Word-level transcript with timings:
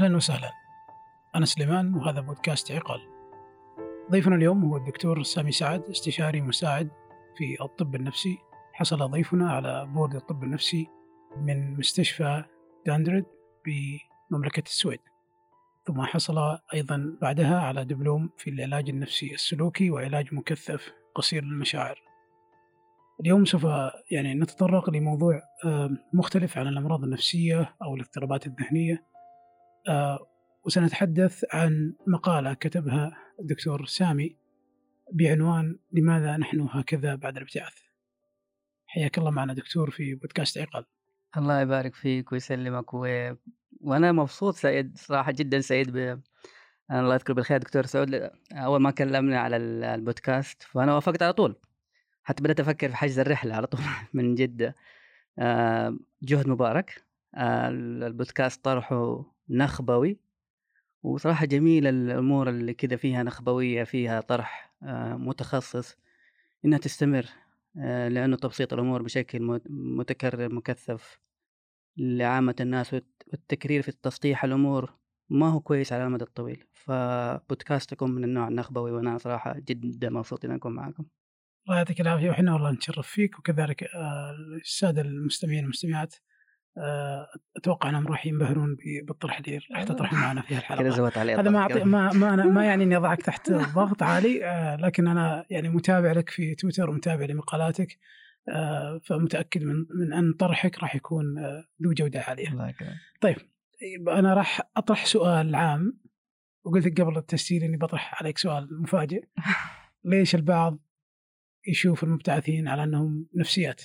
أهلا 0.00 0.16
وسهلا. 0.16 0.52
أنا 1.34 1.46
سليمان 1.46 1.94
وهذا 1.94 2.20
بودكاست 2.20 2.72
عقال. 2.72 3.00
ضيفنا 4.10 4.36
اليوم 4.36 4.64
هو 4.64 4.76
الدكتور 4.76 5.22
سامي 5.22 5.52
سعد 5.52 5.82
استشاري 5.82 6.40
مساعد 6.40 6.90
في 7.36 7.56
الطب 7.64 7.94
النفسي. 7.94 8.38
حصل 8.72 9.10
ضيفنا 9.10 9.52
على 9.52 9.86
بورد 9.86 10.14
الطب 10.14 10.44
النفسي 10.44 10.88
من 11.36 11.76
مستشفى 11.78 12.44
داندرد 12.86 13.26
بمملكة 13.66 14.62
السويد. 14.66 15.00
ثم 15.86 16.02
حصل 16.02 16.58
أيضا 16.74 17.16
بعدها 17.22 17.60
على 17.60 17.84
دبلوم 17.84 18.30
في 18.36 18.50
العلاج 18.50 18.88
النفسي 18.88 19.34
السلوكي 19.34 19.90
وعلاج 19.90 20.34
مكثف 20.34 20.92
قصير 21.14 21.42
المشاعر 21.42 22.02
اليوم 23.20 23.44
سوف 23.44 23.66
يعني 24.10 24.34
نتطرق 24.34 24.90
لموضوع 24.90 25.42
مختلف 26.12 26.58
عن 26.58 26.68
الأمراض 26.68 27.04
النفسية 27.04 27.76
أو 27.82 27.94
الاضطرابات 27.94 28.46
الذهنية. 28.46 29.09
وسنتحدث 30.64 31.44
عن 31.52 31.94
مقالة 32.06 32.54
كتبها 32.54 33.16
الدكتور 33.40 33.86
سامي 33.86 34.36
بعنوان 35.12 35.78
لماذا 35.92 36.36
نحن 36.36 36.60
هكذا 36.70 37.14
بعد 37.14 37.36
الابتعاث. 37.36 37.74
حياك 38.86 39.18
الله 39.18 39.30
معنا 39.30 39.54
دكتور 39.54 39.90
في 39.90 40.14
بودكاست 40.14 40.58
عقل. 40.58 40.84
الله 41.36 41.60
يبارك 41.60 41.94
فيك 41.94 42.32
ويسلمك 42.32 42.94
و... 42.94 43.30
وأنا 43.80 44.12
مبسوط 44.12 44.54
سعيد 44.54 44.98
صراحة 44.98 45.32
جدا 45.32 45.60
سعيد 45.60 45.90
ب... 45.90 46.20
الله 46.90 47.14
يذكر 47.14 47.32
بالخير 47.32 47.58
دكتور 47.58 47.86
سعود 47.86 48.30
أول 48.52 48.80
ما 48.80 48.90
كلمنا 48.90 49.40
على 49.40 49.56
البودكاست 49.56 50.62
فأنا 50.62 50.94
وافقت 50.94 51.22
على 51.22 51.32
طول. 51.32 51.56
حتى 52.22 52.42
بدأت 52.42 52.60
أفكر 52.60 52.88
في 52.88 52.96
حجز 52.96 53.18
الرحلة 53.18 53.54
على 53.54 53.66
طول 53.66 53.80
من 54.14 54.34
جدة 54.34 54.74
آه، 55.38 55.96
جهد 56.22 56.48
مبارك. 56.48 57.04
آه، 57.34 57.68
البودكاست 57.68 58.64
طرحه 58.64 59.24
نخبوي. 59.50 60.18
وصراحة 61.02 61.46
جميل 61.46 61.86
الأمور 61.86 62.48
اللي 62.48 62.74
كذا 62.74 62.96
فيها 62.96 63.22
نخبوية 63.22 63.84
فيها 63.84 64.20
طرح 64.20 64.74
آه، 64.82 65.14
متخصص 65.16 65.96
إنها 66.64 66.78
تستمر 66.78 67.26
لأنه 67.74 68.36
تبسيط 68.36 68.72
الأمور 68.72 69.02
بشكل 69.02 69.60
متكرر 69.70 70.54
مكثف 70.54 71.20
لعامة 71.96 72.54
الناس 72.60 72.94
والتكرير 72.94 73.82
في 73.82 73.92
تسطيح 73.92 74.44
الأمور 74.44 74.94
ما 75.30 75.48
هو 75.48 75.60
كويس 75.60 75.92
على 75.92 76.04
المدى 76.04 76.24
الطويل. 76.24 76.64
فبودكاستكم 76.72 78.10
من 78.10 78.24
النوع 78.24 78.48
النخبوي 78.48 78.92
وأنا 78.92 79.18
صراحة 79.18 79.56
جدا 79.58 80.10
مبسوط 80.10 80.44
إن 80.44 80.50
أكون 80.50 80.72
معكم 80.74 81.04
الله 81.66 81.78
يعطيك 81.78 82.00
العافية 82.00 82.30
وحنا 82.30 82.52
والله 82.54 82.70
نتشرف 82.70 83.06
فيك 83.06 83.38
وكذلك 83.38 83.84
آه، 83.84 84.30
الساده 84.60 85.02
المستمعين 85.02 85.60
والمستمعات. 85.60 86.14
آه، 86.14 86.29
أتوقع 87.56 87.88
أنهم 87.88 88.06
راح 88.06 88.26
ينبهرون 88.26 88.76
بالطرح 89.02 89.38
اللي 89.38 89.60
راح 89.70 89.84
تطرحه 89.84 90.16
معنا 90.26 90.42
في 90.42 90.54
الحلقة 90.54 90.80
هذا 91.40 91.50
ما 91.50 91.58
أعطي 91.58 91.84
ما 91.84 92.12
ما, 92.12 92.34
أنا 92.34 92.44
ما 92.44 92.64
يعني 92.64 92.84
إني 92.84 92.96
اضعك 92.96 93.22
تحت 93.22 93.52
ضغط 93.76 94.02
عالي 94.02 94.44
آه، 94.44 94.76
لكن 94.76 95.06
أنا 95.06 95.46
يعني 95.50 95.68
متابع 95.68 96.12
لك 96.12 96.30
في 96.30 96.54
تويتر 96.54 96.90
ومتابع 96.90 97.24
لمقالاتك 97.24 97.98
فمتأكد 99.02 99.62
من 99.62 99.86
من 99.94 100.12
أن 100.12 100.32
طرحك 100.32 100.78
راح 100.78 100.94
يكون 100.94 101.38
ذو 101.82 101.92
جودة 101.92 102.20
عالية. 102.20 102.48
طيب 103.20 103.36
أنا 104.08 104.34
راح 104.34 104.60
أطرح 104.76 105.06
سؤال 105.06 105.54
عام. 105.54 106.00
وقلت 106.64 106.86
لك 106.86 107.00
قبل 107.00 107.16
التسجيل 107.16 107.62
إني 107.62 107.76
بطرح 107.76 108.22
عليك 108.22 108.38
سؤال 108.38 108.82
مفاجئ. 108.82 109.24
ليش 110.04 110.34
البعض 110.34 110.78
يشوف 111.66 112.04
المبتعثين 112.04 112.68
على 112.68 112.84
أنهم 112.84 113.26
نفسيات؟ 113.34 113.82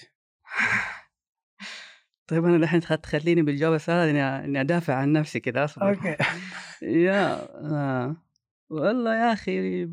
طيب 2.28 2.46
أنا 2.46 2.56
الحين 2.56 2.82
تخليني 2.82 3.42
بالجواب 3.42 3.74
السؤال 3.74 4.16
إني 4.16 4.62
أدافع 4.62 4.94
عن 4.94 5.12
نفسي 5.12 5.40
كذا 5.40 5.64
أصبر 5.64 5.90
أوكي 5.90 6.16
يا 7.06 7.50
آه. 7.66 8.16
والله 8.70 9.16
يا 9.16 9.34
أخي 9.34 9.86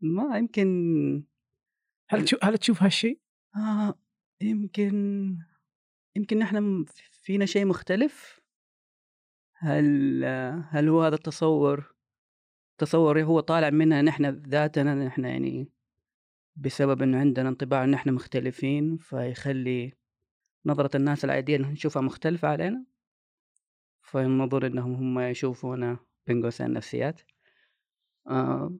ما 0.00 0.38
يمكن 0.38 1.24
هل 2.08 2.24
تشوف 2.24 2.44
هل 2.44 2.58
تشوف 2.58 2.82
هالشيء؟ 2.82 3.20
آه 3.56 3.94
يمكن 4.40 5.38
يمكن 6.16 6.38
نحن 6.38 6.84
فينا 7.22 7.46
شيء 7.46 7.66
مختلف 7.66 8.40
هل 9.58 10.24
هل 10.68 10.88
هو 10.88 11.02
هذا 11.02 11.14
التصور 11.14 11.94
تصور 12.78 13.22
هو 13.22 13.40
طالع 13.40 13.70
مننا 13.70 14.02
نحن 14.02 14.24
ذاتنا 14.26 14.94
نحن 14.94 15.24
يعني 15.24 15.68
بسبب 16.56 17.02
إنه 17.02 17.18
عندنا 17.18 17.48
انطباع 17.48 17.84
إن 17.84 17.94
إحنا 17.94 18.12
مختلفين 18.12 18.96
فيخلي 18.96 19.92
نظرة 20.66 20.96
الناس 20.96 21.24
العادية 21.24 21.56
نشوفها 21.58 22.02
مختلفة 22.02 22.48
علينا 22.48 22.84
فينظر 24.02 24.66
إنهم 24.66 24.94
هم 24.94 25.18
يشوفونا 25.20 25.98
بين 26.26 26.42
قوسين 26.42 26.72
نفسيات. 26.72 27.20
آه 28.28 28.72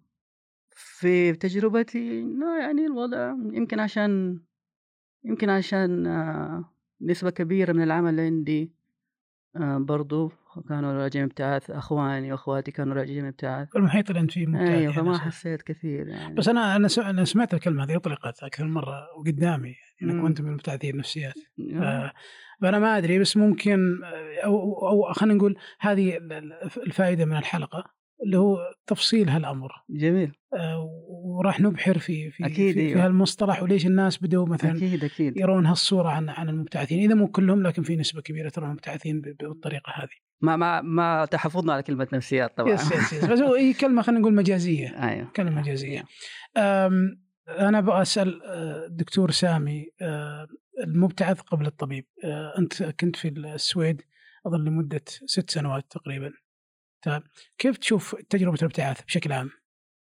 في 0.70 1.32
تجربتي 1.32 2.22
لا 2.22 2.60
يعني 2.60 2.86
الوضع 2.86 3.30
يمكن 3.30 3.80
عشان 3.80 4.40
يمكن 5.24 5.50
عشان 5.50 6.06
آه 6.06 6.72
نسبة 7.00 7.30
كبيرة 7.30 7.72
من 7.72 7.82
العمل 7.82 8.20
عندي 8.20 8.72
آه 9.56 9.78
برضو 9.78 10.32
كانوا 10.68 10.92
راجعين 10.92 11.24
ابتعاث 11.24 11.70
أخواني 11.70 12.32
وأخواتي 12.32 12.70
كانوا 12.70 12.94
راجعين 12.94 13.26
ابتعاث 13.26 13.76
المحيط 13.76 14.10
اللي 14.10 14.20
انت 14.20 14.30
فيه 14.30 14.46
مبتعث 14.46 14.68
أيوه 14.68 14.92
فما 14.92 15.12
يعني 15.12 15.18
حسيت 15.18 15.62
كثير 15.62 16.08
يعني. 16.08 16.34
بس 16.34 16.48
أنا 16.48 16.76
أنا 16.76 16.88
أنا 16.98 17.24
سمعت 17.24 17.54
الكلمة 17.54 17.84
هذه 17.84 17.96
اطلقت 17.96 18.42
أكثر 18.42 18.64
من 18.64 18.72
مره 18.72 19.06
وقدامي 19.18 19.74
يعني 20.00 20.12
انك 20.12 20.22
كنت 20.22 20.40
من 20.40 20.48
المبتعثين 20.48 20.90
النفسيات. 20.90 21.34
فأنا 22.60 22.78
ما 22.78 22.98
أدري 22.98 23.18
بس 23.18 23.36
ممكن 23.36 24.00
أو 24.44 24.88
أو 24.88 25.12
خلينا 25.12 25.34
نقول 25.34 25.56
هذه 25.80 26.16
الفائدة 26.76 27.24
من 27.24 27.36
الحلقة. 27.36 27.95
اللي 28.24 28.38
هو 28.38 28.58
تفصيل 28.86 29.28
هالأمر. 29.28 29.72
جميل. 29.90 30.32
آه 30.54 30.90
وراح 31.08 31.60
نبحر 31.60 31.98
في 31.98 32.30
في 32.30 32.46
أكيد 32.46 32.74
في, 32.74 32.80
أيوه. 32.80 32.94
في 32.94 33.00
هالمصطلح 33.00 33.62
وليش 33.62 33.86
الناس 33.86 34.22
بدوا 34.22 34.46
مثلا 34.46 34.76
أكيد 34.76 35.04
أكيد. 35.04 35.36
يرون 35.36 35.66
هالصورة 35.66 36.08
عن 36.08 36.28
عن 36.28 36.48
المبتعثين. 36.48 36.98
إذا 36.98 37.14
مو 37.14 37.28
كلهم 37.28 37.62
لكن 37.62 37.82
في 37.82 37.96
نسبة 37.96 38.20
كبيرة 38.22 38.48
ترى 38.48 38.66
المبتعثين 38.66 39.20
بالطريقة 39.20 39.92
هذه. 39.94 40.26
ما 40.40 40.56
ما 40.56 40.80
ما 40.80 41.24
تحفظنا 41.24 41.72
على 41.72 41.82
كلمة 41.82 42.08
نفسيات 42.12 42.56
طبعا. 42.56 42.72
yes 42.72 42.92
yes, 42.92 43.12
yes. 43.12 43.24
بس 43.24 43.40
هي 43.40 43.72
كلمة 43.72 44.02
خلينا 44.02 44.20
نقول 44.20 44.34
مجازية. 44.34 44.88
أيوه. 45.08 45.30
كلمة 45.36 45.60
مجازية. 45.60 46.04
أنا 47.48 47.78
أبغى 47.78 48.02
أسأل 48.02 48.42
الدكتور 48.86 49.28
آه، 49.28 49.32
سامي 49.32 49.86
آه، 50.02 50.46
المبتعث 50.84 51.40
قبل 51.40 51.66
الطبيب. 51.66 52.06
أنت 52.58 52.82
كنت 52.82 53.16
في 53.16 53.28
السويد 53.28 54.02
أظن 54.46 54.64
لمدة 54.64 55.02
ست 55.06 55.50
سنوات 55.50 55.84
تقريبا. 55.90 56.32
طيب 57.06 57.22
كيف 57.58 57.78
تشوف 57.78 58.14
تجربة 58.14 58.58
الابتعاث 58.62 59.02
بشكل 59.02 59.32
عام؟ 59.32 59.50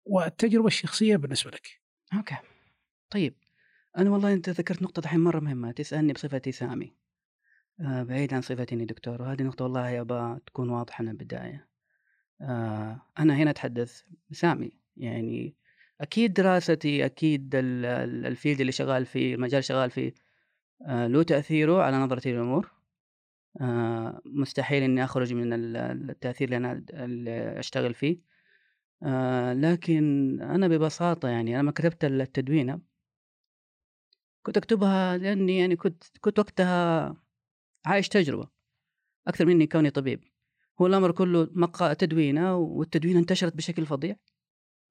والتجربة 0.04 0.66
الشخصية 0.66 1.16
بالنسبة 1.16 1.50
لك. 1.50 1.80
okay. 2.14 2.36
طيب. 3.10 3.34
أنا 3.98 4.10
والله 4.10 4.32
أنت 4.32 4.48
ذكرت 4.48 4.82
نقطة 4.82 5.00
الحين 5.00 5.20
مرة 5.20 5.40
مهمة 5.40 5.72
تسألني 5.72 6.12
بصفتي 6.12 6.52
سامي. 6.52 6.96
آه 7.80 8.02
بعيد 8.02 8.34
عن 8.34 8.40
صفتي 8.40 8.74
اني 8.74 8.84
دكتور 8.84 9.22
وهذه 9.22 9.42
نقطة 9.42 9.62
والله 9.62 9.88
يابا 9.88 10.40
تكون 10.46 10.70
واضحة 10.70 11.04
من 11.04 11.10
البداية. 11.10 11.68
آه 12.40 13.02
أنا 13.18 13.36
هنا 13.36 13.50
أتحدث 13.50 14.02
سامي 14.32 14.72
يعني 14.96 15.56
أكيد 16.00 16.32
دراستي 16.32 17.04
أكيد 17.04 17.50
الفيلد 17.54 18.60
اللي 18.60 18.72
شغال 18.72 19.06
فيه 19.06 19.34
المجال 19.34 19.64
شغال 19.64 19.90
فيه 19.90 20.14
آه 20.86 21.06
له 21.06 21.22
تأثيره 21.22 21.82
على 21.82 21.96
نظرتي 21.96 22.32
للأمور. 22.32 22.73
آه، 23.60 24.20
مستحيل 24.26 24.82
إني 24.82 25.04
أخرج 25.04 25.34
من 25.34 25.52
التأثير 26.10 26.48
اللي 26.48 26.56
أنا 26.56 26.84
اللي 26.90 27.58
أشتغل 27.58 27.94
فيه. 27.94 28.20
آه، 29.02 29.52
لكن 29.52 30.38
أنا 30.42 30.68
ببساطة 30.68 31.28
يعني 31.28 31.54
أنا 31.54 31.62
لما 31.62 31.72
كتبت 31.72 32.04
التدوينة. 32.04 32.80
كنت 34.42 34.56
أكتبها 34.56 35.16
لأني 35.18 35.58
يعني 35.58 35.76
كنت 35.76 36.04
كنت 36.20 36.38
وقتها 36.38 37.16
عايش 37.86 38.08
تجربة 38.08 38.48
أكثر 39.28 39.46
مني 39.46 39.66
كوني 39.66 39.90
طبيب. 39.90 40.24
هو 40.80 40.86
الأمر 40.86 41.12
كله 41.12 41.48
مقا 41.52 41.94
تدوينة 41.94 42.56
والتدوينة 42.56 43.18
انتشرت 43.20 43.56
بشكل 43.56 43.86
فظيع. 43.86 44.16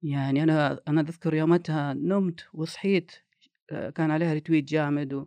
يعني 0.02 0.42
أنا 0.42 0.80
أنا 0.88 1.00
أذكر 1.00 1.34
يومتها 1.34 1.94
نمت 1.94 2.46
وصحيت 2.54 3.12
آه، 3.72 3.90
كان 3.90 4.10
عليها 4.10 4.34
ريتويت 4.34 4.64
جامد 4.64 5.26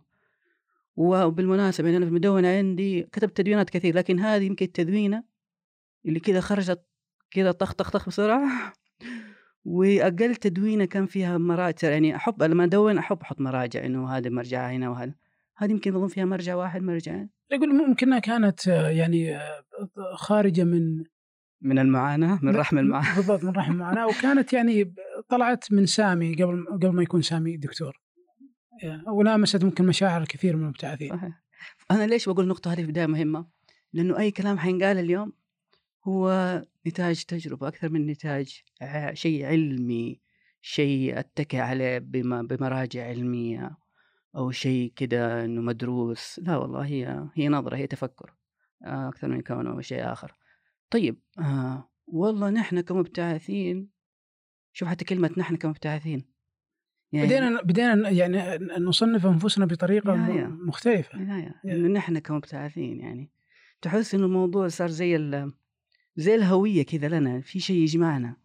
وبالمناسبة 0.98 1.86
يعني 1.86 1.96
أنا 1.96 2.06
في 2.06 2.10
المدونة 2.10 2.48
عندي 2.48 3.02
كتبت 3.02 3.36
تدوينات 3.36 3.70
كثير 3.70 3.96
لكن 3.96 4.20
هذه 4.20 4.44
يمكن 4.44 4.66
التدوينة 4.66 5.24
اللي 6.06 6.20
كذا 6.20 6.40
خرجت 6.40 6.82
كذا 7.30 7.52
طخ 7.52 7.72
طخ 7.72 7.90
طخ 7.90 8.08
بسرعة. 8.08 8.72
وأقل 9.64 10.36
تدوينة 10.36 10.84
كان 10.84 11.06
فيها 11.06 11.38
مراجع 11.38 11.90
يعني 11.90 12.16
أحب 12.16 12.42
لما 12.42 12.64
أدون 12.64 12.98
أحب 12.98 13.20
أحط 13.20 13.40
مراجع 13.40 13.84
إنه 13.84 14.08
هذه 14.08 14.28
مرجع 14.28 14.70
هنا 14.70 14.88
وهذا. 14.88 15.14
هذه 15.56 15.70
يمكن 15.70 15.94
أظن 15.94 16.08
فيها 16.08 16.24
مرجع 16.24 16.54
واحد 16.54 16.82
مرجعين 16.82 17.30
يقول 17.50 17.74
ممكن 17.74 18.18
كانت 18.18 18.66
يعني 18.66 19.38
خارجة 20.14 20.64
من 20.64 21.04
من 21.60 21.78
المعاناة 21.78 22.38
من 22.42 22.56
رحم 22.56 22.78
المعاناة. 22.78 23.16
بالضبط 23.16 23.44
من 23.44 23.50
رحم 23.50 23.72
المعاناة. 23.72 24.06
وكانت 24.06 24.52
يعني 24.52 24.94
طلعت 25.28 25.72
من 25.72 25.86
سامي 25.86 26.34
قبل 26.34 26.66
قبل 26.66 26.88
ما 26.88 27.02
يكون 27.02 27.22
سامي 27.22 27.56
دكتور. 27.56 28.07
ولامست 29.06 29.64
ممكن 29.64 29.86
مشاعر 29.86 30.24
كثير 30.24 30.56
من 30.56 30.62
المبتعثين 30.62 31.16
صحيح 31.16 31.42
أنا 31.90 32.06
ليش 32.06 32.28
بقول 32.28 32.44
النقطة 32.44 32.72
هذه 32.72 32.76
في 32.76 32.82
البدايه 32.82 33.06
مهمة؟ 33.06 33.46
لأنه 33.92 34.18
أي 34.18 34.30
كلام 34.30 34.58
حينقال 34.58 34.98
اليوم 34.98 35.32
هو 36.04 36.62
نتاج 36.86 37.24
تجربة 37.24 37.68
أكثر 37.68 37.88
من 37.88 38.06
نتاج 38.06 38.62
شيء 39.12 39.46
علمي، 39.46 40.20
شيء 40.62 41.18
أتّكئ 41.18 41.58
عليه 41.58 41.98
بم 41.98 42.46
بمراجع 42.46 43.06
علمية 43.06 43.76
أو 44.36 44.50
شيء 44.50 44.92
كده 44.96 45.44
إنه 45.44 45.60
مدروس، 45.60 46.40
لا 46.42 46.56
والله 46.56 46.86
هي 46.86 47.28
هي 47.34 47.48
نظرة، 47.48 47.76
هي 47.76 47.86
تفكُّر 47.86 48.34
آآ 48.84 49.08
أكثر 49.08 49.28
من 49.28 49.40
كونه 49.40 49.80
شيء 49.80 50.12
آخر. 50.12 50.34
طيب 50.90 51.20
آآ 51.38 51.88
والله 52.06 52.50
نحن 52.50 52.80
كمبتعثين 52.80 53.88
شوف 54.72 54.88
حتى 54.88 55.04
كلمة 55.04 55.30
نحن 55.36 55.56
كمبتعثين 55.56 56.37
يعني 57.12 57.26
بدينا 57.26 57.62
بدينا 57.62 58.10
يعني 58.10 58.64
نصنف 58.78 59.26
أنفسنا 59.26 59.66
بطريقة 59.66 60.14
م 60.14 60.58
مختلفة. 60.68 61.18
يا 61.18 61.54
يا. 61.64 61.74
إنه 61.74 61.88
نحن 61.88 62.18
كمبتعثين 62.18 63.00
يعني. 63.00 63.30
تحس 63.82 64.14
إنه 64.14 64.26
الموضوع 64.26 64.68
صار 64.68 64.88
زي 64.88 65.46
زي 66.16 66.34
الهوية 66.34 66.84
كذا 66.84 67.08
لنا، 67.08 67.40
في 67.40 67.60
شيء 67.60 67.76
يجمعنا. 67.76 68.36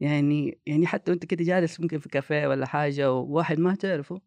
يعني 0.00 0.58
يعني 0.66 0.86
حتى 0.86 1.10
وأنت 1.10 1.24
كده 1.24 1.44
جالس 1.44 1.80
ممكن 1.80 1.98
في 1.98 2.08
كافيه 2.08 2.46
والّا 2.46 2.66
حاجة 2.66 3.12
وواحد 3.12 3.58
ما 3.58 3.74
تعرفه، 3.74 4.20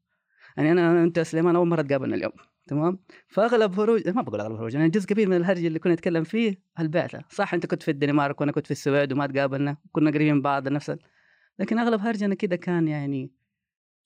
يعني 0.57 0.71
أنا 0.71 1.03
أنت 1.03 1.19
سليمان 1.19 1.55
أول 1.55 1.67
مرة 1.67 1.81
تقابلنا 1.81 2.15
اليوم. 2.15 2.31
تمام؟ 2.67 2.99
فأغلب 3.27 3.79
هروج 3.79 4.07
ما 4.09 4.21
باقول 4.21 4.41
أغلب 4.41 4.55
هروج. 4.55 4.73
يعني 4.73 4.89
جزء 4.89 5.07
كبير 5.07 5.29
من 5.29 5.37
الهرج 5.37 5.65
اللي 5.65 5.79
كنا 5.79 5.93
نتكلم 5.93 6.23
فيه 6.23 6.61
البعثة، 6.79 7.23
صح 7.29 7.53
أنت 7.53 7.65
كنت 7.65 7.83
في 7.83 7.91
الدنمارك 7.91 8.41
وأنا 8.41 8.51
كنت 8.51 8.65
في 8.65 8.71
السويد 8.71 9.13
وما 9.13 9.27
تقابلنا، 9.27 9.77
كنا 9.91 10.11
قريبين 10.11 10.35
من 10.35 10.41
بعض 10.41 10.67
نفس 10.67 10.95
لكن 11.59 11.79
أغلب 11.79 12.01
هرجنا 12.01 12.35
كده 12.35 12.55
كان 12.55 12.87
يعني 12.87 13.31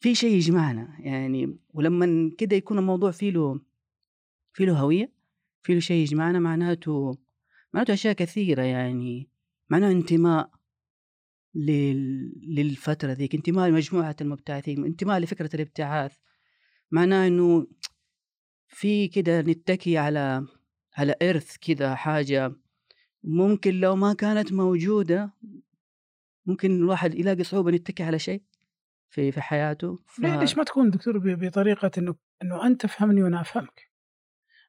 في 0.04 0.16
شيء 0.16 0.36
يجمعنا 0.36 0.96
يعني 1.00 1.58
ولمّا 1.74 2.32
كده 2.38 2.56
يكون 2.56 2.78
الموضوع 2.80 3.12
فيه 3.12 3.32
له 3.32 3.60
فيه 4.54 4.66
له 4.66 4.80
هوية، 4.80 5.12
فيه 5.64 5.74
له 5.74 5.80
شيء 5.80 5.98
يجمعنا 6.02 6.40
معناته 6.40 7.18
معناته 7.74 7.94
أشياء 7.94 8.14
كثيرة 8.14 8.62
يعني، 8.62 9.30
معناه 9.70 9.92
انتماء 9.92 10.50
لل 11.56 12.34
للفترة 12.56 13.12
ذيك، 13.14 13.36
انتماء 13.36 13.70
لمجموعة 13.70 14.16
المبتعثين، 14.22 14.86
انتماء 14.86 15.20
لفكرة 15.20 15.56
الابتعاث، 15.56 16.14
معناه 16.92 17.28
إنه 17.28 17.68
في 18.68 19.08
كده 19.08 19.42
نتّكي 19.42 19.98
على 19.98 20.48
على 20.98 21.16
إرث 21.22 21.58
كده 21.58 21.96
حاجة 21.96 22.56
ممكن 23.24 23.74
لو 23.80 23.96
ما 23.96 24.14
كانت 24.14 24.54
موجودة 24.54 25.34
ممكن 26.46 26.72
الواحد 26.76 27.16
يلاقي 27.16 27.44
صعوبة 27.44 27.70
إنه 27.70 27.76
يتّكي 27.78 28.04
على 28.04 28.20
شيء. 28.20 28.42
في 29.13 29.31
في 29.31 29.42
حياته 29.42 30.00
ف 30.06 30.19
ليش 30.19 30.57
ما 30.57 30.63
تكون 30.63 30.89
دكتور 30.89 31.18
بطريقة 31.18 31.92
إنه 31.98 32.15
إنه 32.44 32.68
أنت 32.68 32.81
تفهمني 32.81 33.24
وأنا 33.24 33.42
أفهمك؟ 33.42 33.92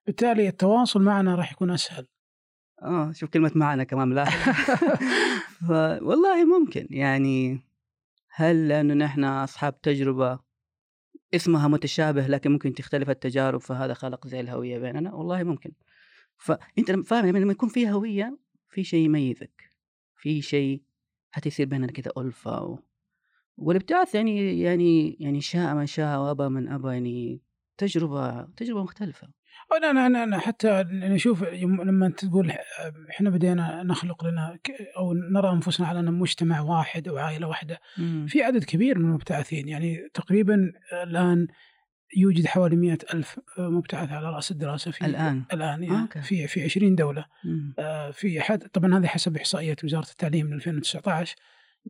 بالتالي 0.06 0.49
التواصل 0.49 1.02
معنا 1.02 1.35
راح 1.35 1.52
يكون 1.52 1.70
أسهل. 1.70 2.06
آه 2.82 3.12
شوف 3.12 3.31
كلمة 3.31 3.52
معنا 3.55 3.85
كمان 3.85 4.08
ملاحظ 4.08 4.41
والله 6.08 6.44
ممكن 6.44 6.87
يعني 6.91 7.61
هل 8.31 8.69
لأنه 8.69 8.94
نحن 8.94 9.25
أصحاب 9.25 9.81
تجربة 9.81 10.38
اسمها 11.35 11.69
متشابه 11.69 12.26
لكن 12.26 12.52
ممكن 12.52 12.75
تختلف 12.75 13.11
التجارب 13.11 13.61
فهذا 13.61 13.94
خلق 13.94 14.26
زي 14.26 14.41
الهوية 14.41 14.79
بيننا 14.79 15.14
والله 15.14 15.43
ممكن 15.43 15.73
فأنت 16.37 16.91
فاهم 16.91 17.26
يعني 17.26 17.41
لما 17.41 17.52
يكون 17.52 17.69
في 17.69 17.91
هوية 17.91 18.38
في 18.69 18.85
شيء 18.85 19.05
يميزك 19.05 19.70
في 20.17 20.43
شيء 20.43 20.82
حتى 21.31 21.49
يصير 21.49 21.67
بيننا 21.67 21.93
كذا 21.93 22.12
ألفة 22.19 22.62
و... 22.62 22.79
والابتعاث 23.56 24.15
يعني 24.15 24.61
يعني 24.61 25.17
يعني 25.21 25.41
شاء 25.41 25.75
من 25.75 25.87
شاء 25.87 26.19
وأبى 26.19 26.49
من 26.49 26.69
أبى 26.69 26.89
يعني 26.89 27.41
تجربة 27.79 28.43
تجربة 28.43 28.83
مختلفة. 28.83 29.29
أنا 29.77 30.06
أنا 30.06 30.25
أنا 30.25 30.39
حتى 30.39 30.85
نشوف 30.91 31.45
لما 31.62 32.06
أنت 32.06 32.25
تقول 32.25 32.53
إحنا 33.11 33.31
بدينا 33.31 33.83
نخلق 33.83 34.25
لنا 34.25 34.59
أو 34.97 35.12
نرى 35.12 35.53
أنفسنا 35.53 35.87
على 35.87 36.01
أن 36.01 36.12
مجتمع 36.12 36.61
واحد 36.61 37.09
أو 37.09 37.17
عائلة 37.17 37.47
واحدة 37.47 37.81
إمم. 37.99 38.27
في 38.27 38.43
عدد 38.43 38.65
كبير 38.65 38.99
من 38.99 39.05
المبتعثين. 39.05 39.69
يعني 39.69 40.09
تقريبا 40.15 40.73
الآن 41.03 41.47
يوجد 42.17 42.47
حوالي 42.47 42.77
مئة 42.77 42.99
ألف 43.15 43.41
مبتعث 43.59 44.12
على 44.12 44.31
رأس 44.31 44.51
الدراسة 44.51 44.91
في 44.91 45.06
الآن؟ 45.06 45.45
الآن 45.53 45.83
يعني 45.83 46.09
في 46.23 46.47
في 46.47 46.62
20 46.62 46.95
دولة. 46.95 47.25
إمم. 47.45 47.75
آه، 47.79 48.11
في 48.11 48.41
حد 48.41 48.69
طبعا 48.69 48.99
هذه 48.99 49.06
حسب 49.06 49.37
إحصائيات 49.37 49.85
وزارة 49.85 50.11
التعليم 50.11 50.47
من 50.47 50.53
2019 50.53 51.37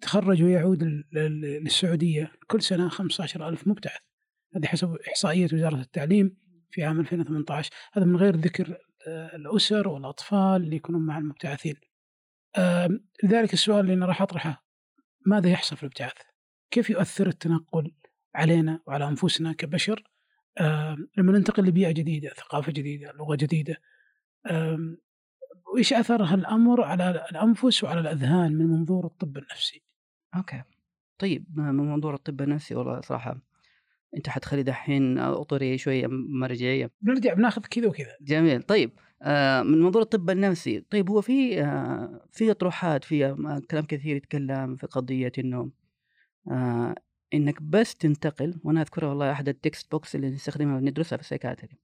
تخرج 0.00 0.42
ويعود 0.42 1.04
للسعودية 1.12 2.32
كل 2.46 2.62
سنة 2.62 2.88
15 2.88 3.48
ألف 3.48 3.68
مبتعث. 3.68 4.00
هذه 4.56 4.66
حسب 4.66 4.96
إحصائية 5.08 5.48
وزارة 5.52 5.80
التعليم 5.80 6.36
في 6.70 6.84
عام 6.84 7.00
2018 7.00 7.72
هذا 7.92 8.04
من 8.04 8.16
غير 8.16 8.36
ذكر 8.36 8.78
آه، 9.08 9.36
الأسر 9.36 9.88
والأطفال 9.88 10.62
اللي 10.62 10.76
يكونون 10.76 11.06
مع 11.06 11.18
المبتعثين. 11.18 11.74
لذلك 13.22 13.52
السؤال 13.52 13.80
اللي 13.80 13.94
أنا 13.94 14.06
راح 14.06 14.22
أطرحه 14.22 14.64
ماذا 15.26 15.48
يحصل 15.48 15.76
في 15.76 15.82
الابتعاث؟ 15.82 16.12
كيف 16.70 16.90
يؤثر 16.90 17.26
التنقل 17.26 17.94
علينا 18.34 18.80
وعلى 18.86 19.08
أنفسنا 19.08 19.52
كبشر؟ 19.52 20.02
لما 21.16 21.32
ننتقل 21.32 21.64
لبيئة 21.64 21.90
جديدة 21.90 22.28
ثقافة 22.28 22.72
جديدة 22.72 23.12
لغة 23.12 23.36
جديدة 23.36 23.76
وإيش 25.66 25.92
أثر 25.92 26.22
هالأمر 26.22 26.84
على 26.84 27.26
الأنفس 27.30 27.84
وعلى 27.84 28.00
الأذهان 28.00 28.52
من 28.52 28.66
منظور 28.66 29.06
الطب 29.06 29.38
النفسي؟ 29.38 29.83
okay. 30.36 30.62
طيب 31.18 31.46
من 31.58 31.74
منظور 31.74 32.14
الطب 32.14 32.42
النفسي 32.42 32.74
والله 32.74 33.00
صراحة. 33.00 33.40
أنت 34.16 34.28
حتخلي 34.28 34.62
دحين 34.62 35.18
أطري 35.18 35.78
شوية 35.78 36.06
مرجعية 36.10 36.90
بنرجع 37.00 37.34
بناخذ 37.34 37.62
كذا 37.62 37.88
وكذا. 37.88 38.16
جميل. 38.20 38.62
طيب 38.62 38.90
آه 39.22 39.62
من 39.62 39.82
منظور 39.82 40.02
الطب 40.02 40.30
النفسي 40.30 40.80
طيب 40.80 41.10
هو 41.10 41.20
في 41.20 41.62
آه 41.62 42.26
في 42.32 42.50
اطروحات 42.50 43.04
في 43.04 43.26
آه 43.26 43.62
كلام 43.70 43.84
كثير 43.84 44.16
يتكلم 44.16 44.76
في 44.76 44.86
قضية 44.86 45.32
إنه 45.38 45.70
آه 46.50 46.94
إنك 47.34 47.62
بس 47.62 47.94
تنتقل 47.94 48.60
وأنا 48.64 48.80
أذكرها 48.82 49.08
والله 49.08 49.32
أحد 49.32 49.48
ال 49.48 49.90
textbooks 49.90 50.14
اللي 50.16 50.30
نستخدمها 50.30 50.80
ندرسها 50.80 51.16
في 51.16 51.22
ال 51.22 51.27
psychiatry 51.27 51.78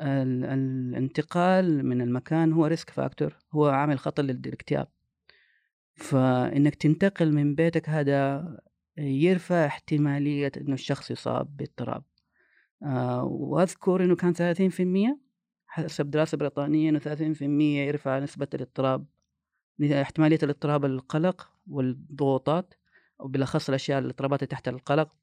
الانتقال 0.00 1.86
من 1.86 2.00
المكان 2.00 2.52
هو 2.52 2.66
risk 2.66 2.90
factor 2.90 3.36
هو 3.52 3.66
عامل 3.66 3.98
خطر 3.98 4.22
للاكتئاب. 4.22 4.88
فإنك 5.98 6.74
تنتقل 6.74 7.32
من 7.32 7.54
بيتك 7.54 7.88
هذا 7.88 8.44
يرفع 8.98 9.66
احتمالية 9.66 10.52
إنه 10.56 10.74
الشخص 10.74 11.10
يصاب 11.10 11.56
باضطراب. 11.56 12.04
آه 12.82 13.24
وأذكر 13.24 14.04
إنه 14.04 14.16
كان 14.16 14.32
ثلاثين 14.32 14.70
في 14.70 14.82
المية 14.82 15.18
حسب 15.66 16.10
دراسة 16.10 16.38
بريطانية 16.38 16.90
إنه 16.90 16.98
ثلاثين 16.98 17.34
في 17.34 17.44
المية 17.44 17.86
يرفع 17.86 18.18
نسبة 18.18 18.48
الاضطراب 18.54 19.06
احتمالية 19.82 20.38
الاضطراب 20.42 20.84
القلق 20.84 21.50
والضغوطات 21.66 22.74
وبالأخص 23.18 23.68
الأشياء 23.68 23.98
الاضطرابات 23.98 24.44
تحت 24.44 24.68
القلق. 24.68 25.14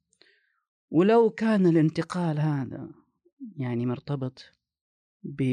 ولو 0.92 1.30
كان 1.30 1.68
الانتقال 1.68 2.40
هذا 2.40 2.90
يعني 3.58 3.86
مرتبط 3.86 4.52
ب 5.24 5.44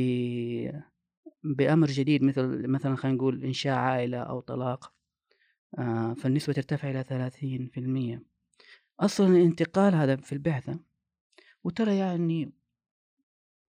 بأمر 1.44 1.86
جديد 1.86 2.24
مثل 2.24 2.68
مثلا 2.68 2.96
خلينا 2.96 3.16
نقول 3.16 3.44
إنشاء 3.44 3.74
عائلة 3.74 4.18
أو 4.18 4.40
طلاق 4.40 4.92
فالنسبة 6.16 6.52
ترتفع 6.52 6.90
إلى 6.90 7.02
ثلاثين 7.02 7.66
في 7.66 7.80
المية. 7.80 8.22
أصلا 9.00 9.26
الانتقال 9.26 9.94
هذا 9.94 10.16
في 10.16 10.32
البعثة 10.32 10.78
وترى 11.64 11.96
يعني 11.96 12.52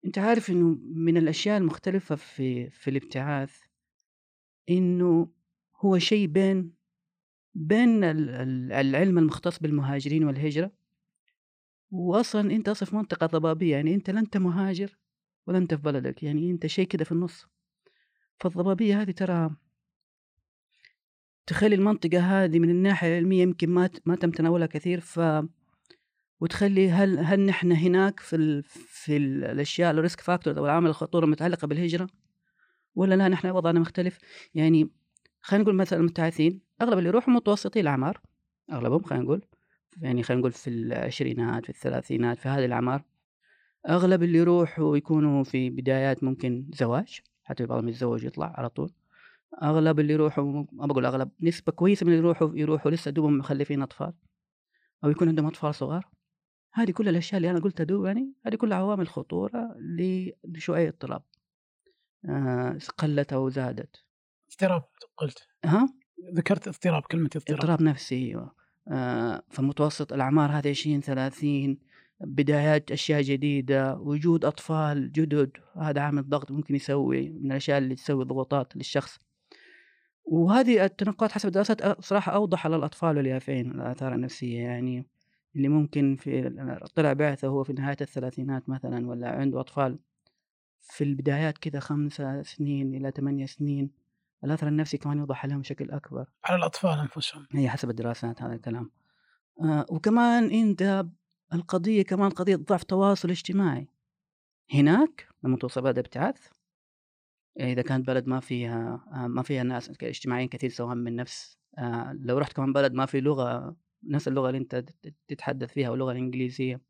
أنت 0.04 0.18
عارف 0.18 0.50
إنه 0.50 0.78
من 0.82 1.16
الأشياء 1.16 1.58
المختلفة 1.58 2.14
في 2.14 2.70
في 2.70 2.90
الابتعاث 2.90 3.60
إنه 4.70 5.28
هو 5.76 5.98
شيء 5.98 6.26
بين 6.26 6.72
بين 7.54 8.04
العلم 8.04 9.18
المختص 9.18 9.58
بالمهاجرين 9.58 10.24
والهجرة 10.24 10.72
وأصلا 11.90 12.40
أنت 12.40 12.68
أصلا 12.68 12.88
في 12.88 12.96
منطقة 12.96 13.26
ضبابية 13.26 13.72
يعني 13.76 13.94
أنت 13.94 14.10
لا 14.10 14.20
أنت 14.20 14.36
مهاجر 14.36 14.98
ولا 15.46 15.58
أنت 15.58 15.74
في 15.74 15.82
بلدك 15.82 16.22
يعني 16.22 16.50
أنت 16.50 16.66
شيء 16.66 16.86
كده 16.86 17.04
في 17.04 17.12
النص. 17.12 17.46
فالضبابية 18.40 19.02
هذه 19.02 19.10
ترى 19.10 19.56
تخلي 21.48 21.74
المنطقة 21.74 22.18
هذه 22.18 22.58
من 22.58 22.70
الناحية 22.70 23.08
العلمية 23.08 23.42
يمكن 23.42 23.70
ما 23.70 23.90
ما 24.06 24.16
تم 24.16 24.30
تناولها 24.30 24.66
كثير 24.66 25.00
ف 25.00 25.20
وتخلي 26.40 26.90
هل 26.90 27.18
هل 27.18 27.40
نحن 27.40 27.72
هناك 27.72 28.20
في 28.20 28.36
ال 28.36 28.62
في 28.66 29.16
ال 29.16 29.44
الأشياء 29.44 29.90
ال 29.90 29.96
risk 29.96 30.20
factor 30.20 30.58
أو 30.58 30.64
العوامل 30.64 30.90
الخطورة 30.90 31.24
المتعلقة 31.24 31.66
بالهجرة؟ 31.66 32.08
ولا 32.94 33.14
لا 33.14 33.28
نحن 33.28 33.50
وضعنا 33.50 33.80
مختلف؟ 33.80 34.18
يعني 34.54 34.90
خلينا 35.42 35.64
نقول 35.64 35.74
مثلا 35.74 35.98
المبتعثين 35.98 36.60
أغلب 36.82 36.98
اللي 36.98 37.08
يروحوا 37.08 37.34
متوسطي 37.34 37.80
الأعمار 37.80 38.20
أغلبهم 38.72 39.02
خلينا 39.02 39.24
نقول 39.24 39.42
يعني 40.00 40.22
خلينا 40.22 40.40
نقول 40.40 40.52
في 40.52 40.70
العشرينات 40.70 41.64
في 41.64 41.70
الثلاثينات 41.70 42.38
في 42.38 42.48
هذه 42.48 42.64
الأعمار 42.64 43.02
أغلب 43.88 44.22
اللي 44.22 44.38
يروحوا 44.38 44.96
يكونوا 44.96 45.44
في 45.44 45.70
بدايات 45.70 46.24
ممكن 46.24 46.70
زواج 46.74 47.20
حتى 47.44 47.66
بعضهم 47.66 47.88
يتزوج 47.88 48.24
يطلع 48.24 48.54
على 48.56 48.68
طول. 48.68 48.92
أغلب 49.62 50.00
اللي 50.00 50.12
يروحوا 50.12 50.64
ما 50.72 50.86
بقول 50.86 51.06
أغلب 51.06 51.30
نسبة 51.40 51.72
كويسة 51.72 52.06
من 52.06 52.12
اللي 52.12 52.24
يروحوا 52.24 52.50
يروحوا 52.54 52.90
لسه 52.90 53.10
دوبهم 53.10 53.38
مخلفين 53.38 53.82
أطفال 53.82 54.12
أو 55.04 55.10
يكون 55.10 55.28
عندهم 55.28 55.46
أطفال 55.46 55.74
صغار. 55.74 56.08
هذه 56.72 56.90
كل 56.90 57.08
الأشياء 57.08 57.36
اللي 57.36 57.50
أنا 57.50 57.60
قلتها 57.60 57.84
دوب 57.84 58.04
يعني 58.06 58.32
هذه 58.46 58.54
كلها 58.54 58.78
عوامل 58.78 59.08
خطورة 59.08 59.76
لشوية 60.44 60.88
اضطراب. 60.88 61.22
آه 62.24 62.78
قلت 62.98 63.32
أو 63.32 63.48
زادت. 63.48 64.04
اضطراب 64.50 64.84
قلت. 65.16 65.48
ها؟ 65.64 65.88
ذكرت 66.34 66.68
اضطراب 66.68 67.02
كلمة 67.02 67.30
اضطراب. 67.36 67.58
اضطراب 67.58 67.82
نفسي 67.82 68.26
أيوه. 68.26 68.54
آه 68.88 69.42
فمتوسط 69.50 70.12
الأعمار 70.12 70.50
هذه 70.50 70.70
20 70.70 71.00
30 71.00 71.78
بدايات 72.20 72.90
أشياء 72.90 73.22
جديدة 73.22 73.94
وجود 73.94 74.44
أطفال 74.44 75.12
جدد 75.12 75.50
هذا 75.76 76.00
عامل 76.00 76.28
ضغط 76.28 76.50
ممكن 76.50 76.74
يسوي 76.74 77.30
من 77.30 77.50
الأشياء 77.52 77.78
اللي 77.78 77.94
تسوي 77.94 78.24
ضغوطات 78.24 78.76
للشخص. 78.76 79.18
وهذه 80.30 80.84
التنقلات 80.84 81.32
حسب 81.32 81.48
الدراسات 81.48 82.00
صراحة 82.04 82.32
أوضح 82.34 82.66
على 82.66 82.76
الأطفال 82.76 83.16
واليافعين 83.16 83.70
الآثار 83.70 84.14
النفسية 84.14 84.62
يعني 84.62 85.06
اللي 85.56 85.68
ممكن 85.68 86.16
في 86.16 86.50
طلع 86.94 87.12
بعثة 87.12 87.48
هو 87.48 87.64
في 87.64 87.72
نهاية 87.72 87.96
الثلاثينات 88.00 88.68
مثلا 88.68 89.08
ولا 89.08 89.28
عنده 89.28 89.60
أطفال 89.60 89.98
في 90.80 91.04
البدايات 91.04 91.58
كذا 91.58 91.80
خمسة 91.80 92.42
سنين 92.42 92.94
إلى 92.94 93.10
ثمانية 93.10 93.46
سنين 93.46 93.90
الأثر 94.44 94.68
النفسي 94.68 94.98
كمان 94.98 95.18
يوضح 95.18 95.44
عليهم 95.44 95.60
بشكل 95.60 95.90
أكبر. 95.90 96.26
على 96.44 96.58
الأطفال 96.58 96.98
أنفسهم. 96.98 97.46
هي 97.52 97.68
حسب 97.68 97.90
الدراسات 97.90 98.42
هذا 98.42 98.54
الكلام. 98.54 98.90
آه 99.60 99.86
وكمان 99.90 100.50
أنت 100.50 101.06
القضية 101.52 102.02
كمان 102.02 102.30
قضية 102.30 102.56
ضعف 102.56 102.82
تواصل 102.82 103.30
اجتماعي. 103.30 103.88
هناك 104.74 105.28
لما 105.44 105.56
توصل 105.56 105.82
بلد 105.82 105.98
ابتعاث 105.98 106.48
إذا 107.60 107.82
كانت 107.82 108.06
بلد 108.06 108.26
ما 108.26 108.40
فيها 108.40 109.04
آه 109.12 109.26
ما 109.26 109.42
فيها 109.42 109.62
ناس 109.62 109.90
اجتماعيين 110.02 110.48
كثير 110.48 110.70
سواء 110.70 110.94
من 110.94 111.16
نفس 111.16 111.58
آه 111.78 112.18
لو 112.20 112.38
رحت 112.38 112.52
كمان 112.52 112.72
بلد 112.72 112.92
ما 112.92 113.06
في 113.06 113.20
لغة 113.20 113.76
نفس 114.02 114.28
اللغة 114.28 114.48
اللي 114.48 114.58
أنت 114.58 114.84
تتحدث 115.28 115.72
فيها 115.72 115.90
واللغة 115.90 116.12
الإنجليزية 116.12 116.80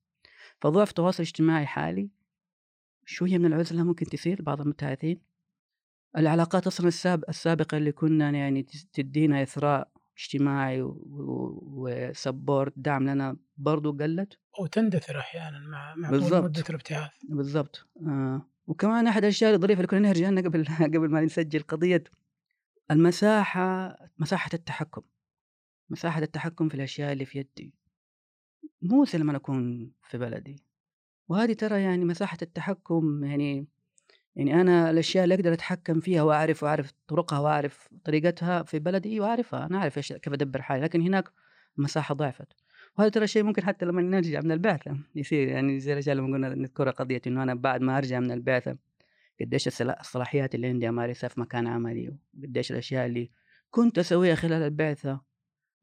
فضعف 0.60 0.92
تواصل 0.92 1.22
اجتماعي 1.22 1.66
حالي 1.66 2.10
شوية 3.04 3.38
من 3.38 3.46
العزلة 3.46 3.82
ممكن 3.82 4.06
تصير 4.06 4.42
بعض 4.42 4.60
المبتعثين 4.60 5.20
العلاقات 6.16 6.66
أصلا 6.66 6.88
الساب 6.88 7.24
السابقة 7.28 7.76
اللي 7.76 7.92
كنا 7.92 8.30
يعني 8.30 8.62
تدينا 8.92 9.42
إثراء 9.42 9.90
اجتماعي 10.18 10.82
وسبورت 11.62 12.72
دعم 12.76 13.08
لنا 13.08 13.36
برضو 13.56 13.92
قلت 13.92 14.38
وتندثر 14.58 15.18
أحيانا 15.18 15.58
مع 15.58 15.94
مع. 15.94 16.10
مدة 16.40 16.64
الابتعاث 16.70 17.10
بالضبط 17.28 17.86
آه. 18.06 18.42
وكمان 18.68 19.06
أحد 19.06 19.22
الأشياء 19.22 19.54
الظريفة 19.54 19.78
اللي 19.78 19.86
كنا 19.86 20.08
نرجع 20.08 20.30
لها 20.30 20.42
قبل 20.42 20.64
قبل 20.94 21.10
ما 21.10 21.20
نسجل 21.20 21.62
قضية 21.62 22.04
المساحة 22.90 23.96
مساحة 24.18 24.50
التحكم. 24.54 25.02
مساحة 25.90 26.22
التحكم 26.22 26.68
في 26.68 26.74
الأشياء 26.74 27.12
اللي 27.12 27.24
في 27.24 27.38
يدي. 27.38 27.74
مو 28.82 29.04
لما 29.14 29.36
أكون 29.36 29.92
في 30.02 30.18
بلدي. 30.18 30.62
وهذه 31.28 31.52
ترى 31.52 31.82
يعني 31.82 32.04
مساحة 32.04 32.38
التحكم 32.42 33.24
يعني 33.24 33.66
يعني 34.36 34.60
أنا 34.60 34.90
الأشياء 34.90 35.24
اللي 35.24 35.34
أقدر 35.34 35.52
أتحكم 35.52 36.00
فيها 36.00 36.22
وأعرف 36.22 36.62
وأعرف 36.62 36.92
طرقها 37.08 37.38
وأعرف 37.38 37.88
طريقتها 38.04 38.62
في 38.62 38.78
بلدي 38.78 39.20
أعرفها 39.22 39.66
أنا 39.66 39.78
أعرف 39.78 39.96
إيش 39.96 40.12
كيف 40.12 40.32
أدبر 40.32 40.62
حالي. 40.62 40.82
لكن 40.82 41.00
هناك 41.02 41.32
المساحة 41.78 42.14
ضعفت. 42.14 42.52
وهذا 42.98 43.10
ترى 43.10 43.26
شيء 43.26 43.42
ممكن 43.42 43.64
حتى 43.64 43.86
لما 43.86 44.02
نرجع 44.02 44.40
من 44.40 44.52
البعثة. 44.52 44.96
يصير 45.14 45.48
يعني 45.48 45.80
زي 45.80 45.92
الرجال 45.92 46.16
لما 46.16 46.26
قلنا 46.26 46.54
نذكر 46.54 46.90
قضية 46.90 47.20
إنه 47.26 47.42
أنا 47.42 47.54
بعد 47.54 47.80
ما 47.80 47.98
أرجع 47.98 48.20
من 48.20 48.30
البعثة 48.30 48.76
قديش 49.40 49.68
الصلاحيات 49.82 50.54
اللي 50.54 50.66
عندي 50.66 50.88
أمارسها 50.88 51.28
في 51.28 51.40
مكان 51.40 51.66
عملي 51.66 52.16
وقديش 52.38 52.70
الأشياء 52.70 53.06
اللي 53.06 53.30
كنت 53.70 53.98
أسويها 53.98 54.34
خلال 54.34 54.62
البعثة 54.62 55.20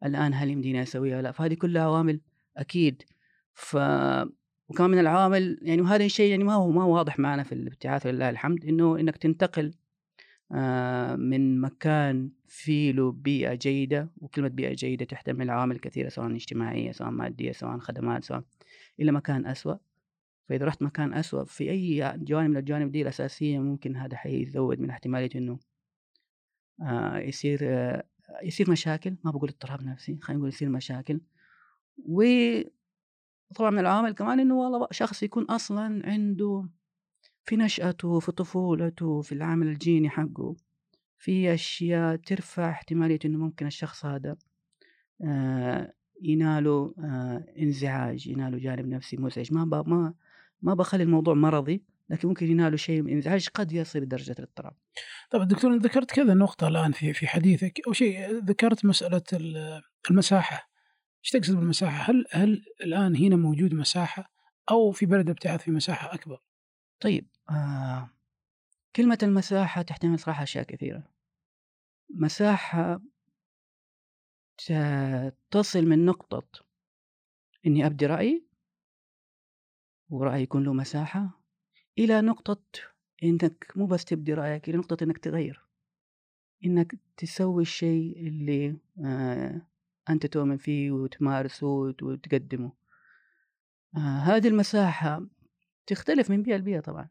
الآن 0.05 0.33
هل 0.33 0.49
يمديني 0.49 0.81
أسويها 0.81 1.21
لا 1.21 1.31
فهذه 1.31 1.53
كلها 1.53 1.83
عوامل 1.83 2.21
أكيد. 2.57 3.03
ف 3.53 3.77
وكمان 4.69 4.89
من 4.89 4.99
العوامل 4.99 5.59
يعني 5.61 5.81
وهذا 5.81 6.05
الشيء 6.05 6.31
يعني 6.31 6.43
ما 6.43 6.53
هو 6.53 6.71
ما 6.71 6.83
واضح 6.83 7.19
معنا 7.19 7.43
في 7.43 7.51
الابتعاث 7.51 8.05
لله 8.05 8.29
الحمد 8.29 8.65
إنه 8.65 8.99
إنك 8.99 9.17
تنتقل 9.17 9.73
من 11.15 11.61
مكان 11.61 12.29
فيه 12.47 12.91
له 12.91 13.11
بيئة 13.11 13.53
جيدة 13.53 14.09
وكلمة 14.17 14.47
بيئة 14.47 14.73
جيدة 14.73 15.05
تحتمل 15.05 15.49
عوامل 15.49 15.79
كثيرة 15.79 16.09
سواء 16.09 16.35
اجتماعية 16.35 16.91
سواء 16.91 17.09
مادية 17.09 17.51
سواء 17.51 17.77
خدمات 17.79 18.23
سواء 18.23 18.43
إلى 18.99 19.11
مكان 19.11 19.45
أسوأ. 19.45 19.75
فإذا 20.49 20.65
رحت 20.65 20.81
مكان 20.81 21.13
أسوأ 21.13 21.43
في 21.43 21.69
أي 21.71 22.17
جوانب 22.17 22.49
من 22.49 22.57
الجوانب 22.57 22.91
دي 22.91 23.01
الأساسية 23.01 23.59
ممكن 23.59 23.95
هذا 23.95 24.17
حيزود 24.17 24.79
من 24.79 24.89
احتمالية 24.89 25.29
إنه 25.35 25.59
آه 26.81 27.17
يصير 27.17 27.59
آه 27.63 28.03
يصير 28.43 28.71
مشاكل. 28.71 29.15
ما 29.23 29.31
بقول 29.31 29.49
اضطراب 29.49 29.83
نفسي 29.83 30.17
خلينا 30.21 30.39
نقول 30.39 30.49
يصير 30.49 30.69
مشاكل. 30.69 31.21
و 31.97 32.23
طبعا 33.55 33.69
من 33.69 33.79
العوامل 33.79 34.11
كمان 34.11 34.39
إنه 34.39 34.55
والله 34.55 34.87
شخص 34.91 35.23
يكون 35.23 35.43
أصلا 35.43 36.01
عنده 36.05 36.69
في 37.45 37.55
نشأته 37.55 38.19
في 38.19 38.31
طفولته 38.31 39.21
في 39.21 39.31
العامل 39.31 39.67
الجيني 39.67 40.09
حقه 40.09 40.55
في 41.17 41.53
أشياء 41.53 42.15
ترفع 42.15 42.69
احتمالية 42.69 43.19
إنه 43.25 43.37
ممكن 43.37 43.67
الشخص 43.67 44.05
هذا 44.05 44.35
آه 45.21 45.93
يناله 46.21 46.93
آه 46.99 47.45
انزعاج 47.59 48.27
يناله 48.27 48.57
جانب 48.57 48.87
نفسي 48.87 49.17
مزعج 49.17 49.53
ما 49.53 49.65
ما 49.65 50.13
ما 50.61 50.73
بخلي 50.73 51.03
الموضوع 51.03 51.33
مرضي 51.33 51.83
لكن 52.09 52.27
ممكن 52.27 52.51
يناله 52.51 52.77
شيء 52.77 53.01
من 53.01 53.13
انزعاج 53.13 53.47
قد 53.53 53.71
يصل 53.71 53.99
لدرجة 53.99 54.35
الاضطراب. 54.39 54.73
طب 55.31 55.47
دكتور 55.47 55.75
ذكرت 55.75 56.11
كذا 56.11 56.33
نقطة 56.33 56.67
الآن 56.67 56.91
في 56.91 57.13
في 57.13 57.27
حديثك 57.27 57.81
أو 57.87 57.93
شيء 57.93 58.31
ذكرت 58.31 58.85
مسألة 58.85 59.23
المساحة 60.09 60.69
إيش 61.23 61.31
تقصد 61.31 61.55
بالمساحة؟ 61.55 62.11
هل 62.11 62.25
هل 62.31 62.61
الآن 62.83 63.15
هنا 63.15 63.35
موجود 63.35 63.73
مساحة 63.73 64.31
أو 64.71 64.91
في 64.91 65.05
بلد 65.05 65.29
ابتعاث 65.29 65.61
في 65.61 65.71
مساحة 65.71 66.13
أكبر؟ 66.13 66.39
طيب 66.99 67.27
آه 67.49 68.09
كلمة 68.95 69.17
المساحة 69.23 69.81
تحتمل 69.81 70.19
صراحة 70.19 70.43
أشياء 70.43 70.63
كثيرة. 70.63 71.03
مساحة 72.09 73.01
تصل 75.51 75.85
من 75.85 76.05
نقطة 76.05 76.43
إني 77.65 77.85
أبدي 77.85 78.05
رأيي 78.05 78.45
ورأيي 80.09 80.43
يكون 80.43 80.63
له 80.63 80.73
مساحة 80.73 81.41
إلى 81.99 82.21
نقطة 82.21 82.61
إنك 83.23 83.73
مو 83.75 83.85
بس 83.85 84.05
تبدي 84.05 84.33
رأيك 84.33 84.69
إلى 84.69 84.77
نقطة 84.77 85.03
إنك 85.03 85.17
تغير. 85.17 85.65
إنك 86.65 86.95
تسوي 87.17 87.61
الشيء 87.61 88.27
اللي 88.27 88.77
آه 89.05 89.61
أنت 90.09 90.25
تؤمن 90.25 90.57
فيه 90.57 90.91
وتمارسه 90.91 91.67
وتقدمه. 91.67 92.71
آه 93.95 93.99
هذه 93.99 94.47
المساحة 94.47 95.25
تختلف 95.87 96.29
من 96.29 96.43
بيئة 96.43 96.57
لبيئة 96.57 96.79
طبعا. 96.79 97.07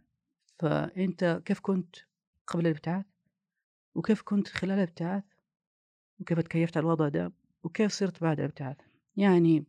فأنت 0.58 1.42
كيف 1.44 1.60
كنت 1.60 1.96
قبل 2.46 2.66
الابتعاث؟ 2.66 3.04
وكيف 3.94 4.22
كنت 4.22 4.48
خلال 4.48 4.78
الابتعاث؟ 4.78 5.24
وكيف 6.20 6.38
تكيفت 6.40 6.76
على 6.76 6.84
الوضع 6.84 7.08
ده؟ 7.08 7.32
وكيف 7.62 7.92
صرت 7.92 8.20
بعد 8.22 8.40
الابتعاث؟ 8.40 8.76
يعني 9.16 9.64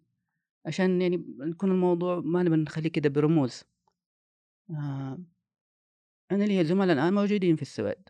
عشان 0.66 1.02
يعني 1.02 1.26
يكون 1.40 1.72
الموضوع 1.72 2.20
ما 2.20 2.44
نبي 2.44 2.56
نخليه 2.56 2.90
كده 2.90 3.10
برموز. 3.10 3.64
آه 4.70 5.18
أنا 6.32 6.44
لي 6.44 6.66
زملاء 6.66 6.94
الآن 6.96 7.14
موجودين 7.14 7.56
في 7.56 7.62
السويد. 7.62 8.10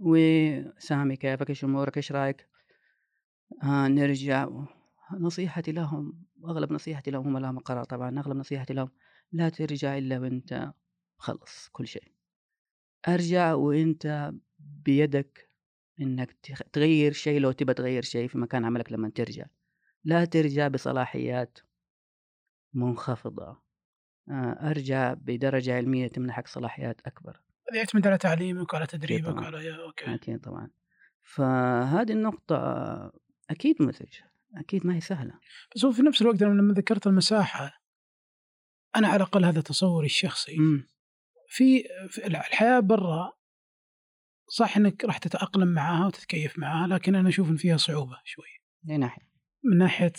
وسامي 0.00 1.16
كيفك؟ 1.16 1.50
إيش 1.50 1.64
أمورك؟ 1.64 1.96
إيش 1.96 2.12
رأيك؟ 2.12 2.48
آه 3.62 3.88
نرجع 3.88 4.48
نصيحتي 5.12 5.72
لهم 5.72 6.24
أغلب 6.44 6.72
نصيحتي 6.72 7.10
لهم 7.10 7.26
هم 7.26 7.38
لهم 7.38 7.58
قرار 7.58 7.84
طبعا 7.84 8.18
أغلب 8.18 8.36
نصيحتي 8.36 8.74
لهم. 8.74 8.90
لا 9.34 9.48
ترجع 9.48 9.98
إلا 9.98 10.18
وأنت 10.18 10.72
خلص 11.18 11.68
كل 11.72 11.86
شيء. 11.86 12.12
أرجع 13.08 13.54
وأنت 13.54 14.32
بيدك 14.58 15.50
إنك 16.00 16.32
تغير 16.72 17.12
شيء 17.12 17.40
لو 17.40 17.52
تبى 17.52 17.74
تغير 17.74 18.02
شيء 18.02 18.28
في 18.28 18.38
مكان 18.38 18.64
عملك 18.64 18.92
لما 18.92 19.10
ترجع. 19.10 19.46
لا 20.04 20.24
ترجع 20.24 20.68
بصلاحيات 20.68 21.58
منخفضة. 22.74 23.62
آه، 24.30 24.70
أرجع 24.70 25.14
بدرجة 25.14 25.76
علمية 25.76 26.08
تمنحك 26.08 26.48
صلاحيات 26.48 27.00
أكبر. 27.06 27.40
يعتمد 27.74 28.06
على 28.06 28.18
تعليمك 28.18 28.72
وعلى 28.72 28.86
تدريبك 28.86 29.36
وعلى 29.36 29.82
أوكي. 29.82 30.14
أكيد 30.14 30.40
طبعا. 30.40 30.70
فهذه 31.22 32.12
النقطة 32.12 32.56
أكيد 33.50 33.82
مزعج 33.82 34.20
أكيد 34.56 34.86
ما 34.86 34.96
هي 34.96 35.00
سهلة. 35.00 35.38
بس 35.74 35.84
هو 35.84 35.92
في 35.92 36.02
نفس 36.02 36.22
الوقت 36.22 36.42
لما 36.42 36.74
ذكرت 36.74 37.06
المساحة 37.06 37.83
أنا 38.96 39.08
على 39.08 39.16
الأقل 39.16 39.44
هذا 39.44 39.60
تصوري 39.60 40.06
الشخصي. 40.06 40.58
م. 40.58 40.86
في, 41.48 41.84
في 42.08 42.26
الحياة 42.26 42.80
برا 42.80 43.32
صح 44.48 44.76
إنك 44.76 45.04
راح 45.04 45.18
تتأقلم 45.18 45.68
معاها 45.68 46.06
وتتكيف 46.06 46.58
معاها 46.58 46.86
لكن 46.86 47.14
أنا 47.14 47.28
أشوف 47.28 47.50
إن 47.50 47.56
فيها 47.56 47.76
صعوبة 47.76 48.16
شوي. 48.24 48.44
من 48.84 49.00
ناحية؟ 49.00 49.22
من 49.64 49.78
ناحية 49.78 50.12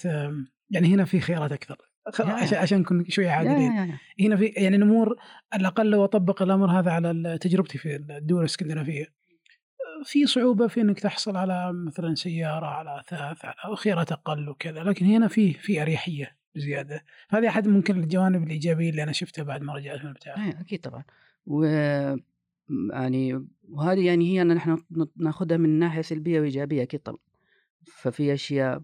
يعني 0.70 0.88
هنا 0.88 1.06
في 1.06 1.20
خيارات 1.20 1.52
أكثر. 1.52 1.78
عشان 2.08 2.58
عشان 2.58 2.80
نكون 2.80 3.06
شوية 3.10 3.30
عادلين 3.30 3.98
هنا 4.20 4.38
في 4.38 4.46
يعني 4.46 4.76
الأمور 4.76 5.16
على 5.54 5.62
الأقل 5.62 5.90
لو 5.90 6.04
أطبق 6.04 6.42
الأمر 6.42 6.80
هذا 6.80 6.92
على 6.92 7.38
تجربتي 7.42 7.78
في 7.78 7.96
الدول 7.96 8.40
الإسكندنافية. 8.40 9.06
في 10.04 10.26
صعوبة 10.26 10.68
في 10.68 10.82
إنك 10.82 11.00
تحصل 11.00 11.38
على 11.38 11.74
مثلا 11.74 12.16
سيارة 12.16 12.66
على 12.66 13.00
اثاث 13.00 13.46
على 13.46 13.76
خيارات 13.76 14.12
أقل 14.12 14.50
وكذا 14.50 14.84
لكن 14.84 15.06
هنا 15.06 15.28
في 15.28 15.54
في 15.54 15.82
أريحية. 15.82 16.38
بزيادة 16.56 17.06
هذه 17.30 17.48
أحد 17.48 17.68
ممكن 17.68 18.00
الجوانب 18.00 18.44
الإيجابية 18.44 18.90
اللي 18.90 19.04
أنا 19.04 19.12
شفتها 19.12 19.44
بعد 19.44 19.62
ما 19.62 19.74
رجعت 19.74 20.00
من 20.00 20.06
الابتعاث 20.06 20.56
أكيد 20.56 20.80
طبعا 20.80 21.04
و 21.46 21.64
يعني 22.92 23.48
وهذه 23.70 24.06
يعني 24.06 24.34
هي 24.34 24.42
أن 24.42 24.54
نحن 24.54 24.78
ناخذها 25.18 25.58
من 25.58 25.80
ناحية 25.80 26.02
سلبية 26.02 26.40
وإيجابية 26.40 26.84
أكيد 26.84 27.00
طبعًا. 27.00 27.20
ففي 27.86 28.34
أشياء 28.34 28.82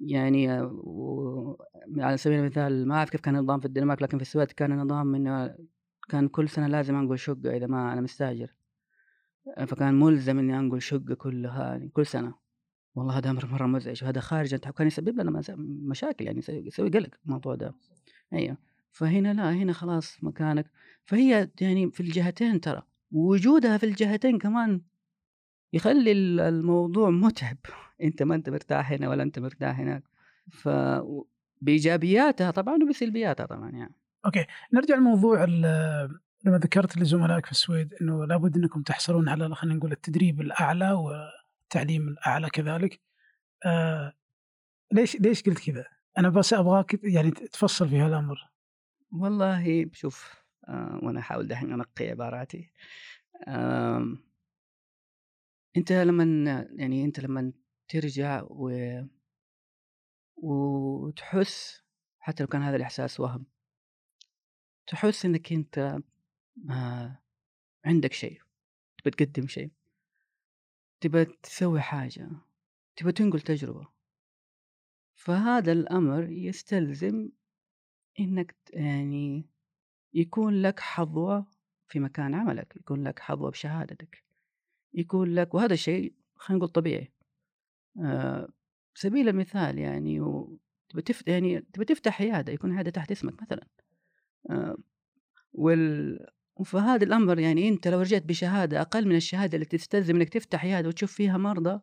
يعني 0.00 0.62
و 0.62 1.58
على 1.98 2.16
سبيل 2.16 2.38
المثال 2.38 2.88
ما 2.88 2.94
أعرف 2.94 3.10
كيف 3.10 3.20
كان 3.20 3.36
النظام 3.36 3.60
في 3.60 3.66
الدنمارك، 3.66 4.02
لكن 4.02 4.18
في 4.18 4.22
السويد 4.22 4.52
كان 4.52 4.72
النظام 4.72 5.14
إنه 5.14 5.56
كان 6.08 6.28
كل 6.28 6.48
سنة 6.48 6.66
لازم 6.66 6.96
أنقل 6.96 7.18
شقة 7.18 7.56
إذا 7.56 7.66
ما 7.66 7.92
أنا 7.92 8.00
مستأجر. 8.00 8.54
فكان 9.66 10.00
ملزم 10.00 10.38
إني 10.38 10.58
أنقل 10.58 10.80
شقة 10.80 11.14
كلها 11.14 11.64
يعني 11.64 11.88
كل 11.88 12.06
سنة. 12.06 12.34
والله 12.94 13.18
هذا 13.18 13.30
أمر 13.30 13.46
مرة 13.46 13.66
مزعج 13.66 14.04
وهذا 14.04 14.20
خارج 14.20 14.54
كان 14.54 14.86
يسبب 14.86 15.20
لنا 15.20 15.42
مشاكل 15.58 16.24
يعني 16.24 16.40
يسوي 16.48 16.90
قلق 16.90 17.10
الموضوع 17.26 17.54
ده. 17.54 17.74
أيوه. 18.32 18.56
فهنا 18.92 19.34
لا 19.34 19.52
هنا 19.52 19.72
خلاص 19.72 20.24
مكانك. 20.24 20.70
فهي 21.04 21.50
يعني 21.60 21.90
في 21.90 22.00
الجهتين 22.00 22.60
ترى 22.60 22.82
وجودها 23.12 23.78
في 23.78 23.86
الجهتين 23.86 24.38
كمان 24.38 24.80
يخلي 25.72 26.12
الموضوع 26.48 27.10
متعب. 27.10 27.56
أنت 28.02 28.22
ما 28.22 28.34
أنت 28.34 28.50
مرتاح 28.50 28.92
هنا 28.92 29.08
ولا 29.08 29.22
أنت 29.22 29.38
مرتاح 29.38 29.80
هناك. 29.80 30.02
ف 30.50 30.68
بإيجابياتها 31.60 32.50
طبعا 32.50 32.74
وبسلبياتها 32.82 33.46
طبعا 33.46 33.70
يعني. 33.70 33.94
أوكي. 34.26 34.46
نرجع 34.72 34.96
لموضوع 34.96 35.44
لما 36.44 36.58
ذكرت 36.58 36.98
لزملائك 36.98 37.46
في 37.46 37.52
السويد 37.52 37.94
إنه 38.00 38.24
لابد 38.24 38.56
إنكم 38.56 38.82
تحصلون 38.82 39.28
على 39.28 39.54
خلينا 39.54 39.76
نقول 39.76 39.92
التدريب 39.92 40.40
الأعلى 40.40 40.92
والتعليم 41.64 42.08
الأعلى 42.08 42.50
كذلك. 42.50 43.00
آه 43.66 44.12
ليش 44.92 45.16
ليش 45.16 45.42
قلت 45.42 45.58
كذا؟ 45.70 45.84
أنا 46.18 46.28
بس 46.28 46.52
أبغاك 46.52 47.04
يعني 47.04 47.30
تفصل 47.30 47.88
في 47.88 47.98
هالأمر. 47.98 48.50
والله 49.12 49.90
شوف 49.92 50.44
آه 50.68 51.00
وأنا 51.02 51.20
أحاول 51.20 51.48
دحين 51.48 51.72
أنقي 51.72 52.08
عباراتي. 52.10 52.72
آه 53.48 54.16
أنت 55.76 55.92
لما 55.92 56.24
يعني 56.76 57.04
أنت 57.04 57.20
لما 57.20 57.52
ترجع 57.88 58.42
و 58.50 58.70
وتحس 60.36 61.82
حتى 62.18 62.42
لو 62.42 62.46
كان 62.46 62.62
هذا 62.62 62.76
الإحساس 62.76 63.20
وهم 63.20 63.46
تحس 64.86 65.24
إنك 65.24 65.52
أنت 65.52 65.98
آه 66.70 67.22
عندك 67.84 68.12
شيء 68.12 68.40
تبى 68.98 69.10
تقدم 69.10 69.46
شيء. 69.46 69.70
تبى 71.00 71.24
تسوي 71.24 71.80
حاجة 71.80 72.28
تبى 72.96 73.12
تنقل 73.12 73.40
تجربة 73.40 73.88
فهذا 75.14 75.72
الأمر 75.72 76.30
يستلزم 76.30 77.28
إنك 78.20 78.56
يعني 78.70 79.46
يكون 80.14 80.62
لك 80.62 80.80
حظوة 80.80 81.46
في 81.88 82.00
مكان 82.00 82.34
عملك، 82.34 82.76
يكون 82.76 83.04
لك 83.04 83.18
حظوة 83.18 83.50
بشهادتك، 83.50 84.24
يكون 84.94 85.34
لك 85.34 85.54
وهذا 85.54 85.74
الشيء 85.74 86.14
خلينا 86.36 86.58
نقول 86.58 86.72
طبيعي. 86.72 87.12
آه 88.04 88.48
سبيل 88.94 89.28
المثال 89.28 89.78
يعني 89.78 90.20
تبى 90.88 91.02
تف 91.02 91.28
يعني 91.28 91.60
تبى 91.60 91.84
تفتح 91.84 92.22
عيادة 92.22 92.52
يكون 92.52 92.72
عيادة 92.72 92.90
تحت 92.90 93.10
اسمك 93.12 93.42
مثلًا. 93.42 93.66
آه 94.50 94.76
وال 95.54 96.26
فهذا 96.62 97.04
الأمر 97.04 97.38
يعني 97.38 97.68
أنت 97.68 97.88
لو 97.88 98.00
رجعت 98.00 98.22
بشهادة 98.22 98.80
أقل 98.80 99.08
من 99.08 99.16
الشهادة 99.16 99.54
اللي 99.54 99.66
تستلزم 99.66 100.16
إنك 100.16 100.28
تفتح 100.28 100.64
عيادة 100.64 100.88
وتشوف 100.88 101.12
فيها 101.12 101.38
مرضى، 101.38 101.80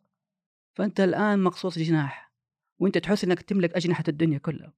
فأنت 0.74 1.00
الآن 1.00 1.44
مقصوص 1.44 1.80
جناح، 1.80 2.32
وأنت 2.80 2.98
تحس 2.98 3.24
إنك 3.24 3.42
تملك 3.42 3.76
أجنحة 3.76 4.04
الدنيا 4.08 4.38
كلها. 4.38 4.74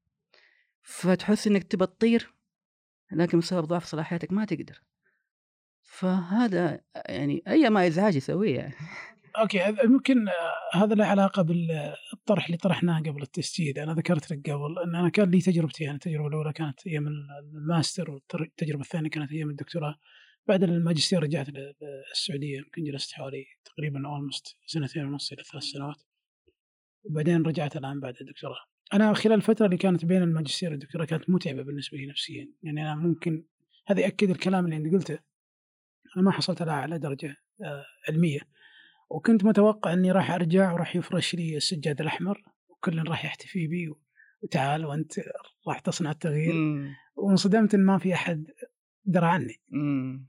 فتحس 0.82 1.48
إنك 1.48 1.64
تبى 1.64 1.86
تطير 1.86 2.34
لكن 3.12 3.40
بسبب 3.40 3.66
ضعف 3.66 3.86
صلاحياتك 3.86 4.32
ما 4.32 4.46
تقدر. 4.46 4.82
فهذا 5.82 6.82
يعني 6.96 7.44
أي 7.48 7.70
ما 7.70 7.88
إزعاج 7.88 8.16
يسويه 8.16 8.56
يعني. 8.56 8.76
okay 9.40 9.76
ممكن 9.84 10.26
هذا 10.74 10.96
له 10.96 11.06
علاقة 11.06 11.42
بالطرح 11.42 12.46
اللي 12.46 12.58
طرحناه 12.58 13.00
قبل 13.00 13.22
التسجيل. 13.22 13.80
أنا 13.80 13.94
ذكرت 13.94 14.32
لك 14.32 14.50
قبل 14.50 14.80
إن 14.86 14.96
أنا 14.96 15.10
كان 15.10 15.32
لي 15.32 15.42
تجربتي 15.42 15.84
يعني 15.84 15.96
التجربة 15.96 16.28
الأولى 16.28 16.54
كانت 16.54 16.88
أيام 16.88 17.08
الماستر 17.08 18.12
والتجربة 18.12 18.82
الثانية 18.82 19.10
كانت 19.10 19.32
أيام 19.32 19.50
الدكتوراه. 19.50 19.96
بعد 20.48 20.64
الماجستير 20.64 21.24
رجعت 21.24 21.48
للسعودية 21.50 22.58
يمكن 22.58 22.84
جلست 22.84 23.14
حوالي 23.14 23.46
تقريبا 23.66 24.08
almost 24.08 24.58
سنتين 24.66 25.06
ونص 25.06 25.32
إلى 25.32 25.44
ثلاث 25.44 25.64
سنوات. 25.64 26.04
وبعدين 27.04 27.42
رجعت 27.42 27.78
الآن 27.78 28.00
بعد 28.00 28.16
الدكتوراه. 28.22 28.60
أنا 28.94 29.14
خلال 29.14 29.34
الفترة 29.34 29.66
اللي 29.66 29.78
كانت 29.78 30.06
بين 30.06 30.24
الماجستير 30.24 30.72
والدكتوراه 30.72 31.06
كانت 31.06 31.30
متعبة 31.30 31.64
بالنسبة 31.64 31.98
لي 31.98 32.06
نفسيا. 32.06 32.52
يعني 32.64 32.82
أنا 32.82 32.96
ممكن 32.96 33.46
هذا 33.88 34.02
يأكد 34.02 34.30
الكلام 34.30 34.66
اللي 34.66 34.76
أنت 34.78 34.94
قلته. 34.94 35.20
أنا 36.16 36.26
ما 36.26 36.32
حصلت 36.32 36.62
على 36.62 36.72
أعلى 36.72 37.00
درجة 37.00 37.36
آه، 37.64 37.86
علمية. 38.10 38.40
وكنت 39.14 39.44
متوقع 39.44 39.94
إني 39.94 40.12
راح 40.12 40.32
أرجع 40.32 40.74
وراح 40.74 40.96
يفرش 40.96 41.36
لي 41.36 41.58
السجاد 41.58 42.02
الأحمر 42.02 42.44
وكل 42.70 43.08
راح 43.08 43.26
يحتفي 43.26 43.68
بي 43.68 43.94
وتعال 44.42 44.86
وأنت 44.86 45.14
راح 45.68 45.80
تصنع 45.80 46.12
التغيير. 46.12 46.54
وانصدمت 47.16 47.74
إن 47.74 47.86
ما 47.86 47.98
في 47.98 48.14
أحد 48.14 48.48
درى 49.06 49.26
عني. 49.26 49.62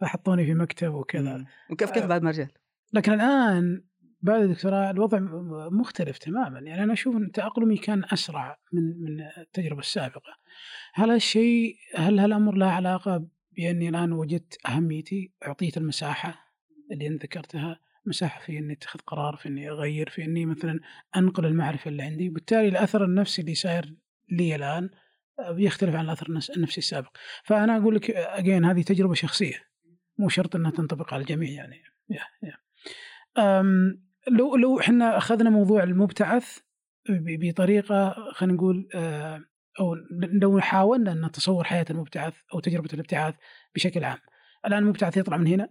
فحطوني 0.01 0.45
في 0.45 0.55
مكتب 0.55 0.95
وكذا. 0.95 1.45
وكيف 1.71 1.91
كيف 1.91 2.07
بعد 2.07 2.23
ما 2.23 2.31
رجعت؟ 2.31 2.53
لكن 2.93 3.13
الآن 3.13 3.85
بعد 4.21 4.43
الدكتوراه 4.43 4.91
الوضع 4.91 5.19
مختلف 5.73 6.19
تماما. 6.19 6.61
يعني 6.61 6.85
أنا 6.85 6.93
أشوف 6.93 7.17
إن 7.17 7.31
تأقلمي 7.33 7.77
كان 7.77 8.05
أسرع 8.13 8.59
من 8.73 8.83
من 8.83 9.21
التجربة 9.39 9.81
السابقة. 9.81 10.33
هل 10.95 11.11
هالشيء 11.11 11.77
هل 11.97 12.19
هالأمر 12.19 12.55
له 12.55 12.67
علاقة 12.67 13.27
بأني 13.53 13.89
الآن 13.89 14.13
وجدت 14.13 14.59
أهميتي 14.67 15.33
أعطيت 15.47 15.77
المساحة 15.77 16.55
اللي 16.93 17.07
انت 17.07 17.23
ذكرتها؟ 17.23 17.84
مساحة 18.07 18.41
في 18.41 18.59
إني 18.59 18.73
أتخذ 18.73 19.01
قرار 19.07 19.37
في 19.37 19.49
إني 19.49 19.71
أغير 19.71 20.11
في 20.11 20.25
إني 20.25 20.47
مثلا 20.47 20.81
أنقل 21.17 21.47
المعرفة 21.47 21.89
اللي 21.89 22.03
عندي. 22.03 22.29
وبالتالي 22.29 22.69
الأثر 22.69 23.05
النفسي 23.05 23.43
اللي 23.43 23.55
صاير 23.55 23.95
لي 24.31 24.55
الآن 24.55 24.91
بيختلف 25.51 25.95
عن 25.95 26.05
الأثر 26.05 26.27
النفسي 26.27 26.79
السابق. 26.79 27.17
فأنا 27.45 27.77
أقول 27.77 27.95
لك 27.95 28.11
اجين 28.11 28.65
هذه 28.65 28.83
تجربة 28.83 29.15
شخصية. 29.15 29.63
مو 30.19 30.29
شرط 30.29 30.57
إنها 30.57 30.71
تنطبق 30.71 31.15
على 31.15 31.21
الجميع 31.21 31.51
يعني. 31.51 31.83
yeah 32.11 32.21
yeah. 32.43 32.57
لو 34.29 34.57
لو 34.57 34.81
إحنا 34.81 35.17
أخذنا 35.17 35.51
موضوع 35.51 35.83
المبتعث 35.83 36.59
بطريقة 37.09 38.31
خلينا 38.33 38.55
نقول 38.55 38.89
آه، 38.95 39.45
أو 39.81 39.95
لو 40.21 40.61
حاولنا 40.61 41.13
أن 41.13 41.25
نتصور 41.25 41.65
حياة 41.65 41.85
المبتعث 41.91 42.35
أو 42.55 42.61
تجربة 42.61 42.89
الابتعاث 42.95 43.35
بشكل 43.75 44.05
عام. 44.05 44.19
الآن 44.67 44.83
المبتعث 44.83 45.17
يطلع 45.17 45.37
من 45.37 45.47
هنا. 45.47 45.69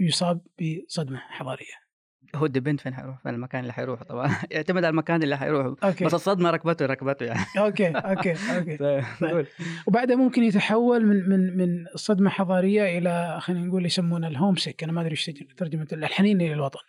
ويصاب 0.00 0.40
بصدمة 0.60 1.18
حضارية. 1.18 1.90
هو 2.34 2.46
it 2.46 2.55
depend 2.55 2.80
فين 2.80 2.94
حيروح؟ 2.94 3.22
فين 3.22 3.34
المكان 3.34 3.60
اللي 3.60 3.72
حيروح 3.72 4.02
طبعا؟ 4.02 4.36
يعتمد 4.50 4.84
على 4.84 4.90
المكان 4.90 5.22
اللي 5.22 5.36
حيروح 5.36 5.74
okay. 5.84 6.04
بس 6.04 6.14
الصدمة 6.14 6.50
ركبته 6.50 6.86
ركبته 6.86 7.26
يعني. 7.26 7.40
okay 7.58 7.88
okay 7.88 8.34
okay. 8.56 8.76
طيب. 8.76 9.46
وبعدها 9.86 10.16
ممكن 10.16 10.42
يتحول 10.42 11.06
من 11.06 11.28
من 11.28 11.56
من 11.56 11.86
صدمة 11.94 12.30
حضارية 12.30 12.98
إلى 12.98 13.38
خلينا 13.40 13.66
نقول 13.66 13.86
يسمونه 13.86 14.28
الهوم 14.28 14.56
سيك 14.56 14.84
أنا 14.84 14.92
ما 14.92 15.00
أدري 15.00 15.10
إيش 15.10 15.30
ترجمة 15.56 15.86
الحنين 15.92 16.40
إلى 16.40 16.52
الوطن. 16.52 16.80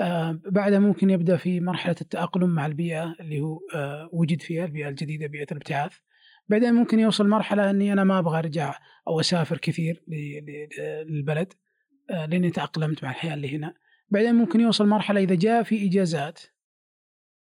آه 0.00 0.40
بعدها 0.50 0.78
ممكن 0.78 1.10
يبدأ 1.10 1.36
في 1.36 1.60
مرحلة 1.60 1.96
التأقلم 2.00 2.50
مع 2.50 2.66
البيئة 2.66 3.16
اللي 3.20 3.40
هو 3.40 3.58
آه 3.74 4.08
وجد 4.12 4.42
فيها 4.42 4.64
البيئة 4.64 4.88
الجديدة 4.88 5.26
بيئة 5.26 5.46
الابتعاث. 5.52 5.92
بعدين 6.48 6.74
ممكن 6.74 6.98
يوصل 6.98 7.28
مرحلة 7.28 7.70
إني 7.70 7.92
أنا 7.92 8.04
ما 8.04 8.18
أبغى 8.18 8.38
أرجع 8.38 8.74
أو 9.08 9.20
أسافر 9.20 9.58
كثير 9.58 10.02
للبلد. 11.08 11.52
لاني 12.08 12.50
تاقلمت 12.50 13.04
مع 13.04 13.10
الحياة 13.10 13.34
اللي 13.34 13.56
هنا. 13.56 13.74
بعدين 14.08 14.34
ممكن 14.34 14.60
يوصل 14.60 14.86
مرحلة 14.86 15.20
إذا 15.20 15.34
جاء 15.34 15.62
في 15.62 15.86
إجازات 15.86 16.40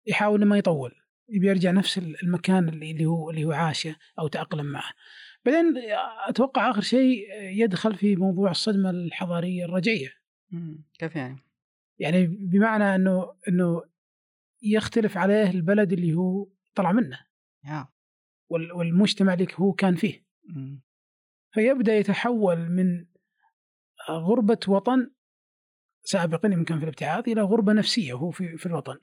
يحاول 0.08 0.46
ما 0.46 0.58
يطول 0.58 0.92
يبي 1.30 1.48
يرجع 1.48 1.72
نفس 1.72 1.98
المكان 1.98 2.70
اللي 2.70 3.06
هو 3.06 3.30
اللي 3.30 3.46
هو 3.46 3.52
عاشه 3.52 3.96
أو 4.20 4.28
تأقلم 4.28 4.66
معه. 4.66 4.92
بعدين 5.46 5.74
أتوقع 6.28 6.70
آخر 6.70 6.82
شيء 6.82 7.28
يدخل 7.42 7.96
في 7.96 8.16
موضوع 8.16 8.52
الصدمة 8.52 8.90
الحضارية 8.90 9.66
الرجعية. 9.66 10.10
كيف 11.00 11.16
يعني؟ 11.16 11.38
يعني 12.00 12.28
بمعنى 12.28 12.96
انه 12.96 13.34
إنه 13.48 13.84
يختلف 14.62 15.18
عليه 15.18 15.50
البلد 15.50 15.94
اللي 15.94 16.14
هو 16.14 16.48
طلع 16.76 16.92
منه. 16.92 17.20
yeah. 17.66 17.86
والمجتمع 18.50 19.34
اللي 19.34 19.48
هو 19.56 19.74
كان 19.74 19.96
فيه. 19.96 20.26
فيبدأ 21.52 21.98
يتحول 21.98 22.70
من 22.70 23.06
غربة 24.10 24.60
وطن 24.68 25.10
سابقا 26.04 26.48
يمكن 26.48 26.78
في 26.78 26.84
الابتعاث 26.84 27.28
إلى 27.28 27.42
غربة 27.42 27.74
نفسية 27.74 28.14
وهو 28.14 28.32
في 28.32 28.58
في 28.58 28.66
الوطن. 28.66 28.98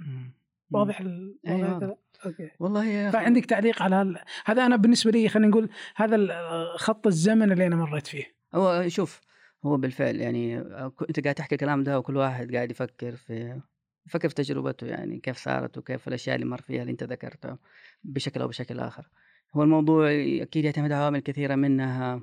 واضح 0.71 1.01
أيوة. 1.47 1.99
أوكي. 2.27 2.51
والله 2.61 2.85
يا 2.85 3.11
فعندك 3.11 3.45
تعليق 3.45 3.83
على 3.83 3.97
هال... 3.97 4.19
هذا 4.45 4.67
أنا 4.67 4.77
بالنسبة 4.77 5.11
لي 5.11 5.29
خلينا 5.29 5.49
نقول 5.49 5.71
هذا 5.97 6.17
خط 6.77 7.07
الزمن 7.07 7.53
اللي 7.53 7.67
أنا 7.67 7.77
مريت 7.77 8.07
فيه. 8.07 8.35
هو 8.55 8.89
شوف 8.89 9.21
هو 9.65 9.77
بالفعل 9.77 10.17
يعني 10.17 10.59
أنت 11.09 11.21
قاعد 11.21 11.35
تحكي 11.35 11.55
الكلام 11.55 11.85
ده 11.85 11.99
وكل 11.99 12.17
واحد 12.17 12.55
قاعد 12.55 12.71
يفكر 12.71 13.17
في 13.17 13.61
يفكر 14.07 14.29
في 14.29 14.35
تجربته 14.35 14.87
يعني 14.87 15.19
كيف 15.19 15.37
صارت 15.37 15.79
وكيف 15.79 16.09
الأشياء 16.09 16.37
اللي 16.37 16.47
مر 16.47 16.61
فيها 16.61 16.81
اللي 16.81 16.93
أنت 16.93 17.05
ذكرتها 17.05 17.59
بشكل 18.05 18.41
أو 18.41 18.49
بشكل 18.49 18.81
آخر. 18.81 19.09
هو 19.55 19.63
الموضوع 19.63 20.11
أكيد 20.43 20.65
يعتمد 20.65 20.93
على 20.93 21.03
عوامل 21.03 21.21
كثيرة 21.21 21.55
منها 21.55 22.21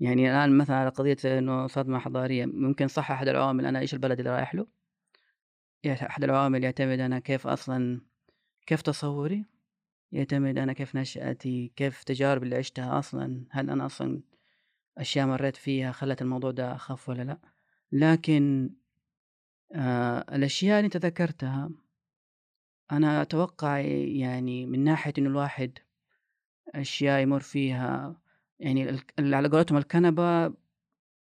يعني 0.00 0.30
الآن 0.30 0.58
مثلًا 0.58 0.76
على 0.76 0.88
قضية 0.90 1.16
إنه 1.24 1.66
صدمة 1.66 1.98
حضارية، 1.98 2.46
ممكن 2.46 2.88
صح 2.88 3.10
أحد 3.10 3.28
العوامل 3.28 3.66
أنا 3.66 3.78
إيش 3.80 3.94
البلد 3.94 4.18
اللي 4.18 4.30
رايح 4.30 4.54
له، 4.54 4.66
أحد 5.86 6.24
العوامل 6.24 6.64
يعتمد 6.64 7.00
أنا 7.00 7.18
كيف 7.18 7.46
أصلًا 7.46 8.00
كيف 8.66 8.82
تصوري، 8.82 9.44
يعتمد 10.12 10.58
أنا 10.58 10.72
كيف 10.72 10.96
نشأتي، 10.96 11.72
كيف 11.76 12.00
التجارب 12.00 12.42
اللي 12.42 12.56
عشتها 12.56 12.98
أصلًا، 12.98 13.44
هل 13.50 13.70
أنا 13.70 13.86
أصلًا 13.86 14.22
أشياء 14.98 15.26
مرّيت 15.26 15.56
فيها 15.56 15.92
خلّت 15.92 16.22
الموضوع 16.22 16.50
ده 16.50 16.74
أخف 16.74 17.08
والّا 17.08 17.22
لأ، 17.22 17.38
لكن 17.92 18.70
آآ 19.74 20.36
الأشياء 20.36 20.76
اللي 20.78 20.86
أنت 20.86 20.96
ذكرتها 20.96 21.70
أنا 22.92 23.22
أتوقع 23.22 23.78
يعني 23.78 24.66
من 24.66 24.84
ناحية 24.84 25.12
إنه 25.18 25.28
الواحد 25.28 25.78
أشياء 26.74 27.20
يمُر 27.22 27.40
فيها 27.40 28.19
يعني 28.60 29.00
اللي 29.18 29.36
على 29.36 29.48
قولتهم 29.48 29.78
الكنبة 29.78 30.54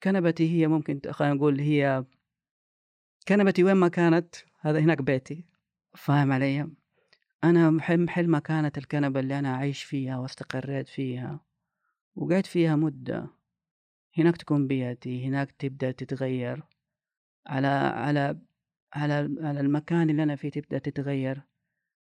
كنبتي 0.03 0.49
هي 0.51 0.67
ممكن 0.67 1.01
خلينا 1.11 1.33
نقول 1.33 1.59
هي 1.59 2.05
كنبتي 3.27 3.63
وين 3.63 3.75
ما 3.75 3.87
كانت 3.87 4.35
هذا 4.59 4.79
هناك 4.79 5.01
بيتي، 5.01 5.45
فاهم 5.95 6.31
علي؟ 6.31 6.69
أنا 7.43 7.69
محل 7.69 8.27
ما 8.27 8.39
كانت 8.39 8.77
الكنبة 8.77 9.19
اللي 9.19 9.39
أنا 9.39 9.55
أعيش 9.55 9.83
فيها 9.83 10.17
واستقريت 10.17 10.87
فيها 10.87 11.39
وقعدت 12.15 12.45
فيها 12.45 12.75
مدة، 12.75 13.27
هناك 14.17 14.37
تكون 14.37 14.67
بيئتي، 14.67 15.27
هناك 15.27 15.51
تبدأ 15.51 15.91
تتغيّر. 15.91 16.63
على 17.47 17.67
على 17.67 18.39
على 18.93 19.13
على 19.41 19.59
المكان 19.59 20.09
اللي 20.09 20.23
أنا 20.23 20.35
فيه 20.35 20.49
تبدأ 20.49 20.77
تتغيّر. 20.79 21.41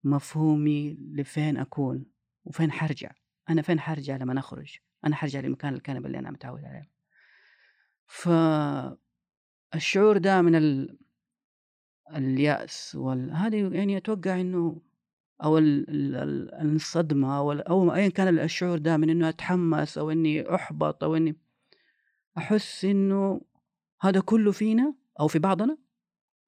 مفهومي 0.03 0.97
لفين 1.13 1.57
أكون؟ 1.57 2.05
وفين 2.45 2.71
حارجع، 2.71 3.11
أنا 3.49 3.61
فين 3.61 3.79
حارجع 3.79 4.17
لمّا 4.17 4.39
أخرج، 4.39 4.79
أنا 5.05 5.15
حارجع 5.15 5.39
لمكان 5.39 5.73
الكنبة 5.73 6.07
اللي 6.07 6.19
أنا 6.19 6.31
متعود 6.31 6.65
عليه. 6.65 6.89
فالشعور 8.07 8.97
ده 10.17 10.41
من 10.41 10.55
ال 10.55 10.97
اليأس 12.15 12.95
وال 12.95 13.29
يعني 13.75 13.97
أتوقع 13.97 14.41
إنه 14.41 14.81
أو 15.43 15.57
ال 15.57 15.89
ال 15.89 16.15
ال 16.15 16.75
الصدمة 16.75 17.37
أو 17.37 17.51
ال 17.51 17.67
أو 17.67 17.93
أيًا 17.95 18.09
كان 18.09 18.39
الشعور 18.39 18.77
ده 18.77 18.97
من 18.97 19.09
إنه 19.09 19.29
أتحمس 19.29 19.97
أو 19.97 20.11
إني 20.11 20.55
أُحبط 20.55 21.03
أو 21.03 21.15
إني 21.15 21.35
أحس 22.37 22.85
إنه 22.85 23.41
هذا 24.01 24.19
كله 24.19 24.51
فينا 24.51 24.95
أو 25.19 25.27
في 25.27 25.39
بعضنا، 25.39 25.77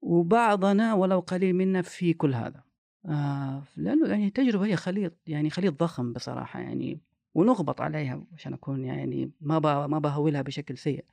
وبعضنا 0.02 0.94
ولو 0.94 1.20
قليل 1.20 1.56
منا 1.56 1.82
في 1.82 2.14
كل 2.14 2.34
هذا. 2.34 2.64
آه 3.06 3.64
لأنه 3.78 4.08
يعني 4.08 4.28
التجربة 4.28 4.66
هي 4.66 4.76
خليط 4.76 5.14
يعني 5.28 5.50
خليط 5.50 5.80
ضخم 5.80 6.14
بصراحة 6.14 6.60
يعني 6.60 7.02
ونغبط 7.34 7.82
عليها 7.82 8.24
عشان 8.34 8.54
أكون 8.54 8.86
يعني 8.86 9.32
ما 9.42 9.88
ما 9.88 10.00
باهولها 10.00 10.42
بشكل 10.42 10.78
سيء. 10.78 11.06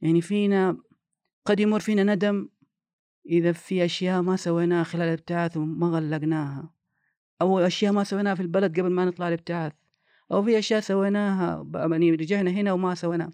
يعني 0.00 0.20
فينا 0.20 0.76
قد 1.44 1.60
يمر 1.60 1.80
فينا 1.80 2.14
ندم 2.14 2.48
إذا 3.26 3.52
في 3.52 3.84
أشياء 3.84 4.22
ما 4.22 4.36
سويناها 4.36 4.84
خلال 4.84 5.08
الإبتعاث 5.08 5.56
وما 5.56 5.86
غلقناها، 5.86 6.70
أو 7.42 7.58
أشياء 7.58 7.92
ما 7.92 8.04
سويناها 8.04 8.34
في 8.34 8.42
البلد 8.42 8.80
قبل 8.80 8.90
ما 8.90 9.04
نطلع 9.04 9.28
الإبتعاث، 9.28 9.72
أو 10.32 10.42
في 10.42 10.58
أشياء 10.58 10.80
سويناها 10.80 11.66
يعني 11.74 12.10
رجعنا 12.10 12.50
هنا 12.50 12.72
وما 12.72 12.94
سويناها. 12.94 13.30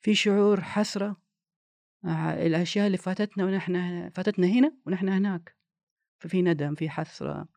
في 0.00 0.14
شعور 0.14 0.60
حسرة 0.60 1.16
آه 2.04 2.46
الأشياء 2.46 2.86
اللي 2.86 2.98
فاتتنا 2.98 3.44
ونحن 3.44 4.08
فاتتنا 4.10 4.46
هنا 4.46 4.72
ونحن 4.86 5.08
هناك. 5.08 5.56
ففي 6.18 6.42
ندم، 6.42 6.74
في 6.74 6.90
حسرة، 6.90 7.48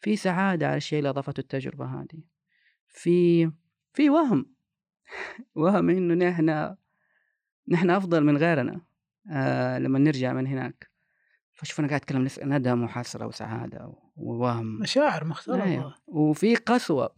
في 0.00 0.16
سعادة 0.16 0.66
على 0.66 0.76
الشيء 0.76 0.98
اللي 0.98 1.10
أضافته 1.10 1.40
التجربة 1.40 1.84
هذه. 1.84 2.35
في 2.96 3.50
في 3.92 4.10
وهم، 4.10 4.54
وهم 5.54 5.90
إنه 5.90 6.14
نحن 6.14 6.76
نحن 7.68 7.90
أفضل 7.90 8.24
من 8.24 8.36
غيرنا 8.36 8.80
آآ 9.30 9.78
لمّا 9.78 9.98
نرجع 9.98 10.32
من 10.32 10.46
هناك. 10.46 10.90
فشوف 11.52 11.80
أنا 11.80 11.88
قاعد 11.88 12.00
أتكلم 12.00 12.24
لسه 12.24 12.44
ندم 12.44 12.82
وحسرة 12.82 13.26
وسعادة 13.26 13.94
ووهم. 14.16 14.80
مشاعر 14.80 15.24
مختلطة. 15.24 15.64
أيوه، 15.64 15.94
وفي 16.06 16.54
قسوة، 16.54 17.16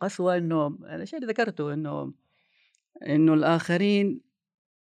قسوة 0.00 0.36
إنه 0.36 0.78
الشيء 0.84 1.18
اللي 1.18 1.32
ذكرته 1.32 1.74
إنه 1.74 2.14
إنه 3.06 3.34
الآخرين 3.34 4.20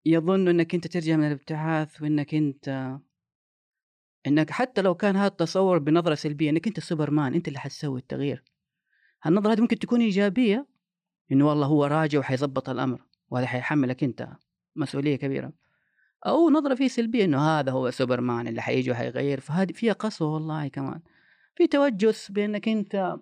يظنوا 0.04 0.52
إنك 0.52 0.74
أنت 0.74 0.86
ترجع 0.86 1.16
من 1.16 1.26
الابتعاث 1.26 2.02
وإنك 2.02 2.34
أنت 2.34 2.98
إنك 4.26 4.50
حتى 4.50 4.82
لو 4.82 4.94
كان 4.94 5.16
هذا 5.16 5.26
التصور 5.26 5.78
بنظرة 5.78 6.14
سلبية 6.14 6.50
إنك 6.50 6.66
أنت 6.66 6.80
سوبرمان 6.80 7.34
أنت 7.34 7.48
اللي 7.48 7.58
حتسوي 7.58 8.00
التغيير. 8.00 8.44
النظرة 9.26 9.52
هذه 9.52 9.60
ممكن 9.60 9.78
تكون 9.78 10.00
إيجابية 10.00 10.66
إنه 11.32 11.48
والله 11.48 11.66
هو 11.66 11.84
راجع 11.84 12.18
وحيضبط 12.18 12.68
الأمر 12.68 13.02
وهذا 13.30 13.46
حيحملك 13.46 14.04
أنت 14.04 14.28
مسؤولية 14.76 15.16
كبيرة. 15.16 15.52
أو 16.26 16.50
نظرة 16.50 16.74
فيه 16.74 16.88
سلبية 16.88 17.24
إنه 17.24 17.40
هذا 17.40 17.72
هو 17.72 17.90
سوبرمان 17.90 18.48
اللي 18.48 18.62
حيجي 18.62 18.90
وحيغير 18.90 19.40
فهذه 19.40 19.72
فيها 19.72 19.92
قسوة 19.92 20.34
والله 20.34 20.68
كمان. 20.68 21.00
في 21.54 21.66
توجس 21.66 22.30
بإنك 22.30 22.68
أنت 22.68 23.16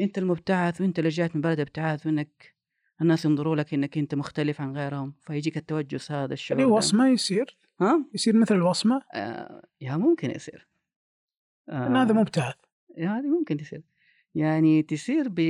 أنت 0.00 0.18
المبتعث 0.18 0.80
وأنت 0.80 0.98
اللي 0.98 1.08
رجعت 1.08 1.36
من 1.36 1.42
بلد 1.42 1.60
ابتعاث 1.60 2.06
وإنك 2.06 2.54
الناس 3.00 3.24
ينظروا 3.24 3.56
لك 3.56 3.74
إنك 3.74 3.98
أنت 3.98 4.14
مختلف 4.14 4.60
عن 4.60 4.76
غيرهم 4.76 5.14
فيجيك 5.20 5.56
التوجس 5.56 6.12
هذا 6.12 6.32
الشعور 6.32 6.60
يعني 6.60 6.70
ده. 6.70 6.76
وصمة 6.76 7.08
يصير؟ 7.08 7.58
ها؟ 7.80 8.04
يصير 8.14 8.36
مثل 8.36 8.54
الوصمة؟ 8.54 9.02
آه 9.14 9.62
يا 9.80 9.96
ممكن 9.96 10.30
يصير. 10.30 10.68
لأن 11.68 11.96
هذا 11.96 12.10
آه 12.10 12.14
مبتعث. 12.14 12.54
يا 12.96 13.08
هذه 13.08 13.26
ممكن 13.26 13.56
تصير. 13.56 13.82
يعني 14.34 14.82
تصير 14.82 15.28
ب 15.28 15.40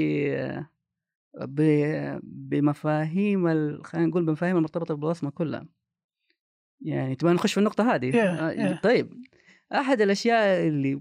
بمفاهيم 2.23 3.47
ال 3.49 3.85
خلينا 3.85 4.07
نقول 4.07 4.25
بمفاهيم 4.27 4.57
المرتبطة 4.57 4.95
بالوصمة 4.95 5.31
كلها. 5.31 5.67
يعني 6.81 7.15
تبغى 7.15 7.33
نخش 7.35 7.53
في 7.53 7.59
النقطة 7.59 7.95
هذه؟ 7.95 8.13
Yeah, 8.13 8.17
آه 8.17 8.75
yeah. 8.75 8.83
طيب 8.83 9.25
أحد 9.73 10.01
الأشياء 10.01 10.69
اللي 10.69 10.99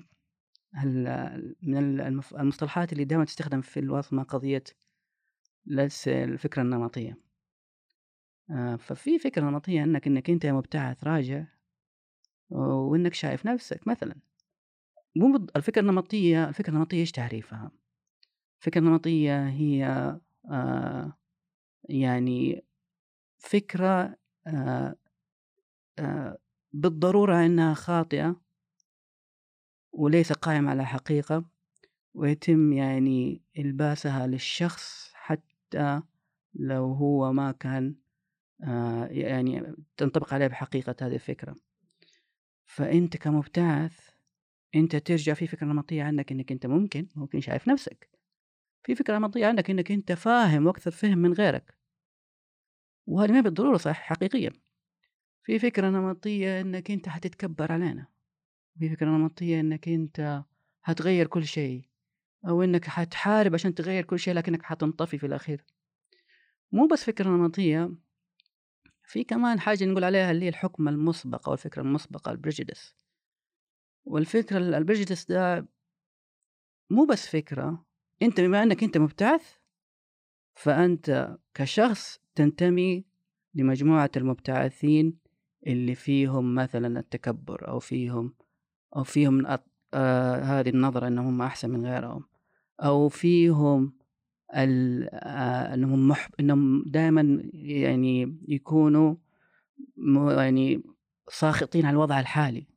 ال 0.84 1.56
من 1.64 2.00
المصطلحات 2.40 2.94
اللي 2.94 3.04
دايمًا 3.06 3.26
تستخدم 3.26 3.62
في 3.62 3.80
الوصمة 3.80 4.24
قضية 4.24 4.64
لس 5.66 6.08
الفكرة 6.08 6.62
النمطية. 6.62 7.18
آآ 8.52 8.78
ففي 8.78 9.20
فكرة 9.20 9.42
نمطية 9.44 9.84
إنك 9.84 10.08
إنك 10.08 10.30
أنت 10.30 10.46
يا 10.46 10.54
مبتعث 10.54 11.04
راجع 11.04 11.44
وإنك 12.50 13.14
شايف 13.14 13.46
نفسك 13.46 13.88
مثلًا. 13.88 14.16
مو 15.16 15.48
الفكرة 15.56 15.82
النمطية 15.82 16.50
الفكرة 16.50 16.74
النمطية 16.74 17.00
إيش 17.00 17.12
تعريفها؟ 17.12 17.72
الفكرة 18.60 18.80
النمطية 18.82 19.50
هي 19.50 19.86
آآ 20.52 21.14
يعني 21.90 22.66
فكرة 23.40 24.18
آآ 24.48 24.96
آآ 26.00 26.38
بالضرورة 26.74 27.46
إنها 27.46 27.74
خاطئة 27.74 28.42
وليس 29.94 30.34
قائمة 30.34 30.70
على 30.70 30.86
حقيقة 30.86 31.46
ويتم 32.14 32.74
يعني 32.74 33.42
إلباسها 33.58 34.28
للشخص 34.28 35.12
حتى 35.14 36.02
لو 36.54 36.94
هو 36.94 37.34
ما 37.34 37.52
كان 37.52 37.96
آآ 38.64 39.08
يعني 39.12 39.76
تنطبق 39.98 40.34
عليه 40.34 40.48
بحقيقة 40.48 40.96
هذه 41.02 41.16
الفكرة. 41.16 41.56
فأنت 42.66 43.18
كمبتعث 43.18 44.11
أنت 44.76 44.96
ترجع 44.96 45.34
في 45.34 45.48
فكرة 45.48 45.68
نمطية 45.68 46.04
عنك 46.04 46.32
إنك 46.32 46.52
أنت 46.52 46.66
ممكن 46.66 47.08
ممكن 47.16 47.42
شايف 47.42 47.68
نفسك. 47.68 48.10
في 48.84 48.96
فكرة 48.96 49.18
نمطية 49.18 49.46
عنك 49.46 49.70
إنك 49.70 49.92
أنت 49.92 50.12
فاهم 50.12 50.68
وأكثر 50.68 50.92
فهم 50.92 51.18
من 51.18 51.34
غيرك. 51.34 51.78
وهذه 53.08 53.32
ما 53.32 53.42
بالضرورة 53.42 53.78
صح 53.78 54.02
حقيقية. 54.02 54.54
في 55.44 55.60
فكرة 55.60 55.90
نمطية 55.90 56.62
إنك 56.62 56.92
أنت 56.92 57.10
حتتكبر 57.10 57.72
علينا. 57.72 58.08
في 58.80 58.90
فكرة 58.90 59.08
نمطية 59.10 59.60
إنك 59.60 59.88
أنت 59.90 60.44
حتغير 60.82 61.28
كل 61.28 61.46
شيء 61.46 61.86
أو 62.48 62.64
إنك 62.64 62.86
حتحارب 62.86 63.54
عشان 63.54 63.76
تغير 63.76 64.06
كل 64.06 64.20
شيء 64.20 64.34
لكنك 64.34 64.64
حتنطفي 64.64 65.18
في 65.18 65.26
الأخير. 65.26 65.66
مو 66.72 66.88
بس 66.88 67.04
فكرة 67.04 67.30
نمطية 67.30 67.92
في 69.04 69.24
كمان 69.24 69.60
حاجة 69.60 69.86
نقول 69.86 70.04
عليها 70.04 70.32
اللي 70.32 70.46
هي 70.46 70.50
الحكم 70.50 70.88
المسبق 70.88 71.48
أو 71.48 71.54
الفكرة 71.54 71.82
المسبقة 71.82 72.36
الprejudice. 72.36 73.01
والفكرة 74.06 74.58
ال 74.58 74.76
الprejudice 74.86 75.26
ده 75.30 75.66
مو 76.90 77.06
بس 77.06 77.28
فكرة، 77.28 77.86
أنت 78.22 78.42
بما 78.42 78.64
إنك 78.64 78.84
أنت 78.84 78.98
مبتعث 78.98 79.54
فأنت 80.56 81.38
كشخص 81.54 82.20
تنتمي 82.36 83.06
لمجموعة 83.56 84.12
المبتعثين 84.18 85.18
اللي 85.68 85.96
فيهم 85.96 86.56
مثلًا 86.56 87.00
التكبر 87.00 87.68
أو 87.68 87.80
فيهم 87.80 88.34
أو 88.96 89.04
فيهم 89.04 89.46
أط 89.48 89.68
آآ 89.94 90.42
هذه 90.44 90.70
النظرة 90.70 91.08
إنهم 91.08 91.28
هم 91.28 91.42
أحسن 91.42 91.70
من 91.70 91.86
غيرهم 91.86 92.24
أو 92.80 93.10
فيهم 93.10 93.94
ال 94.56 95.10
آآ 95.14 95.74
إنهم 95.74 96.08
مح 96.08 96.30
إنهم 96.40 96.84
دايمًا 96.88 97.42
يعني 97.54 98.38
يكونوا 98.48 99.16
يعني 100.38 100.84
ساخطين 101.30 101.86
على 101.86 101.94
الوضع 101.94 102.20
الحالي. 102.20 102.68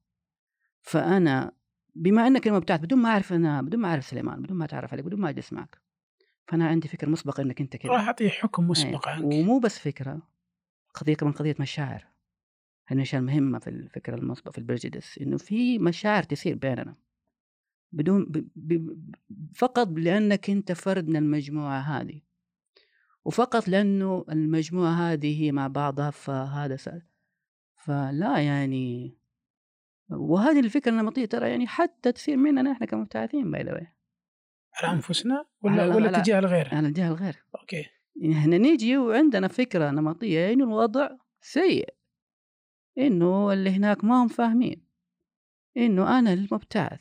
فأنا 0.85 1.53
بما 1.95 2.27
إنك 2.27 2.49
المبتعث 2.49 2.81
بدون 2.81 2.99
ما 2.99 3.09
أعرف 3.09 3.33
أنا 3.33 3.63
بدون 3.63 3.81
ما 3.81 3.89
أعرف 3.89 4.07
سليمان، 4.07 4.43
بدون 4.43 4.57
ما 4.57 4.65
أتعرف 4.65 4.93
عليك، 4.93 5.05
بدون 5.05 5.21
ما 5.21 5.29
أجلس 5.29 5.53
معك، 5.53 5.81
فأنا 6.47 6.69
عندي 6.69 6.89
فكرة 6.89 7.09
مسبقة 7.09 7.43
إنك 7.43 7.61
أنت 7.61 7.77
كذا. 7.77 7.93
راح 7.93 8.07
أعطيه 8.07 8.29
حكم 8.29 8.63
أيوه 8.63 8.71
مسبق 8.71 9.09
عنك. 9.09 9.25
ومو 9.25 9.59
بس 9.59 9.79
فكرة، 9.79 10.23
قضية 10.95 11.15
كمان 11.15 11.33
قضية 11.33 11.57
مشاعر 11.61 12.07
هذه 12.87 12.97
الاشياء 12.97 13.21
المهمه 13.21 13.59
في 13.59 13.71
الفكرة 13.71 14.17
المسبقه 14.17 14.51
في 14.51 14.59
البرجدس 14.59 15.19
إنه 15.19 15.37
في 15.37 15.79
مشاعر 15.79 16.23
تصير 16.23 16.55
بيننا 16.55 16.95
بدون 17.93 18.25
ب... 18.25 18.49
ب... 18.57 18.99
فقط 19.55 19.89
لأنك 19.89 20.51
أنت 20.51 20.73
فرد 20.73 21.09
من 21.09 21.17
المجموعة 21.17 21.81
هذه 21.81 22.21
وفقط 23.25 23.69
لأنه 23.69 24.25
المجموعة 24.31 24.93
هذه 24.93 25.43
هي 25.43 25.53
مع 25.53 25.67
بعضها 25.67 26.11
فهذا 26.11 26.77
سأل. 26.77 27.03
فلا 27.77 28.39
يعني 28.39 29.17
وهذه 30.11 30.61
الفكرة 30.61 30.91
النمطيه 30.91 31.25
ترى 31.25 31.51
يعني 31.51 31.67
حتى 31.67 32.13
تصير 32.13 32.37
مننا 32.37 32.73
إحنا 32.73 32.87
كمبتعثين 32.87 33.51
biased 33.51 33.87
على 34.83 34.93
أنفسنا 34.93 35.47
ولا 35.63 35.87
ولا 35.87 36.21
تجاه 36.21 36.39
الغير؟ 36.39 36.75
على 36.75 36.91
تجاه 36.91 37.09
الغير. 37.09 37.45
okay. 37.61 37.87
يعني 38.17 38.39
إحنا 38.39 38.59
نيجي 38.59 38.97
وعندنا 38.97 39.49
فكرة 39.49 39.91
نمطيه 39.91 40.39
يعني 40.39 40.63
الوضع 40.63 41.09
سيء. 41.41 41.95
إنه 42.99 43.53
اللي 43.53 43.71
هناك 43.71 44.05
ما 44.05 44.23
هم 44.23 44.29
فاهمين. 44.29 44.87
إنه 45.77 46.19
أنا 46.19 46.33
المبتعث. 46.33 47.01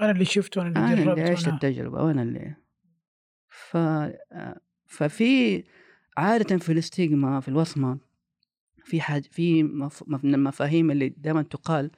أنا 0.00 0.10
اللي 0.10 0.24
شفت 0.24 0.58
وأنا 0.58 0.68
اللي 0.68 0.80
أنا 0.80 1.04
جربت 1.04 1.18
اللي 1.18 1.30
عشت 1.30 1.46
وأنا... 1.46 1.54
التجربة 1.54 2.02
وأنا 2.02 2.22
اللي. 2.22 2.54
ف 3.48 3.76
ففي 4.86 5.64
عادة 6.16 6.58
في 6.58 6.72
الاستيغما 6.72 7.40
في 7.40 7.48
الوصمة 7.48 7.98
في 8.84 9.00
حاج 9.00 9.24
في 9.24 9.62
مف... 9.62 10.04
من 10.08 10.34
المفاهيم 10.34 10.90
اللي 10.90 11.08
دائما 11.08 11.42
تقال 11.42 11.90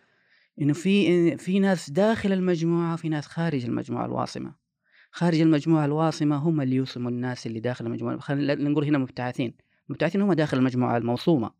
إنه 0.60 0.72
في 0.72 1.36
في 1.36 1.58
ناس 1.58 1.90
داخل 1.90 2.32
المجموعة 2.32 2.94
وفي 2.94 3.08
ناس 3.08 3.26
خارج 3.26 3.64
المجموعة 3.64 4.06
الواصمة. 4.06 4.54
خارج 5.10 5.40
المجموعة 5.40 5.84
الواصمة 5.84 6.36
هم 6.36 6.60
اللي 6.60 6.76
يوصموا 6.76 7.10
الناس 7.10 7.46
اللي 7.46 7.60
داخل 7.60 7.86
المجموعة 7.86 8.18
خلينا 8.18 8.54
نقول 8.54 8.84
هنا 8.84 8.98
مبتعثين. 8.98 9.54
المبتعثين 9.88 10.20
هم 10.20 10.32
داخل 10.32 10.58
المجموعة 10.58 10.96
الموصومة. 10.96 11.50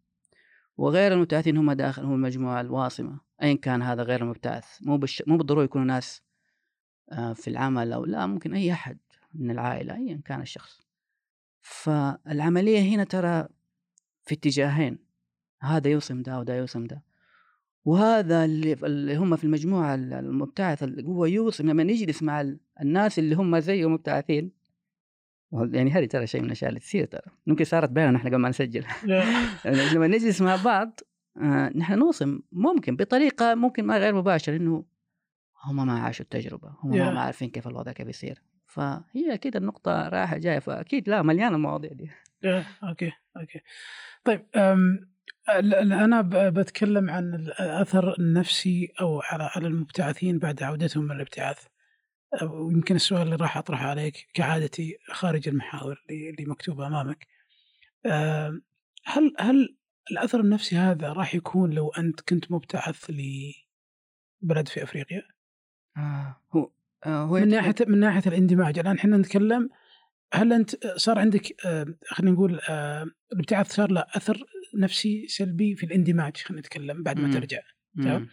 وغير 0.76 1.12
المبتعثين 1.12 1.56
هم 1.56 1.72
داخل 1.72 2.04
هم 2.04 2.14
المجموعة 2.14 2.60
الواصمة. 2.60 3.20
ايا 3.42 3.54
كان 3.54 3.82
هذا 3.82 4.02
غير 4.02 4.22
المبتعث؟ 4.22 4.64
مو 4.82 4.96
بالش... 4.96 5.22
مو 5.26 5.36
بالضروره 5.36 5.64
يكونوا 5.64 5.86
ناس 5.86 6.22
آه، 7.12 7.32
في 7.32 7.48
العمل 7.48 7.92
أو 7.92 8.04
لا 8.04 8.26
ممكن 8.26 8.54
أي 8.54 8.72
أحد 8.72 8.98
من 9.34 9.50
العائلة 9.50 9.94
ايا 9.94 10.20
كان 10.24 10.40
الشخص. 10.40 10.80
فالعملية 11.60 12.94
هنا 12.94 13.04
ترى 13.04 13.48
في 14.24 14.34
اتجاهين. 14.34 15.03
هذا 15.64 15.90
يوصم 15.90 16.22
ده 16.22 16.38
وده 16.38 16.54
يوصم 16.54 16.84
ده. 16.84 17.02
وهذا 17.84 18.44
اللي, 18.44 18.72
اللي 18.72 19.16
هم 19.16 19.36
في 19.36 19.44
المجموعة 19.44 19.94
المبتعثة 19.94 20.94
هو 21.06 21.26
يوصم 21.26 21.70
لما 21.70 21.82
يجلس 21.82 22.22
مع 22.22 22.54
الناس 22.80 23.18
اللي 23.18 23.34
هم 23.34 23.58
زيه 23.58 23.88
مبتعثين. 23.88 24.52
يعني 25.52 25.90
هذه 25.90 26.04
ترى 26.04 26.26
شيء 26.26 26.40
من 26.40 26.46
الأشياء 26.46 26.68
اللي 26.68 26.80
تصير 26.80 27.04
ترى. 27.04 27.32
ممكن 27.46 27.64
صارت 27.64 27.90
بيننا 27.90 28.10
نحن 28.10 28.28
قبل 28.28 28.36
ما 28.36 28.48
نسجل. 28.48 28.84
يعني 29.64 29.94
لما 29.94 30.06
نجلس 30.06 30.40
مع 30.40 30.56
بعض 30.64 31.00
آه 31.36 31.72
نحن 31.76 31.98
نوصم 31.98 32.40
ممكن 32.52 32.96
بطريقة 32.96 33.54
ممكن 33.54 33.84
ما 33.84 33.98
غير 33.98 34.14
مباشرة 34.14 34.56
إنه 34.56 34.84
هم 35.64 35.86
ما 35.86 36.00
عاشوا 36.00 36.24
التجربة 36.24 36.74
هم 36.82 36.90
ما 36.90 37.20
عارفين 37.20 37.50
كيف 37.50 37.68
الوضع 37.68 37.92
كيف 37.92 38.08
يصير. 38.08 38.42
فهي 38.66 39.34
أكيد 39.34 39.56
النقطة 39.56 40.08
رايحة 40.08 40.36
جاية 40.36 40.58
فأكيد 40.58 41.08
لا 41.08 41.22
مليانة 41.22 41.56
المواضيع 41.56 41.92
دي. 41.92 42.10
okay 42.82 43.12
okay. 43.36 43.60
طيب 44.24 44.46
أنا 45.48 46.20
بتكلم 46.50 47.10
عن 47.10 47.34
الأثر 47.34 48.18
النفسي 48.18 48.92
أو 49.00 49.20
على 49.20 49.50
على 49.56 49.66
المبتعثين 49.66 50.38
بعد 50.38 50.62
عودتهم 50.62 51.04
من 51.04 51.12
الابتعاث. 51.16 51.66
ويمكن 52.42 52.94
السؤال 52.94 53.22
اللي 53.22 53.36
راح 53.36 53.56
اطرحه 53.56 53.86
عليك 53.86 54.28
كعادتي 54.34 54.98
خارج 55.12 55.48
المحاور 55.48 56.04
اللي 56.10 56.44
مكتوبه 56.46 56.86
أمامك. 56.86 57.26
هل 59.04 59.34
هل 59.38 59.76
الأثر 60.10 60.40
النفسي 60.40 60.76
هذا 60.76 61.12
راح 61.12 61.34
يكون 61.34 61.70
لو 61.70 61.88
أنت 61.88 62.20
كنت 62.20 62.52
مبتعث 62.52 63.10
لبلد 63.10 64.68
في 64.68 64.82
أفريقيا؟ 64.82 65.22
آه 65.96 66.40
هو 66.52 66.70
آه 67.06 67.24
هو 67.24 67.34
من 67.34 67.48
ناحية 67.48 67.74
من 67.86 68.00
ناحية 68.00 68.22
الاندماج. 68.26 68.78
الان 68.78 68.96
إحنا 68.96 69.16
نتكلم 69.16 69.70
هل 70.34 70.52
أنت 70.52 70.86
صار 70.96 71.18
عندك 71.18 71.66
آه 71.66 71.86
خلينا 72.08 72.34
نقول 72.34 72.60
آه 72.68 73.06
الابتعاث 73.32 73.72
صار 73.72 73.90
له 73.90 74.04
أثر 74.16 74.44
نفسي 74.76 75.26
سلبي 75.28 75.76
في 75.76 75.86
الاندماج 75.86 76.36
خلينا 76.36 76.60
نتكلم 76.60 77.02
بعد 77.02 77.20
ما 77.20 77.32
ترجع. 77.32 77.60
تمام؟ 77.96 78.28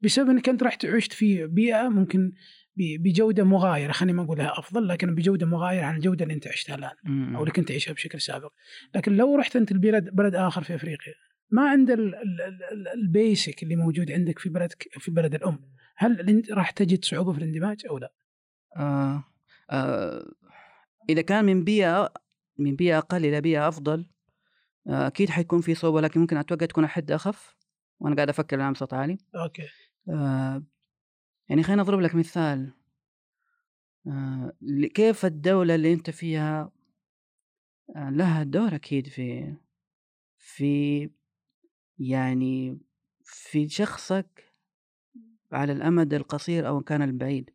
بسبب 0.00 0.30
انك 0.30 0.48
انت 0.48 0.62
رحت 0.62 0.84
عشت 0.84 1.12
في 1.12 1.46
بيئة 1.46 1.88
ممكن 1.88 2.32
بجودة 2.76 3.44
مغايرة 3.44 3.92
خليني 3.92 4.12
ما 4.12 4.22
أقولها 4.22 4.58
أفضل 4.58 4.88
لكن 4.88 5.14
بجودة 5.14 5.46
مغايرة 5.46 5.84
عن 5.84 5.96
الجودة 5.96 6.22
اللي 6.22 6.34
أنت 6.34 6.48
عشتها 6.48 6.74
الآن 6.74 7.34
أو 7.34 7.40
اللي 7.40 7.52
كنت 7.52 7.68
تعيشها 7.68 7.92
بشكل 7.92 8.20
سابق. 8.20 8.52
لكن 8.94 9.16
لو 9.16 9.36
رحت 9.36 9.56
أنت 9.56 9.72
لبلد 9.72 10.10
بلد 10.10 10.34
آخر 10.34 10.62
في 10.62 10.74
أفريقيا 10.74 11.14
ما 11.50 11.68
عند 11.70 11.96
ال 12.94 13.05
basic 13.05 13.62
اللي 13.62 13.76
موجود 13.76 14.12
عندك 14.12 14.38
في 14.38 14.48
بلدك 14.48 14.88
في 14.98 15.10
بلد 15.10 15.34
الأم 15.34 15.58
هل 15.96 16.42
راح 16.50 16.70
تجد 16.70 17.04
صعوبة 17.04 17.32
في 17.32 17.38
الاندماج 17.38 17.86
أو 17.90 17.98
لا؟ 17.98 18.12
آه. 18.76 19.24
آه. 19.70 20.24
إذا 21.08 21.22
كان 21.22 21.44
من 21.44 21.64
بيئه 21.64 22.12
من 22.58 22.76
بيئة 22.76 22.98
أقل 22.98 23.24
إلى 23.24 23.40
بيئة 23.40 23.68
أفضل 23.68 24.06
أكيد 24.86 25.30
حيكون 25.30 25.60
في 25.60 25.74
صعوبه 25.74 26.00
لكن 26.00 26.20
ممكن 26.20 26.36
أتوقع 26.36 26.66
تكون 26.66 26.84
أحد 26.84 27.10
أخف 27.10 27.56
وأنا 28.00 28.16
قاعد 28.16 28.28
أفكر 28.28 28.56
الآن 28.56 28.72
بصوت 28.72 28.94
عالي. 28.94 29.18
okay. 29.34 29.68
آه 30.08 30.62
يعني 31.48 31.62
خليني 31.62 31.82
أضرب 31.82 32.00
لك 32.00 32.14
مثال. 32.14 32.72
آه 34.06 34.52
كيف 34.94 35.24
الدولة 35.26 35.74
اللي 35.74 35.92
أنت 35.92 36.10
فيها 36.10 36.70
آه 37.96 38.10
لها 38.10 38.42
دور 38.42 38.74
أكيد 38.74 39.08
في 39.08 39.54
في 40.38 41.10
يعني 41.98 42.78
في 43.24 43.68
شخصك 43.68 44.52
على 45.52 45.72
الأمد 45.72 46.14
القصير 46.14 46.68
أو 46.68 46.80
كان 46.80 47.02
البعيد. 47.02 47.50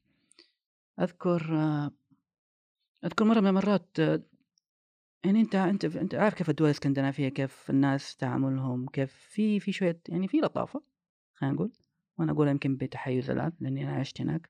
أذكر 1.00 1.58
آه 1.58 1.92
أذكر 3.06 3.26
مرة 3.26 3.40
من 3.40 3.48
المرات 3.48 3.98
يعني 5.26 5.42
أنت 5.42 5.56
أنت 5.56 5.86
أنت 5.86 6.16
عارف 6.16 6.34
كيف 6.34 6.50
الدول 6.50 6.68
الإسكندنافية 6.68 7.30
كيف 7.30 7.70
الناس 7.70 8.16
تعاملهم 8.16 8.88
كيف 8.88 9.14
في 9.14 9.60
في 9.60 9.72
شوية 9.72 10.02
يعني 10.10 10.28
في 10.28 10.38
لطافة 10.38 10.84
خلينا 11.34 11.56
نقول. 11.56 11.72
وأنا 12.18 12.32
أقول 12.32 12.48
يمكن 12.48 12.78
بتحيز 12.78 13.30
الآن 13.30 13.52
لأني 13.60 13.84
أنا 13.84 13.96
عشت 13.96 14.22
هناك. 14.22 14.50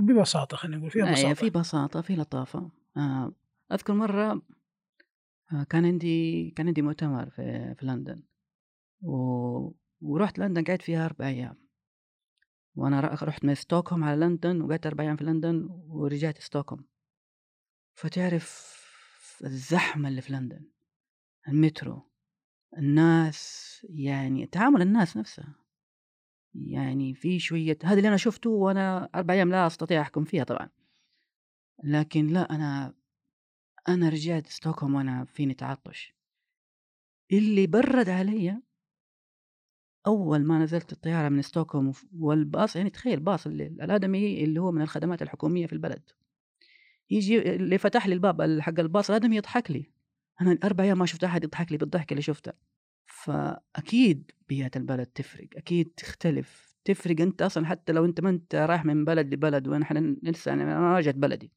ببساطة 0.00 0.56
خلينا 0.56 0.76
نقول 0.76 0.90
فيها 0.90 1.12
بساطة. 1.12 1.34
في 1.34 1.50
بساطة 1.50 2.00
في 2.00 2.16
لطافة. 2.16 2.70
آه 2.96 3.32
أذكر 3.72 3.94
مرة 3.94 4.42
آه 5.52 5.64
كان 5.70 5.84
عندي 5.84 6.50
كان 6.50 6.66
عندي 6.66 6.82
مؤتمر 6.82 7.30
في 7.30 7.74
في 7.74 7.86
لندن. 7.86 8.22
و... 9.02 9.72
ورحت 10.00 10.38
لندن 10.38 10.64
قعدت 10.64 10.82
فيها 10.82 11.04
أربع 11.04 11.26
أيام. 11.26 11.56
وأنا 12.76 13.00
رحت 13.00 13.44
من 13.44 13.54
ستوكهولم 13.54 14.04
على 14.04 14.26
لندن 14.26 14.60
وقعدت 14.62 14.86
أربع 14.86 15.04
أيام 15.04 15.16
في 15.16 15.24
لندن 15.24 15.68
ورجعت 15.70 16.38
ستوكهولم. 16.38 16.84
فتعرف 17.94 18.73
الزحمة 19.42 20.08
اللي 20.08 20.20
في 20.20 20.32
لندن 20.32 20.64
المترو 21.48 22.10
الناس 22.78 23.86
يعني 23.90 24.46
تعامل 24.46 24.82
الناس 24.82 25.16
نفسها 25.16 25.54
يعني 26.54 27.14
في 27.14 27.38
شوية 27.38 27.78
هذا 27.84 27.96
اللي 27.96 28.08
أنا 28.08 28.16
شفته 28.16 28.50
وأنا 28.50 29.08
أربع 29.14 29.34
أيام 29.34 29.50
لا 29.50 29.66
أستطيع 29.66 30.00
أحكم 30.00 30.24
فيها 30.24 30.44
طبعا. 30.44 30.68
لكن 31.84 32.26
لا 32.26 32.54
أنا 32.54 32.94
أنا 33.88 34.08
رجعت 34.08 34.46
ستوكهولم 34.46 34.94
وأنا 34.94 35.24
فيني 35.24 35.54
تعطش. 35.54 36.14
اللي 37.32 37.66
برد 37.66 38.08
علي 38.08 38.62
أول 40.06 40.44
ما 40.44 40.58
نزلت 40.58 40.92
الطيارة 40.92 41.28
من 41.28 41.42
ستوكهولم 41.42 41.92
والباص 42.18 42.76
يعني 42.76 42.90
تخيل 42.90 43.20
باص 43.20 43.46
الآدمي 43.46 44.44
اللي 44.44 44.60
هو 44.60 44.72
من 44.72 44.82
الخدمات 44.82 45.22
الحكومية 45.22 45.66
في 45.66 45.72
البلد. 45.72 46.10
يجي 47.10 47.54
اللي 47.54 47.78
فتح 47.78 48.06
لي 48.06 48.14
الباب 48.14 48.60
حق 48.60 48.80
الباص 48.80 49.10
الادم 49.10 49.32
يضحك 49.32 49.70
لي. 49.70 49.90
أنا 50.40 50.58
أربع 50.64 50.84
أيام 50.84 50.98
ما 50.98 51.06
شفت 51.06 51.24
أحد 51.24 51.44
يضحك 51.44 51.72
لي 51.72 51.78
بالضحك 51.78 52.12
اللي 52.12 52.22
شفته. 52.22 52.52
فأكيد 53.06 54.30
بيئة 54.48 54.70
البلد 54.76 55.06
تفرق 55.06 55.48
أكيد 55.56 55.92
تختلف. 55.96 56.74
تفرق 56.84 57.20
أنت 57.20 57.42
أصلا 57.42 57.66
حتى 57.66 57.92
لو 57.92 58.04
أنت 58.04 58.20
ما 58.20 58.30
أنت 58.30 58.54
رايح 58.54 58.84
من 58.84 59.04
بلد 59.04 59.34
لبلد 59.34 59.68
وأنا 59.68 60.16
لسه 60.22 60.52
أنا 60.52 60.98
رجعت 60.98 61.14
بلدي. 61.14 61.52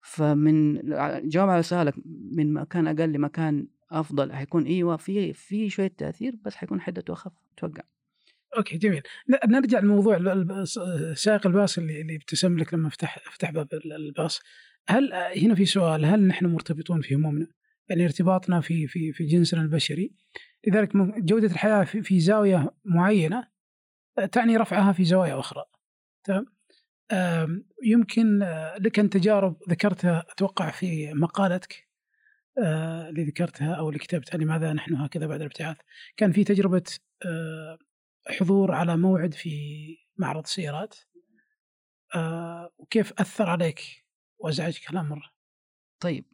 فمن 0.00 0.80
جواب 1.28 1.48
على 1.48 1.62
سؤالك 1.62 1.94
من 2.32 2.52
مكان 2.52 2.86
أقل 2.86 3.12
لمكان 3.12 3.66
أفضل 3.90 4.32
حيكون 4.32 4.64
إيوه 4.64 4.96
في 4.96 5.32
في 5.32 5.70
شوية 5.70 5.94
تأثير 5.98 6.36
بس 6.44 6.54
حيكون 6.54 6.80
حدته 6.80 7.12
أخف 7.12 7.32
أتوقع 7.56 7.82
أوكي 8.56 8.78
جميل. 8.78 9.02
نرجع 9.46 9.78
لموضوع 9.78 10.18
سائق 11.14 11.46
الباص 11.46 11.78
اللي 11.78 12.00
اللي 12.00 12.16
ابتسم 12.16 12.58
لك 12.58 12.74
لما 12.74 12.88
فتح 12.88 13.18
فتح 13.32 13.50
باب 13.50 13.68
الباص. 13.74 14.40
هل 14.88 15.12
هنا 15.14 15.54
في 15.54 15.64
سؤال 15.64 16.04
هل 16.04 16.26
نحن 16.26 16.46
مرتبطون 16.46 17.00
في 17.00 17.14
همومنا؟ 17.14 17.46
يعني 17.88 18.04
ارتباطنا 18.04 18.60
في 18.60 18.86
في 18.86 19.12
في 19.12 19.26
جنسنا 19.26 19.62
البشري. 19.62 20.12
لذلك 20.66 20.96
جودة 21.18 21.46
الحياة 21.46 21.84
في, 21.84 22.02
في 22.02 22.20
زاوية 22.20 22.74
معينة 22.84 23.48
تعني 24.32 24.56
رفعها 24.56 24.92
في 24.92 25.04
زوايا 25.04 25.38
أخرى. 25.38 25.64
تمام؟ 26.24 26.46
يمكن 27.84 28.38
لك 28.80 28.98
أن 28.98 29.10
تجارب 29.10 29.56
ذكرتها 29.70 30.24
أتوقع 30.30 30.70
في 30.70 31.14
مقالتك 31.14 31.88
آه، 32.58 33.08
اللي 33.08 33.24
ذكرتها 33.24 33.74
أو 33.74 33.88
اللي 33.88 33.98
كتبتها 33.98 34.38
لماذا 34.38 34.72
نحن 34.72 34.94
هكذا 34.94 35.26
بعد 35.26 35.40
الابتعاث. 35.40 35.76
كان 36.16 36.32
في 36.32 36.44
تجربة 36.44 36.82
آه، 37.26 37.78
حضور 38.28 38.72
على 38.72 38.96
موعد 38.96 39.34
في 39.34 39.96
معرض 40.16 40.46
سيارات. 40.46 40.94
آه، 42.14 42.70
وكيف 42.78 43.12
أثر 43.20 43.50
عليك 43.50 44.04
وأزعجك 44.38 44.90
هالأمر 44.90 45.32
طيب. 46.00 46.24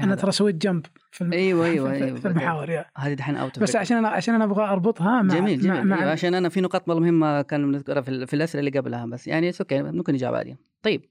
أنا 0.00 0.14
ترى 0.14 0.32
سويت 0.32 0.54
جنب 0.54 0.86
في 1.10 1.20
الم... 1.20 1.32
أيوه 1.32 1.66
أيوه 1.66 1.92
أيوه 1.92 2.20
في 2.20 2.28
المحاور. 2.28 2.84
هذه 2.96 3.14
دحين 3.14 3.36
out 3.36 3.58
بس 3.58 3.76
عشان 3.76 3.96
أنا 3.96 4.08
عشان 4.08 4.34
أنا 4.34 4.44
أبغى 4.44 4.64
أربطها 4.64 5.22
مع 5.22 5.34
جميل 5.34 5.60
جميل 5.60 5.76
مع, 5.76 5.82
مع... 5.82 5.98
أيوة 6.00 6.10
عشان 6.10 6.34
أنا 6.34 6.48
في 6.48 6.60
نقاط 6.60 6.88
مهمة 6.88 7.42
كان 7.42 7.72
نذكرها 7.72 8.00
في, 8.00 8.26
في 8.26 8.34
الأسئلة 8.34 8.60
اللي 8.66 8.78
قبلها 8.78 9.06
بس 9.06 9.26
يعني 9.26 9.52
okay 9.60 9.82
ممكن 9.82 10.12
نجاوب 10.12 10.34
عليها. 10.34 10.56
طيب. 10.82 11.10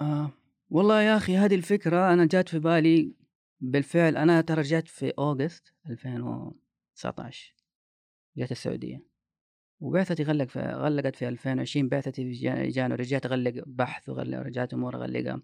آه 0.00 0.30
والله 0.70 1.02
يا 1.02 1.16
أخي 1.16 1.36
هذه 1.36 1.54
الفكرة 1.54 2.12
أنا 2.12 2.24
جات 2.26 2.48
في 2.48 2.58
بالي 2.58 3.14
بالفعل 3.60 4.16
أنا 4.16 4.40
ترى 4.40 4.60
رجعت 4.60 4.88
في 4.88 5.12
August 5.18 5.74
2019 5.90 7.59
جات 8.36 8.52
السعودية. 8.52 9.02
وبعثتي 9.80 10.22
غلق 10.22 10.48
في 10.48 10.60
غلقت 10.60 11.16
في 11.16 11.28
2020 11.28 11.88
بعثتي 11.88 12.24
في 12.24 12.68
January 12.68 13.02
رجعت 13.02 13.26
اغلق 13.26 13.64
بحث 13.66 14.08
ورجعت 14.08 14.74
أمور 14.74 14.96
أغلقها. 14.96 15.42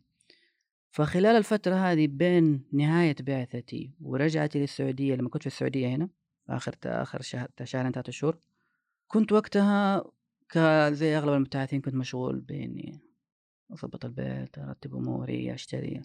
فخلال 0.90 1.36
الفترة 1.36 1.74
هذه 1.74 2.06
بين 2.06 2.64
نهاية 2.72 3.16
بعثتي 3.20 3.92
ورجعتي 4.00 4.60
للسعودية 4.60 5.14
لما 5.14 5.28
كنت 5.28 5.42
في 5.42 5.46
السعودية 5.46 5.88
هنا 5.88 6.08
آخر 6.48 6.76
آخر 6.84 7.22
شهر 7.22 7.48
شهرين 7.64 7.92
ثلاثة 7.92 8.12
شهور 8.12 8.38
كنت 9.08 9.32
وقتها 9.32 10.04
زي 10.90 11.18
أغلب 11.18 11.32
المبتعثين 11.32 11.80
كنت 11.80 11.94
مشغول 11.94 12.40
بإني 12.40 13.00
أضبط 13.70 14.04
البيت 14.04 14.58
أرتب 14.58 14.94
أموري 14.94 15.54
أشتري 15.54 16.02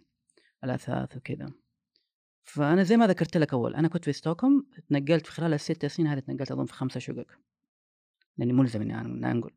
الأثاث 0.63 1.17
وكذا. 1.17 1.51
فأنا 2.43 2.83
زي 2.83 2.97
ما 2.97 3.07
ذكرت 3.07 3.37
لك 3.37 3.53
أول 3.53 3.75
أنا 3.75 3.87
كنت 3.87 4.05
في 4.05 4.13
ستوكهولم 4.13 4.65
تنقلت 4.89 5.25
في 5.25 5.31
خلال 5.31 5.53
الست 5.53 5.85
سنين 5.85 6.07
هذه 6.07 6.19
تنقلت 6.19 6.51
أظن 6.51 6.65
في 6.65 6.73
خمسة 6.73 6.99
شقق. 6.99 7.27
لأني 8.37 8.53
ملزم 8.53 8.81
إني 8.81 9.01
أنا 9.01 9.31
أنقل. 9.31 9.51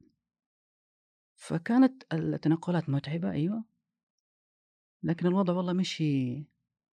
فكانت 1.36 2.04
التنقلات 2.12 2.88
متعبة 2.88 3.30
أيوة. 3.30 3.64
لكن 5.02 5.26
الوضع 5.26 5.52
والله 5.52 5.72
مشي 5.72 6.38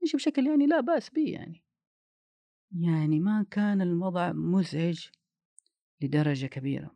مشي 0.04 0.18
بشكل 0.18 0.48
يعني 0.48 0.68
لا 0.68 0.80
بأس 0.80 1.10
به 1.10 1.32
يعني. 1.32 1.64
يعني 2.80 3.20
ما 3.20 3.46
كان 3.52 3.82
الوضع 3.82 4.32
مزعج 4.32 5.08
لدرجة 6.02 6.46
كبيرة 6.46 6.96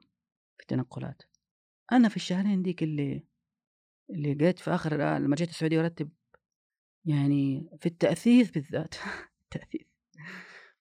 في 0.57 0.61
التنقلات. 0.61 1.21
أنا 1.91 2.09
في 2.09 2.15
الشهرين 2.15 2.63
ديك 2.63 2.83
اللي 2.83 3.23
اللي 4.09 4.33
قيت 4.33 4.59
في 4.59 4.71
آخر 4.71 5.17
لما 5.17 5.35
جيت 5.35 5.49
السعودية 5.49 5.79
أرتب 5.79 6.09
يعني 7.05 7.69
في 7.79 7.85
التأثيث 7.85 8.51
بالذات. 8.51 8.95
التأثيث. 9.43 9.87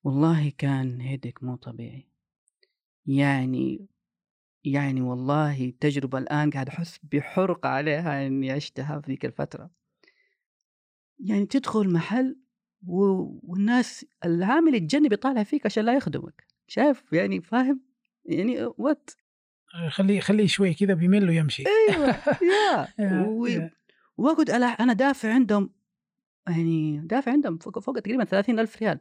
والله 0.05 0.53
كان 0.59 1.01
هيدك 1.01 1.43
مو 1.43 1.57
طبيعي. 1.57 2.09
يعني 3.07 3.89
يعني 4.65 5.01
والله 5.01 5.73
تجربة 5.81 6.19
الآن 6.19 6.51
قاعد 6.51 6.69
أحس 6.69 7.01
بحرقة 7.03 7.69
عليها 7.69 8.27
إني 8.27 8.51
عشتها 8.51 9.01
في 9.01 9.07
ذيك 9.11 9.25
الفترة. 9.25 9.71
يعني 11.19 11.47
تدخل 11.47 11.93
محل 11.93 12.37
و... 12.87 13.03
والناس 13.43 14.07
العامل 14.25 14.75
يتجنب 14.75 15.13
يطالع 15.13 15.43
فيك 15.43 15.67
عشان 15.67 15.85
لا 15.85 15.97
يخدمك. 15.97 16.47
شايف؟ 16.67 17.13
يعني 17.13 17.41
فاهم؟ 17.43 17.81
يعني 18.25 18.65
وات 18.79 19.11
خليه 19.89 20.21
خليه 20.21 20.47
شوي 20.47 20.75
كذا 20.75 20.95
بيمل 20.95 21.29
ويمشي. 21.29 21.65
أيوه 21.67 22.17
يا. 23.49 23.71
وأقعد 24.17 24.51
أنا 24.51 24.93
دافع 24.93 25.33
عندهم 25.33 25.71
يعني 26.49 27.01
دافع 27.05 27.33
عندهم 27.33 27.59
فوق, 27.59 27.79
فوق 27.79 27.99
تقريبا 27.99 28.25
ثلاثين 28.25 28.59
ألف 28.59 28.83
ريال. 28.83 28.99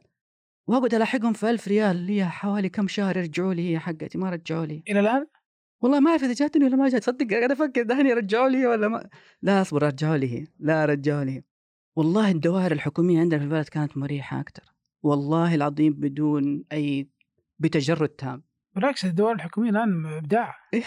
واقعد 0.66 0.94
ألاحقهم 0.94 1.32
في 1.32 1.50
ألف 1.50 1.68
ريال. 1.68 1.96
لي 1.96 2.24
حوالي 2.24 2.68
كم 2.68 2.88
شهر 2.88 3.16
يرجعوا 3.16 3.54
لي 3.54 3.72
هي 3.72 3.78
حقتي 3.78 4.18
ما 4.18 4.30
رجعوا 4.30 4.66
لي. 4.66 4.82
إلى 4.88 5.00
الآن؟ 5.00 5.26
والله 5.80 6.00
ما 6.00 6.10
أعرف 6.10 6.22
إذا 6.24 6.32
جاتني 6.32 6.64
ولا 6.64 6.76
ما 6.76 6.88
جات 6.88 7.04
صدق 7.04 7.30
قاعد 7.30 7.50
أفكر 7.50 7.82
دهني 7.82 8.12
رجعوا 8.12 8.48
لي 8.48 8.66
ولا 8.66 8.88
ما. 8.88 9.08
لا 9.42 9.60
اصبر 9.60 9.82
رجعوا 9.82 10.16
لي 10.16 10.46
لا 10.58 10.84
رجعوا 10.84 11.24
لي 11.24 11.42
والله 11.96 12.30
الدوائر 12.30 12.72
الحكومية 12.72 13.20
عندنا 13.20 13.38
في 13.38 13.44
البلد 13.44 13.68
كانت 13.68 13.96
مريحة 13.96 14.40
أكثر 14.40 14.74
والله 15.02 15.54
العظيم 15.54 15.92
بدون 15.92 16.64
أي 16.72 17.08
بتجرد 17.58 18.08
تام. 18.08 18.42
بالعكس 18.74 19.04
الدوائر 19.04 19.34
إبداع 20.18 20.54
إيه 20.74 20.82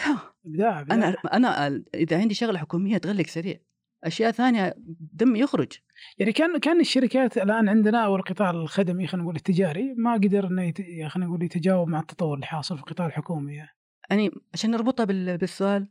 إبداع, 0.46 0.82
إبداع. 0.82 0.96
أنا 0.96 1.16
أنا 1.34 1.84
إذا 1.96 2.20
عندي 2.20 2.34
شغلة 2.34 2.60
حكومية 2.60 2.98
تغلق 2.98 3.28
سريع. 3.28 3.60
أشياء 4.04 4.32
ثانية 4.32 4.76
دم 5.14 5.36
يخرج. 5.36 5.72
يعني 6.18 6.32
كان 6.34 6.58
كان 6.58 6.80
الشركات 6.80 7.38
الآن 7.38 7.70
عندنا 7.70 8.06
أو 8.06 8.16
القطاع 8.16 8.50
الخدمي 8.50 9.08
خلينا 9.08 9.24
نقول 9.24 9.36
التجاري 9.36 9.94
ما 9.94 10.14
قدر 10.14 10.48
إنه 10.48 10.64
يت... 10.64 10.82
خلينا 10.82 11.30
نقول 11.30 11.44
يتجاوب 11.44 11.88
مع 11.88 12.00
التطور 12.00 12.36
اللي 12.36 12.46
حاصل 12.46 12.78
في 12.78 12.84
القطاع 12.84 13.08
الحكومي 13.08 13.56
يعني. 13.56 14.32
عشان 14.54 14.72
نربطها 14.72 15.04
بالسؤال 15.36 15.88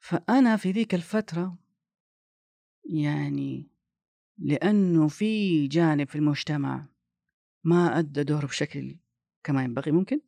فأنا 0.00 0.56
في 0.56 0.70
ذيك 0.70 0.94
الفترة 0.94 1.58
يعني 2.84 3.68
لأنه 4.38 5.08
في 5.08 5.66
جانب 5.66 6.08
في 6.08 6.16
المجتمع 6.16 6.86
ما 7.64 7.98
أدى 7.98 8.22
دوره 8.22 8.46
بشكل 8.46 8.96
كما 9.44 9.64
ينبغي 9.64 9.92
ممكن 9.92 10.20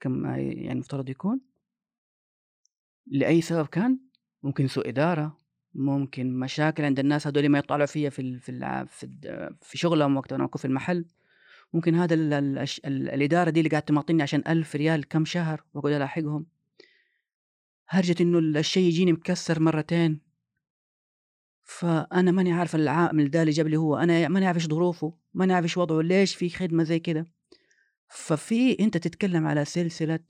كما 0.00 0.38
يعني 0.38 0.72
المفترض 0.72 1.08
يكون. 1.08 1.40
لأي 3.06 3.40
سبب 3.40 3.66
كان؟ 3.66 3.98
ممكن 4.42 4.66
سوء 4.66 4.88
إدارة. 4.88 5.38
ممكن 5.74 6.38
مشاكل 6.38 6.84
عند 6.84 6.98
الناس 6.98 7.26
هذول 7.26 7.48
ما 7.48 7.58
يطلعوا 7.58 7.86
فيها 7.86 8.10
في 8.10 8.38
في 8.38 8.86
في, 8.88 9.08
في 9.62 9.78
شغلهم 9.78 10.16
وقت 10.16 10.32
أنا 10.32 10.44
أكون 10.44 10.58
في 10.58 10.64
المحل. 10.64 11.04
ممكن 11.72 11.94
هذا 11.94 12.14
ال 12.14 12.32
ال 12.32 12.58
ال 12.58 13.08
الإدارة 13.08 13.50
دي 13.50 13.60
اللي 13.60 13.70
قاعد 13.70 13.82
تماطيني 13.82 14.22
عشان 14.22 14.42
ألف 14.48 14.76
ريال 14.76 15.08
كم 15.08 15.24
شهر 15.24 15.64
وأقعد 15.74 15.92
ألاحقهم. 15.92 16.46
هرجة 17.88 18.16
إنه 18.20 18.38
الشيء 18.38 18.88
يجيني 18.88 19.12
مكسر 19.12 19.60
مرتين. 19.60 20.20
فأنا 21.64 22.30
ماني 22.30 22.52
عارف 22.52 22.74
العامل 22.74 23.30
ده 23.30 23.40
اللي 23.42 23.52
جاب 23.52 23.68
لي 23.68 23.76
هو. 23.76 23.96
أنا 23.96 24.28
ماني 24.28 24.46
عارف 24.46 24.56
إيش 24.56 24.66
ظروفه 24.66 25.14
ماني 25.34 25.52
عارف 25.52 25.64
إيش 25.64 25.76
وضعه 25.76 26.00
ليش 26.00 26.34
في 26.34 26.50
خدمة 26.50 26.84
زي 26.84 26.98
كده. 26.98 27.26
ففي 28.08 28.80
أنت 28.80 28.96
تتكلم 28.96 29.46
على 29.46 29.64
سلسلة 29.64 30.20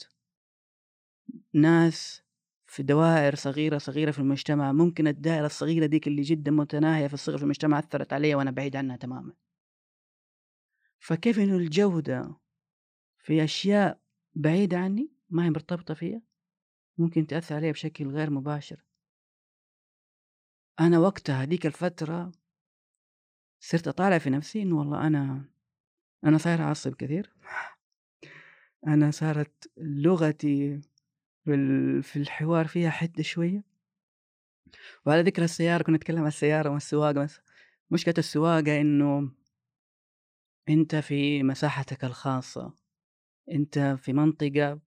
ناس 1.55 2.23
في 2.69 2.83
دوائر 2.83 3.35
صغيرة 3.35 3.79
صغيرة 3.79 4.11
في 4.11 4.19
المجتمع 4.19 4.73
ممكن 4.73 5.09
الدائرة 5.09 5.47
الصغيرة 5.47 5.87
ديك 5.87 6.07
اللي 6.07 6.23
جدا 6.23 6.51
متناهية 6.51 7.07
في 7.07 7.15
الصغر 7.15 7.37
في 7.37 7.43
المجتمع 7.43 7.79
أثرت 7.79 8.13
علي 8.13 8.35
وأنا 8.35 8.51
بعيد 8.51 8.77
عنها 8.77 8.97
تماما. 8.97 9.33
فكيف 10.99 11.39
إنه 11.39 11.57
الجودة 11.57 12.37
في 13.19 13.45
أشياء 13.45 14.01
بعيدة 14.35 14.79
عني 14.79 15.11
ما 15.31 15.45
هي 15.45 15.51
مرتبطة 15.51 15.95
فيها 15.95 16.23
ممكن 16.99 17.27
تأثر 17.27 17.55
علي 17.55 17.73
بشكل 17.73 18.09
غير 18.09 18.31
مباشر. 18.31 18.85
أنا 20.81 20.99
وقتها 20.99 21.43
هذيك 21.43 21.67
الفترة 21.67 22.33
صرت 23.61 23.89
أطالع 23.89 24.19
في 24.19 24.31
نفسي 24.31 24.63
إنه 24.63 24.79
والله 24.79 25.07
أنا 25.07 25.45
أنا 26.25 26.39
صاير 26.39 26.63
أعصب 26.63 26.95
كثير. 26.95 27.33
أنا 28.87 29.11
صارت 29.11 29.71
لغتي 29.77 30.81
في 32.03 32.17
الحوار 32.17 32.67
فيها 32.67 32.91
حدة 32.91 33.23
شوية. 33.23 33.65
وعلى 35.07 35.23
ذكر 35.23 35.43
السيارة 35.45 35.83
كنا 35.83 35.97
نتكلم 35.97 36.21
عن 36.21 36.27
السيارة 36.27 36.71
والسواقة 36.71 37.13
بس. 37.13 37.41
مشكلة 37.91 38.15
السواقة 38.19 38.81
إنه 38.81 39.31
أنت 40.69 40.97
في 40.97 41.43
مساحتك 41.43 42.05
الخاصة. 42.05 42.75
أنت 43.53 43.79
في 43.79 44.13
منطقة 44.13 44.81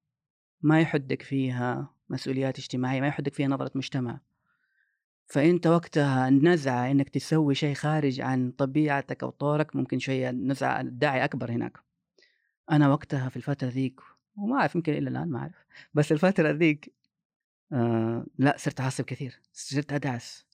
ما 0.61 0.81
يحدك 0.81 1.21
فيها 1.21 1.95
مسؤوليات 2.09 2.59
اجتماعية 2.59 3.01
ما 3.01 3.07
يحدك 3.07 3.33
فيها 3.33 3.47
نظرة 3.47 3.71
مجتمع. 3.75 4.19
فأنت 5.27 5.67
وقتها 5.67 6.27
النزعه 6.27 6.91
إنك 6.91 7.09
تسوي 7.09 7.55
شيء 7.55 7.75
خارج 7.75 8.21
عن 8.21 8.51
طبيعتك 8.51 9.23
أو 9.23 9.29
طورك 9.29 9.75
ممكن 9.75 9.99
شوية 9.99 10.31
نزعة 10.31 10.81
الداعي 10.81 11.23
أكبر 11.23 11.51
هناك. 11.51 11.77
أنا 12.71 12.89
وقتها 12.89 13.29
في 13.29 13.37
الفترة 13.37 13.67
ذيك 13.67 13.99
وما 14.41 14.55
أعرف 14.55 14.75
يمكن 14.75 14.93
إلى 14.93 15.09
الآن 15.09 15.29
ما 15.29 15.39
أعرف. 15.39 15.65
بس 15.93 16.11
الفترة 16.11 16.51
ذيك 16.51 16.93
آه 17.73 18.25
لا 18.37 18.55
صرت 18.57 18.81
أعصب 18.81 19.03
كثير 19.03 19.41
صرت 19.53 19.93
أدعس. 19.93 20.45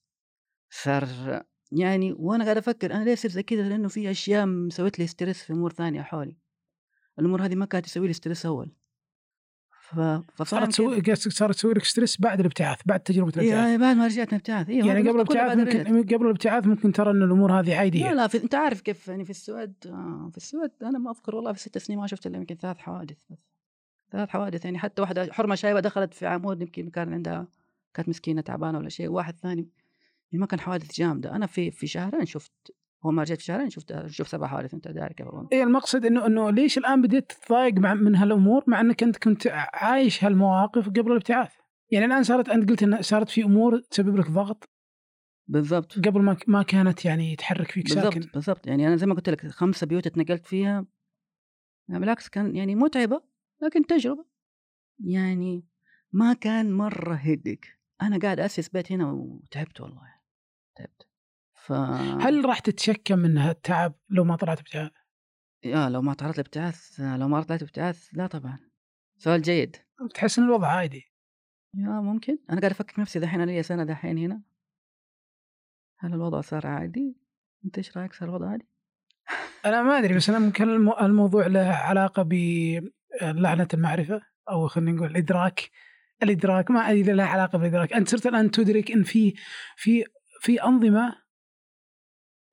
صار 0.70 1.08
يعني 1.72 2.12
وأنا 2.12 2.44
قاعد 2.44 2.56
أفكر 2.56 2.92
أنا 2.92 3.04
ليه 3.04 3.14
صرت 3.14 3.32
زي 3.32 3.42
كذا؟ 3.42 3.68
لأنه 3.68 3.88
في 3.88 4.10
أشياء 4.10 4.46
مسويت 4.46 4.98
لي 4.98 5.06
stress 5.06 5.42
في 5.42 5.52
أمور 5.52 5.72
ثانية 5.72 6.02
حولي. 6.02 6.36
الأمور 7.18 7.44
هذه 7.44 7.54
ما 7.54 7.66
كانت 7.66 7.84
تسوي 7.84 8.06
لي 8.06 8.12
stress 8.12 8.46
أول. 8.46 8.72
ف... 9.88 10.00
فصارت 10.34 10.68
تسوي 10.68 11.14
صارت 11.14 11.54
تسوي 11.54 11.74
لك 11.74 11.84
stress 11.84 12.20
بعد 12.20 12.40
الابتعاث 12.40 12.78
بعد 12.86 13.00
تجربة 13.00 13.28
الابتعاث. 13.28 13.68
يعني 13.68 13.78
بعد 13.78 13.96
ما 13.96 14.06
رجعت 14.06 14.26
من 14.26 14.32
الابتعاث. 14.32 14.68
إيه 14.68 14.84
يعني 14.84 15.00
قبل 15.00 15.10
الابتعاث 15.10 15.58
ممكن 15.58 16.14
قبل 16.14 16.26
الابتعاث 16.26 16.66
ممكن 16.66 16.92
ترى 16.92 17.10
إن 17.10 17.22
الأمور 17.22 17.60
هذه 17.60 17.76
عادية. 17.76 18.04
لا 18.04 18.14
لا 18.14 18.26
في... 18.26 18.42
أنت 18.42 18.54
عارف 18.54 18.80
كيف 18.80 19.08
يعني 19.08 19.24
في 19.24 19.30
السويد 19.30 19.74
آه 19.86 20.28
في 20.30 20.36
السويد 20.36 20.70
أنا 20.82 20.98
ما 20.98 21.10
أذكر 21.10 21.36
والله 21.36 21.52
في 21.52 21.60
ست 21.60 21.78
سنين 21.78 21.98
ما 21.98 22.06
شفت 22.06 22.26
إلا 22.26 22.36
يمكن 22.36 22.54
ثلاث 22.54 22.76
حوادث 22.76 23.16
بس. 23.30 23.38
ثلاث 24.10 24.28
حوادث 24.28 24.64
يعني 24.64 24.78
حتى 24.78 25.02
واحدة 25.02 25.32
حرمة 25.32 25.54
شايبة 25.54 25.80
دخلت 25.80 26.14
في 26.14 26.26
عمود 26.26 26.62
يمكن 26.62 26.90
كان 26.90 27.12
عندها 27.12 27.48
كانت 27.94 28.08
مسكينة 28.08 28.40
تعبانة 28.40 28.78
ولا 28.78 28.88
شيء 28.88 29.08
واحد 29.08 29.36
ثاني 29.36 29.68
يعني 30.32 30.40
ما 30.40 30.46
كان 30.46 30.60
حوادث 30.60 30.94
جامدة. 30.94 31.36
أنا 31.36 31.46
في 31.46 31.70
في 31.70 31.86
شهرين 31.86 32.26
شفت 32.26 32.52
هو 33.06 33.10
ما 33.10 33.22
رجعت 33.22 33.38
في 33.38 33.44
شهرين 33.44 33.70
شفت 33.70 34.06
شوف 34.06 34.28
سبع 34.28 34.46
حوادث 34.46 34.74
أنت 34.74 34.88
داري 34.88 35.14
كيف 35.14 35.26
اي 35.52 35.62
المقصد 35.62 36.06
إنه 36.06 36.26
إنه 36.26 36.50
ليش 36.50 36.78
الآن 36.78 37.02
بديت 37.02 37.32
تتضايق 37.32 37.74
مع 37.74 37.94
من 37.94 38.16
هالأمور 38.16 38.64
مع 38.66 38.80
إنك 38.80 39.02
أنت 39.02 39.16
كنت 39.16 39.46
عايش 39.72 40.24
هالمواقف 40.24 40.88
قبل 40.88 41.12
الابتعاث؟ 41.12 41.52
يعني 41.90 42.06
الآن 42.06 42.22
صارت 42.22 42.48
أنت 42.48 42.70
قلت 42.70 42.82
إن 42.82 43.02
صارت 43.02 43.28
في 43.28 43.42
أمور 43.42 43.78
تسبب 43.78 44.16
لك 44.16 44.30
ضغط؟ 44.30 44.68
بالضبط. 45.48 45.98
قبل 46.06 46.22
ما 46.22 46.36
ما 46.46 46.62
كانت 46.62 47.04
يعني 47.04 47.36
تحرك 47.36 47.70
فيك 47.70 47.88
ساكن؟ 47.88 48.10
بالضبط 48.10 48.34
بالضبط. 48.34 48.66
يعني 48.66 48.88
أنا 48.88 48.96
زي 48.96 49.06
ما 49.06 49.14
قلت 49.14 49.28
لك 49.28 49.46
خمسة 49.46 49.86
بيوت 49.86 50.06
اتنقلت 50.06 50.46
فيها. 50.46 50.86
بالعكس 51.88 52.28
كان 52.28 52.56
يعني 52.56 52.74
متعبة 52.74 53.22
لكن 53.62 53.86
تجربة. 53.86 54.24
يعني 55.04 55.66
ما 56.12 56.32
كان 56.32 56.72
مرة 56.72 57.14
هدك 57.14 57.78
أنا 58.02 58.18
قاعد 58.18 58.40
اسس 58.40 58.68
بيت 58.68 58.92
هنا 58.92 59.12
وتعبت 59.12 59.80
والله 59.80 60.14
تعبت. 60.76 61.08
ف 61.54 61.72
هل 62.22 62.44
راح 62.44 62.58
تتشكى 62.58 63.14
من 63.16 63.38
هالتعب 63.38 63.94
لو 64.10 64.24
ما 64.24 64.36
طلعت 64.36 64.58
ابتعاث؟ 64.58 64.92
يا 65.64 65.88
لو 65.88 66.02
ما 66.02 66.14
طلعت 66.14 66.34
الابتعاث 66.34 67.00
لو 67.00 67.28
ما 67.28 67.42
طلعت 67.42 67.62
الابتعاث 67.62 68.08
لا 68.12 68.26
طبعا. 68.26 68.58
سؤال 69.16 69.42
جيد. 69.42 69.76
تحس 70.14 70.38
إن 70.38 70.44
الوضع 70.44 70.68
عادي. 70.68 71.12
يا 71.74 72.00
ممكن. 72.00 72.38
أنا 72.50 72.60
قاعد 72.60 72.72
أفكر 72.72 73.00
نفسي 73.00 73.18
دحين 73.18 73.44
لي 73.44 73.62
سنة 73.62 73.84
دحين 73.84 74.18
هنا. 74.18 74.42
هل 75.98 76.14
الوضع 76.14 76.40
صار 76.40 76.66
عادي؟ 76.66 77.16
أنت 77.64 77.78
إيش 77.78 77.96
رأيك 77.96 78.12
صار 78.12 78.28
الوضع 78.28 78.50
عادي؟ 78.50 78.68
أنا 79.66 79.82
ما 79.82 79.98
أدري 79.98 80.16
بس 80.16 80.28
أنا 80.28 80.38
ممكن 80.38 80.68
الموضوع 81.00 81.46
له 81.46 81.68
علاقة 81.68 82.22
بلعنه 83.22 83.68
المعرفة 83.74 84.22
أو 84.50 84.68
خلينا 84.68 84.92
نقول 84.92 85.10
الإدراك. 85.10 85.70
الإدراك 86.22 86.70
ما 86.70 86.90
أدري 86.90 87.12
له 87.12 87.24
علاقة 87.24 87.58
بالإدراك. 87.58 87.92
أنت 87.92 88.08
صرت 88.08 88.26
الآن 88.26 88.50
تدرك 88.50 88.90
إن 88.90 89.02
في 89.02 89.34
في 89.76 90.04
في 90.40 90.62
أنظمة 90.62 91.14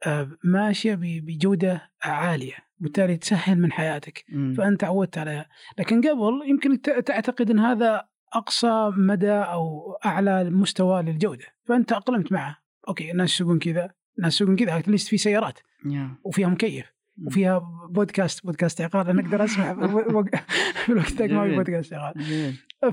آه، 0.05 0.31
ماشية 0.43 0.95
بجودة 0.99 1.91
عالية 2.03 2.53
بالتالي 2.79 3.17
تسهل 3.17 3.59
من 3.59 3.71
حياتك. 3.71 4.25
مم. 4.29 4.53
فأنت 4.53 4.81
تعودت 4.81 5.17
عليها. 5.17 5.49
لكن 5.79 6.01
قبل 6.01 6.49
يمكن 6.49 6.81
تعتقد 6.81 7.51
إن 7.51 7.59
هذا 7.59 8.07
أقصى 8.33 8.91
مدى 8.97 9.31
أو 9.31 9.93
أعلى 10.05 10.49
مستوى 10.49 11.01
للجودة. 11.01 11.45
فأنت 11.63 11.91
أقلمت 11.91 12.31
معه. 12.31 12.57
أوكي 12.87 13.11
الناس 13.11 13.33
يسوقون 13.33 13.59
كذا 13.59 13.91
الناس 14.17 14.35
يسوقون 14.35 14.55
كذا 14.55 14.77
اتليست 14.77 15.07
في 15.07 15.17
سيارات. 15.17 15.59
يا. 15.85 16.15
وفيها 16.23 16.47
مكيف 16.47 16.94
وفيها 17.23 17.57
بودكاست 17.89 18.45
بودكاست 18.45 18.81
عقار 18.81 19.11
أنا 19.11 19.21
أقدر 19.21 19.43
أسمع 19.43 19.73
في 20.85 20.89
الوقت 20.89 21.11
ذاك 21.11 21.31
ما 21.31 21.49
في. 21.49 21.55
بودكاست 21.55 21.93
عقار. 21.93 22.13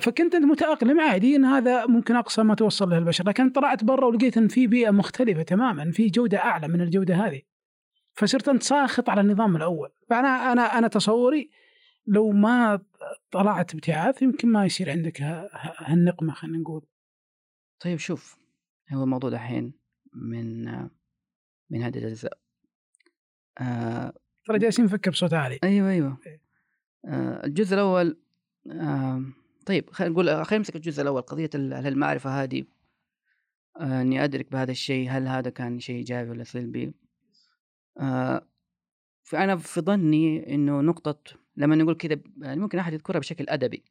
فكنت 0.01 0.35
أنت 0.35 0.45
متأقلم 0.45 1.01
عادي 1.01 1.37
إن 1.37 1.45
هذا 1.45 1.87
ممكن 1.87 2.17
أقصى 2.17 2.43
ما 2.43 2.55
توصل 2.55 2.91
له 2.91 2.99
البشر 2.99 3.29
لكن 3.29 3.51
طلعت 3.51 3.85
برا 3.85 4.07
ولقيت 4.07 4.37
إن 4.37 4.49
في 4.49 4.67
بيئة 4.67 4.91
مختلفة 4.91 5.43
تماما 5.43 5.91
في 5.91 6.07
جودة 6.07 6.39
أعلى 6.39 6.69
من 6.69 6.81
الجودة 6.81 7.15
هذه. 7.15 7.43
فصرت 8.15 8.49
أنت 8.49 8.63
ساخط 8.63 9.09
على 9.11 9.21
النظام 9.21 9.57
الأول. 9.57 9.89
فأنا 10.11 10.53
أنا 10.53 10.79
أنا 10.79 10.89
تصوري 10.89 11.51
لو 12.07 12.31
ما 12.31 12.81
طلعت 13.31 13.75
ابتعاث 13.75 14.23
يمكن 14.23 14.49
ما 14.49 14.67
يصير 14.67 14.91
عندك 14.91 15.23
هالنقمة 15.77 16.33
خلينا 16.33 16.59
نقول. 16.59 16.87
طيب 17.81 17.99
شوف 17.99 18.39
هو 18.93 19.05
الموضوع 19.05 19.31
دحين 19.31 19.75
من 20.15 20.65
من 21.71 21.83
هذه 21.83 21.99
الأجزاء. 21.99 22.42
آه 23.59 24.13
ترى 24.45 24.59
جالسين 24.59 24.85
نفكر 24.85 25.11
بصوت 25.11 25.35
عالي. 25.35 25.59
أيوه 25.65 25.91
أيوه. 25.91 26.19
إيه. 26.27 26.41
آه 27.05 27.47
الجزء 27.47 27.75
الأول 27.75 28.17
آه 28.71 29.23
طيب 29.67 29.91
خلينا 29.91 30.13
نقول 30.13 30.27
خلينا 30.27 30.59
نمسك 30.59 30.77
الجزء 30.77 31.03
الأول 31.03 31.23
قضية 31.23 31.51
هل 31.55 31.87
المعرفة 31.87 32.43
هذه. 32.43 32.65
آه 33.77 34.03
إني 34.03 34.25
أدرك 34.25 34.53
بهذا 34.53 34.71
الشيء 34.71 35.11
هل 35.11 35.29
هذا 35.29 35.51
كان 35.51 35.81
شيء 35.81 35.97
إيجابي 35.97 36.31
ولا 36.31 36.45
سلبي 36.45 36.95
آه 37.99 38.47
فانا 39.23 39.57
في 39.57 39.81
ظني 39.81 40.55
إنه 40.55 40.81
نقطة 40.81 41.19
لما 41.57 41.77
نقول 41.77 41.95
كذا 41.95 42.21
يعني 42.39 42.61
ممكن 42.61 42.79
أحد 42.79 42.93
يذكرها 42.93 43.19
بشكل 43.19 43.47
أدبي 43.49 43.85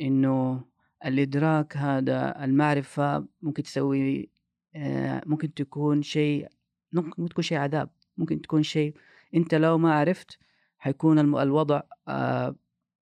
إنه 0.00 0.64
الإدراك 1.04 1.76
هذا 1.76 2.44
المعرفة 2.44 3.26
ممكن 3.42 3.62
تسوي 3.62 4.30
آه 4.76 5.22
ممكن 5.26 5.54
تكون 5.54 6.02
شيء 6.02 6.48
ممكن 6.92 7.28
تكون 7.28 7.44
شيء 7.44 7.58
عذاب. 7.58 7.90
ممكن 8.16 8.42
تكون 8.42 8.62
شيء 8.62 8.94
أنت 9.34 9.54
لو 9.54 9.78
ما 9.78 9.94
عرفت 9.94 10.38
حيكون 10.78 11.18
الوضع 11.18 11.82
آه 12.08 12.56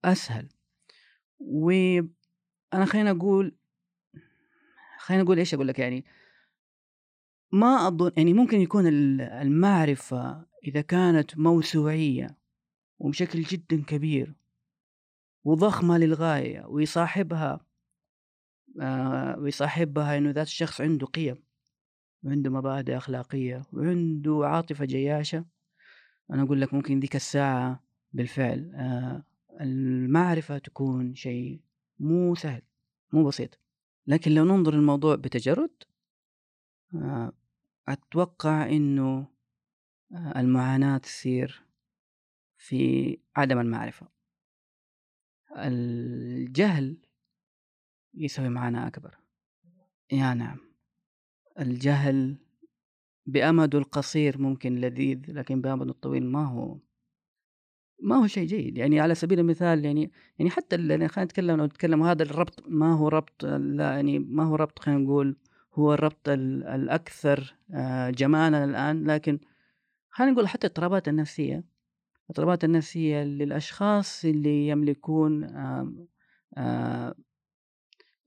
أسهل. 0.05 0.49
وأنا 1.39 2.85
خلينا 2.85 3.11
أقول 3.11 3.55
خلينا 4.99 5.23
أقول 5.23 5.37
إيش 5.37 5.53
أقول 5.53 5.67
لك 5.67 5.79
يعني 5.79 6.05
ما 7.51 7.87
أظن 7.87 8.11
يعني 8.17 8.33
ممكن 8.33 8.61
يكون 8.61 8.87
ال- 8.87 9.21
المعرفة 9.21 10.45
إذا 10.67 10.81
كانت 10.81 11.37
موسوعية 11.37 12.37
وبشكل 12.99 13.41
جدا 13.41 13.83
كبير 13.83 14.33
وضخمة 15.43 15.97
للغاية 15.97 16.65
ويصاحبها 16.65 17.65
آه 18.81 19.39
ويصاحبها 19.39 20.17
إنه 20.17 20.29
ذات 20.31 20.47
الشخص 20.47 20.81
عنده 20.81 21.07
قيم. 21.07 21.43
وعنده 22.23 22.49
مبادئ 22.49 22.97
أخلاقية 22.97 23.61
وعنده 23.73 24.41
عاطفة 24.43 24.85
جياشة. 24.85 25.45
أنا 26.31 26.43
أقول 26.43 26.61
لك 26.61 26.73
ممكن 26.73 26.99
ذيك 26.99 27.15
الساعة 27.15 27.83
بالفعل 28.13 28.71
آه 28.75 29.23
المعرفة 29.61 30.57
تكون 30.57 31.15
شيء 31.15 31.61
مو 31.99 32.35
سهل 32.35 32.61
مو 33.13 33.23
بسيط. 33.27 33.59
لكن 34.07 34.31
لو 34.31 34.45
ننظر 34.45 34.73
الموضوع 34.73 35.15
بتجرد 35.15 35.71
آه 36.95 37.31
أتوقع 37.87 38.69
إنه 38.69 39.27
آه 40.11 40.39
المعاناة 40.39 40.97
تصير 40.97 41.61
في 42.57 43.17
عدم 43.35 43.59
المعرفة. 43.59 44.07
الجهل 45.57 46.97
يسوي 48.13 48.49
معاناة 48.49 48.87
أكبر. 48.87 49.17
يا 50.11 50.33
نعم. 50.33 50.70
الجهل 51.59 52.35
بأمده 53.25 53.77
القصير 53.77 54.37
ممكن 54.41 54.75
لذيذ 54.75 55.19
لكن 55.27 55.61
بأمده 55.61 55.91
الطويل 55.91 56.25
ما 56.25 56.45
هو 56.45 56.77
ما 58.03 58.15
هو 58.15 58.27
شيء 58.27 58.47
جيد. 58.47 58.77
يعني 58.77 58.99
على 58.99 59.15
سبيل 59.15 59.39
المثال 59.39 59.85
يعني 59.85 60.11
يعني 60.39 60.51
حتى 60.51 60.75
ال- 60.75 60.91
يعني 60.91 61.07
خلينا 61.07 61.25
نتكلم 61.25 61.57
لو 61.57 61.65
نتكلم 61.65 62.03
هذا 62.03 62.23
الربط 62.23 62.63
ما 62.67 62.93
هو 62.93 63.07
ربط 63.07 63.45
لا 63.45 63.91
يعني 63.95 64.19
ما 64.19 64.43
هو 64.43 64.55
ربط 64.55 64.79
خلينا 64.79 64.99
نقول 65.01 65.37
هو 65.73 65.93
الربط 65.93 66.29
ال- 66.29 66.63
الأكثر 66.63 67.55
آه، 67.73 68.09
جمالا 68.09 68.63
الآن 68.63 69.03
لكن 69.11 69.39
خلينا 70.09 70.33
نقول 70.33 70.47
حتى 70.47 70.67
الاضطرابات 70.67 71.07
النفسية 71.07 71.63
الاضطرابات 72.25 72.63
النفسية 72.63 73.23
للأشخاص 73.23 74.25
اللي 74.25 74.67
يملكون 74.67 75.43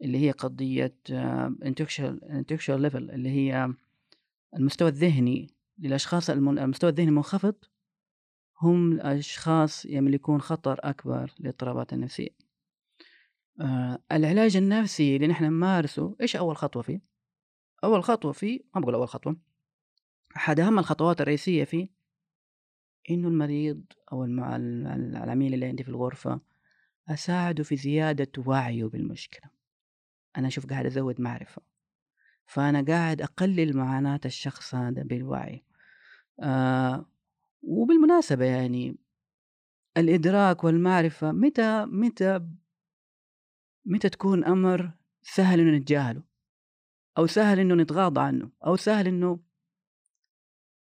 اللي 0.05 0.19
هي 0.19 0.31
قضية 0.31 0.95
intellectual 1.65 2.19
intellectual 2.23 2.81
level 2.91 2.97
اللي 2.97 3.29
هي 3.29 3.75
المستوى 4.57 4.89
الذهني 4.89 5.51
للأشخاص 5.79 6.31
المستوى 6.31 6.91
الذهني 6.91 7.09
المنخفض 7.09 7.55
هم 8.61 8.93
الأشخاص 8.93 9.85
يملكون 9.85 10.41
خطر 10.41 10.81
أكبر 10.83 11.33
للاضطرابات 11.41 11.93
النفسية 11.93 12.29
آه 13.61 13.99
العلاج 14.13 14.57
النفسي 14.57 15.17
اللي 15.17 15.27
نحن 15.27 15.45
نمارسه 15.45 16.17
إيش 16.21 16.37
أول 16.37 16.57
خطوة 16.57 16.83
فيه؟ 16.83 17.01
أول 17.85 18.05
خطوة 18.05 18.33
فيه 18.33 18.61
ما 18.75 18.81
بقول 18.81 18.95
أول 18.95 19.09
خطوة 19.09 19.37
أحد 20.37 20.61
أهم 20.61 20.79
الخطوات 20.79 21.21
الرئيسية 21.21 21.65
فيه 21.65 21.89
إنه 23.11 23.29
المريض 23.29 23.85
أو. 24.13 24.25
العميل 24.25 25.55
اللي 25.55 25.67
عندي 25.67 25.83
في 25.83 25.89
الغرفة 25.89 26.41
أساعده 27.09 27.65
في 27.65 27.77
زيادة 27.77 28.43
وعيه 28.47 28.85
بالمشكلة 28.85 29.54
أنا 30.37 30.49
أشوف 30.49 30.67
قاعد 30.67 30.87
أزود 30.87 31.21
معرفة. 31.21 31.63
فأنا 32.47 32.85
قاعد 32.89 33.23
أقلل 33.23 33.77
معاناة 33.77 34.21
الشخص 34.25 34.75
هذا 34.75 35.03
بالوعي. 35.03 35.65
آه 36.41 37.07
وبالمناسبة 37.63 38.45
يعني 38.45 38.97
الإدراك 39.97 40.65
والمعرفة 40.65 41.33
متى 41.33 41.85
متى 41.87 42.41
متى 43.85 44.09
تكون 44.09 44.45
أمر 44.45 44.91
سهل 45.23 45.61
إنه 45.61 45.77
نتجاهله؟ 45.79 46.23
أو 47.19 47.27
سهل 47.27 47.59
إنه 47.61 47.75
نتغاضى 47.75 48.21
عنه؟ 48.21 48.51
أو 48.67 48.77
سهل 48.77 49.07
إنه 49.07 49.41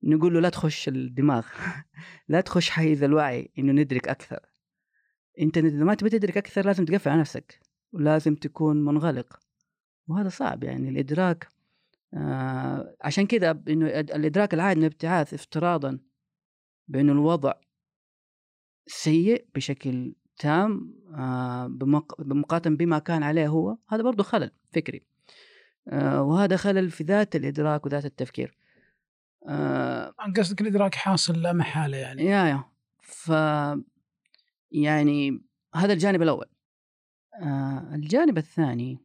نقول 0.04 0.34
له 0.34 0.39
لا 0.39 0.49
تخش 0.49 0.88
الدماغ. 0.88 1.47
لا 2.30 2.41
تخش 2.41 2.70
حيز 2.70 3.04
الوعي 3.04 3.52
إنه 3.60 3.72
ندرك 3.72 4.08
أكثر. 4.08 4.39
أنت 5.39 5.58
إذا 5.58 5.84
ما 5.84 5.93
تبي 5.93 6.10
تدرك 6.10 6.38
أكثر 6.38 6.66
لازم 6.66 6.86
تقفل 6.86 7.10
على 7.10 7.20
نفسك. 7.20 7.61
ولازم 7.94 8.36
تكون 8.36 8.86
منغلق. 8.86 9.39
وهذا 10.08 10.30
صعب 10.30 10.64
يعني 10.64 10.89
الإدراك 10.89 11.48
آه 12.14 12.96
عشان 13.02 13.28
كذا 13.28 13.64
إنه 13.68 13.86
الإدراك 14.00 14.54
العائد 14.54 14.78
من 14.78 14.84
الابتعاث 14.84 15.34
افتراضا 15.34 16.00
بأنه 16.88 17.12
الوضع 17.12 17.54
سيء 18.88 19.46
بشكل 19.56 20.16
تام 20.38 20.94
آه 21.16 21.68
بمق... 21.68 22.22
بمقارنة 22.22 22.78
بما 22.78 23.00
كان 23.00 23.24
عليه 23.24 23.48
هو 23.48 23.78
هذا 23.89 24.04
برضو 24.04 24.24
خلل 24.24 24.52
فكري 24.74 25.06
آه 25.88 26.24
وهذا 26.24 26.58
خلل 26.58 26.92
في 26.92 27.04
ذات 27.04 27.36
الإدراك 27.36 27.86
وذات 27.86 28.06
التفكير 28.06 28.58
آه 29.48 30.14
قصدك 30.38 30.62
الإدراك 30.62 30.96
حاصل 30.96 31.42
لا 31.42 31.54
محالة 31.54 31.98
يعني. 31.98 32.26
يا 32.26 32.46
يا. 32.46 32.64
ف 33.02 33.32
يعني 34.72 35.42
هذا 35.76 35.94
الجانب 35.94 36.22
الأول. 36.22 36.46
آه 37.36 37.96
الجانب 37.96 38.38
الثاني 38.38 39.00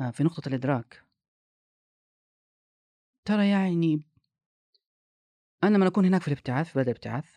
آه 0.00 0.10
في 0.10 0.24
نقطة 0.24 0.48
الإدراك. 0.48 1.02
ترى 3.24 3.48
يعني 3.48 4.00
أنا 5.64 5.76
لما 5.76 5.86
أكون 5.86 6.04
هناك 6.04 6.22
في 6.22 6.28
الابتعاث 6.28 6.68
في 6.72 6.78
بدء 6.78 6.90
الابتعاث 6.90 7.36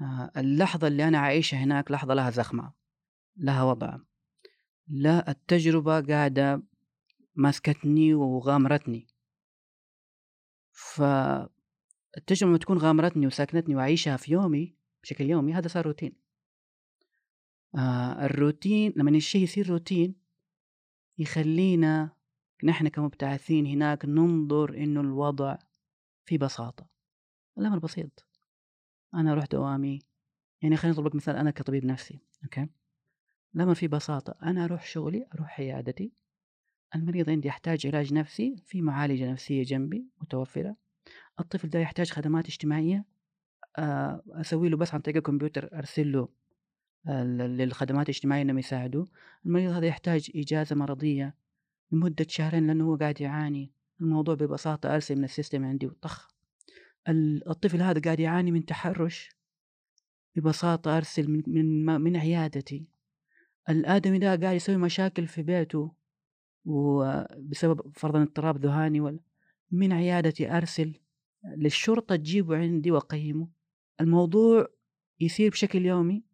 آه 0.00 0.30
اللحظة 0.36 0.86
اللي 0.88 1.08
أنا 1.08 1.18
عايشها 1.18 1.58
هناك 1.58 1.90
لحظة 1.90 2.14
لها 2.14 2.30
زخمة 2.30 2.72
لها 3.36 3.62
وضع. 3.62 3.98
لا 4.88 5.30
التجربة 5.30 6.00
قاعدة 6.00 6.62
ماسكتني 7.34 8.14
وغامرتني. 8.14 9.06
فالتجربة 10.72 12.50
لما 12.50 12.58
تكون 12.58 12.78
غامرتني 12.78 13.26
وساكنتني 13.26 13.76
وأعيشها 13.76 14.16
في 14.16 14.32
يومي 14.32 14.76
بشكل 15.02 15.24
يومي 15.30 15.54
هذا 15.54 15.68
صار 15.68 15.86
روتين. 15.86 16.19
آه 17.74 18.24
الروتين 18.26 18.92
لما 18.96 19.10
الشيء 19.10 19.42
يصير 19.42 19.68
روتين 19.68 20.14
يخلينا 21.18 22.10
نحن 22.64 22.88
كمبتعثين 22.88 23.66
هناك 23.66 24.04
ننظر 24.04 24.74
إنه 24.76 25.00
الوضع 25.00 25.58
في 26.24 26.38
بساطة. 26.38 26.86
الأمر 27.58 27.78
بسيط. 27.78 28.26
أنا 29.14 29.32
أروح 29.32 29.44
دوامي 29.44 29.98
يعني 30.62 30.76
خليني 30.76 30.94
أضرب 30.94 31.06
لك 31.06 31.14
مثال 31.14 31.36
أنا 31.36 31.50
كطبيب 31.50 31.84
نفسي 31.84 32.18
أوكي؟ 32.44 32.66
الأمر 33.54 33.74
في 33.74 33.88
بساطة 33.88 34.34
أنا 34.42 34.64
أروح 34.64 34.86
شغلي 34.86 35.26
أروح 35.34 35.60
عيادتي 35.60 36.12
المريض 36.94 37.30
عندي 37.30 37.48
يحتاج 37.48 37.86
علاج 37.86 38.14
نفسي 38.14 38.56
في 38.66 38.82
معالجة 38.82 39.32
نفسية 39.32 39.62
جنبي 39.62 40.06
متوفرة. 40.20 40.76
الطفل 41.40 41.68
ده 41.68 41.78
يحتاج 41.78 42.10
خدمات 42.10 42.46
اجتماعية 42.46 43.04
آه، 43.78 44.22
أسوي 44.28 44.68
له 44.68 44.76
بس 44.76 44.94
عن 44.94 45.00
طريق 45.00 45.16
الكمبيوتر 45.16 45.70
أرسل 45.78 46.12
له 46.12 46.28
للخدمات 47.06 48.08
الاجتماعية 48.08 48.42
إنهم 48.42 48.58
يساعدوه. 48.58 49.08
المريض 49.46 49.70
هذا 49.70 49.86
يحتاج 49.86 50.30
إجازة 50.36 50.76
مرضية 50.76 51.34
لمدة 51.92 52.26
شهرين 52.28 52.66
لأنه 52.66 52.84
هو 52.84 52.96
قاعد 52.96 53.20
يعاني. 53.20 53.72
الموضوع 54.00 54.34
ببساطة 54.34 54.94
أرسل 54.94 55.16
من 55.16 55.24
السيستم 55.24 55.64
عندي 55.64 55.86
وطخ. 55.86 56.30
الطفل 57.48 57.82
هذا 57.82 58.00
قاعد 58.00 58.20
يعاني 58.20 58.50
من 58.50 58.64
تحرش 58.66 59.28
ببساطة 60.36 60.96
أرسل 60.96 61.30
من, 61.30 61.42
من, 61.46 62.00
من 62.00 62.16
عيادتي. 62.16 62.86
الآدمي 63.68 64.18
ده 64.18 64.36
قاعد 64.36 64.56
يسوي 64.56 64.76
مشاكل 64.76 65.26
في 65.26 65.42
بيته 65.42 65.92
وبسبب 66.64 67.92
فرضا 67.94 68.22
اضطراب 68.22 68.58
ذهاني 68.58 69.00
ولا 69.00 69.20
من 69.70 69.92
عيادتي 69.92 70.56
أرسل 70.56 70.94
للشرطة 71.56 72.16
تجيبه 72.16 72.56
عندي 72.56 72.90
وأقيمه. 72.90 73.48
الموضوع 74.00 74.68
يصير 75.20 75.50
بشكل 75.50 75.86
يومي 75.86 76.29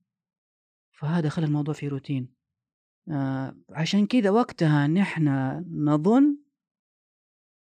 فهذا 0.97 1.29
خلى 1.29 1.47
الموضوع 1.47 1.75
في 1.75 1.89
روتين. 1.89 2.29
آه 3.11 3.57
عشان 3.71 4.07
كذا 4.07 4.31
وقتها 4.31 4.87
نحن 4.87 5.29
نظن 5.71 6.37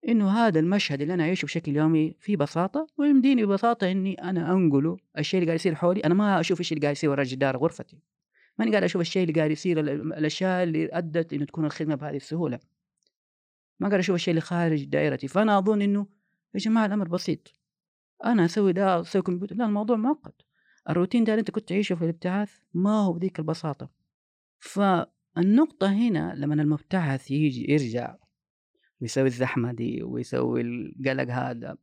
إنه 0.08 0.30
هذا 0.30 0.60
المشهد 0.60 1.00
اللي 1.00 1.14
أنا 1.14 1.22
اعيشه 1.22 1.46
بشكل 1.46 1.76
يومي 1.76 2.16
في 2.20 2.36
بساطة 2.36 2.86
ويمديني 2.98 3.46
ببساطة 3.46 3.90
إني 3.90 4.14
أنا 4.14 4.52
أنقله 4.52 4.96
الشيء 5.18 5.40
اللي 5.40 5.46
قاعد 5.46 5.58
يصير 5.58 5.74
حولي. 5.74 6.00
أنا 6.00 6.14
ما 6.14 6.40
أشوف 6.40 6.60
إيش 6.60 6.72
اللي 6.72 6.82
قاعد 6.82 6.96
يصير 6.96 7.10
ورا 7.10 7.24
جدار 7.24 7.56
غرفتي. 7.56 7.98
ماني 8.58 8.70
قاعد 8.70 8.82
أشوف 8.82 9.00
الشيء 9.00 9.22
اللي 9.22 9.32
قاعد 9.34 9.50
يصير 9.50 9.80
الأشياء 9.80 10.62
اللي 10.62 10.88
أدت 10.92 11.32
إنه 11.32 11.44
تكون 11.44 11.64
الخدمة 11.64 11.94
بهذه 11.94 12.16
السهولة. 12.16 12.58
ما 13.80 13.88
قاعد 13.88 13.98
أشوف 13.98 14.14
الشيء 14.14 14.32
اللي 14.32 14.40
خارج 14.40 14.84
دائرتي. 14.84 15.28
فأنا 15.28 15.58
أظن 15.58 15.82
إنه 15.82 16.06
يا 16.54 16.60
جماعة 16.60 16.86
الأمر 16.86 17.08
بسيط. 17.08 17.52
أنا 18.24 18.44
أسوي 18.44 18.72
ده 18.72 19.00
أسوي 19.00 19.22
كمبيوتر. 19.22 19.56
لا 19.56 19.66
الموضوع 19.66 19.96
معقد 19.96 20.32
الروتين 20.90 21.24
ده 21.24 21.32
اللي 21.32 21.40
أنت 21.40 21.50
كنت 21.50 21.68
تعيشه 21.68 21.94
في 21.94 22.02
الابتعاث 22.04 22.52
ما 22.74 23.04
هو 23.04 23.12
بذيك 23.12 23.38
البساطة. 23.38 23.90
فالنقطة 24.58 25.92
هنا 25.92 26.34
لما 26.36 26.54
المبتعث 26.54 27.30
يجي 27.30 27.72
يرجع 27.72 28.16
ويسوي 29.00 29.26
الزحمة 29.26 29.72
دي 29.72 30.02
ويسوي 30.02 30.60
القلق 30.60 31.32
هذا 31.32 31.76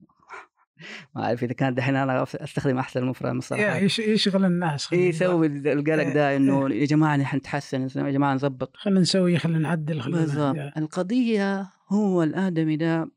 ما 1.15 1.23
أعرف 1.23 1.43
إذا 1.43 1.53
كان 1.53 1.73
دحين 1.73 1.95
أنا 1.95 2.23
أستخدم 2.23 2.77
أحسن 2.77 3.05
مفرد 3.05 3.35
الصراحة. 3.35 3.77
يشغل 3.77 4.45
الناس 4.45 4.93
يسوي 4.93 5.47
القلق 5.47 6.13
ده 6.13 6.35
إنه 6.35 6.69
يا 6.69 6.85
جماعة 6.85 7.17
نحن 7.17 7.37
نتحسن 7.37 7.81
يا 7.81 8.11
جماعة 8.11 8.33
نظبط. 8.33 8.77
خلينا 8.77 8.99
نسوي 8.99 9.37
خلينا 9.37 9.59
نعدل 9.59 10.01
خلينا 10.01 10.19
بالضبط. 10.19 10.77
القضية 10.77 11.69
هو 11.89 12.23
الآدمي 12.23 12.77
ده 12.77 13.11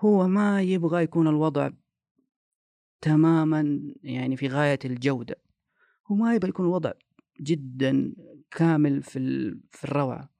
هو 0.00 0.28
ما 0.28 0.62
يبغى 0.62 1.02
يكون 1.02 1.28
الوضع 1.28 1.70
تماما 3.00 3.94
يعني 4.02 4.36
في 4.36 4.48
غاية 4.48 4.78
الجودة 4.84 5.36
هو 6.06 6.14
ما 6.14 6.34
يبغى 6.34 6.48
يكون 6.48 6.66
الوضع 6.66 6.92
جدا 7.40 8.14
كامل 8.50 9.02
في 9.02 9.18
في 9.70 9.84
الروعة. 9.84 10.30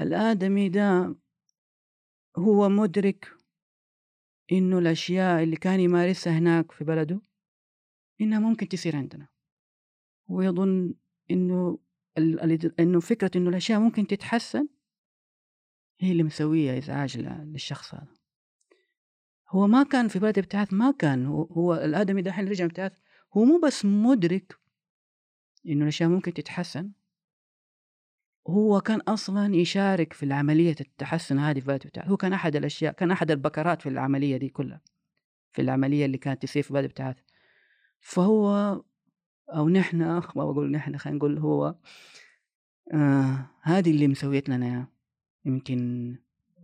الآدمي 0.00 0.68
ده 0.68 1.16
هو 2.36 2.68
مدرك 2.68 3.28
إنه 4.52 4.78
الأشياء 4.78 5.42
اللي 5.42 5.56
كان 5.56 5.80
يمارسها 5.80 6.38
هناك 6.38 6.72
في 6.72 6.84
بلده 6.84 7.20
إنها 8.20 8.38
ممكن 8.38 8.68
تصير 8.68 8.96
عندنا. 8.96 9.28
ويظن 10.28 10.94
إنه 11.30 11.78
إنه 12.80 13.00
فكرة 13.00 13.30
إنه 13.36 13.50
الأشياء 13.50 13.80
ممكن 13.80 14.06
تتحسن 14.06 14.68
هي 16.00 16.12
اللي 16.12 16.22
مسوية 16.22 16.78
إزعاج 16.78 17.18
للشخص 17.18 17.94
هذا. 17.94 18.21
هو 19.52 19.66
ما 19.66 19.82
كان 19.82 20.08
في 20.08 20.18
بلد 20.18 20.38
ابتعاث 20.38 20.72
ما 20.72 20.90
كان. 20.90 21.26
هو, 21.26 21.42
هو 21.42 21.74
الآدمي 21.74 22.22
دحين 22.22 22.48
رجع 22.48 22.64
ابتعاث. 22.64 22.92
هو 23.36 23.44
مو 23.44 23.60
بس 23.60 23.84
مدرك 23.84 24.58
إنه 25.66 25.82
الأشياء 25.82 26.08
ممكن 26.08 26.34
تتحسن 26.34 26.90
هو 28.48 28.80
كان 28.80 29.00
أصلا 29.00 29.54
يشارك 29.54 30.12
في 30.12 30.22
العملية 30.22 30.76
التحسن 30.80 31.38
هذه 31.38 31.60
في 31.60 31.66
بلد 31.66 31.90
هو 31.98 32.16
كان 32.16 32.32
أحد 32.32 32.56
الأشياء 32.56 32.92
كان 32.92 33.10
أحد 33.10 33.30
البكرات 33.30 33.82
في 33.82 33.88
العملية 33.88 34.36
دي 34.36 34.48
كلها 34.48 34.80
في 35.52 35.62
العملية 35.62 36.06
اللي 36.06 36.18
كانت 36.18 36.42
تصير 36.42 36.62
في 36.62 36.72
بلد 36.72 36.84
ابتعاث. 36.84 37.16
فهو 38.00 38.82
أو 39.48 39.68
نحن 39.68 39.98
ما 40.02 40.22
بقول 40.34 40.70
نحن 40.70 40.96
خلينا 40.96 41.18
نقول 41.18 41.38
هو 41.38 41.74
آه 42.94 43.46
هذه 43.62 43.90
اللي 43.90 44.08
مسويت 44.08 44.48
لنا 44.48 44.86
يمكن 45.44 46.16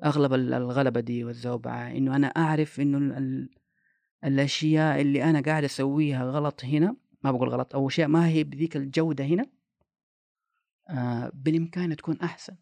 أغلب 0.04 0.34
الغلبة 0.34 1.00
دي 1.00 1.24
والزوبعه 1.24 1.90
إنه 1.90 2.16
أنا 2.16 2.26
أعرف 2.26 2.80
إنه 2.80 2.98
ال 3.18 3.50
الأشياء 4.24 5.00
اللي 5.00 5.24
أنا 5.24 5.40
قاعد 5.40 5.64
أسويها 5.64 6.24
غلط 6.24 6.64
هنا 6.64 6.96
ما 7.22 7.30
بقول 7.30 7.48
غلط 7.48 7.74
أو 7.74 7.88
أشياء 7.88 8.08
ما 8.08 8.28
هي 8.28 8.44
بذيك 8.44 8.76
الجودة 8.76 9.24
هنا 9.24 9.46
آه، 10.90 11.30
بالإمكان 11.34 11.96
تكون 11.96 12.20
أحسن. 12.20 12.56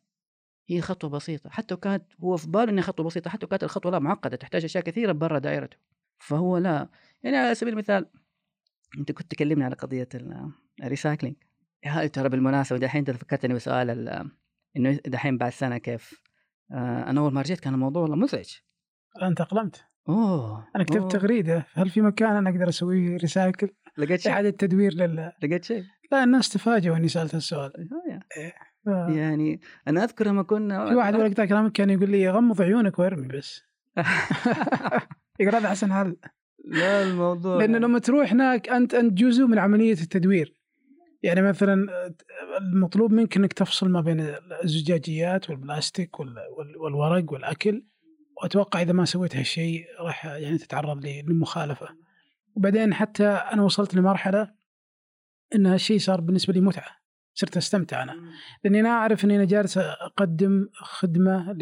هي 0.69 0.81
خطوة 0.81 1.11
بسيطة 1.11 1.51
حتى 1.51 1.77
كانت 1.77 2.05
هو 2.21 2.37
في 2.37 2.49
باله 2.49 2.71
إنها 2.71 2.83
خطوة 2.83 3.07
بسيطة 3.07 3.31
حتى 3.31 3.47
كانت 3.47 3.65
الخطوة 3.65 3.93
لا 3.93 3.99
معقدة 3.99 4.37
تحتاج 4.37 4.65
أشياء 4.65 4.85
كثيرة 4.85 5.13
برا 5.13 5.39
دائرته. 5.39 5.77
فهو 6.19 6.59
لا 6.59 6.89
يعني 7.23 7.37
على 7.37 7.55
سبيل 7.55 7.73
المثال 7.73 8.07
أنت 8.99 9.13
كنت 9.13 9.31
تكلمني 9.31 9.65
على 9.65 9.75
قضية 9.75 10.09
ال 10.83 10.88
recycling 10.88 11.37
هاي 11.85 12.09
ترى 12.09 12.29
بالمناسبة 12.29 12.79
دحين 12.79 12.99
أنت 12.99 13.11
فكرتني 13.11 13.55
بسؤال 13.55 13.91
إنه 14.77 15.01
دحين 15.07 15.39
بعد 15.39 15.53
سنة 15.53 15.79
كيف؟ 15.79 16.26
أنا 16.71 17.21
أول 17.21 17.33
ما 17.33 17.41
رجعت 17.41 17.61
كان 17.61 17.75
الموضوع 17.75 18.03
والله 18.03 18.17
مزعج. 18.17 18.55
أنت 19.23 19.41
أقلمت. 19.41 19.85
أوه 20.09 20.69
أنا 20.77 20.85
كتبت 20.85 21.13
تغريدة 21.13 21.67
هل 21.75 21.91
في 21.91 22.01
مكان 22.01 22.37
أنا 22.37 22.51
أقدر 22.51 22.69
أسوي 22.69 23.17
recycle 23.17 23.69
لقيت 23.99 24.21
شيء؟ 24.21 24.33
اعاده 24.33 24.51
تدوير 24.51 24.95
لل؟ 24.95 25.33
لقيت 25.43 25.65
شيء؟ 25.65 25.85
لا 26.13 26.25
الناس 26.25 26.49
تفاجئوا 26.49 26.97
إني 26.97 27.09
سألت 27.09 27.35
السؤال. 27.35 27.73
إيه. 28.37 28.55
آه. 28.89 29.11
يعني. 29.11 29.61
أنا 29.89 30.05
أذكر 30.05 30.27
لما 30.27 30.43
كنا 30.43 30.89
في 30.89 30.95
واحد 30.95 31.15
يقول 31.15 31.31
لك 31.31 31.49
كلامك 31.49 31.73
كان 31.73 31.91
يقول 31.91 32.11
لي 32.11 32.31
غمض 32.31 32.63
عيونك 32.63 32.99
وارمي 32.99 33.29
بس. 33.29 33.63
يقول 35.41 35.55
هذا 35.55 35.69
أحسن 35.69 35.93
حل 35.93 36.17
لا 36.65 37.03
الموضوع 37.03 37.59
لأنه 37.59 37.79
لما 37.79 37.99
تروح 37.99 38.33
هناك 38.33 38.69
أنت 38.69 38.95
أنت 38.95 39.13
جزء 39.13 39.47
من 39.47 39.59
عملية 39.59 39.93
التدوير. 39.93 40.56
يعني 41.27 41.43
مثلا 41.43 41.87
المطلوب 42.59 43.13
منك 43.13 43.37
إنك 43.37 43.53
تفصل 43.53 43.89
ما 43.89 44.01
بين 44.01 44.35
الزجاجيات 44.65 45.51
والبلاستيك 45.51 46.21
والورق 46.21 47.33
والأكل. 47.33 47.83
وأتوقع 48.43 48.83
إذا 48.83 48.93
ما 48.93 49.05
سويت 49.05 49.37
هالشيء 49.37 49.87
راح 50.01 50.27
يعني 50.27 50.59
تتعرض 50.59 51.07
للمخالفه 51.07 51.89
وبعدين 52.55 52.95
حتى 52.95 53.27
أنا 53.27 53.63
وصلت 53.63 53.95
لمرحلة 53.95 54.55
إن 55.55 55.67
هالشيء 55.67 55.99
صار 55.99 56.21
بالنسبة 56.21 56.53
لي 56.53 56.61
متعة 56.61 56.97
صرت 57.35 57.57
أستمتع 57.57 58.03
أنا. 58.03 58.33
لأني 58.65 58.81
أنا 58.81 58.89
أعرف 58.89 59.25
إني 59.25 59.37
أنا 59.37 59.45
جالس 59.45 59.79
أقدم 59.79 60.69
خدمة 60.73 61.53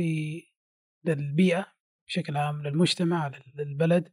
للبيئة 1.05 1.67
بشكل 2.07 2.37
عام 2.37 2.63
للمجتمع 2.63 3.31
للبلد 3.55 4.09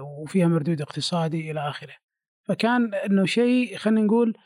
وفيها 0.00 0.48
مردود 0.48 0.80
اقتصادي 0.82 1.50
إلى 1.50 1.68
آخره. 1.68 1.94
فكان 2.44 2.94
إنه 2.94 3.26
شيء 3.26 3.76
خلينا 3.76 4.00
نقول 4.00 4.34
آه، 4.36 4.40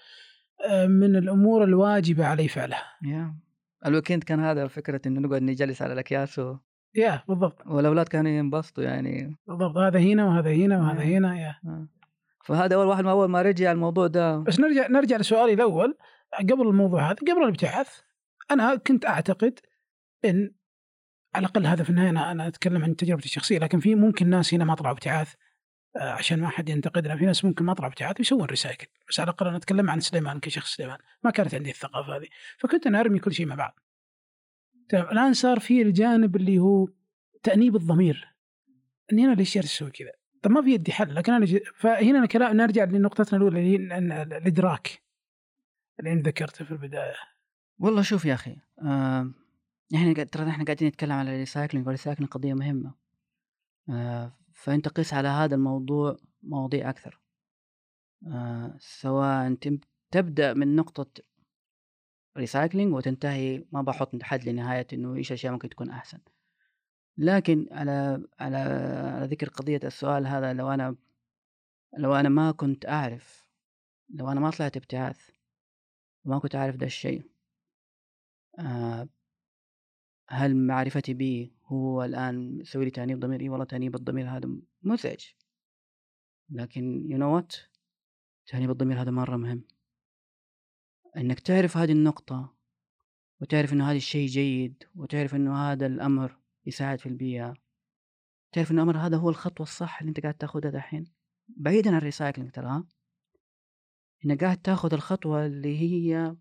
من 0.87 1.17
الأمور 1.17 1.65
الواجبة 1.65 2.27
علي 2.27 2.49
فعلها. 2.49 2.83
yeah. 3.05 3.53
الويكند 3.87 4.25
كان 4.25 4.41
هذا 4.41 4.67
فكرة 4.67 5.01
إنه 5.07 5.21
نقعد 5.21 5.43
نجلس 5.43 5.83
على 5.83 5.93
الأكياس 5.93 6.39
و... 6.39 6.57
يا 6.95 7.23
بالضبط 7.29 7.67
والأولاد 7.67 8.09
كانوا 8.09 8.31
ينبسطوا 8.31 8.85
يعني 8.85 9.37
بالضبط 9.49 9.77
هذا 9.77 9.99
هنا 10.01 10.27
وهذا 10.27 10.53
هنا 10.53 10.79
وهذا 10.79 11.01
آه. 11.01 11.05
هنا 11.05 11.41
يا 11.41 11.55
آه. 11.67 11.89
فهذا 12.45 12.75
أول 12.75 12.87
واحد 12.87 13.05
ما 13.05 13.11
أول 13.11 13.29
ما 13.29 13.43
رجع 13.43 13.73
الموضوع 13.73 14.07
ده 14.07 14.39
بس 14.39 14.61
نرجع 14.61 14.87
نرجع 14.89 15.17
لسؤالي 15.17 15.53
الأول 15.53 15.97
قبل 16.39 16.69
الموضوع 16.69 17.11
هذا 17.11 17.17
قبل 17.17 17.43
الابتعاث 17.43 17.89
أنا 18.51 18.77
كنت 18.77 19.07
أعتقد 19.07 19.59
إن 20.25 20.55
على 21.35 21.47
الأقل 21.47 21.67
هذا 21.67 21.85
في 21.85 21.91
النهاية 21.91 22.31
أنا 22.31 22.49
أتكلم 22.49 22.85
عن 22.85 22.97
تجربتي 22.97 23.27
الشخصية 23.27 23.59
لكن 23.59 23.81
في 23.81 23.95
ممكن 23.95 24.31
ناس 24.31 24.55
هنا 24.55 24.65
ما 24.65 24.75
طلعوا 24.75 24.95
ابتعاث 24.95 25.35
عشان 25.97 26.41
ما 26.41 26.49
حد 26.49 26.69
ينتقدنا 26.69 27.17
في 27.17 27.25
ناس 27.25 27.45
ممكن 27.45 27.65
ما 27.65 27.75
طلعوا 27.75 27.93
ابتعاث 27.93 28.21
يسوون 28.21 28.45
ريسايكل 28.45 28.87
بس 29.09 29.21
على 29.21 29.31
الأقل 29.31 29.47
أنا 29.47 29.57
أتكلم 29.57 29.91
عن 29.91 30.01
سليمان 30.01 30.41
كشخص 30.41 30.77
سليمان. 30.77 30.99
ما 31.25 31.31
كانت 31.31 31.55
عندي 31.55 31.71
الثقافة 31.71 32.17
هذه. 32.17 32.29
فكنت 32.59 32.87
أنا 32.87 33.01
أرمي 33.01 33.19
كل 33.19 33.33
شيء 33.33 33.47
مع 33.47 33.55
بعض. 33.55 33.81
الآن 34.95 35.35
صار 35.35 35.61
في 35.61 35.83
الجانب 35.83 36.37
اللي 36.37 36.59
هو 36.59 36.89
تأنيب 37.43 37.77
الضمير. 37.77 38.35
إني 39.13 39.25
أنا 39.25 39.35
ليش 39.35 39.55
جالس 39.55 39.67
أسوي 39.67 39.91
كذا؟ 39.91 40.13
طب 40.43 40.51
ما 40.51 40.63
في 40.63 40.71
يدي 40.71 40.93
حل. 40.93 41.15
لكن 41.15 41.33
أنا. 41.33 41.47
فهنا 41.75 42.19
أنا 42.19 42.27
كلام 42.27 42.57
نرجع 42.57 42.85
لنقطتنا 42.85 43.39
الأولى 43.39 43.77
اللي 43.77 43.99
الإدراك. 44.23 45.03
اللي 46.01 46.13
أنت 46.13 46.27
ذكرته 46.27 46.65
في 46.65 46.71
البداية. 46.71 47.15
والله 47.79 48.03
شوف 48.03 48.25
يا 48.25 48.35
أخي 48.35 48.57
آه 48.83 49.33
إحنا 49.95 50.25
ترى 50.25 50.51
إحنا 50.51 50.65
قاعدين 50.65 50.89
نتكلم 50.89 51.13
على 51.13 51.35
ال 51.35 51.40
recycling 51.40 51.87
وال 51.87 51.95
recycling 51.95 52.31
قضية 52.31 52.55
مهمة. 52.55 52.95
آه 53.91 54.42
فأنت 54.63 54.89
قيس 54.89 55.15
على 55.15 55.29
هذا 55.29 55.55
الموضوع 55.55 56.17
مواضيع 56.43 56.91
أكثر. 56.91 57.21
آه 58.27 58.77
سواء 58.79 59.57
تبدأ 60.11 60.55
من 60.55 60.77
نقطة 60.77 61.23
recycling 62.37 62.95
وتنتهي 62.95 63.65
ما 63.73 63.83
بحط 63.83 64.23
حد 64.23 64.49
لنهاية 64.49 64.87
إنه 64.93 65.15
إيش 65.15 65.33
أشياء 65.33 65.53
ممكن 65.53 65.69
تكون 65.69 65.91
أحسن. 65.91 66.19
لكن 67.19 67.69
على 67.71 68.25
على 68.41 68.57
على 68.57 69.27
ذكر 69.27 69.49
قضية 69.49 69.81
السؤال 69.85 70.27
هذا 70.27 70.53
لو 70.53 70.69
أنا 70.69 70.97
لو 71.99 72.15
أنا 72.15 72.29
ما 72.29 72.53
كنت 72.53 72.87
أعرف 72.87 73.49
لو 74.09 74.29
أنا 74.33 74.41
ما 74.41 74.51
طلعت 74.51 74.77
ابتعاث 74.77 75.31
وما 76.25 76.39
كنت 76.39 76.55
عارف 76.57 76.77
ده 76.77 76.87
الشيء 76.87 77.23
آه 78.59 79.09
هل 80.29 80.57
معرفتي 80.57 81.15
به 81.15 81.51
هو 81.65 82.05
الآن 82.05 82.61
يسوي 82.61 82.85
لي 82.85 82.91
تأنيب 82.91 83.21
ضمير؟ 83.21 83.41
إي 83.41 83.49
والله 83.49 83.65
تأنيب 83.65 83.95
الضمير 83.95 84.29
هذا 84.29 84.51
مزعج 84.83 85.25
لكن 86.51 87.09
you 87.09 87.17
know 87.17 87.41
what 87.41 87.59
تأنيب 88.47 88.71
الضمير 88.71 89.03
هذا 89.03 89.11
مرة 89.11 89.37
مهم 89.37 89.65
إنك 91.17 91.41
تعرف 91.41 91.77
هذه 91.77 91.93
النقطة 91.93 92.55
وتعرف 93.41 93.73
إنه 93.73 93.91
هذا 93.91 93.97
الشيء 93.97 94.29
جيد 94.29 94.85
وتعرف 94.97 95.35
إنه 95.35 95.73
هذا 95.73 95.87
الأمر 95.87 96.37
يساعد 96.67 96.99
في 96.99 97.07
البيئة 97.07 97.55
تعرف 98.53 98.71
إنه 98.71 98.83
الأمر 98.83 98.99
هذا 98.99 99.17
هو 99.17 99.31
الخطوة 99.31 99.67
الصح 99.67 100.01
اللي 100.01 100.09
أنت 100.09 100.21
قاعد 100.21 100.35
تاخدها 100.35 100.71
دحين 100.71 101.05
بعيدا 101.49 101.91
عن 101.91 101.97
الريسايكلينج 101.97 102.51
ترى 102.51 102.67
ها؟ 102.67 102.85
إنك 104.25 104.45
قاعد 104.45 104.57
تاخد 104.57 104.95
الخطوة 104.95 105.47
اللي 105.47 105.79
هي 105.79 106.37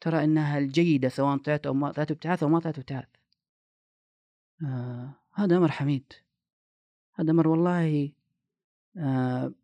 ترى 0.00 0.24
إنها 0.24 0.58
الجيدة 0.58 1.08
سواء 1.08 1.36
طلعت 1.36 1.66
أو 1.66 1.74
ما 1.74 1.92
طلعت 1.92 2.10
ابتعاث 2.10 2.42
أو 2.42 2.48
ما 2.48 2.60
طلعت 2.60 2.78
ابتعاث 2.78 3.08
آه 4.64 5.14
هذا 5.34 5.56
أمر 5.56 5.70
حميد. 5.70 6.12
هذا 7.14 7.30
أمر 7.30 7.48
والله 7.48 8.12
آه 8.96 9.54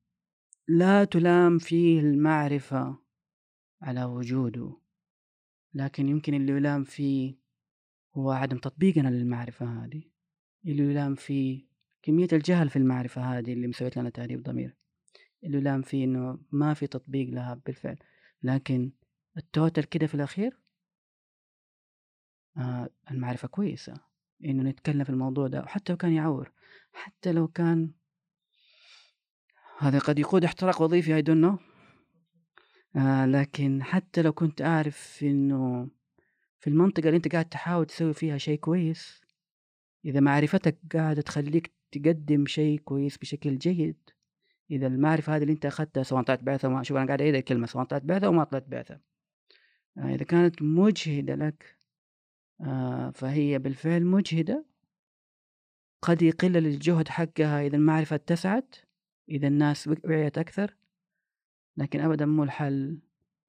لا 0.68 1.04
تلام 1.04 1.58
فيه 1.58 2.00
المعرفة 2.00 2.98
على 3.82 4.04
وجوده 4.04 4.76
لكن 5.74 6.08
يمكن 6.08 6.34
اللي 6.34 6.52
يلام 6.52 6.84
فيه 6.84 7.34
هو 8.14 8.30
عدم 8.30 8.58
تطبيقنا 8.58 9.08
للمعرفة 9.08 9.84
هذه. 9.84 10.02
اللي 10.66 10.82
يلام 10.82 11.14
فيه 11.14 11.66
كمية 12.02 12.28
الجهل 12.32 12.70
في 12.70 12.76
المعرفة 12.76 13.22
هذه 13.22 13.52
اللي 13.52 13.66
مسويت 13.66 13.96
لنا 13.96 14.10
تهريب 14.10 14.42
ضمير. 14.42 14.76
اللي 15.44 15.58
يلام 15.58 15.82
فيه 15.82 16.04
إنه 16.04 16.38
ما 16.52 16.74
في 16.74 16.86
تطبيق 16.86 17.28
لها 17.28 17.54
بالفعل 17.66 17.98
لكن 18.42 18.92
التوتل 19.36 19.84
كده 19.84 20.06
في 20.06 20.14
الأخير؟ 20.14 20.60
آه 22.56 22.90
المعرفة 23.10 23.48
كويسة 23.48 23.94
إنه 24.44 24.62
نتكلم 24.62 25.04
في 25.04 25.10
الموضوع 25.10 25.46
ده 25.46 25.60
وحتى 25.62 25.92
لو 25.92 25.96
كان 25.96 26.12
يعور 26.12 26.52
حتى 26.92 27.32
لو 27.32 27.48
كان 27.48 27.92
هذا 29.78 29.98
قد 29.98 30.18
يقود 30.18 30.44
احتراق 30.44 30.82
وظيفي 30.82 31.22
I 31.22 31.24
don't 31.24 31.44
know. 31.44 31.62
آه 32.96 33.26
لكن 33.26 33.82
حتى 33.82 34.22
لو 34.22 34.32
كنت 34.32 34.62
أعرف 34.62 35.20
إنه 35.22 35.88
في 36.58 36.70
المنطقة 36.70 37.06
اللي 37.06 37.16
أنت 37.16 37.32
قاعد 37.32 37.44
تحاول 37.48 37.86
تسوي 37.86 38.14
فيها 38.14 38.38
شيء 38.38 38.58
كويس 38.58 39.20
إذا 40.04 40.20
معرفتك 40.20 40.78
قاعدة 40.92 41.22
تخليك 41.22 41.72
تقدم 41.92 42.46
شيء 42.46 42.78
كويس 42.78 43.18
بشكل 43.18 43.58
جيد 43.58 44.10
إذا 44.70 44.86
المعرفة 44.86 45.36
هذه 45.36 45.42
اللي 45.42 45.52
أنت 45.52 45.66
أخذتها 45.66 46.02
سواء 46.02 46.22
طلعت 46.22 46.42
بعثة 46.42 46.82
شوف 46.82 46.96
أنا 46.96 47.06
قاعد 47.06 47.20
أعيد 47.20 47.34
الكلمة 47.34 47.66
سواء 47.66 47.84
طلعت 47.84 48.02
بعثة 48.02 48.26
أو 48.26 48.32
ما 48.32 48.44
طلعت 48.44 48.64
بعثة. 48.68 49.00
إذا 49.98 50.24
كانت 50.24 50.62
مجهدة 50.62 51.34
لك 51.34 51.78
آه 52.60 53.10
فهي 53.10 53.58
بالفعل 53.58 54.04
مجهدة. 54.04 54.64
قد 56.02 56.22
يقل 56.22 56.56
الجهد 56.56 57.08
حقها 57.08 57.66
إذا 57.66 57.76
المعرفة 57.76 58.16
اتسعت 58.16 58.76
إذا 59.28 59.48
الناس 59.48 59.90
وعيت 60.04 60.38
أكثر. 60.38 60.76
لكن 61.76 62.00
أبدا 62.00 62.26
مو 62.26 62.42
الحل 62.42 62.98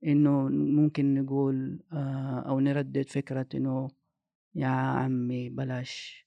إنه 0.06 0.48
ممكن 0.50 1.14
نقول 1.16 1.84
آه 1.92 2.40
أو 2.48 2.60
نردد 2.60 3.10
فكرة 3.10 3.48
إنه 3.56 3.92
يا 4.56 4.68
عمي 4.68 5.50
بلاش 5.50 6.26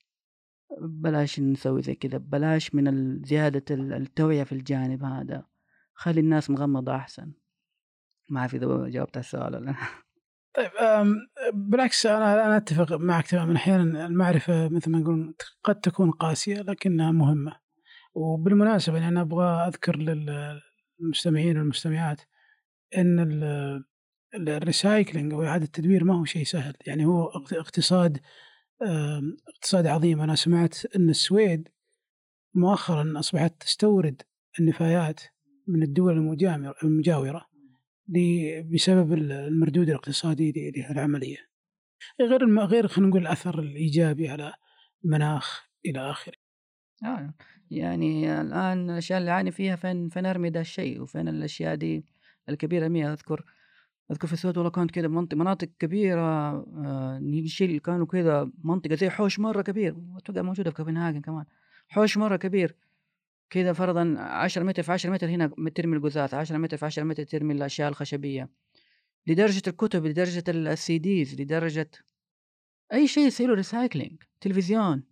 بلاش 0.81 1.41
نسوي 1.41 1.83
زي 1.83 1.95
كذا 1.95 2.19
بلاش 2.19 2.75
من 2.75 3.23
زيادة 3.25 3.65
ال- 3.75 3.93
التوعية 3.93 4.45
في 4.45 4.53
الجانب 4.53 5.05
هذا. 5.05 5.47
خلي 5.95 6.21
الناس 6.21 6.51
مغمضة 6.51 6.97
أحسن. 6.97 7.33
ما 8.31 8.41
أعرف 8.41 8.55
إذا 8.55 8.89
جاوبت 8.89 9.17
على 9.17 9.25
السؤال 9.25 9.55
ولا 9.55 9.65
لا. 9.65 9.75
طيب 10.57 10.71
بالعكس 11.55 12.07
أنا 12.07 12.47
أنا 12.47 12.57
أتفق 12.57 12.93
معك 12.93 13.27
تماما. 13.27 13.57
أحيانا 13.57 14.07
المعرفة 14.07 14.69
مثل 14.69 14.91
ما 14.91 14.99
نقول 14.99 15.35
قد 15.65 15.81
تكون 15.81 16.11
قاسية 16.11 16.61
لكنها 16.61 17.11
مهمة. 17.13 17.57
وبالمناسبة 18.15 18.95
يعني 18.97 19.09
أنا 19.09 19.21
أبغى 19.21 19.47
أذكر 19.69 19.97
للمستمعين 19.97 21.59
والمستمعات 21.59 22.21
إن 22.97 23.21
ال- 23.21 23.45
ال- 24.35 24.49
الريسايكلينج 24.49 25.33
أو 25.33 25.45
إعادة 25.45 25.65
التدوير 25.65 26.05
ما 26.05 26.19
هو 26.21 26.25
شيء 26.25 26.45
سهل. 26.45 26.75
يعني 26.87 27.05
هو 27.07 27.25
اقت- 27.27 27.53
اقتصاد 27.53 28.21
اقتصاد 29.49 29.87
عظيم. 29.87 30.21
أنا 30.21 30.35
سمعت 30.35 30.77
إن 30.97 31.11
السويد 31.11 31.69
مؤخرا 32.55 33.13
أصبحت 33.19 33.63
تستورد 33.63 34.23
النفايات 34.61 35.21
من 35.69 35.83
الدول 35.83 36.39
المجاورة. 36.83 37.47
بسبب 38.73 39.13
ال- 39.13 39.33
المردود 39.33 39.89
الاقتصادي 39.89 40.53
ل- 40.53 40.79
لهالعمليه 40.81 41.37
غير 42.21 42.59
غير 42.65 42.89
خلينا 42.89 43.09
نقول 43.11 43.23
الأثر 43.23 43.59
الإيجابي 43.59 44.29
على 44.29 44.53
المناخ 45.05 45.69
إلى 45.87 46.11
آخره. 46.11 46.35
آه 47.05 47.35
يعني 47.71 48.41
الآن 48.41 48.91
الأشياء 48.91 49.19
اللي 49.21 49.31
أعاني 49.31 49.51
فيها 49.51 49.77
فين 49.77 50.09
فين 50.09 50.27
أرمي 50.27 50.51
ده 50.51 50.61
الشيء؟ 50.61 51.01
وفين 51.03 51.29
الأشياء 51.29 51.75
دي 51.75 52.05
الكبيرة 52.49 52.89
مية؟ 52.89 53.13
أذكر 53.13 53.45
أذكر 54.11 54.27
في 54.27 54.33
السويد 54.33 54.57
والله 54.59 54.71
كانت 54.71 54.91
كده 54.91 55.09
منطقة 55.09 55.37
مناطق 55.37 55.69
كبيرة 55.79 56.21
آه 56.21 57.19
اللي 57.19 57.79
كانوا 57.79 58.07
كده 58.07 58.51
منطقة 58.65 58.95
زي 58.95 59.11
حوش 59.11 59.39
مرة 59.39 59.63
كبير. 59.63 59.95
وأتوقع 59.99 60.43
موجودة 60.43 60.71
في 60.71 60.77
كوبنهاجن 60.77 61.21
كمان. 61.21 61.45
حوش 61.89 62.17
مرة 62.17 62.37
كبير. 62.37 62.77
كده 63.51 63.73
فرضا 63.73 64.15
10 64.19 64.63
متر 64.63 64.83
في 64.83 64.93
10 64.93 65.11
متر 65.11 65.27
هنا 65.29 65.51
ترمي 65.75 65.97
القزاز 65.97 66.35
10 66.35 66.59
متر 66.59 66.77
في 66.77 66.85
10 66.87 67.03
متر 67.03 67.23
ترمي 67.25 67.55
الأشياء 67.55 67.89
الخشبية. 67.89 68.51
لدرجة 69.27 69.63
الكتب 69.67 70.07
لدرجة 70.07 70.45
ال 70.49 70.99
CDs 70.99 71.41
لدرجة 71.41 71.91
أي 72.93 73.07
شيء 73.09 73.27
يصير 73.27 73.49
له 73.49 73.55
recycling 73.55 74.23
تلفزيون 74.41 75.03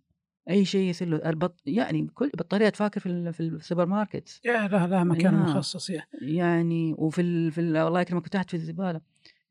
أي 0.49 0.65
شيء 0.65 0.89
يصير 0.89 1.07
له 1.07 1.29
البط... 1.29 1.61
يعني 1.65 2.07
كل 2.07 2.29
بطارية 2.37 2.69
تفاكر 2.69 2.99
في 2.99 3.05
ال... 3.05 3.33
في 3.33 3.39
السوبرماركت 3.39 4.41
yeah 4.45 4.67
لا 4.67 4.87
لا 4.87 5.03
مكان 5.03 5.33
yeah. 5.33 5.39
مخصص 5.39 5.89
yeah. 5.89 6.03
يعني 6.21 6.93
وفي 6.97 7.21
ال... 7.21 7.51
في 7.51 7.61
ال... 7.61 7.77
الله 7.77 8.01
يكرمك 8.01 8.27
تحت 8.27 8.49
في 8.49 8.53
الزبالة 8.53 9.01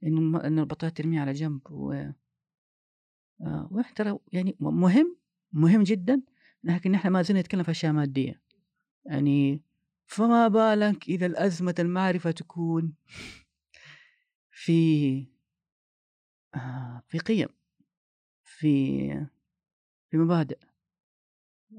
إنه 0.04 0.20
م- 0.20 0.36
إنه 0.36 0.60
البطارية 0.62 0.94
ترميها 0.94 1.20
على 1.20 1.32
جنب 1.32 1.60
و 1.70 1.92
آه 3.40 3.84
ترى 3.96 4.18
يعني 4.32 4.56
مهم 4.60 5.16
مهم 5.52 5.82
جدا 5.82 6.22
لكن 6.64 6.94
إحنا 6.94 7.10
ما 7.10 7.22
زلنا 7.22 7.40
نتكلم 7.40 7.62
في 7.62 7.70
أشياء 7.70 7.92
مادية. 7.92 8.40
يعني 9.04 9.62
فما 10.06 10.48
بالك 10.48 11.08
إذا 11.08 11.26
الأزمة 11.26 11.74
المعرفة 11.78 12.30
تكون 12.30 12.94
في 14.50 15.26
آه 16.54 17.02
في 17.08 17.18
قيم 17.18 17.48
في 18.44 19.08
في 20.10 20.16
مبادئ. 20.16 20.58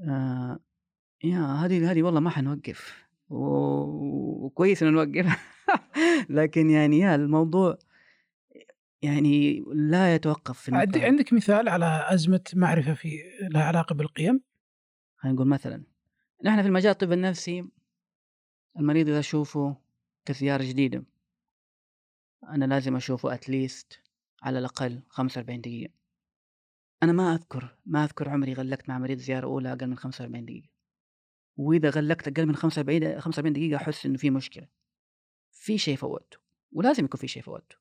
آه 0.10 0.60
يا 1.24 1.40
هذه 1.40 1.92
هذه 1.92 2.04
والله 2.04 2.20
ما 2.20 2.30
حنوقف. 2.30 3.04
وكويس 3.30 4.84
إنه 4.84 4.92
نوقف. 4.92 5.54
لكن 6.30 6.70
يعني 6.70 7.00
يا 7.00 7.16
الموضوع 7.16 7.78
يعني 9.02 9.64
لا 9.74 10.16
يتوقف 10.16 10.60
في 10.60 10.76
عندك 11.06 11.34
مثال 11.34 11.70
على 11.70 12.06
أزمة 12.10 12.44
معرفة 12.54 12.94
في 12.94 13.24
لها 13.42 13.64
علاقة 13.64 13.96
بالقيم؟ 13.96 14.42
خلينا 15.18 15.36
نقول 15.36 15.48
مثلا 15.48 15.84
نحن 16.46 16.62
في 16.62 16.68
المجال 16.68 16.92
الطب 16.92 17.12
النفسي 17.12 17.70
المريض 18.80 19.10
إذا 19.10 19.20
أشوفه 19.20 19.76
كزيارة 20.26 20.64
جديدة 20.64 21.04
أنا 22.44 22.66
لازم 22.66 22.96
أشوفه 22.96 23.34
at 23.34 23.53
least 23.53 24.00
على 24.42 24.60
الأقل 24.60 25.02
45 25.10 25.62
دقيقة. 25.62 25.94
أنا 27.04 27.12
ما 27.12 27.34
أذكر 27.34 27.78
ما 27.86 28.04
أذكر 28.04 28.30
عمري 28.30 28.54
غلقت 28.54 28.90
مع 28.90 29.00
مريض 29.00 29.18
زيارة 29.18 29.46
أولى 29.46 29.74
أقل 29.74 29.88
من 29.88 29.98
45 29.98 30.46
دقيقة. 30.46 30.70
وإذا 31.58 31.90
غلقت 31.90 32.28
أقل 32.28 32.46
من 32.46 32.56
45 32.56 33.20
45 33.20 33.54
دقيقة 33.54 33.78
أحس 33.78 34.06
إنه 34.06 34.18
في 34.18 34.30
مشكلة. 34.30 34.68
في 35.52 35.78
شيء 35.78 35.98
فوتته 35.98 36.38
ولازم 36.72 37.06
يكون 37.06 37.20
في 37.20 37.28
شيء 37.28 37.44
فوتته. 37.44 37.76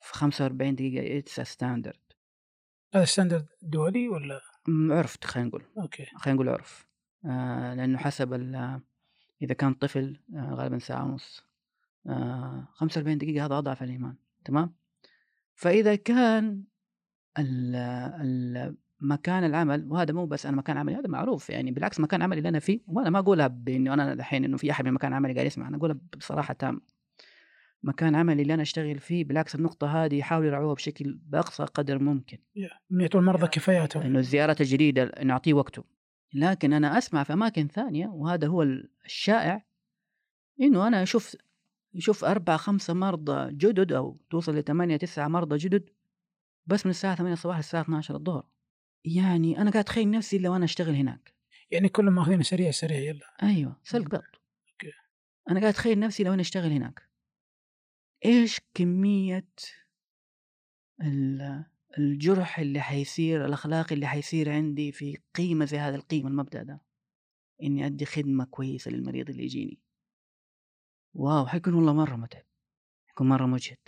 في 0.00 0.14
45 0.14 0.74
دقيقة 0.74 1.18
it's 1.18 1.40
standard 1.40 2.00
هذا 2.94 3.04
standard 3.04 3.46
دولي 3.62 4.08
ولا؟ 4.08 4.40
عرف 4.68 5.24
خلينا 5.24 5.48
نقول. 5.48 5.64
okay. 5.78 6.04
خلينا 6.04 6.34
نقول 6.34 6.48
عرف. 6.48 6.87
لأنه 7.24 7.98
حسب 7.98 8.32
ال- 8.32 8.80
إذا 9.42 9.54
كان 9.54 9.74
طفل 9.74 10.20
آه 10.34 10.54
غالبا 10.54 10.78
ساعة 10.78 11.04
ونص. 11.04 11.44
آه 12.06 12.68
45 12.72 13.18
دقيقة 13.18 13.46
هذا 13.46 13.58
أضعف 13.58 13.82
الإيمان 13.82 14.14
تمام؟ 14.44 14.74
فإذا 15.54 15.94
كان 15.96 16.62
ال- 17.38 17.74
ال- 18.20 18.76
مكان 19.00 19.44
العمل 19.44 19.86
وهذا 19.90 20.12
مو 20.12 20.26
بس 20.26 20.46
أنا 20.46 20.56
مكان 20.56 20.76
عملي 20.76 20.96
هذا 20.96 21.08
معروف 21.08 21.50
يعني 21.50 21.70
بالعكس 21.70 22.00
مكان 22.00 22.22
عملي 22.22 22.38
اللي 22.38 22.48
أنا 22.48 22.58
فيه 22.58 22.80
وأنا 22.86 23.10
ما 23.10 23.18
أقولها 23.18 23.46
بانه 23.46 23.94
أنا 23.94 24.12
الحين 24.12 24.44
إنه 24.44 24.56
في 24.56 24.70
أحد 24.70 24.84
من 24.84 24.92
مكان 24.92 25.12
عملي 25.12 25.34
قاعد 25.34 25.46
يسمع 25.46 25.68
أنا 25.68 25.76
أقولها 25.76 25.98
بصراحة 26.16 26.54
تام 26.54 26.80
مكان 27.82 28.14
عملي 28.14 28.42
اللي 28.42 28.54
أنا 28.54 28.62
أشتغل 28.62 28.98
فيه 28.98 29.24
بالعكس 29.24 29.54
النقطة 29.54 30.04
هذه 30.04 30.14
يحاولوا 30.14 30.48
يراعوها 30.48 30.74
بشكل 30.74 31.18
بأقصى 31.26 31.64
قدر 31.64 31.98
ممكن. 31.98 32.38
من 32.90 33.00
يعطوا 33.00 33.20
المرضى 33.20 33.46
كفاياتهم 33.46 34.02
انه 34.02 34.18
الزيارات 34.18 34.60
الجديده 34.60 35.12
نعطيه 35.24 35.54
وقته. 35.54 35.84
لكن 36.34 36.72
أنا 36.72 36.98
أسمع 36.98 37.22
في 37.22 37.32
أماكن 37.32 37.68
ثانية 37.68 38.06
وهذا 38.06 38.46
هو 38.46 38.62
الشائع 39.04 39.64
إنه 40.60 40.86
أنا 40.88 41.02
أشوف 41.02 41.36
يشوف 41.94 42.24
أربعة 42.24 42.56
خمسة 42.56 42.94
مرضى 42.94 43.52
جدد 43.52 43.92
أو 43.92 44.20
توصل 44.30 44.56
لثمانية 44.56 44.96
تسعة 44.96 45.28
مرضى 45.28 45.56
جدد 45.56 45.90
بس 46.66 46.86
من 46.86 46.90
الساعة 46.90 47.14
8 47.16 47.32
الصباح 47.32 47.56
للساعة 47.56 47.82
12 47.82 48.14
الظهر. 48.16 48.46
يعني 49.04 49.58
أنا 49.58 49.70
قاعد 49.70 49.84
أتخيل 49.84 50.10
نفسي 50.10 50.38
لو 50.38 50.56
أنا 50.56 50.64
أشتغل 50.64 50.94
هناك. 50.94 51.34
يعني 51.70 51.88
كلهم 51.88 52.14
ماخذين 52.14 52.42
سريع 52.42 52.70
سريع 52.70 52.98
يلا. 52.98 53.26
أيوه 53.42 53.76
سلق 53.82 54.08
بط. 54.08 54.22
أنا 55.50 55.60
قاعد 55.60 55.72
أتخيل 55.72 55.98
نفسي 55.98 56.24
لو 56.24 56.32
أنا 56.32 56.40
أشتغل 56.40 56.72
هناك. 56.72 57.08
إيش 58.24 58.60
كمية 58.74 59.48
ال- 61.02 61.64
الجرح 61.98 62.58
اللي 62.58 62.80
حيصير 62.80 63.44
الأخلاقي 63.44 63.94
اللي 63.94 64.06
حيصير 64.06 64.52
عندي 64.52 64.92
في 64.92 65.18
قيمة 65.34 65.64
زي 65.64 65.78
هذا 65.78 65.96
القيمة 65.96 66.28
المبدأ 66.28 66.62
ده 66.62 66.80
إني 67.62 67.86
أدي 67.86 68.04
خدمة 68.04 68.44
كويسة 68.44 68.90
للمريض 68.90 69.30
اللي 69.30 69.42
يجيني. 69.44 69.80
واو 71.14 71.46
حيكون 71.46 71.74
والله 71.74 71.92
مرة 71.92 72.16
متعب 72.16 72.44
حيكون 73.06 73.28
مرة 73.28 73.46
مجهد. 73.46 73.78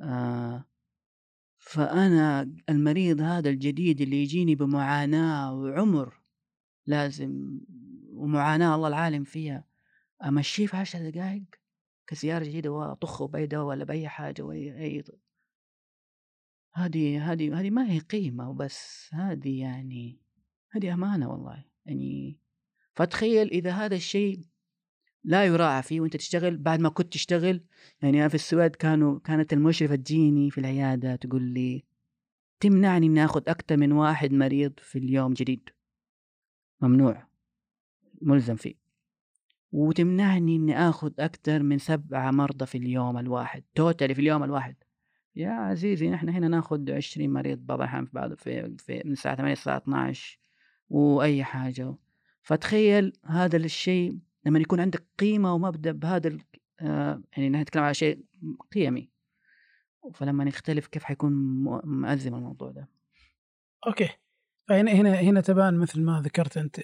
آه 0.00 0.64
فأنا 1.58 2.52
المريض 2.68 3.20
هذا 3.20 3.50
الجديد 3.50 4.00
اللي 4.00 4.22
يجيني 4.22 4.54
بمعاناة 4.54 5.54
وعمر 5.54 6.20
لازم 6.86 7.60
ومعاناة 8.12 8.74
الله 8.74 8.88
العالم 8.88 9.24
فيها 9.24 9.64
أمشيه 10.24 10.66
في 10.66 10.76
عشر 10.76 11.10
دقايق 11.10 11.44
كزيارة 12.06 12.44
جديدة 12.44 12.70
وأطخه 12.72 13.26
بأي 13.28 13.46
دواء 13.46 13.66
ولا 13.66 13.84
بأي 13.84 14.08
حاجة 14.08 14.42
وأي 14.42 14.78
أي 14.84 15.04
هذه 16.74 17.32
هذه 17.32 17.60
هذه 17.60 17.70
ما 17.70 17.90
هي 17.90 17.98
قيمة 17.98 18.50
وبس 18.50 19.10
هذه 19.12 19.60
يعني 19.60 20.20
هذه 20.70 20.94
أمانة 20.94 21.30
والله 21.30 21.64
يعني 21.86 22.38
فتخيل 22.94 23.48
إذا 23.48 23.70
هذا 23.70 23.96
الشيء 23.96 24.40
لا 25.24 25.44
يراعى 25.44 25.82
فيه 25.82 26.00
وأنت 26.00 26.16
تشتغل 26.16 26.56
بعد 26.56 26.80
ما 26.80 26.88
كنت 26.88 27.12
تشتغل 27.12 27.64
يعني 28.02 28.20
أنا 28.20 28.28
في 28.28 28.34
السويد 28.34 28.76
كانوا 28.76 29.18
كانت 29.18 29.52
المشرفة 29.52 29.94
تجيني 29.94 30.50
في 30.50 30.58
العيادة 30.58 31.16
تقول 31.16 31.42
لي 31.42 31.84
تمنعني 32.60 33.06
إني 33.06 33.24
آخذ 33.24 33.42
أكثر 33.48 33.76
من 33.76 33.92
واحد 33.92 34.32
مريض 34.32 34.72
في 34.78 34.98
اليوم 34.98 35.32
جديد. 35.32 35.68
ممنوع. 36.80 37.26
ملزم 38.22 38.56
فيه. 38.56 38.74
وتمنعني 39.72 40.56
إني 40.56 40.78
آخذ 40.78 41.12
أكثر 41.18 41.62
من 41.62 41.78
سبعة 41.78 42.30
مرضى 42.30 42.66
في 42.66 42.78
اليوم 42.78 43.18
الواحد 43.18 43.64
توتالي 43.74 44.14
في 44.14 44.20
اليوم 44.20 44.44
الواحد. 44.44 44.76
يا 45.36 45.50
عزيزي 45.50 46.10
نحن 46.10 46.28
هنا 46.28 46.48
ناخذ 46.48 46.92
20 46.92 47.30
مريض 47.32 47.58
بعض 47.58 47.78
الاحيان 47.78 48.04
في 48.04 48.10
بعض 48.12 48.34
في, 48.34 48.76
في 48.78 49.02
من 49.04 49.12
الساعة 49.12 49.36
8 49.36 49.50
للساعة 49.50 49.76
12 49.76 50.38
وأي 50.90 51.44
حاجة. 51.44 51.94
فتخيل 52.42 53.12
هذا 53.24 53.56
الشيء 53.56 54.18
لما 54.46 54.58
يكون 54.58 54.80
عندك 54.80 55.04
قيمة 55.18 55.54
ومبدأ 55.54 55.92
بهذا 55.92 56.38
آه، 56.80 57.22
يعني 57.36 57.48
نحن 57.48 57.62
نتكلم 57.62 57.82
على 57.82 57.94
شيء 57.94 58.24
قيمي. 58.74 59.10
فلما 60.14 60.44
نختلف 60.44 60.86
كيف 60.86 61.04
حيكون 61.04 61.32
مأزم 61.84 62.34
الموضوع 62.34 62.70
ده؟ 62.70 62.88
أوكي. 63.86 64.08
فهنا 64.68 64.92
هنا 64.92 65.20
هنا 65.20 65.40
تبان 65.40 65.78
مثل 65.78 66.00
ما 66.00 66.22
ذكرت 66.24 66.56
أنت 66.56 66.78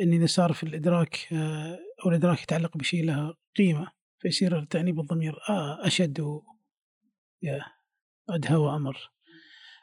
إن 0.00 0.12
إذا 0.12 0.26
صار 0.26 0.52
في 0.52 0.62
الإدراك 0.62 1.28
آه، 1.32 1.78
أو 2.04 2.10
الإدراك 2.10 2.42
يتعلق 2.42 2.76
بشيء 2.76 3.04
له 3.04 3.34
قيمة 3.56 3.92
فيصير 4.18 4.58
التانيب 4.58 5.00
الضمير 5.00 5.38
آه 5.48 5.86
أشد 5.86 6.20
و 6.20 6.42
يا. 7.42 7.81
ادهى 8.28 8.56
وامر. 8.56 9.10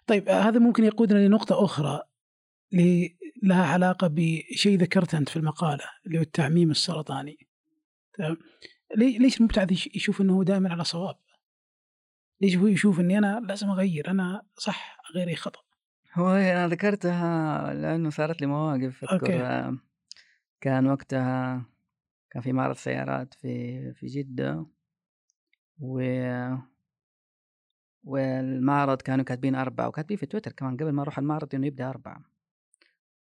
طيب 0.08 0.30
آه، 0.30 0.42
هذا 0.42 0.60
ممكن 0.60 0.84
يقودنا 0.84 1.28
لنقطة 1.28 1.66
أخرى 1.66 2.02
ل- 2.72 3.08
لها 3.44 3.66
علاقة 3.66 4.08
بشيء 4.12 4.78
ذكرته 4.80 5.18
أنت 5.18 5.30
في 5.30 5.36
المقالة 5.38 5.84
اللي 6.06 6.18
هو 6.18 6.22
التعميم 6.22 6.72
السرطاني. 6.72 7.48
تمام؟ 8.18 8.38
ليش 8.98 9.38
المبتعث 9.38 9.72
يش- 9.72 9.90
يشوف 9.96 10.22
هو 10.22 10.44
دائما 10.44 10.72
على 10.72 10.84
صواب؟ 10.84 11.16
ليش 12.42 12.56
هو 12.58 12.68
يشوف 12.68 13.00
إني 13.00 13.18
أنا 13.18 13.40
لازم 13.40 13.70
أغير 13.70 14.12
أنا 14.12 14.46
صح 14.58 14.98
غيري 15.16 15.36
خطأ؟ 15.36 15.60
هو 16.14 16.30
أنا 16.30 16.68
ذكرتها 16.68 17.74
لأنه 17.74 18.10
صارت 18.10 18.42
لي 18.42 18.48
مواقف. 18.48 19.04
أذكر 19.04 19.46
آه، 19.46 19.78
كان 20.62 20.88
وقتها 20.88 21.66
كان 22.32 22.42
في 22.44 22.54
معرض 22.54 22.76
سيارات 22.76 23.34
في 23.34 23.94
في 23.94 24.08
جدة 24.08 24.66
و 25.80 26.00
والمعرض 28.04 29.02
كانوا 29.02 29.26
كاتبين 29.26 29.56
أربعة 29.56 29.88
وكاتبين 29.88 30.18
في 30.18 30.26
تويتر 30.26 30.52
كمان 30.52 30.78
قبل 30.78 30.90
ما 30.90 31.02
أروح 31.02 31.18
المعرض 31.18 31.56
إنه 31.56 31.68
يبدأ 31.68 31.90
أربعة. 31.90 32.24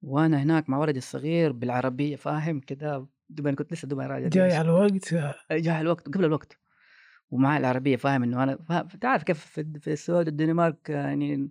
وأنا 0.01 0.43
هناك 0.43 0.69
مع 0.69 0.77
ولدي 0.77 0.97
الصغير 0.97 1.51
بالعربية 1.51 2.15
فاهم؟ 2.15 2.59
كذا 2.59 3.07
أنا 3.39 3.55
كنت 3.55 3.73
لسه 3.73 3.87
دوبي 3.87 4.05
راجع 4.05 4.27
جاي. 4.27 4.53
على 4.53 4.69
الوقت 4.69 5.13
آه، 5.13 5.35
جاء 5.51 5.81
الوقت 5.81 6.07
قبل 6.07 6.25
الوقت. 6.25 6.57
ومعي 7.31 7.57
العربية 7.57 7.95
فاهم؟ 7.95 8.23
إنه 8.23 8.43
أنا 8.43 8.57
تعرف 9.01 9.23
كيف 9.23 9.45
في, 9.45 9.93
السويد 9.93 10.27
والدنمارك 10.27 10.89
يعني 10.89 11.49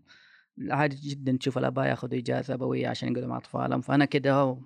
عادي 0.70 0.96
جدا 0.96 1.36
تشوف 1.36 1.58
الآباء 1.58 1.86
ياخذوا 1.86 2.18
إجازة 2.18 2.54
أبوية 2.54 2.88
عشان 2.88 3.08
يقعدوا 3.12 3.28
مع 3.28 3.36
أطفالهم. 3.36 3.80
فأنا 3.80 4.04
كده 4.04 4.30
أهو 4.30 4.58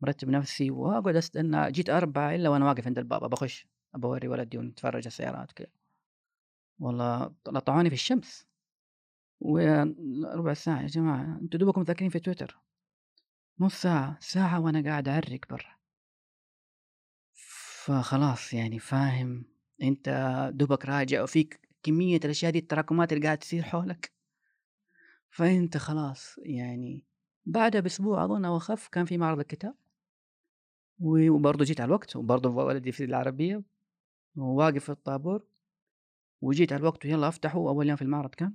مرتب 0.00 0.28
نفسي 0.28 0.70
وأقعد 0.70 1.16
أستنى 1.16 1.70
جيت 1.70 1.90
أربعة 1.90 2.34
إلا 2.34 2.48
وأنا 2.48 2.64
واقف 2.64 2.86
عند 2.86 2.98
الباب 2.98 3.30
بخش 3.30 3.66
أبوري 3.94 4.28
ولدي 4.28 4.58
ونتفرج 4.58 5.06
السيارات 5.06 5.52
كده 5.52 5.70
والله 6.78 7.34
لطعوني 7.48 7.88
في 7.88 7.94
الشمس. 7.94 8.46
وربع 9.40 10.54
ساعة 10.54 10.82
يا 10.82 10.86
جماعة 10.86 11.38
أنتوا 11.42 11.60
دوبكم 11.60 11.82
ذاكرين 11.82 12.10
في 12.10 12.18
تويتر. 12.18 12.58
نص 13.60 13.82
ساعة 13.82 14.18
ساعة 14.20 14.60
وأنا 14.60 14.90
قاعد 14.90 15.08
أعرق 15.08 15.40
برا. 15.50 15.76
فخلاص 17.84 18.54
يعني 18.54 18.78
فاهم. 18.78 19.44
أنت 19.82 20.08
دوبك 20.54 20.84
راجع 20.86 21.22
وفيك 21.22 21.68
كمية 21.82 22.20
الأشياء 22.24 22.52
دي 22.52 22.58
التراكمات 22.58 23.12
اللي 23.12 23.24
قاعد 23.24 23.38
تصير 23.38 23.62
حولك. 23.62 24.12
فأنت 25.30 25.76
خلاص 25.76 26.38
يعني 26.38 27.04
بعدها 27.46 27.80
بأسبوع 27.80 28.24
أظن 28.24 28.44
أو 28.44 28.56
أخف 28.56 28.88
كان 28.88 29.04
في 29.04 29.18
معرض 29.18 29.38
الكتاب. 29.38 29.74
وبرضه 31.00 31.64
جيت 31.64 31.80
على 31.80 31.88
الوقت 31.88 32.16
وبرضه 32.16 32.50
ولدي 32.50 32.92
في 32.92 33.04
العربية 33.04 33.62
وواقف 34.36 34.84
في 34.84 34.90
الطابور. 34.92 35.46
وجيت 36.42 36.72
على 36.72 36.80
الوقت 36.80 37.06
ويلا 37.06 37.28
أفتحه 37.28 37.58
أول 37.58 37.88
يوم 37.88 37.96
في 37.96 38.02
المعرض 38.02 38.34
كان. 38.34 38.54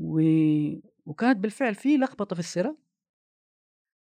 و... 0.00 0.20
وكانت 1.06 1.38
بالفعل 1.38 1.74
في 1.74 1.96
لخبطة 1.96 2.34
في 2.34 2.40
السيرة 2.40 2.76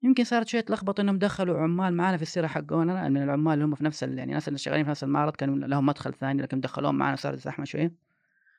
يمكن 0.02 0.24
صارت 0.24 0.48
شوية 0.48 0.64
لخبطة 0.70 1.00
إنهم 1.00 1.18
دخلوا 1.18 1.58
عمال 1.58 1.94
معانا 1.94 2.16
في 2.16 2.22
السيرة 2.22 2.46
حقونا 2.46 3.08
من 3.08 3.22
العمال 3.22 3.54
اللي 3.54 3.64
هم 3.64 3.74
في 3.74 3.84
نفس. 3.84 4.02
يعني 4.02 4.22
الناس 4.22 4.48
اللي 4.48 4.58
شغالين 4.58 4.84
في 4.84 4.90
نفس 4.90 5.04
المعرض 5.04 5.36
كانوا 5.36 5.56
لهم 5.56 5.86
مدخل 5.86 6.14
ثاني 6.14 6.42
لكن 6.42 6.60
دخلوهم 6.60 6.94
معانا 6.98 7.16
صارت 7.16 7.38
زحمة 7.38 7.64
شوية. 7.64 7.94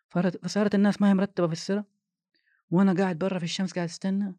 فصارت 0.09 0.75
الناس 0.75 1.01
ما 1.01 1.09
هي 1.09 1.13
مرتبة 1.13 1.47
في 1.47 1.53
السيرة 1.53 1.85
وأنا 2.71 2.93
قاعد 2.93 3.19
برا 3.19 3.37
في 3.37 3.43
الشمس 3.43 3.73
قاعد 3.73 3.87
أستنى. 3.87 4.35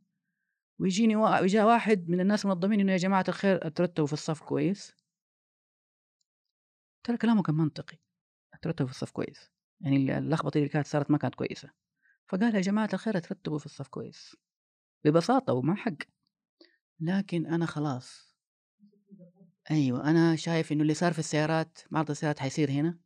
ويجيني 0.78 1.16
وا... 1.16 1.40
وجاء 1.40 1.66
واحد 1.66 2.08
من 2.08 2.20
الناس 2.20 2.44
المنظمين 2.44 2.80
إنه 2.80 2.92
يا 2.92 2.96
جماعة 2.96 3.24
الخير 3.28 3.68
ترتبوا 3.68 4.06
في 4.06 4.12
الصف 4.12 4.40
كويس. 4.42 4.94
ترى 7.04 7.16
كلامه 7.16 7.42
كان 7.42 7.54
منطقي. 7.54 7.98
ترتبوا 8.62 8.86
في 8.86 8.92
الصف 8.92 9.10
كويس. 9.10 9.51
يعني 9.82 10.18
اللخبطة 10.18 10.58
اللي 10.58 10.68
كانت 10.68 10.86
صارت 10.86 11.10
ما 11.10 11.18
كانت 11.18 11.34
كويسة. 11.34 11.70
فقال 12.28 12.54
يا 12.54 12.60
جماعة 12.60 12.88
الخير 12.92 13.18
ترتبوا 13.18 13.58
في 13.58 13.66
الصف 13.66 13.88
كويس. 13.88 14.36
ببساطة 15.04 15.52
ومع 15.52 15.74
حق. 15.74 15.96
لكن 17.00 17.46
أنا 17.46 17.66
خلاص. 17.66 18.36
أيوة 19.70 20.10
أنا 20.10 20.36
شايف 20.36 20.72
إنه 20.72 20.82
اللي 20.82 20.94
صار 20.94 21.12
في 21.12 21.18
السيارات 21.18 21.78
معرض 21.90 22.10
السيارات 22.10 22.38
حيصير 22.38 22.70
هنا 22.70 22.98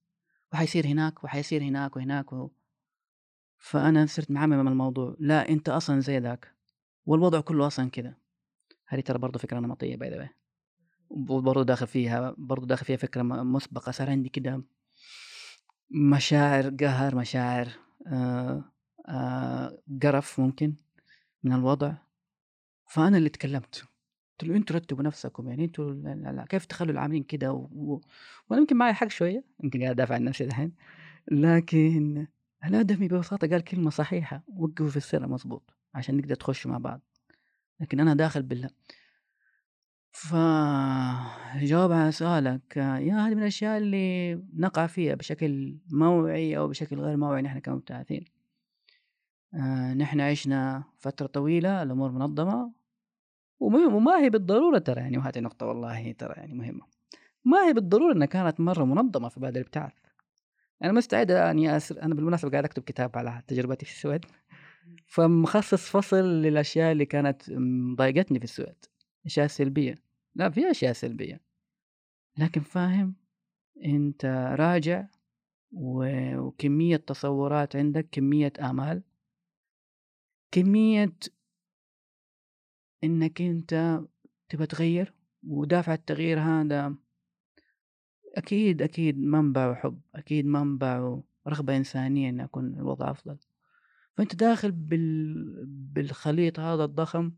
وحيصير 0.52 0.86
هناك 0.86 1.24
وحيصير 1.24 1.62
هناك 1.62 1.96
وهناك 1.96 2.32
و... 2.32 2.50
فأنا 3.58 4.06
صرت 4.06 4.30
معمم 4.30 4.68
الموضوع. 4.68 5.16
لا 5.18 5.48
أنت 5.48 5.68
أصلا 5.68 6.00
زي 6.00 6.18
ذاك. 6.18 6.54
والوضع 7.06 7.40
كله 7.40 7.66
أصلا 7.66 7.90
كذا 7.90 8.14
هذه 8.86 9.00
ترى 9.00 9.18
برضه 9.18 9.38
فكرة 9.38 9.60
نمطية 9.60 9.96
باي 9.96 10.10
ذا 10.10 10.28
وبرضه 11.10 11.62
داخل 11.62 11.86
فيها 11.86 12.34
برضه 12.38 12.66
داخل 12.66 12.86
فيها 12.86 12.96
فكرة 12.96 13.22
مسبقة 13.22 13.92
صار 13.92 14.10
عندي 14.10 14.28
كده 14.28 14.62
مشاعر 15.90 16.70
قهر 16.80 17.14
مشاعر 17.16 17.68
آه 18.06 18.64
آه 19.08 19.78
قرف 20.02 20.40
ممكن 20.40 20.74
من 21.44 21.52
الوضع. 21.52 21.94
فأنا 22.86 23.18
اللي 23.18 23.28
تكلمت 23.28 23.84
قلت 24.40 24.50
له 24.50 24.56
أنتوا 24.56 24.76
رتبوا 24.76 25.02
نفسكم 25.02 25.48
يعني 25.48 25.64
أنتوا 25.64 26.44
كيف 26.44 26.64
تخلوا 26.66 26.92
العاملين 26.92 27.22
كده؟ 27.22 27.52
و... 27.52 27.68
و... 27.72 28.00
وأنا 28.50 28.60
يمكن 28.60 28.76
معي 28.76 28.94
حق 28.94 29.08
شوية 29.08 29.44
يمكن 29.64 29.82
قاعد 29.82 29.90
أدافع 29.92 30.14
عن 30.14 30.24
نفسي 30.24 30.44
الحين 30.44 30.72
لكن 31.30 32.26
الادمي 32.64 33.08
ببساطة 33.08 33.48
قال 33.48 33.64
كلمة 33.64 33.90
صحيحة 33.90 34.42
وقفوا 34.48 34.88
في 34.88 34.96
السيره 34.96 35.26
مظبوط 35.26 35.76
عشان 35.94 36.16
نقدر 36.16 36.34
تخشوا 36.34 36.70
مع 36.70 36.78
بعض. 36.78 37.00
لكن 37.80 38.00
أنا 38.00 38.14
داخل 38.14 38.42
بالله. 38.42 38.70
فجواب 40.16 41.92
على 41.92 42.12
سؤالك 42.12 42.76
يا 42.76 43.26
هذه 43.26 43.34
من 43.34 43.42
الأشياء 43.42 43.78
اللي 43.78 44.34
نقع 44.54 44.86
فيها 44.86 45.14
بشكل 45.14 45.78
موعي 45.90 46.58
أو 46.58 46.68
بشكل 46.68 47.00
غير 47.00 47.16
موعي 47.16 47.42
نحن 47.42 47.58
كمبتعثين. 47.58 48.24
آه 49.54 49.94
نحن 49.94 50.20
عشنا 50.20 50.84
فترة 50.98 51.26
طويلة 51.26 51.82
الأمور 51.82 52.12
منظمة 52.12 52.72
وما 53.60 54.18
هي 54.22 54.30
بالضرورة 54.30 54.78
ترى 54.78 55.00
يعني. 55.00 55.18
وهذه 55.18 55.38
نقطة 55.38 55.66
والله 55.66 56.12
ترى 56.12 56.34
يعني 56.36 56.54
مهمة. 56.54 56.86
ما 57.44 57.68
هي 57.68 57.72
بالضرورة 57.72 58.12
أنها 58.12 58.26
كانت 58.26 58.60
مرة 58.60 58.84
منظمة 58.84 59.28
في 59.28 59.40
بعد 59.40 59.56
الابتعاث؟ 59.56 59.92
أنا 60.82 60.92
مستعد 60.92 61.30
أني 61.30 61.76
أسر 61.76 62.02
أنا 62.02 62.14
بالمناسبة 62.14 62.50
قاعد 62.50 62.64
أكتب 62.64 62.82
كتاب 62.82 63.18
على 63.18 63.42
تجربتي 63.48 63.86
في 63.86 63.92
السويد 63.92 64.24
فمخصص 65.06 65.90
فصل 65.90 66.16
للأشياء 66.16 66.92
اللي 66.92 67.04
كانت 67.06 67.42
مضايقتني 67.50 68.38
في 68.38 68.44
السويد 68.44 68.84
أشياء 69.26 69.46
سلبية. 69.46 70.05
لا 70.36 70.50
في 70.50 70.70
أشياء 70.70 70.92
سلبية. 70.92 71.40
لكن 72.38 72.60
فاهم 72.60 73.14
أنت 73.84 74.24
راجع 74.58 75.06
وكمية 75.72 76.96
تصورات 76.96 77.76
عندك 77.76 78.08
كمية 78.12 78.52
آمال 78.60 79.02
كمية 80.52 81.16
إنك 83.04 83.42
أنت 83.42 84.00
تبغى 84.48 84.66
تغير 84.66 85.14
ودافع 85.46 85.94
التغيير 85.94 86.40
هذا 86.40 86.94
أكيد 88.36 88.82
أكيد 88.82 89.18
منبعه 89.18 89.74
حب 89.74 90.00
أكيد 90.14 90.46
منبعه 90.46 91.24
رغبة 91.48 91.76
إنسانية 91.76 92.30
إن 92.30 92.40
أكون 92.40 92.74
الوضع 92.74 93.10
أفضل. 93.10 93.38
فأنت 94.16 94.34
داخل 94.34 94.72
بال... 94.72 95.66
بالخليط 95.66 96.60
هذا 96.60 96.84
الضخم 96.84 97.32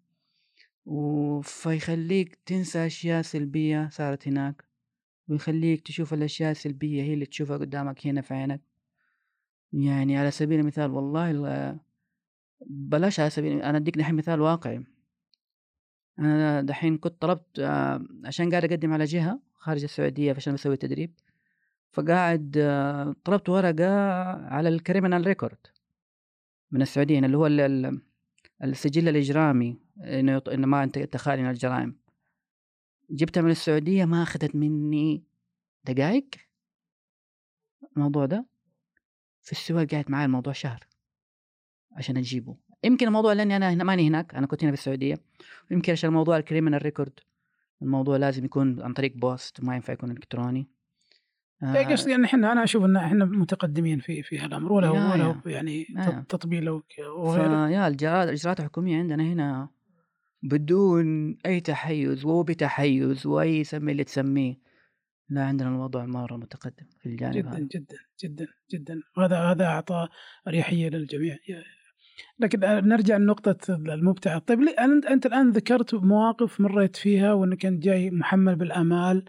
فيخليك 1.42 2.34
تنسى 2.46 2.86
أشياء 2.86 3.22
سلبية 3.22 3.88
صارت 3.92 4.28
هناك 4.28 4.64
ويخليك 5.28 5.80
تشوف 5.80 6.14
الأشياء 6.14 6.50
السلبية 6.50 7.02
هي 7.02 7.14
اللي 7.14 7.26
تشوفها 7.26 7.56
قدامك 7.56 8.06
هنا 8.06 8.20
في 8.20 8.34
عينك. 8.34 8.60
يعني 9.72 10.18
على 10.18 10.30
سبيل 10.30 10.60
المثال 10.60 10.90
والله 10.90 11.78
بلاش 12.66 13.20
على 13.20 13.30
سبيل 13.30 13.62
أنا 13.62 13.78
أديك 13.78 13.98
دحين 13.98 14.14
مثال 14.14 14.40
واقعي. 14.40 14.84
أنا 16.18 16.62
دحين 16.62 16.98
كنت 16.98 17.22
طلبت 17.22 17.58
آه، 17.58 18.04
عشان 18.24 18.50
قاعد 18.50 18.64
أقدم 18.64 18.92
على 18.92 19.04
جهة 19.04 19.40
خارج 19.54 19.82
السعودية 19.82 20.34
عشان 20.34 20.54
بسوي 20.54 20.76
تدريب 20.76 21.14
فقاعد 21.92 22.56
آه، 22.58 23.16
طلبت 23.24 23.48
ورقة 23.48 23.90
على 24.46 24.68
ال 24.68 24.75
criminal 24.75 25.26
record 25.26 25.58
من 26.70 26.82
السعودية 26.82 27.18
اللي 27.18 27.36
هو 27.36 27.46
السجل 28.64 29.08
الإجرامي 29.08 29.78
إنه 30.04 30.42
إنه 30.52 30.66
ما 30.66 30.84
أنت 30.84 30.98
خالي 30.98 31.42
من 31.42 31.50
الجرائم. 31.50 31.96
جبتها 33.10 33.40
من 33.40 33.50
السعودية 33.50 34.04
ما 34.04 34.22
أخذت 34.22 34.56
مني 34.56 35.24
دقائق 35.84 36.28
الموضوع 37.96 38.26
ده 38.26 38.46
في 39.42 39.52
السوق 39.52 39.84
قاعد 39.84 40.10
معي 40.10 40.24
الموضوع 40.24 40.52
شهر 40.52 40.86
عشان 41.92 42.16
أجيبه. 42.16 42.56
يمكن 42.84 43.06
الموضوع 43.06 43.32
لأني 43.32 43.56
أنا 43.56 43.72
هنا 43.72 43.84
ماني 43.84 44.08
هناك 44.08 44.34
أنا 44.34 44.46
كنت 44.46 44.62
هنا 44.62 44.72
في 44.72 44.78
السعودية. 44.78 45.16
ويمكن 45.70 45.92
عشان 45.92 46.10
موضوع 46.10 46.36
ال 46.36 46.41
criminal 46.41 46.82
record 46.82 47.20
الموضوع 47.82 48.16
لازم 48.16 48.44
يكون 48.44 48.82
عن 48.82 48.92
طريق 48.92 49.16
بوست 49.16 49.60
ما 49.64 49.74
ينفع 49.74 49.92
يكون 49.92 50.10
إلكتروني. 50.10 50.77
آه. 51.62 51.82
قصدي 51.82 52.10
يعني 52.10 52.24
إحنا 52.24 52.52
أنا 52.52 52.64
أشوف 52.64 52.84
إن 52.84 52.96
إحنا 52.96 53.24
متقدمين 53.24 53.98
في 54.00 54.22
في 54.22 54.38
هالأمر 54.38 54.72
ولا 54.72 54.86
هو 54.86 55.12
ولا 55.12 55.40
يعني 55.46 55.86
تطبيل 56.28 56.70
وغيره 56.70 57.68
يا 57.70 57.88
الاجراءات 57.88 58.28
الإجراءات 58.28 58.60
الحكومية 58.60 58.98
عندنا 58.98 59.22
هنا 59.22 59.68
بدون 60.42 61.36
أي 61.46 61.60
تحيز 61.60 62.24
وبتحيز 62.24 63.26
وأي 63.26 63.64
سمي 63.64 63.92
اللي 63.92 64.04
تسميه 64.04 64.68
لا 65.30 65.44
عندنا 65.44 65.68
الوضع 65.68 66.04
مرة 66.06 66.36
متقدم 66.36 66.86
في 67.02 67.08
الجانب 67.08 67.34
جدا 67.34 67.50
هذا. 67.50 67.58
جدا 67.58 67.96
جدا 68.24 68.46
جدا. 68.70 69.00
وهذا 69.16 69.36
هذا 69.36 69.64
أعطى 69.64 70.08
أريحية 70.48 70.88
للجميع. 70.88 71.36
لكن 72.38 72.60
نرجع 72.60 73.16
لنقطة 73.16 73.74
المبتعث، 73.74 74.42
طيب 74.42 74.60
أنت 75.10 75.26
الآن 75.26 75.50
ذكرت 75.50 75.94
مواقف 75.94 76.60
مريت 76.60 76.96
فيها 76.96 77.32
وأنك 77.32 77.66
أنت 77.66 77.82
جاي 77.82 78.10
محمل 78.10 78.56
بالآمال. 78.56 79.24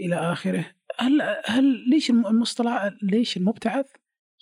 إلى 0.00 0.16
آخره، 0.16 0.66
هل 0.98 1.22
هل 1.44 1.90
ليش 1.90 2.10
المصطلح 2.10 2.90
ليش 3.02 3.36
المبتعث 3.36 3.86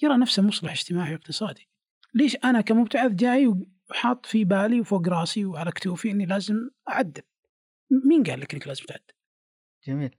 يرى 0.02 0.16
نفسه 0.16 0.42
مصلح 0.42 0.72
اجتماعي 0.72 1.12
واقتصادي؟ 1.12 1.68
ليش 2.14 2.36
أنا 2.44 2.60
كمبتعث 2.60 3.12
جاي 3.12 3.46
وحاط 3.90 4.26
في 4.26 4.44
بالي 4.44 4.80
وفوق 4.80 5.08
رأسي 5.08 5.44
وعلى 5.44 5.70
كتوفي 5.70 6.10
إني 6.10 6.26
لازم 6.26 6.70
أعدل؟ 6.88 7.22
مين 8.04 8.22
قال 8.22 8.40
لك 8.40 8.54
إنك 8.54 8.68
لازم 8.68 8.84
تعدل؟ 8.84 9.14
جميل. 9.86 10.14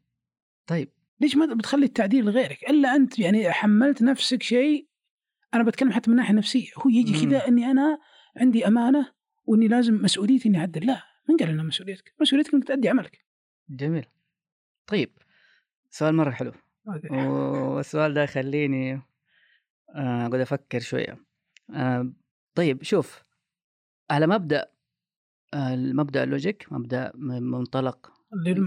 طيب 0.68 0.90
ليش 1.22 1.36
ما 1.36 1.54
بتخلي 1.54 1.86
التعديل 1.86 2.26
لغيرك؟ 2.26 2.70
إلا 2.70 2.96
أنت 2.96 3.20
يعني 3.20 3.52
حملت 3.52 4.02
نفسك 4.02 4.44
شيء 4.44 4.88
أنا 5.54 5.64
بتكلم 5.64 5.92
حتى 5.92 6.12
من 6.12 6.16
ناحية 6.16 6.34
نفسية 6.34 6.70
هو 6.78 6.90
يجي 6.90 7.26
كذا 7.26 7.48
إني 7.48 7.66
أنا 7.66 8.00
عندي 8.38 8.68
أمانة 8.68 9.12
وإني 9.46 9.68
لازم 9.68 9.94
مسؤوليتي 9.94 10.50
إني 10.50 10.58
أعدل 10.58 10.86
لا 10.86 11.04
من 11.30 11.38
قال 11.38 11.50
إنها 11.50 11.64
مسؤوليتك؟ 11.64 12.14
مسؤوليتك 12.22 12.54
إنك 12.54 12.68
تؤدي 12.68 12.90
عملك 12.90 13.26
جميل 13.70 14.06
طيب 14.88 15.18
سؤال 15.96 16.16
مرة 16.16 16.32
حلو. 16.32 16.52
والسؤال 17.76 18.14
ده 18.14 18.24
يخليني 18.24 18.94
آه، 19.96 20.28
أقعد 20.28 20.40
أفكر 20.40 20.80
شوية. 20.80 21.26
آه، 21.76 22.14
طيب 22.56 22.84
شوف 22.84 23.24
على 24.10 24.28
مبدأ 24.28 24.72
آه، 25.54 25.74
المبدا 25.74 26.24
اللوجيك 26.24 26.68
مبدأ 26.72 27.12
منطلق. 27.16 28.12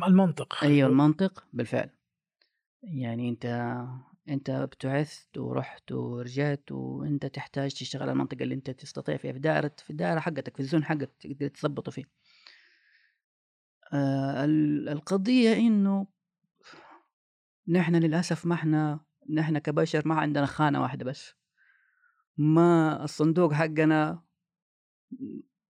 المنطق. 0.06 0.64
أيوه 0.64 0.88
المنطق 0.88 1.44
بالفعل. 1.52 1.90
يعني 2.82 3.28
أنت 3.28 3.74
أنت 4.28 4.50
ابتعثت 4.50 5.38
ورحت 5.38 5.92
ورجعت 5.92 6.72
وأنت 6.72 7.26
تحتاج 7.26 7.74
تشتغل 7.74 8.02
على 8.02 8.12
المنطقة 8.12 8.42
اللي 8.42 8.54
أنت 8.54 8.70
تستطيع 8.70 9.16
فيها 9.16 9.32
في 9.32 9.38
دائرة 9.38 9.72
في 9.78 9.90
الدائرة 9.90 10.20
حقتك 10.20 10.56
في 10.56 10.60
الزون 10.60 10.84
حقك 10.84 11.10
تقدر 11.20 11.48
تظبطه 11.48 11.92
فيه. 11.92 12.04
آه 13.92 14.44
القضية 14.44 15.56
إنه 15.56 16.17
نحن 17.68 17.96
للأسف 17.96 18.46
ما 18.46 18.54
إحنا 18.54 19.00
نحن 19.30 19.58
كبشر 19.58 20.08
ما 20.08 20.14
عندنا 20.14 20.46
خانة 20.46 20.82
واحدة 20.82 21.04
بس. 21.04 21.34
ما 22.36 23.04
الصندوق 23.04 23.52
حقنا 23.52 24.22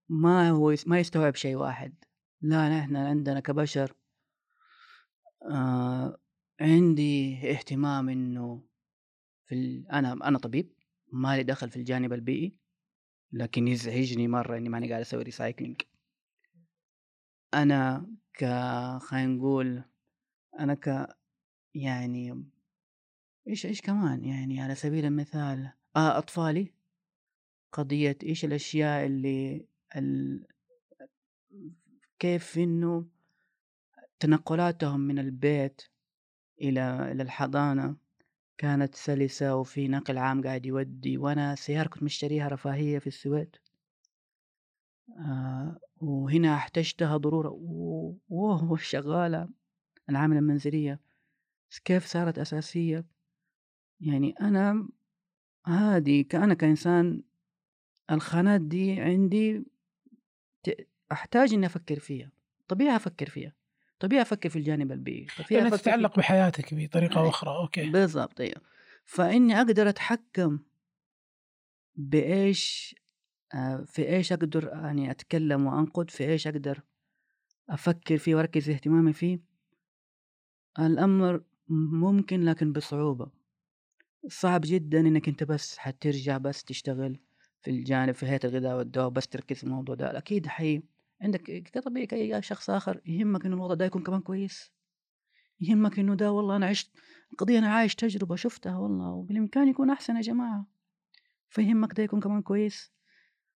ما 0.09 0.51
هو 0.51 0.75
ما 0.87 0.99
يستوعب 0.99 1.35
شيء 1.35 1.57
واحد. 1.57 1.95
لا 2.43 2.79
نحن 2.79 2.97
عندنا 2.97 3.41
كبشر 3.41 3.95
آه 5.43 6.19
عندي 6.61 7.51
اهتمام 7.51 8.09
إنه 8.09 8.63
في 9.47 9.55
ال... 9.55 9.89
أنا 9.93 10.13
أنا 10.13 10.39
طبيب 10.39 10.73
ما 11.13 11.37
لي 11.37 11.43
دخل 11.43 11.71
في 11.71 11.77
الجانب 11.77 12.13
البيئي 12.13 12.59
لكن 13.33 13.69
يزعجني 13.69 14.29
مرة 14.29 14.57
إني 14.57 14.69
ماني 14.69 14.89
قاعد 14.89 15.01
أسوي 15.01 15.23
ريسايكلينج 15.23 15.83
أنا 17.55 18.07
ك 18.35 18.45
خلينا 18.99 19.27
نقول 19.27 19.85
أنا 20.59 20.75
ك 20.75 21.18
يعني 21.75 22.45
إيش 23.49 23.67
إيش 23.67 23.81
كمان 23.81 24.25
يعني 24.25 24.61
على 24.61 24.75
سبيل 24.75 25.05
المثال 25.05 25.73
آه 25.97 26.19
أطفالي 26.19 26.73
قضية 27.73 28.19
إيش 28.23 28.45
الأشياء 28.45 29.07
اللي 29.07 29.67
ال... 29.97 30.47
كيف 32.19 32.59
إنه 32.59 33.07
تنقلاتهم 34.21 35.01
من 35.01 35.19
البيت 35.19 35.83
إلى 36.63 37.13
إلى 37.13 37.23
الحضانة 37.23 37.97
كانت 38.59 38.95
سلسة 38.95 39.57
وفي 39.57 39.89
نقل 39.89 40.19
عام 40.19 40.43
قاعد 40.43 40.67
يودي 40.67 41.19
وأنا 41.19 41.55
سيارة 41.55 41.89
كنت 41.89 42.03
مشتريها 42.03 42.49
رفاهية 42.49 42.99
في 42.99 43.07
السويد. 43.07 43.57
آه 45.19 45.81
وهنا 45.97 46.55
احتجتها 46.55 47.17
ضرورة 47.17 47.49
و- 47.51 48.15
وهو 48.29 48.77
شغالة 48.77 49.49
العاملة 50.11 50.39
المنزلية. 50.39 51.01
كيف 51.85 52.07
صارت 52.07 52.39
أساسية؟ 52.39 53.05
يعني 54.01 54.35
أنا 54.41 54.89
هذه 55.67 56.23
كأنا 56.23 56.55
كإنسان 56.55 57.23
الخانات 58.11 58.61
دي 58.61 59.01
عندي 59.01 59.65
أحتاج 61.13 61.55
إني 61.55 61.67
أفكر 61.67 61.99
فيها 61.99 62.33
طبيعي 62.69 62.97
أفكر 62.97 63.29
فيها 63.29 63.53
طبيعي 64.01 64.23
أفكر 64.23 64.49
في 64.49 64.57
الجانب 64.57 64.93
البيئي 64.93 65.27
طبيعي 65.45 65.63
أفكر 65.63 65.77
في- 65.77 65.83
تتعلق 65.83 66.17
بحياتك 66.17 66.75
بطريقة 66.75 67.23
أي. 67.25 67.29
أخرى 67.29 67.51
أوكي. 67.57 67.91
بالضبط 67.91 68.41
أيوه. 68.41 68.61
فإني 69.05 69.57
أقدر 69.59 69.89
أتحكم 69.89 70.59
بإيش 71.97 72.95
آه، 73.55 73.85
في 73.87 74.09
إيش 74.09 74.33
أقدر 74.33 74.69
يعني 74.69 75.11
أتكلم 75.11 75.67
وأنقد 75.67 76.11
في 76.11 76.25
إيش 76.25 76.47
أقدر 76.47 76.83
أفكر 77.71 78.19
فيه 78.19 78.35
وأركز 78.35 78.71
اهتمامي 78.71 79.13
فيه. 79.13 79.41
الأمر 80.79 81.43
ممكن 81.69 82.45
لكن 82.45 82.73
بصعوبة. 82.73 83.31
صعب 84.29 84.61
جدا 84.65 85.01
إنك 85.01 85.29
أنت 85.29 85.45
بس 85.45 85.79
حترجع 85.79 86.39
بس 86.39 86.65
تشتغل 86.65 87.21
في 87.63 87.71
الجانب 87.71 88.15
في 88.15 88.27
هيئة 88.27 88.41
الغذاء 88.45 88.77
والدواء 88.77 89.09
بس 89.09 89.29
تركز 89.29 89.57
في 89.57 89.65
الموضوع 89.65 89.95
ده. 89.95 90.19
أكيد 90.19 90.47
حي 90.47 90.83
عندك 91.21 91.43
كطبيعي 91.43 92.07
كأي 92.07 92.43
شخص 92.43 92.71
آخر 92.71 93.01
يهمك 93.07 93.47
إنه 93.47 93.57
الوضع 93.57 93.75
ده 93.75 93.85
يكون 93.85 94.03
كمان 94.03 94.21
كويس. 94.21 94.73
يهمك 95.61 95.99
إنه 95.99 96.15
ده 96.15 96.33
والله 96.33 96.57
أنا 96.57 96.67
عشت 96.67 96.91
قضية 97.39 97.59
أنا 97.59 97.69
عايش 97.69 97.95
تجربة 97.95 98.37
شفتها 98.37 98.79
والله 98.79 99.11
وبالإمكان 99.11 99.69
يكون 99.69 99.91
أحسن 99.91 100.17
يا 100.17 100.21
جماعة. 100.21 100.67
فيهمك 101.49 101.97
ده 101.97 102.03
يكون 102.03 102.21
كمان 102.21 102.43
كويس. 102.43 102.93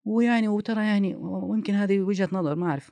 ويعني 0.05 0.49
وترى 0.49 0.87
يعني 0.87 1.15
ويمكن 1.17 1.75
هذه 1.75 2.01
وجهة 2.01 2.29
نظر 2.33 2.55
ما 2.55 2.67
أعرف. 2.67 2.91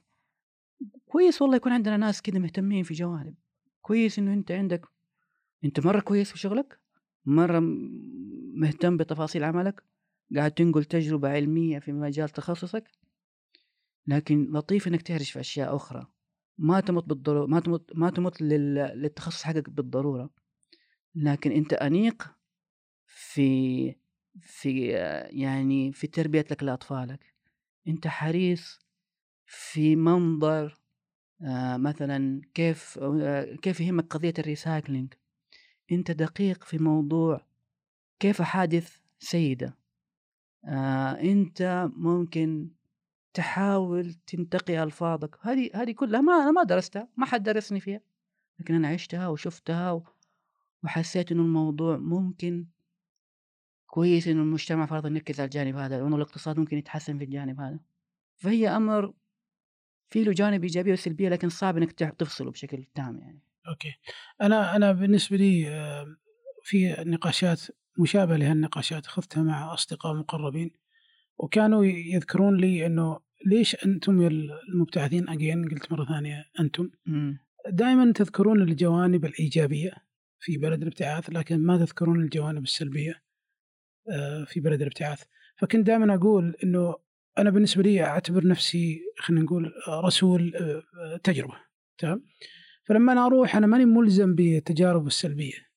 كويس 1.07 1.43
والله 1.43 1.57
يكون 1.57 1.73
عندنا 1.73 1.97
ناس 1.97 2.23
كده 2.23 2.39
مهتمين 2.39 2.83
في 2.83 2.95
جوانب. 2.95 3.35
كويس 3.83 4.19
إنه 4.19 4.33
أنت 4.33 4.53
عندك 4.53 4.87
أنت 5.64 5.86
مرة 5.86 6.00
كويس 6.00 6.32
في 6.32 6.38
شغلك؟ 6.38 6.80
مرة 7.24 7.59
م- 7.59 8.52
مهتم 8.54 8.96
بتفاصيل 8.96 9.44
عملك؟ 9.44 9.82
قاعد 10.36 10.50
تنقل 10.50 10.84
تجربة 10.84 11.28
علمية 11.28 11.78
في 11.78 11.92
مجال 11.92 12.28
تخصصك؟ 12.28 12.90
لكن 14.06 14.52
لطيف 14.52 14.88
إنك 14.88 15.02
تعرف 15.02 15.22
في 15.22 15.40
أشياء 15.40 15.76
أخرى. 15.76 16.06
ما 16.59 16.80
تمت 16.80 17.04
بالضرورة 17.04 17.46
ما 17.46 17.61
تمت 17.61 17.90
ما 17.96 18.11
تمت 18.11 18.42
لل... 18.42 18.74
للتخصص 18.74 19.42
حقك 19.42 19.70
بالضرورة. 19.70 20.30
لكن 21.14 21.52
أنت 21.52 21.72
أنيق 21.72 22.34
في 23.06 23.94
في 24.40 24.86
يعني 25.30 25.92
في 25.92 26.06
تربيتك 26.06 26.62
لأطفالك. 26.62 27.34
أنت 27.88 28.06
حريص 28.06 28.78
في 29.46 29.96
منظر 29.96 30.78
آه، 31.42 31.76
مثلا 31.76 32.40
كيف 32.54 32.98
آه، 33.02 33.54
كيف 33.56 33.80
يهمك 33.80 34.06
قضية 34.14 34.34
الريسايكلينج. 34.38 35.14
أنت 35.93 36.11
دقيق 36.11 36.64
في 36.64 36.78
موضوع 36.78 37.47
كيف 38.20 38.41
أحادث 38.41 38.99
سيدة؟ 39.18 39.78
آه، 40.64 41.11
أنت 41.12 41.89
ممكن 41.97 42.70
تحاول 43.34 44.14
تنتقي 44.14 44.82
ألفاظك. 44.82 45.39
هذه 45.41 45.70
هذه 45.74 45.93
كلها 45.93 46.20
ما 46.20 46.32
أنا 46.32 46.51
ما 46.51 46.62
درستها 46.62 47.09
ما 47.16 47.26
حد 47.26 47.43
درسني 47.43 47.80
فيها 47.80 48.01
لكن 48.59 48.74
أنا 48.74 48.89
عشتها 48.89 49.28
وشفتها 49.28 50.03
وحسيت 50.84 51.32
إنه 51.32 51.43
الموضوع 51.43 51.97
ممكن 51.97 52.66
كويس 53.86 54.28
إنه 54.28 54.43
المجتمع 54.43 54.86
فرض 54.86 55.07
يركز 55.07 55.41
على 55.41 55.47
الجانب 55.47 55.76
هذا 55.76 56.03
وإنه 56.03 56.16
الاقتصاد 56.16 56.59
ممكن 56.59 56.78
يتحسن 56.78 57.18
في 57.18 57.24
الجانب 57.24 57.61
هذا. 57.61 57.80
فهي 58.36 58.68
أمر 58.68 59.14
في 60.11 60.24
له 60.24 60.32
جانب 60.32 60.62
إيجابية 60.62 60.93
وسلبية 60.93 61.28
لكن 61.28 61.49
صعب 61.49 61.76
إنك 61.76 61.93
تفصله 61.93 62.51
بشكل 62.51 62.84
تام 62.95 63.18
يعني. 63.18 63.47
أوكي. 63.69 63.95
أنا 64.43 64.77
أنا 64.77 64.93
بالنسبة 64.93 65.37
لي 65.37 65.69
آه، 65.69 66.07
في 66.62 66.97
نقاشات 66.99 67.61
مشابهة 67.99 68.37
لهالنقاشات 68.37 69.07
اخذتها 69.07 69.43
مع 69.43 69.75
أصدقاء 69.75 70.14
مقربين 70.14 70.71
وكانوا 71.39 71.85
يذكرون 71.85 72.57
لي 72.57 72.87
إنه 72.87 73.21
ليش 73.47 73.85
أنتم 73.85 74.23
يا 74.23 74.29
المبتعثين 74.29 75.29
اجين 75.29 75.69
قلت 75.69 75.93
مرة 75.93 76.05
ثانية 76.05 76.45
أنتم. 76.61 76.91
دائما 77.69 78.12
تذكرون 78.12 78.62
الجوانب 78.62 79.25
الإيجابية 79.25 79.93
في 80.41 80.57
بلد 80.57 80.83
الابتعاث 80.83 81.31
لكن 81.31 81.59
ما 81.59 81.77
تذكرون 81.79 82.21
الجوانب 82.21 82.62
السلبية 82.62 83.23
آه، 84.11 84.45
في 84.45 84.61
بلد 84.61 84.81
الابتعاث. 84.81 85.23
فكنت 85.57 85.87
دائما 85.87 86.14
أقول 86.14 86.57
إنه 86.64 86.95
أنا 87.39 87.51
بالنسبة 87.51 87.83
لي 87.83 88.03
أعتبر 88.05 88.47
نفسي 88.47 89.01
خلينا 89.19 89.45
نقول 89.45 89.73
آه، 89.89 90.01
رسول 90.01 90.53
تجربة 91.25 91.55
تمام؟ 91.99 92.25
فلما 92.89 93.12
أنا 93.12 93.26
أروح 93.26 93.57
أنا 93.57 93.66
ماني 93.66 93.84
ملزم 93.84 94.34
بالتجارب 94.34 95.07
السلبية. 95.07 95.68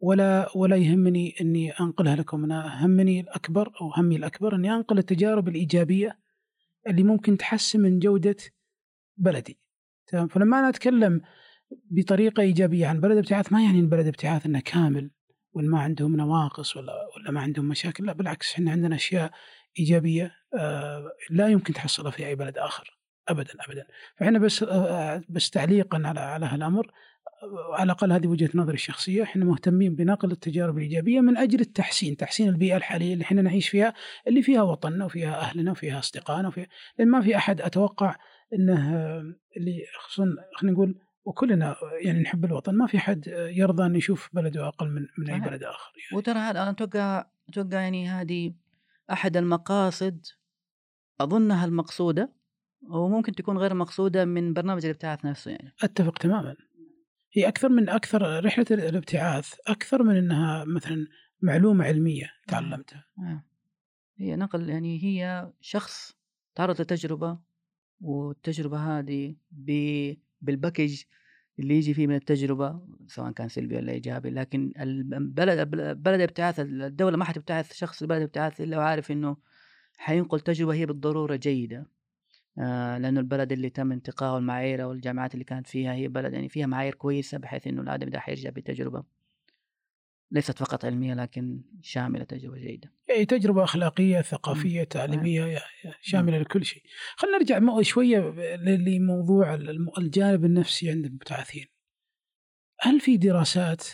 ولا 0.00 0.48
ولا 0.56 0.76
يهمني 0.76 1.34
إني 1.40 1.70
أنقلها 1.70 2.16
لكم. 2.16 2.44
أنا 2.44 2.86
همني 2.86 3.20
الأكبر 3.20 3.72
أو 3.80 3.92
همي 3.96 4.16
الأكبر 4.16 4.54
إني 4.54 4.74
أنقل 4.74 4.98
التجارب 4.98 5.48
الإيجابية 5.48 6.18
اللي 6.86 7.02
ممكن 7.02 7.36
تحسن 7.36 7.80
من 7.80 7.98
جودة 7.98 8.36
بلدي. 9.16 9.58
تمام؟ 10.06 10.28
فلما 10.28 10.58
أنا 10.58 10.68
أتكلم 10.68 11.20
بطريقة 11.90 12.40
إيجابية 12.40 12.86
عن 12.86 13.00
بلد 13.00 13.16
ابتعاث 13.16 13.52
ما 13.52 13.64
يعني 13.64 13.80
البلد 13.80 14.06
ابتعاث 14.06 14.46
إنه 14.46 14.60
كامل 14.60 15.10
وإن 15.52 15.70
ما 15.70 15.80
عندهم 15.80 16.16
نواقص 16.16 16.76
ولا 16.76 16.92
ولا 17.16 17.30
ما 17.30 17.40
عندهم 17.40 17.68
مشاكل. 17.68 18.06
لا 18.06 18.12
بالعكس 18.12 18.52
إحنا 18.52 18.70
عندنا 18.70 18.96
أشياء 18.96 19.30
إيجابية 19.78 20.34
آه، 20.58 21.10
لا 21.30 21.48
يمكن 21.48 21.72
تحصلها 21.72 22.10
في 22.10 22.26
أي 22.26 22.34
بلد 22.34 22.58
آخر. 22.58 22.97
ابدا 23.28 23.52
ابدا 23.68 23.86
فإحنا 24.16 24.38
بس 24.38 24.62
آه، 24.62 25.22
بس 25.28 25.50
تعليقا 25.50 26.02
على 26.04 26.20
على 26.20 26.46
هالأمر 26.46 26.92
آه، 27.42 27.74
على 27.74 27.82
الأقل 27.82 28.12
هذه 28.12 28.26
وجهة 28.26 28.50
نظري 28.54 28.74
الشخصية 28.74 29.22
إحنا 29.22 29.44
مهتمين 29.44 29.94
بنقل 29.94 30.30
التجارب 30.32 30.78
الإيجابية 30.78 31.20
من 31.20 31.36
أجل 31.36 31.60
التحسين 31.60 32.16
تحسين 32.16 32.48
البيئة 32.48 32.76
الحالية 32.76 33.12
اللي 33.12 33.24
إحنا 33.24 33.42
نعيش 33.42 33.68
فيها 33.68 33.94
اللي 34.26 34.42
فيها 34.42 34.62
وطننا 34.62 35.04
وفيها 35.04 35.40
أهلنا 35.40 35.70
وفيها 35.70 35.98
أصدقائنا 35.98 36.48
وفيها 36.48 36.66
لأن 36.98 37.08
ما 37.08 37.20
في 37.20 37.36
أحد 37.36 37.60
أتوقع 37.60 38.16
إنه 38.54 38.96
آه، 38.96 39.34
اللي 39.56 39.84
خصوصا 39.98 40.34
خلينا 40.54 40.74
نقول 40.74 40.98
وكلنا 41.24 41.76
يعني 42.04 42.22
نحب 42.22 42.44
الوطن 42.44 42.74
ما 42.74 42.86
في 42.86 42.98
حد 42.98 43.28
آه، 43.28 43.48
يرضى 43.48 43.86
إنه 43.86 43.98
يشوف 43.98 44.28
بلده 44.32 44.68
أقل 44.68 44.90
من 44.90 45.06
من 45.18 45.30
أي. 45.30 45.40
بلد 45.40 45.62
آخر 45.62 45.92
يعني. 45.96 46.18
وترى 46.18 46.38
هذا 46.38 46.62
أنا 46.62 46.70
أتوقع 46.70 47.24
أتوقع 47.48 47.80
يعني 47.80 48.08
هذه 48.08 48.54
أحد 49.12 49.36
المقاصد 49.36 50.26
أظنها 51.20 51.64
المقصودة 51.64 52.32
وممكن 52.82 53.32
تكون 53.32 53.58
غير 53.58 53.74
مقصودة 53.74 54.24
من 54.24 54.52
برنامج 54.52 54.84
الابتعاث 54.84 55.24
نفسه 55.24 55.50
يعني. 55.50 55.72
أتفق 55.82 56.18
تماما. 56.18 56.56
هي 57.32 57.48
أكثر 57.48 57.68
من 57.68 57.88
أكثر 57.88 58.44
رحلة 58.44 58.66
الابتعاث 58.70 59.54
أكثر 59.66 60.02
من 60.02 60.16
إنها 60.16 60.64
مثلا 60.64 61.06
معلومة 61.42 61.84
علمية 61.84 62.30
تعلمتها. 62.48 63.04
آه. 63.18 63.44
هي 64.18 64.36
نقل 64.36 64.68
يعني 64.68 65.04
هي 65.04 65.52
شخص 65.60 66.16
تعرض 66.54 66.80
لتجربة 66.80 67.38
والتجربة 68.00 68.78
هذه 68.98 69.36
ب- 69.50 70.14
بالباكج 70.40 71.02
اللي 71.58 71.74
يجي 71.74 71.94
فيه 71.94 72.06
من 72.06 72.14
التجربة 72.14 72.80
سواء 73.06 73.30
كان 73.32 73.48
سلبي 73.48 73.76
ولا 73.76 73.92
إيجابي 73.92 74.30
لكن 74.30 74.72
البلد 74.80 75.68
بلد 76.02 76.20
ابتعاث 76.20 76.60
الدولة 76.60 77.16
ما 77.16 77.24
حتبتعث 77.24 77.72
شخص 77.72 78.02
لبلد 78.02 78.22
ابتعاث 78.22 78.60
إلا 78.60 78.78
وعارف 78.78 79.10
إنه 79.10 79.36
حينقل 79.96 80.40
تجربة 80.40 80.74
هي 80.74 80.86
بالضرورة 80.86 81.36
جيدة. 81.36 81.78
آه 81.78 81.86
لأنه 82.98 83.20
البلد 83.20 83.52
اللي 83.52 83.70
تم 83.70 83.92
انتقائه 83.92 84.38
المعايير 84.38 84.82
أو 84.82 84.92
الجامعات 84.92 85.34
اللي 85.34 85.44
كانت 85.44 85.66
فيها 85.66 85.92
هي 85.94 86.08
بلد 86.08 86.32
يعني 86.32 86.48
فيها 86.48 86.66
معايير 86.66 86.94
كويسة 86.94 87.38
بحيث 87.38 87.66
إنه 87.66 87.82
الآدمي 87.82 88.10
ده 88.10 88.20
حيرجع 88.20 88.50
بتجربة 88.50 89.04
ليست 90.30 90.58
فقط 90.58 90.84
علمية 90.84 91.14
لكن 91.14 91.62
شاملة 91.82 92.24
تجربة 92.24 92.56
جيدة. 92.58 92.92
أخلاقية 93.64 94.20
ثقافية 94.20 94.84
تعليمية 94.84 95.40
يا- 95.44 95.62
يا- 95.84 95.94
شاملة 96.00 96.38
لكل 96.38 96.64
شيء. 96.64 96.82
خلينا 97.16 97.38
نرجع 97.38 97.58
ل- 98.56 98.84
لموضوع 98.84 99.54
الجانب 99.98 100.44
النفسي 100.44 100.90
عند 100.90 101.04
المبتعثين. 101.04 101.66
هل 102.80 103.00
في 103.00 103.16
دراسات؟ 103.16 103.84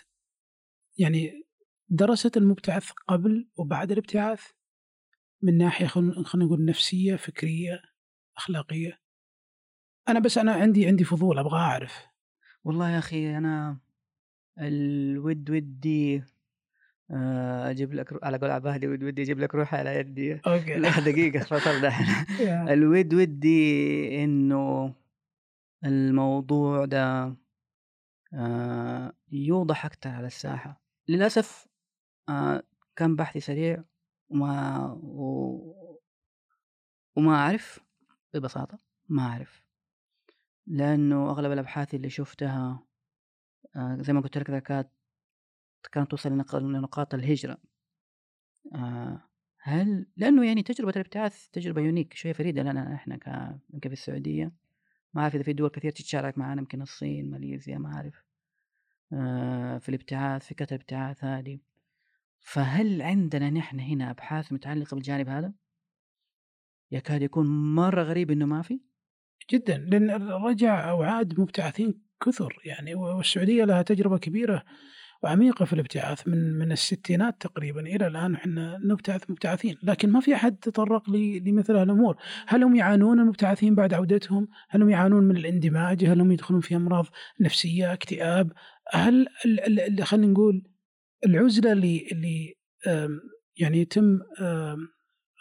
يعني 0.98 1.44
درست 1.88 2.36
المبتعث 2.36 2.90
قبل 3.08 3.48
وبعد 3.56 3.92
الابتعاث؟ 3.92 4.42
من 5.42 5.58
ناحية 5.58 5.86
خلينا 5.86 6.24
خلينا 6.24 6.46
نقول 6.46 6.64
نفسية 6.64 7.16
فكرية؟ 7.16 7.80
أخلاقية؟ 8.36 9.00
أنا 10.08 10.20
بس 10.20 10.38
أنا 10.38 10.52
عندي 10.52 10.86
عندي 10.86 11.04
فضول 11.04 11.38
أبغى 11.38 11.58
أعرف. 11.58 12.06
والله 12.64 12.90
يا 12.90 12.98
أخي 12.98 13.36
أنا 13.38 13.78
الود 14.58 15.50
ودي 15.50 16.22
آه، 17.10 17.70
أجيب 17.70 17.94
لك 17.94 18.24
على 18.24 18.38
قول 18.38 18.50
عبادي 18.50 18.88
ود 18.88 19.02
ودي 19.02 19.22
أجيب 19.22 19.38
لك 19.38 19.54
روحي 19.54 19.76
على 19.76 19.96
يدي. 19.96 20.34
أوكي. 20.46 20.74
لا 20.74 21.00
دقيقة 21.00 21.38
فصل 21.58 21.80
دحين. 21.80 22.06
الود 22.68 23.14
ودي 23.14 24.24
إنه 24.24 24.94
الموضوع 25.84 26.84
ده 26.84 27.36
آه، 28.34 29.12
يوضح 29.32 29.84
أكثر 29.86 30.10
على 30.10 30.26
الساحة. 30.26 30.82
للأسف 31.08 31.66
آه 32.28 32.62
كان 32.96 33.16
بحثي 33.16 33.40
سريع 33.40 33.84
وما 34.28 34.86
و... 35.02 35.74
وما 37.16 37.34
أعرف. 37.36 37.83
ببساطة 38.36 38.78
ما 39.08 39.22
أعرف. 39.22 39.62
لأنه 40.66 41.30
أغلب 41.30 41.52
الأبحاث 41.52 41.94
اللي 41.94 42.10
شفتها 42.10 42.86
آه 43.76 43.96
زي 44.00 44.12
ما 44.12 44.20
قلت 44.20 44.38
لك 44.38 44.62
كانت 44.62 44.88
كانت 45.92 46.10
توصل 46.10 46.32
لنقاط 46.54 47.14
الهجرة. 47.14 47.58
آه 48.74 49.20
هل 49.58 50.06
لأنه 50.16 50.46
يعني 50.46 50.62
تجربة 50.62 50.92
الابتعاث 50.96 51.48
تجربة 51.48 51.80
يونيك 51.80 52.14
شوية 52.14 52.32
فريدة 52.32 52.62
لنا 52.62 52.94
إحنا 52.94 53.16
ك... 53.16 53.26
يمكن 53.74 53.88
في 53.88 53.92
السعودية. 53.92 54.52
ما 55.14 55.22
أعرف 55.22 55.34
إذا 55.34 55.42
في 55.42 55.52
دول 55.52 55.68
كثير 55.68 55.90
تتشارك 55.90 56.38
معنا 56.38 56.60
يمكن 56.60 56.82
الصين 56.82 57.30
ماليزيا 57.30 57.78
ما 57.78 57.94
أعرف. 57.94 58.24
آه 59.12 59.78
في 59.78 59.88
الابتعاث 59.88 60.46
فكرة 60.46 60.66
الابتعاث 60.70 61.24
هذه. 61.24 61.58
فهل 62.40 63.02
عندنا 63.02 63.50
نحن 63.50 63.80
هنا 63.80 64.10
أبحاث 64.10 64.52
متعلقة 64.52 64.94
بالجانب 64.94 65.28
هذا؟ 65.28 65.52
يكاد 66.90 67.22
يكون 67.22 67.74
مرة 67.74 68.02
غريب 68.02 68.30
إنه 68.30 68.46
ما 68.46 68.62
في؟ 68.62 68.80
جدا 69.50 69.78
لأن 69.78 70.10
رجع 70.32 70.90
أو 70.90 71.02
عاد 71.02 71.40
مبتعثين 71.40 72.02
كثر 72.24 72.60
يعني 72.64 72.94
والسعودية 72.94 73.64
لها 73.64 73.82
تجربة 73.82 74.18
كبيرة 74.18 74.64
وعميقة 75.22 75.64
في 75.64 75.72
الابتعاث 75.72 76.28
من 76.28 76.52
من 76.58 76.72
الستينات 76.72 77.40
تقريبا 77.40 77.80
إلى 77.80 78.06
الآن 78.06 78.34
إحنا 78.34 78.78
نبتعث 78.84 79.30
مبتعثين 79.30 79.76
لكن 79.82 80.10
ما 80.10 80.20
في 80.20 80.34
أحد 80.34 80.56
تطرق 80.56 81.10
لمثل 81.10 81.76
هالأمور. 81.76 82.16
هل 82.46 82.62
هم 82.62 82.76
يعانون 82.76 83.20
المبتعثين 83.20 83.74
بعد 83.74 83.94
عودتهم؟ 83.94 84.48
هل 84.68 84.82
هم 84.82 84.90
يعانون 84.90 85.24
من 85.24 85.36
الاندماج؟ 85.36 86.04
هل 86.04 86.20
هم 86.20 86.32
يدخلون 86.32 86.60
في 86.60 86.76
أمراض 86.76 87.06
نفسية 87.40 87.92
اكتئاب؟ 87.92 88.52
هل 88.92 89.26
خلينا 90.02 90.32
نقول 90.32 90.62
العزلة 91.26 91.72
اللي 91.72 92.08
اللي 92.12 92.54
يعني 93.56 93.80
يتم 93.80 94.18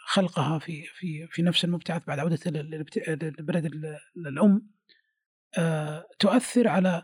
خلقها 0.06 0.58
في 0.58 0.82
في 0.82 1.26
في 1.30 1.42
نفس 1.42 1.64
المبتعث 1.64 2.02
بعد 2.06 2.18
عودته 2.18 2.50
للبلد 2.50 3.64
الأم 4.16 4.74
آه، 5.58 6.06
تؤثر 6.18 6.68
على 6.68 7.02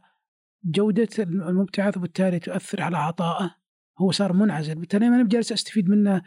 جودة 0.65 1.09
المبتعث 1.19 1.97
وبالتالي 1.97 2.39
تؤثر 2.39 2.83
على 2.83 2.97
عطائه. 2.97 3.55
هو 3.99 4.11
صار 4.11 4.33
منعزل 4.33 4.75
بالتالي 4.75 5.11
ما 5.11 5.29
جالس 5.29 5.53
أستفيد 5.53 5.89
منه 5.89 6.23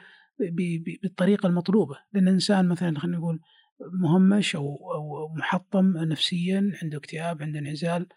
بالطريقة 1.04 1.48
المطلوبة. 1.48 1.98
لأن 2.14 2.28
الإنسان 2.28 2.68
مثلا 2.68 3.00
خلينا 3.00 3.18
نقول 3.18 3.40
مهمش 4.02 4.56
أو 4.56 4.94
أو 4.94 5.34
محطم 5.36 5.98
نفسيا 5.98 6.72
عنده 6.84 6.98
اكتئاب 6.98 7.42
عنده 7.42 7.60
انعزال 7.60 8.08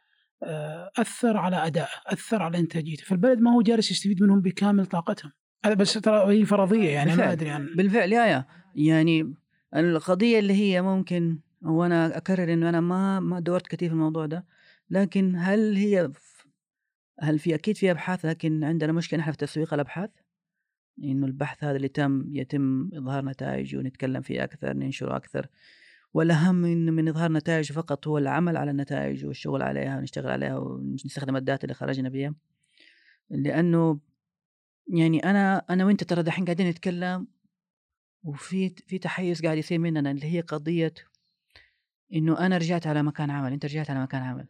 آه، 0.43 0.91
أثر 0.97 1.37
على 1.37 1.67
أدائه 1.67 1.89
أثر 2.07 2.43
على 2.43 2.59
إنتاجيته. 2.59 3.05
فالبلد 3.05 3.39
ما 3.39 3.55
هو 3.55 3.63
جالس 3.63 3.91
يستفيد 3.91 4.23
منهم 4.23 4.41
بكامل 4.41 4.87
طاقتهم. 4.87 5.33
هذا 5.67 5.75
بس 5.75 5.93
ترى 5.93 6.33
هي 6.33 6.45
فرضية 6.45 6.89
يعني. 6.89 7.17
ما 7.17 7.33
أدري 7.33 7.51
عن 7.51 7.67
بالفعل 7.77 8.13
يا 8.13 8.27
يا 8.27 8.45
يعني 8.75 9.35
القضية 9.77 10.39
اللي 10.39 10.55
هي 10.55 10.83
ممكن 10.83 11.39
وأنا 11.63 12.17
أكرر 12.17 12.53
إنه 12.53 12.69
أنا 12.69 12.81
ما 12.81 13.21
ما 13.21 13.41
دورت 13.41 13.67
كثير 13.67 13.89
في 13.89 13.95
الموضوع 13.95 14.27
ده 14.27 14.47
لكن 14.91 15.35
هل 15.37 15.77
هي 15.77 16.11
هل 17.21 17.39
في 17.39 17.55
أكيد 17.55 17.77
في 17.77 17.91
أبحاث 17.91 18.25
لكن 18.25 18.65
عندنا 18.65 18.93
مشكلة 18.93 19.21
نحن 19.21 19.31
في 19.31 19.37
تسويق 19.37 19.75
الأبحاث 19.75 20.11
إنه 21.05 21.27
البحث 21.27 21.65
هذا 21.65 21.77
اللي 21.77 21.89
تم 21.89 22.25
يتم 22.31 22.91
إظهار 22.95 23.25
نتائج 23.25 23.77
ونتكلم 23.77 24.23
فيه 24.23 24.45
أكثر 24.45 24.73
ننشره 24.73 25.17
أكثر 25.17 25.47
والأهم 26.15 26.65
إنه 26.65 26.93
من 26.93 27.09
إظهار 27.09 27.33
نتائج 27.33 27.73
فقط 27.73 28.09
هو 28.09 28.19
العمل 28.19 28.57
على 28.57 28.71
النتائج 28.71 29.27
والشغل 29.27 29.63
عليها 29.63 29.99
ونشتغل 29.99 30.31
عليها 30.31 30.57
ونستخدم 30.57 31.37
الداتا 31.37 31.63
اللي 31.63 31.75
خرجنا 31.75 32.09
بها 32.09 32.35
لأنه 33.31 34.01
يعني 34.89 35.19
أنا 35.19 35.57
أنا 35.71 35.85
وأنت 35.85 36.05
ترى 36.05 36.23
دحين 36.23 36.45
قاعدين 36.45 36.69
نتكلم 36.69 37.27
وفي 38.25 38.69
في 38.69 38.99
تحيز 38.99 39.43
قاعد 39.43 39.59
يصير 39.59 39.79
مننا 39.79 40.11
اللي 40.11 40.27
هي 40.27 40.41
قضية 40.41 40.95
إنه 42.13 42.47
أنا 42.47 42.59
رجعت 42.59 42.87
على 42.87 43.03
مكان 43.03 43.31
عمل 43.31 43.53
أنت 43.53 43.65
رجعت 43.65 43.91
على 43.91 44.03
مكان 44.03 44.23
عمل. 44.23 44.47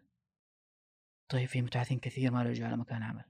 طيب 1.29 1.49
في 1.49 1.63
متعثين 1.63 1.99
كثير 1.99 2.31
ما 2.31 2.43
رجعوا 2.43 2.69
على 2.69 2.77
مكان 2.77 3.03
عمل. 3.03 3.25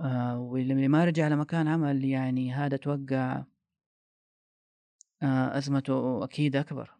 آه 0.00 0.38
واللي 0.38 0.88
ما 0.88 1.04
رجع 1.04 1.24
على 1.24 1.36
مكان 1.36 1.68
عمل 1.68 2.04
يعني 2.04 2.52
هذا 2.52 2.76
توقع 2.76 3.44
آه 5.22 5.58
أزمته 5.58 6.24
أكيد 6.24 6.56
أكبر. 6.56 6.90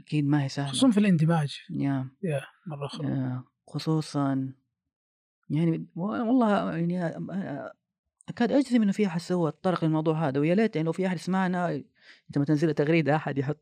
أكيد 0.00 0.24
ما 0.24 0.44
هي 0.44 0.48
سهلة. 0.48 0.68
خصوصا 0.68 0.90
في 0.90 1.00
الاندماج. 1.00 1.60
يا. 1.70 2.10
يا 2.22 2.42
مرة 2.66 2.90
آه 3.04 3.44
خصوصا 3.66 4.52
يعني 5.50 5.86
والله 5.96 6.76
يعني 6.76 7.06
آه، 7.06 7.72
أكاد 8.28 8.52
أجزم 8.52 8.82
إنه 8.82 8.92
في 8.92 9.06
أحد 9.06 9.20
سوى 9.20 9.52
تطرق 9.52 9.84
للموضوع 9.84 10.28
هذا 10.28 10.40
ويا 10.40 10.54
ليت 10.54 10.76
لو 10.76 10.92
في 10.92 11.06
أحد 11.06 11.16
سمعنا 11.16 11.70
انت 12.28 12.38
ما 12.38 12.44
تنزل 12.44 12.74
تغريدة 12.74 13.16
أحد 13.16 13.38
يحط 13.38 13.60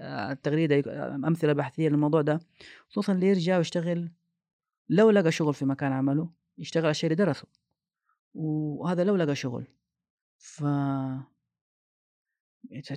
التغريدة 0.00 0.82
أمثلة 1.14 1.52
بحثية 1.52 1.88
للموضوع 1.88 2.20
ده 2.22 2.40
خصوصا 2.88 3.12
اللي 3.12 3.26
يرجع 3.26 3.58
ويشتغل 3.58 4.10
لو 4.88 5.10
لقى 5.10 5.32
شغل 5.32 5.54
في 5.54 5.64
مكان 5.64 5.92
عمله 5.92 6.30
يشتغل 6.58 6.84
على 6.84 6.90
الشيء 6.90 7.10
اللي 7.12 7.24
درسه 7.24 7.46
وهذا 8.34 9.04
لو 9.04 9.16
لقى 9.16 9.34
شغل. 9.34 9.64
ف 10.38 10.64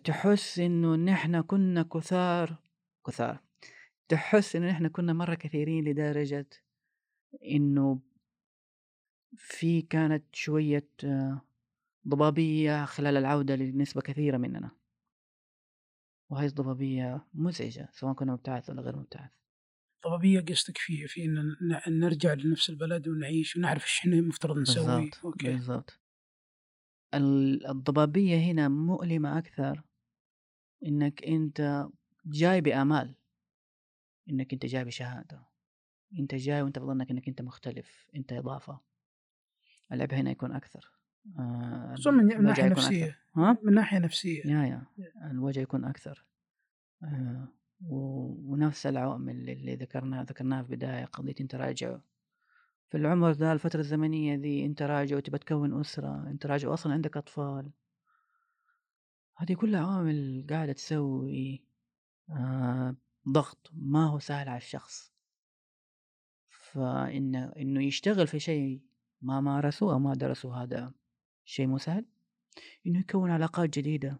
تحس 0.03 0.59
إنه 0.59 0.95
نحن 0.95 1.41
كنا 1.41 1.83
كثار 1.83 2.55
كثار 3.07 3.41
تحس 4.07 4.55
إنه 4.55 4.69
نحن 4.69 4.87
كنا 4.87 5.13
مرة 5.13 5.35
كثيرين 5.35 5.83
لدرجة 5.83 6.47
إنه 7.51 7.99
في 9.37 9.81
كانت 9.81 10.35
شوية 10.35 10.87
ضبابية 12.07 12.85
خلال 12.85 13.17
العودة 13.17 13.55
لنسبة 13.55 14.01
كثيرة 14.01 14.37
مننا. 14.37 14.71
وهذه 16.29 16.47
الضبابية 16.47 17.27
مزعجة 17.33 17.89
سواء 17.91 18.13
كنا 18.13 18.33
مبتعث 18.33 18.69
ولا 18.69 18.81
غير 18.81 18.95
مبتعث. 18.95 19.31
ضبابية 20.05 20.39
قصدك 20.39 20.77
في 20.77 21.07
في 21.07 21.25
إن 21.25 21.55
نرجع 21.87 22.33
لنفس 22.33 22.69
البلد 22.69 23.07
ونعيش 23.07 23.55
ونعرف 23.55 23.83
إيش 23.83 23.99
إحنا 23.99 24.13
المفترض 24.15 24.57
نسوي؟ 24.57 24.85
بالضبط 24.85 25.25
أوكي. 25.25 25.47
بالضبط. 25.47 25.99
الضبابية 27.69 28.37
هنا 28.37 28.67
مؤلمة 28.67 29.37
أكثر 29.37 29.83
إنك 30.85 31.23
أنت 31.23 31.87
جاي 32.25 32.61
بآمال. 32.61 33.15
إنك 34.29 34.53
أنت 34.53 34.65
جاي 34.65 34.85
بشهادة. 34.85 35.45
أنت 36.19 36.35
جاي 36.35 36.61
وأنت 36.61 36.79
في 36.79 36.85
ظنك 36.85 37.11
إنك 37.11 37.27
أنت 37.27 37.41
مختلف 37.41 38.07
أنت 38.15 38.33
إضافة. 38.33 38.79
اللعب 39.91 40.13
هنا 40.13 40.31
يكون 40.31 40.51
أكثر 40.51 40.91
آه 41.39 41.95
من 42.11 42.43
ناحية 42.43 42.67
نفسية. 42.67 43.19
ها؟ 43.35 43.57
من 43.63 43.73
ناحية 43.73 43.99
نفسية. 43.99 44.41
يا 44.45 44.65
يا. 44.65 44.83
الوجه 45.31 45.59
يكون 45.59 45.85
أكثر 45.85 46.25
آه 47.03 47.47
ونفس 47.89 48.87
العوامل 48.87 49.49
اللي 49.49 49.75
ذكرناها 49.75 50.23
ذكرناها 50.23 50.63
في 50.63 50.69
البداية 50.69 51.05
قضية 51.05 51.35
أنت 51.41 51.55
راجع. 51.55 51.99
في 52.89 52.97
العمر 52.97 53.31
ذا 53.31 53.53
الفترة 53.53 53.79
الزمنية 53.79 54.35
ذي 54.35 54.65
أنت 54.65 54.81
راجع 54.81 55.17
وتبى 55.17 55.37
تكون 55.37 55.79
أسرة 55.79 56.27
أنت 56.27 56.45
راجع 56.45 56.73
أصلا 56.73 56.93
عندك 56.93 57.17
أطفال. 57.17 57.71
هذه 59.37 59.53
كلها 59.53 59.81
عوامل 59.81 60.47
قاعدة 60.49 60.73
تسوي 60.73 61.65
آه 62.29 62.95
ضغط 63.29 63.71
ما 63.73 64.05
هو 64.05 64.19
سهل 64.19 64.49
على 64.49 64.57
الشخص. 64.57 65.13
فإنه 66.49 67.53
إنه 67.57 67.83
يشتغل 67.83 68.27
في 68.27 68.39
شيء 68.39 68.81
ما 69.25 69.41
مارسوا 69.41 69.93
أو 69.93 69.99
ما 69.99 70.13
درسوا 70.13 70.55
هذا 70.55 70.93
شيء 71.45 71.67
مو 71.67 71.77
سهل؟ 71.77 72.05
إنه 72.87 72.99
يكون 72.99 73.31
علاقات 73.31 73.69
جديدة. 73.69 74.19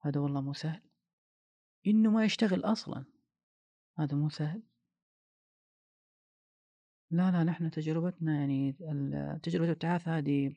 هذا 0.00 0.20
والله 0.20 0.40
مو 0.40 0.52
سهل. 0.52 0.82
إنه 1.86 2.10
ما 2.10 2.24
يشتغل 2.24 2.64
أصلا. 2.64 3.04
هذا 3.98 4.16
مو 4.16 4.28
سهل. 4.28 4.62
لا 7.10 7.30
لا 7.30 7.44
نحن 7.44 7.70
تجربتنا 7.70 8.34
يعني 8.34 8.72
تجربة 9.42 9.64
الابتعاث 9.64 10.08
هذه 10.08 10.54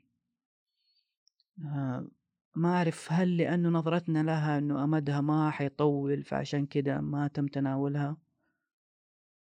آه، 1.65 2.07
ما 2.55 2.76
أعرف 2.76 3.11
هل 3.11 3.38
لأنه 3.38 3.69
نظرتنا 3.69 4.23
لها 4.23 4.57
أنه 4.57 4.84
أمدها 4.84 5.22
ما 5.22 5.51
حيطول 5.51 6.23
فعشان 6.23 6.65
كده 6.65 7.01
ما 7.01 7.27
تم 7.27 7.47
تناولها. 7.47 8.18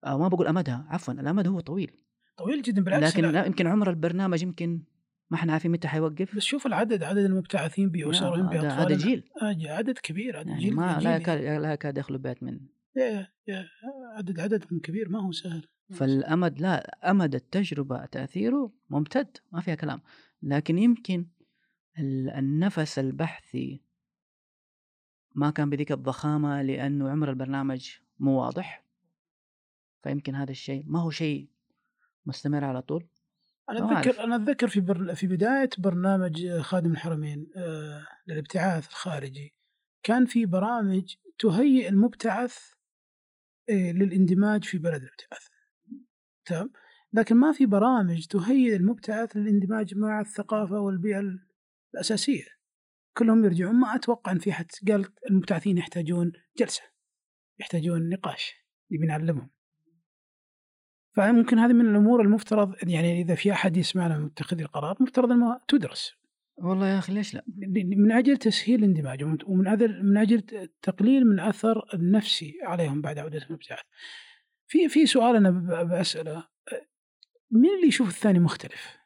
أو 0.04 0.20
ما 0.20 0.28
بقول 0.28 0.48
أمدها 0.48 0.86
عفوا 0.90 1.14
الأمد 1.14 1.48
هو 1.48 1.60
طويل. 1.60 2.03
طويل 2.38 2.62
جدا 2.62 2.84
بالعكس 2.84 3.14
لكن 3.18 3.32
لا. 3.32 3.46
يمكن 3.46 3.68
عمر 3.68 3.90
البرنامج 3.90 4.44
يمكن 4.44 4.84
ما 5.30 5.38
إحنا 5.38 5.54
عارفين 5.54 5.72
متى 5.72 5.88
حيوقف. 5.88 6.36
بس 6.36 6.44
شوف 6.44 6.66
العدد 6.66 7.04
عدد 7.04 7.26
المبتعثين 7.26 7.90
بأسرهم 7.90 8.50
بأطفالهم. 8.50 8.80
هذا 8.80 8.98
جيل. 8.98 9.30
عدد 9.66 9.98
كبير 9.98 10.38
عدد 10.38 10.48
يعني 10.48 10.62
جيل 10.62 10.76
ما 10.76 11.00
لا 11.02 11.16
يكاد 11.16 11.42
لا 11.62 11.74
يكاد 11.74 11.98
يخلو 11.98 12.18
بيت 12.18 12.44
من 12.44 12.60
يا 12.96 13.28
يا 13.48 13.66
عدد 14.18 14.40
عددهم 14.40 14.80
كبير 14.80 15.10
ما 15.10 15.26
هو 15.26 15.32
سهل. 15.32 15.68
فالأمد 15.92 16.62
لا 16.62 17.12
أمد 17.12 17.36
التجربة 17.36 18.06
تأثيره 18.06 18.74
ممتد 18.90 19.38
ما 19.52 19.62
فيها 19.62 19.76
كلام. 19.76 20.02
لكن 20.42 20.78
يمكن 20.78 21.28
النفس 22.38 23.00
البحثي 23.00 23.82
ما 25.36 25.50
كان 25.50 25.70
بذيك 25.70 25.92
الضخامة 25.92 26.62
لأنه 26.62 27.10
عمر 27.10 27.30
البرنامج 27.30 27.90
مو 28.20 28.42
واضح. 28.42 28.86
فيمكن 30.04 30.36
هذا 30.36 30.52
الشيء 30.52 30.84
ما 30.88 31.00
هو 31.00 31.10
شيء 31.10 31.50
مستمر 32.26 32.64
على 32.64 32.82
طول؟ 32.82 33.08
أنا. 33.70 34.00
اتذكر 34.00 34.24
أنا 34.24 34.36
أتذكر 34.36 34.68
في 34.68 34.80
بر... 34.80 35.16
في 35.16 35.28
بداية 35.28 35.70
برنامج 35.78 36.60
خادم 36.60 36.92
الحرمين 36.92 37.48
آه 37.56 38.08
للابتعاث 38.28 38.88
الخارجي 38.88 39.54
كان 40.04 40.26
في 40.26 40.46
برامج 40.46 41.16
تهيئ 41.40 41.90
المبتعث 41.90 42.58
آه 43.70 43.92
للاندماج 43.92 44.64
في 44.64 44.78
بلد 44.78 45.02
الابتعاث. 45.04 45.48
تمام؟ 46.46 46.72
لكن 47.14 47.36
ما 47.36 47.52
في 47.52 47.66
برامج 47.66 48.26
تهيئ 48.28 48.76
المبتعث 48.76 49.38
للاندماج 49.38 49.96
مع 49.96 50.22
الثقافة 50.22 50.80
والبيئة 50.80 51.24
الأساسية. 51.94 52.48
كلهم 53.18 53.46
يرجعون. 53.46 53.76
ما 53.76 53.96
أتوقع 53.96 54.32
إن 54.32 54.40
في 54.40 54.54
حد 54.54 54.72
قال 54.88 55.06
المبتعثين 55.30 55.78
يحتاجون 55.78 56.32
جلسة 56.58 56.82
يحتاجون 57.60 58.10
نقاش 58.10 58.56
نبي 58.92 59.08
نعلمهم. 59.08 59.50
فممكن 61.16 61.60
هذه 61.60 61.74
من 61.74 61.90
الأمور 61.90 62.22
المفترض 62.22 62.76
يعني 62.84 63.22
إذا 63.22 63.36
في 63.36 63.52
أحد 63.52 63.78
يسمعنا 63.78 64.18
من 64.18 64.26
متخذي 64.26 64.64
القرار 64.64 64.98
مفترض 65.00 65.32
انها 65.32 65.62
تدرس 65.68 66.14
والله 66.58 66.88
يا 66.88 67.00
أخي 67.00 67.14
ليش 67.14 67.34
لا؟ 67.34 67.44
من 67.98 68.12
أجل 68.12 68.38
تسهيل 68.38 68.80
الاندماج 68.80 69.24
ومن 69.24 69.68
أجل 69.68 70.04
من 70.04 70.18
أجل 70.18 70.42
تقليل 70.82 71.26
من 71.26 71.34
الاثر 71.34 71.86
النفسي 71.94 72.58
عليهم 72.64 73.02
بعد 73.02 73.20
عودتهم 73.20 73.48
الابتعاث. 73.50 73.84
في 74.68 74.90
في 74.90 75.06
سؤال 75.06 75.36
أنا 75.36 75.84
بساله 75.84 76.48
مين 77.52 77.76
اللي 77.76 77.88
يشوف 77.88 78.10
الثاني 78.10 78.40
مختلف؟ 78.40 78.98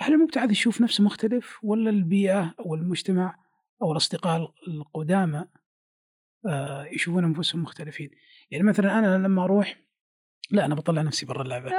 هل 0.00 0.12
المبتعث 0.12 0.50
يشوف 0.50 0.80
نفسه 0.80 1.04
مختلف 1.04 1.64
ولا 1.64 1.90
البيئة 1.90 2.54
أو 2.60 2.74
المجتمع 2.74 3.44
أو 3.82 3.92
الأصدقاء 3.92 4.54
القدامى 4.68 5.44
آه، 6.46 6.84
يشوفون 6.84 7.24
أنفسهم 7.24 7.62
مختلفين؟ 7.62 8.10
يعني 8.50 8.64
مثلا 8.64 8.98
أنا 8.98 9.18
لما 9.18 9.44
أروح 9.44 9.87
لا 10.50 10.64
أنا 10.64 10.74
بطلع 10.74 11.02
نفسي 11.02 11.26
برا 11.26 11.42
اللعبة. 11.42 11.70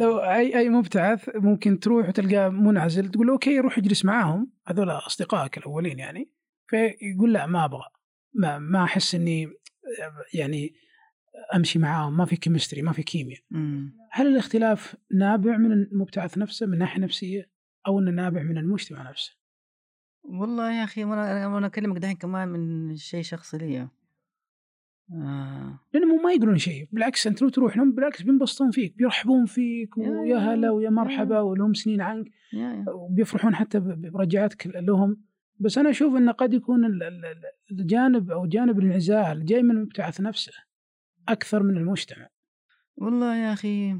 لو 0.00 0.18
أي 0.18 0.58
أي 0.58 0.68
مبتعث 0.68 1.30
ممكن 1.34 1.78
تروح 1.78 2.08
وتلقاه 2.08 2.48
منعزل 2.48 3.10
تقول 3.10 3.30
okay 3.30 3.60
روح 3.60 3.78
اجلس 3.78 4.04
معاهم. 4.04 4.52
هذول 4.66 4.90
أصدقائك 4.90 5.58
الأولين 5.58 5.98
يعني. 5.98 6.32
فيقول 6.66 7.32
لا 7.32 7.46
ما 7.46 7.64
أبغى. 7.64 7.84
ما 8.34 8.58
ما 8.58 8.84
أحس 8.84 9.14
إني 9.14 9.48
يعني 10.34 10.74
أمشي 11.54 11.78
معاهم. 11.78 12.16
ما 12.16 12.24
في 12.24 12.36
chemistry 12.36 12.82
ما 12.82 12.92
في 12.92 13.02
كيمياء. 13.02 13.40
هل 14.12 14.26
الاختلاف 14.26 14.96
نابع 15.14 15.56
من 15.56 15.72
المبتعث 15.72 16.38
نفسه 16.38 16.66
من 16.66 16.78
ناحية 16.78 17.00
نفسية 17.00 17.50
أو 17.86 17.98
إنه 17.98 18.10
نابع 18.10 18.42
من 18.42 18.58
المجتمع 18.58 19.10
نفسه؟ 19.10 19.38
والله 20.24 20.72
يا 20.72 20.84
أخي 20.84 21.02
أنا 21.02 21.58
أنا 21.58 21.66
أكلمك 21.66 21.98
دحين 21.98 22.16
كمان 22.16 22.48
من 22.48 22.96
شيء 22.96 23.22
شخصي 23.22 23.58
لي 23.58 23.88
آه. 25.12 25.78
لأنهم 25.94 26.22
ما 26.22 26.32
يقولون 26.32 26.58
شيء 26.58 26.88
بالعكس 26.92 27.26
أنت 27.26 27.42
لو 27.42 27.48
تروح 27.48 27.76
لهم 27.76 27.92
بالعكس 27.92 28.22
بينبسطون 28.22 28.70
فيك 28.70 28.96
بيرحبون 28.96 29.46
فيك 29.46 29.90
يا- 29.98 30.08
ويا 30.10 30.36
هلا 30.36 30.70
ويا 30.70 30.90
مرحبا. 30.90 31.40
ولهم 31.40 31.74
سنين 31.74 32.00
عنك. 32.00 32.26
وبيفرحون 32.88 33.54
حتى 33.54 33.80
برجعتك 33.80 34.66
لهم 34.66 35.16
بس 35.60 35.78
أنا 35.78 35.90
أشوف 35.90 36.14
إنه 36.16 36.32
قد 36.32 36.54
يكون 36.54 36.84
ال- 36.84 37.02
ال- 37.02 37.24
ال- 37.24 37.42
الجانب 37.80 38.30
أو 38.30 38.46
جانب 38.46 38.78
الانعزال 38.78 39.44
جاي 39.44 39.62
من 39.62 39.70
المبتعث 39.70 40.20
نفسه 40.20 40.52
أكثر 41.28 41.62
من 41.62 41.76
المجتمع 41.76 42.28
والله 42.96 43.36
يا 43.36 43.52
أخي 43.52 43.96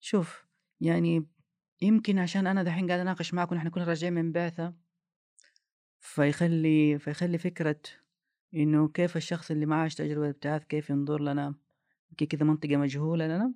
شوف 0.00 0.44
يعني 0.80 1.26
يمكن 1.82 2.18
عشان 2.18 2.46
أنا 2.46 2.62
دحين 2.62 2.86
قاعد 2.88 3.00
أناقش 3.00 3.34
معكم 3.34 3.54
نحن 3.56 3.68
كنا 3.68 3.84
راجعين 3.84 4.12
من 4.12 4.32
بعثة 4.32 4.74
فيخلي 6.00 6.98
فيخلي 6.98 7.38
فكرة 7.38 7.76
إنه 8.54 8.88
كيف 8.88 9.16
الشخص 9.16 9.50
اللي 9.50 9.66
ما 9.66 9.76
عاش 9.76 9.94
تجربة 9.94 10.24
الابتعاث 10.24 10.64
كيف 10.64 10.90
ينظر 10.90 11.20
لنا؟ 11.20 11.54
يمكن 12.10 12.26
كذا 12.26 12.44
منطقة 12.44 12.76
مجهولة 12.76 13.26
لنا؟ 13.26 13.54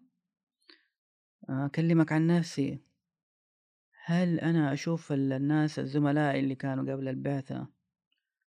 أكلمك 1.48 2.12
عن 2.12 2.26
نفسي. 2.26 2.78
هل 4.04 4.40
أنا 4.40 4.72
أشوف 4.72 5.12
ال- 5.12 5.32
الناس 5.32 5.78
الزملاء 5.78 6.38
اللي 6.38 6.54
كانوا 6.54 6.92
قبل 6.92 7.08
البعثة؟ 7.08 7.68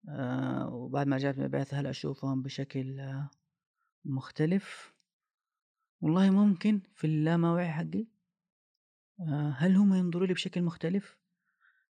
آه 0.09 0.69
وبعد 0.73 1.07
ما 1.07 1.15
رجعت 1.15 1.37
من 1.37 1.43
البعثة 1.43 1.79
هل 1.79 1.87
أشوفهم 1.87 2.41
بشكل 2.41 2.99
آه 2.99 3.29
مختلف؟ 4.05 4.93
والله 6.01 6.29
ممكن 6.29 6.81
في 6.93 7.07
اللاموعي 7.07 7.71
حقي. 7.71 8.07
آه، 9.19 9.49
هل 9.57 9.75
هم 9.75 9.93
ينظروا 9.93 10.27
لي 10.27 10.33
بشكل 10.33 10.61
مختلف؟ 10.61 11.17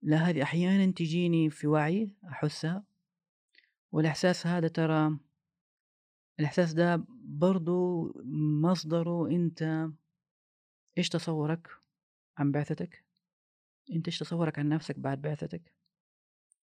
لا 0.03 0.17
هذه 0.17 0.43
أحيانا 0.43 0.93
تجيني 0.93 1.51
في 1.51 1.67
وعي 1.67 2.11
أحسها. 2.29 2.85
والإحساس 3.93 4.47
هذا 4.47 4.69
ترى 4.69 5.19
الإحساس 6.41 6.73
ده 6.73 7.05
برضو 7.25 8.13
مصدره 8.63 9.31
أنت 9.31 9.89
إيش 10.99 11.09
تصورك 11.09 11.69
عن 12.39 12.53
بعثتك؟ 12.53 13.05
أنت 13.93 14.07
إيش 14.07 14.19
تصورك 14.19 14.59
عن 14.59 14.69
نفسك 14.69 14.99
بعد 14.99 15.23
بعثتك؟ 15.23 15.75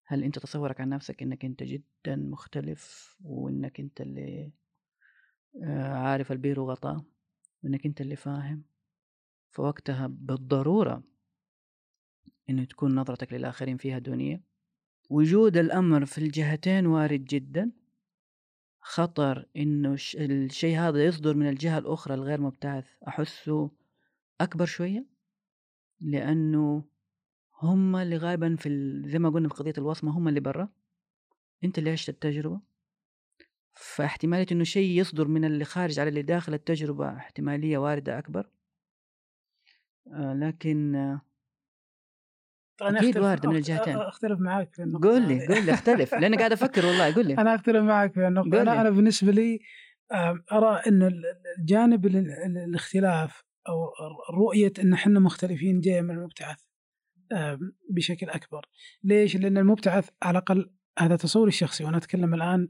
هل 0.06 0.24
أنت 0.24 0.38
تصورك 0.38 0.80
عن 0.80 0.88
نفسك 0.88 1.22
إنك 1.22 1.44
أنت 1.44 1.62
جدا 1.62 2.16
مختلف 2.16 3.16
وإنك 3.24 3.80
أنت 3.80 4.00
اللي 4.00 4.52
آه، 5.62 5.94
عارف 5.94 6.32
البير 6.32 6.60
وغطاه 6.60 7.04
وإنك 7.62 7.86
أنت 7.86 8.00
اللي 8.00 8.16
فاهم 8.16 8.64
فوقتها 9.50 10.06
بالضرورة 10.06 11.02
إنه 12.50 12.64
تكون 12.64 12.94
نظرتك 12.94 13.32
للآخرين 13.32 13.76
فيها 13.76 13.98
دونية 13.98 14.42
وجود 15.10 15.56
الأمر 15.56 16.04
في 16.04 16.18
الجهتين 16.18 16.86
وارد 16.86 17.24
جدا. 17.24 17.70
خطر 18.80 19.46
إنه 19.56 19.92
الش- 19.92 20.16
الشيء 20.16 20.78
هذا 20.78 21.04
يصدر 21.04 21.34
من 21.34 21.48
الجهة 21.48 21.78
الأخرى 21.78 22.14
الغير 22.14 22.40
مبتعث. 22.40 22.86
أحسه 23.08 23.70
أكبر 24.40 24.64
شوية 24.66 25.06
لأنه 26.00 26.84
هم 27.62 27.96
اللي 27.96 28.16
غالبا 28.16 28.56
في 28.56 29.02
زي 29.06 29.18
ما 29.18 29.30
قلنا 29.30 29.48
في 29.48 29.54
قضية 29.54 29.72
الوصمة 29.78 30.18
هم 30.18 30.28
اللي 30.28 30.40
برا. 30.40 30.68
أنت 31.64 31.78
اللي 31.78 31.90
عشت 31.90 32.08
التجربة؟ 32.08 32.60
فاحتمالية 33.74 34.46
إنه 34.52 34.64
شيء 34.64 35.00
يصدر 35.00 35.28
من 35.28 35.44
اللي 35.44 35.64
خارج 35.64 35.98
على 36.00 36.08
اللي 36.08 36.22
داخل 36.22 36.54
التجربة 36.54 37.16
احتمالية 37.16 37.78
واردة 37.78 38.18
أكبر. 38.18 38.50
آه، 40.12 40.34
لكن 40.34 40.94
أنا 42.82 43.00
أختلف- 43.00 43.16
واردة 43.16 43.48
من 43.48 43.56
الجهتين. 43.56 43.96
أختلف 43.96 44.40
معك 44.40 44.74
في 44.74 44.82
النقطة 44.82 45.08
قول 45.08 45.22
لي. 45.28 45.46
قول 45.46 45.66
لي 45.66 45.74
أختلف 45.74 46.14
لأني 46.14 46.36
قاعد 46.36 46.52
أفكر 46.52 46.86
والله 46.86 47.14
قول 47.14 47.26
لي 47.26 47.34
أنا 47.42 47.54
أختلف 47.54 47.76
معك 47.82 48.14
في 48.14 48.26
النقطة 48.28 48.62
أنا. 48.62 48.80
أنا 48.80 48.90
بالنسبة 48.90 49.32
لي 49.32 49.60
أرى 50.52 50.82
إن 50.86 51.02
ال- 51.02 51.22
الجانب 51.58 52.06
ال- 52.06 52.16
ال- 52.16 52.58
الاختلاف 52.68 53.42
أو 53.68 53.84
رؤية 54.34 54.72
إن 54.82 54.92
إحنا 54.92 55.20
مختلفين 55.20 55.80
جاية 55.80 56.00
من 56.00 56.10
المبتعث 56.10 56.58
بشكل 57.90 58.28
أكبر 58.30 58.66
ليش 59.04 59.36
لأن 59.36 59.58
المبتعث 59.58 60.08
على 60.22 60.30
الأقل 60.38 60.70
هذا 60.98 61.16
تصوري 61.16 61.48
الشخصي 61.48 61.84
وأنا 61.84 61.96
أتكلم 61.96 62.34
الآن 62.34 62.68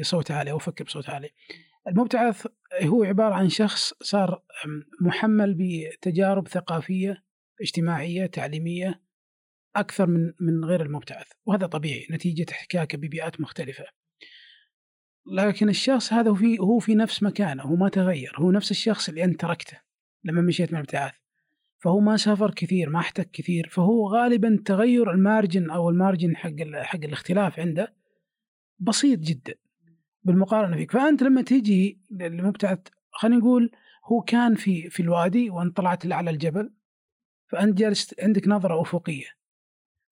بصوت 0.00 0.30
عالي 0.30 0.50
أو 0.50 0.56
أفكر 0.56 0.84
بصوت 0.84 1.08
عالي 1.10 1.28
المبتعث 1.88 2.46
هو 2.82 3.04
عبارة 3.04 3.34
عن 3.34 3.48
شخص 3.48 3.94
صار 4.02 4.42
محمل 5.00 5.56
بتجارب 5.58 6.48
ثقافية 6.48 7.22
اجتماعية 7.62 8.26
تعليمية 8.26 9.00
أكثر 9.80 10.06
من 10.06 10.32
من 10.40 10.64
غير 10.64 10.82
المبتعث 10.82 11.26
وهذا 11.46 11.66
طبيعي 11.66 12.06
نتيجة 12.10 12.46
احتكاكه 12.50 12.98
ببيئات 12.98 13.40
مختلفة. 13.40 13.84
لكن 15.32 15.68
الشخص 15.68 16.12
هذا 16.12 16.30
هو 16.30 16.34
في 16.34 16.58
هو 16.58 16.78
في 16.78 16.94
نفس 16.94 17.22
مكانه 17.22 17.62
هو 17.62 17.76
ما 17.76 17.88
تغير 17.88 18.32
هو 18.36 18.50
نفس 18.50 18.70
الشخص 18.70 19.08
اللي 19.08 19.24
أنت 19.24 19.40
تركته 19.40 19.80
لما 20.24 20.42
مشيت 20.42 20.72
من 20.72 20.78
الابتعاث. 20.78 21.14
فهو 21.78 22.00
ما 22.00 22.16
سافر 22.16 22.50
كثير 22.50 22.90
ما 22.90 22.98
احتك 22.98 23.30
كثير 23.30 23.68
فهو 23.72 24.08
غالبا 24.08 24.62
تغير 24.64 25.10
المارجن 25.10 25.70
أو 25.70 25.90
المارجن 25.90 26.36
حق 26.36 26.56
حق 26.74 27.04
الاختلاف 27.04 27.60
عنده 27.60 27.94
بسيط 28.78 29.18
جدا 29.18 29.54
بالمقارنة 30.22 30.76
فيك. 30.76 30.92
فأنت 30.92 31.22
لما 31.22 31.42
تيجي 31.42 32.00
للمبتعث 32.10 32.78
خلينا 33.10 33.36
نقول 33.36 33.70
هو 34.04 34.20
كان 34.20 34.54
في 34.54 34.90
في 34.90 35.00
الوادي 35.00 35.50
وأنت 35.50 35.76
طلعت 35.76 36.12
على 36.12 36.30
الجبل 36.30 36.72
فأنت 37.46 37.78
جالس 37.78 38.14
عندك 38.22 38.48
نظرة 38.48 38.80
أفقية. 38.82 39.26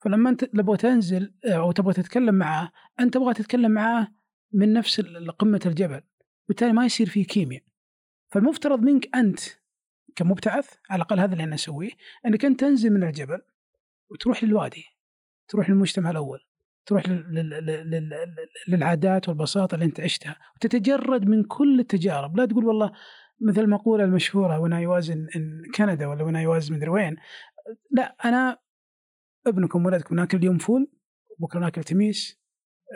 فلما 0.04 0.30
انت 0.30 0.44
تبغى 0.44 0.76
تنزل 0.76 1.34
أو 1.44 1.72
تبغى 1.72 1.92
تتكلم 1.92 2.34
معاه 2.34 2.72
أنت 3.00 3.14
تبغى 3.14 3.34
تتكلم 3.34 3.70
معاه 3.70 4.08
من 4.52 4.72
نفس 4.72 5.00
قمة 5.38 5.60
الجبل 5.66 6.00
بالتالي 6.48 6.72
ما 6.72 6.84
يصير 6.84 7.08
فيه 7.08 7.26
كيمياء. 7.26 7.62
فالمفترض 8.32 8.80
منك 8.82 9.16
أنت 9.16 9.40
كمبتعث 10.16 10.74
على 10.90 10.96
الأقل 10.96 11.20
هذا 11.20 11.32
اللي 11.32 11.44
أنا 11.44 11.54
أسويه 11.54 11.90
إنك 12.26 12.44
أنت 12.44 12.60
تنزل 12.60 12.90
من 12.90 13.02
الجبل 13.02 13.38
وتروح 14.10 14.44
للوادي 14.44 14.84
تروح 15.48 15.70
للمجتمع 15.70 16.10
الأول 16.10 16.40
تروح 16.86 17.08
لل- 17.08 17.34
لل- 17.34 17.66
لل- 17.66 17.90
لل- 17.90 18.28
للعادات 18.68 19.28
والبساطة 19.28 19.74
اللي 19.74 19.84
أنت 19.84 20.00
عشتها 20.00 20.36
وتتجرد 20.56 21.28
من 21.28 21.44
كل 21.44 21.80
التجارب. 21.80 22.36
لا 22.36 22.46
تقول 22.46 22.64
والله 22.64 22.92
مثل 23.40 23.60
المقوله 23.60 24.04
المشهورة 24.04 24.58
وأنا 24.58 24.80
يوازن 24.80 25.26
كندا 25.74 26.06
ولا 26.06 26.22
وأنا 26.24 26.42
يوازن 26.42 26.74
مدري 26.74 26.88
وين 26.90 27.16
لا 27.90 28.16
أنا 28.24 28.58
ابنكم 29.46 29.86
ولدكم 29.86 30.14
ناكل 30.16 30.38
اليوم 30.38 30.58
فول 30.58 30.90
بكرة 31.38 31.60
ناكل 31.60 31.84
تميس 31.84 32.40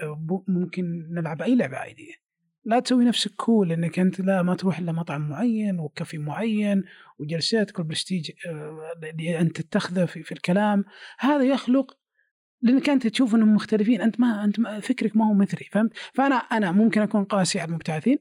ب- 0.05 0.51
ممكن 0.51 1.09
نلعب 1.11 1.43
أي 1.43 1.57
لعبة 1.57 1.77
عادية. 1.77 2.13
لا 2.65 2.81
تسوي 2.81 3.05
نفسك 3.05 3.31
كول 3.35 3.73
إنك 3.73 3.99
أنت 3.99 4.21
لا 4.21 4.43
ما 4.43 4.55
تروح 4.55 4.79
إلا 4.79 4.93
مطعم 4.93 5.29
معين 5.29 5.81
وكافي 5.81 6.19
معين 6.19 6.85
وجلساتك 7.19 7.79
والبرستيج 7.79 8.31
آه، 8.49 8.93
اللي 9.11 9.39
أنت 9.41 9.61
تتخذه 9.61 10.05
في, 10.05 10.23
في 10.23 10.33
الكلام. 10.33 10.85
هذا 11.19 11.45
يخلق 11.45 11.99
لأنك 12.63 12.89
أنت 12.89 13.07
تشوف 13.07 13.35
إنهم 13.35 13.55
مختلفين. 13.55 14.01
أنت 14.01 14.21
ما 14.21 14.45
أنت 14.45 14.61
ما 14.61 14.81
فكرك 14.81 15.17
ما 15.17 15.29
هو 15.29 15.35
مثلي 15.35 15.69
فهمت؟ 15.73 15.93
فأنا 16.15 16.35
أنا 16.35 16.73
ممكن 16.73 17.01
أكون 17.01 17.25
قاسي 17.25 17.61
على 17.61 17.69
المبتعثين 17.69 18.19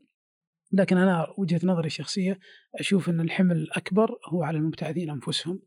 لكن 0.71 0.97
أنا 0.97 1.27
وجهة 1.37 1.59
نظري 1.63 1.87
الشخصية 1.87 2.39
أشوف 2.79 3.09
إن 3.09 3.21
الحمل 3.21 3.55
الأكبر 3.57 4.09
هو 4.33 4.43
على 4.43 4.57
المبتعثين 4.57 5.09
أنفسهم. 5.09 5.59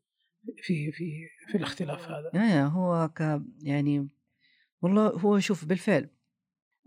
في 0.57 0.93
في 0.93 1.29
في 1.49 1.55
الاختلاف 1.55 2.09
هذا. 2.09 2.31
يا 2.35 2.65
هو 2.65 3.09
ك 3.09 3.43
يعني 3.63 4.09
والله 4.83 5.09
هو 5.09 5.39
شوف 5.39 5.65
بالفعل 5.65 6.11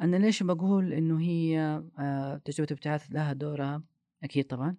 أنا 0.01 0.17
ليش 0.17 0.43
بقول 0.43 0.93
إنه 0.93 1.21
هي 1.21 1.59
آه، 1.99 2.37
تجربة 2.45 2.67
الابتعاث 2.71 3.11
لها 3.11 3.33
دورها؟ 3.33 3.83
أكيد 4.23 4.47
طبعا. 4.47 4.75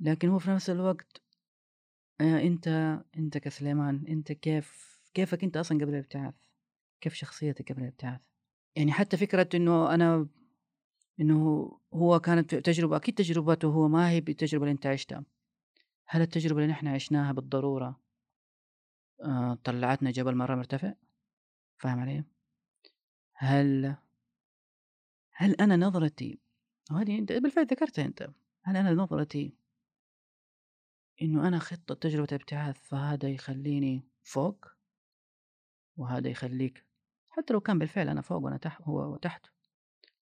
لكن 0.00 0.28
هو 0.28 0.38
في 0.38 0.50
نفس 0.50 0.70
الوقت 0.70 1.22
آه، 2.20 2.40
أنت 2.42 2.98
أنت 3.16 3.38
كسليمان 3.38 4.04
أنت 4.08 4.32
كيف 4.32 4.98
كيفك 5.14 5.44
أنت 5.44 5.56
أصلا 5.56 5.78
قبل 5.78 5.94
الابتعاث؟ 5.94 6.34
كيف 7.00 7.14
شخصيتك 7.14 7.72
قبل 7.72 7.82
الابتعاث؟ 7.82 8.20
يعني 8.76 8.92
حتى 8.92 9.16
فكرة 9.16 9.48
إنه 9.54 9.94
أنا 9.94 10.28
إنه 11.20 11.70
هو 11.94 12.20
كانت 12.20 12.54
تجربة 12.54 12.96
أكيد 12.96 13.14
تجربته 13.14 13.68
هو 13.68 13.88
ما 13.88 14.10
هي 14.10 14.20
بالتجربة 14.20 14.64
اللي 14.64 14.72
أنت 14.72 14.86
عشتها. 14.86 15.24
هل 16.10 16.20
التجربة 16.20 16.60
اللي 16.60 16.72
نحن 16.72 16.86
عشناها 16.86 17.32
بالضرورة 17.32 18.00
آه، 19.20 19.58
طلعتنا 19.64 20.10
جبل 20.10 20.34
مرة 20.34 20.54
مرتفع 20.54 20.94
فاهم 21.78 22.00
علي؟ 22.00 22.24
هل 23.34 23.96
هل 25.32 25.54
أنا 25.54 25.76
نظرتي 25.76 26.38
وهذه 26.90 27.18
أنت 27.18 27.32
بالفعل 27.32 27.66
ذكرتها 27.66 28.04
أنت 28.04 28.30
هل 28.62 28.76
أنا 28.76 28.92
نظرتي 28.92 29.54
إنه 31.22 31.48
أنا 31.48 31.58
خطة 31.58 31.94
تجربة 31.94 32.28
ابتعاث 32.32 32.76
فهذا 32.82 33.28
يخليني 33.28 34.08
فوق 34.22 34.66
وهذا 35.96 36.28
يخليك 36.28 36.86
حتى 37.28 37.52
لو 37.52 37.60
كان 37.60 37.78
بالفعل 37.78 38.08
أنا 38.08 38.20
فوق 38.20 38.42
وأنا 38.42 38.56
تحت 38.56 38.82
هو 38.82 39.16
تحت 39.16 39.46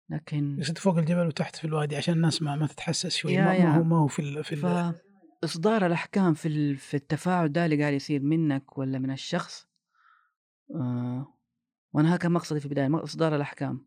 لكن 0.10 0.58
بس 0.60 0.70
أنت 0.70 0.78
فوق 0.78 0.98
الجبل 0.98 1.28
وتحت 1.28 1.56
في 1.56 1.66
الوادي 1.66 1.96
عشان 1.96 2.14
الناس 2.14 2.42
ما, 2.42 2.56
ما 2.56 2.68
تتحسس 2.68 3.16
شوي 3.16 3.38
ما, 3.38 3.60
ما 3.60 3.78
هو 3.78 3.84
ما 3.84 3.98
هو 3.98 4.08
في 4.08 4.22
ال 4.22 4.44
في 4.44 4.56
ال 4.56 4.96
إصدار 5.44 5.86
الأحكام 5.86 6.34
في 6.34 6.76
في 6.76 6.94
التفاعل 6.98 7.52
ده 7.52 7.66
اللي 7.66 7.82
قاعد 7.82 7.94
يصير 7.94 8.22
منك 8.22 8.78
ولا 8.78 9.00
من 9.00 9.12
الشخص؟ 9.12 9.68
آه 10.76 11.36
وأنا 11.96 12.10
هذا 12.10 12.18
كان 12.18 12.32
مقصدي 12.32 12.60
في 12.60 12.66
البداية 12.66 13.04
إصدار 13.04 13.36
الأحكام. 13.36 13.86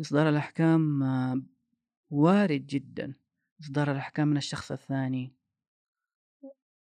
إصدار 0.00 0.28
الأحكام 0.28 1.02
آه، 1.02 1.42
وارد 2.10 2.66
جدا. 2.66 3.14
إصدار 3.60 3.92
الأحكام 3.92 4.28
من 4.28 4.36
الشخص 4.36 4.72
الثاني. 4.72 5.32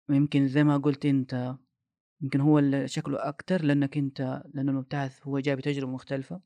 ويمكن 0.09 0.47
زي 0.47 0.63
ما 0.63 0.77
قلت 0.77 1.05
أنت 1.05 1.55
يمكن 2.21 2.41
هو 2.41 2.59
اللي 2.59 2.87
شكله 2.87 3.27
أكتر 3.27 3.63
لأنك 3.63 3.97
أنت 3.97 4.43
لأن 4.53 4.69
المبتعث 4.69 5.27
هو 5.27 5.39
جاي 5.39 5.55
بتجربة 5.55 5.91
مختلفة. 5.91 6.41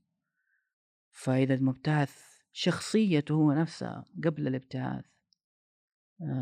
فإذا 1.12 1.54
المبتعث 1.54 2.36
شخصيته 2.54 3.34
هو 3.34 3.52
نفسها 3.54 4.06
قبل 4.24 4.48
الابتعاث 4.48 5.06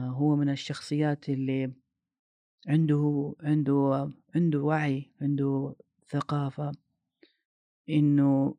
هو 0.09 0.35
من 0.35 0.49
الشخصيات 0.49 1.29
اللي 1.29 1.73
عنده 2.67 3.35
عنده 3.41 4.11
عنده 4.35 4.59
وعي 4.59 5.11
عنده 5.21 5.75
ثقافة 6.07 6.71
إنه 7.89 8.55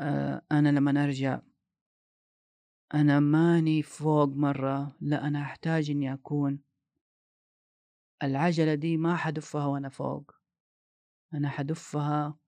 آه، 0.00 0.42
أنا 0.52 0.68
لما 0.68 1.04
أرجع 1.04 1.40
أنا 2.94 3.20
ماني 3.20 3.82
فوق 3.82 4.28
مرة 4.28 4.96
لا 5.00 5.26
أنا 5.26 5.42
أحتاج 5.42 5.90
إني 5.90 6.12
أكون. 6.12 6.60
العجلة 8.22 8.74
دي 8.74 8.96
ما 8.96 9.16
حدفها 9.16 9.66
وأنا 9.66 9.88
فوق. 9.88 10.34
أنا 11.34 11.48
حدفها 11.48 12.38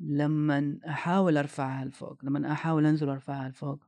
لما 0.00 0.80
أحاول 0.88 1.36
أرفعها 1.38 1.84
لفوق 1.84 2.24
لما 2.24 2.52
أحاول 2.52 2.86
أنزل 2.86 3.08
وأرفعها 3.08 3.48
لفوق. 3.48 3.84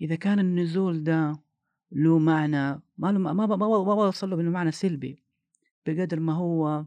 إذا 0.00 0.16
كان 0.16 0.38
النزول 0.38 1.04
ده 1.04 1.45
له 1.92 2.18
معنى 2.18 2.80
ما 2.98 3.12
له 3.12 3.18
ما 3.18 3.32
ما 3.32 3.46
ما, 3.46 3.56
بوصل 3.56 4.30
له 4.30 4.36
بمعنى 4.36 4.72
سلبي 4.72 5.22
بقدر 5.86 6.20
ما 6.20 6.32
هو 6.32 6.84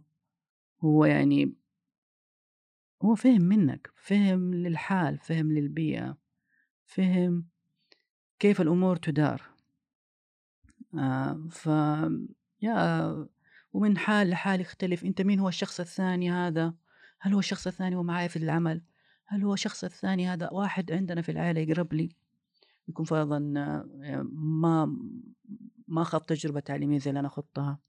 هو 0.83 1.05
يعني 1.05 1.53
هو 3.01 3.15
فهم 3.15 3.41
منك 3.41 3.91
فهم 3.95 4.53
للحال 4.53 5.17
فهم 5.19 5.51
للبيئة 5.51 6.17
فهم 6.85 7.45
كيف 8.39 8.61
الأمور 8.61 8.95
تدار. 8.95 9.41
آه 10.97 11.47
ف 11.51 11.69
يا 12.61 13.27
ومن 13.73 13.97
حال 13.97 14.29
لحال 14.29 14.61
يختلف 14.61 15.03
أنت 15.05 15.21
مين 15.21 15.39
هو 15.39 15.47
الشخص 15.47 15.79
الثاني 15.79 16.31
هذا؟ 16.31 16.73
هل 17.19 17.33
هو 17.33 17.39
الشخص 17.39 17.67
الثاني 17.67 17.95
هو 17.95 18.27
في 18.27 18.35
العمل؟ 18.35 18.81
هل 19.25 19.43
هو 19.43 19.53
الشخص 19.53 19.83
الثاني 19.83 20.27
هذا؟ 20.27 20.49
واحد 20.51 20.91
عندنا 20.91 21.21
في 21.21 21.31
العائلة 21.31 21.61
يقرب 21.61 21.93
لي. 21.93 22.09
يكون 22.89 23.05
فرضا 23.05 23.53
آه، 23.57 24.27
ما 24.33 24.97
ما 25.87 26.03
خذ 26.03 26.19
تجربة 26.19 26.59
تعليمية 26.59 26.99
زي 26.99 27.09
اللي 27.09 27.19
أنا 27.19 27.29
خضتها 27.29 27.79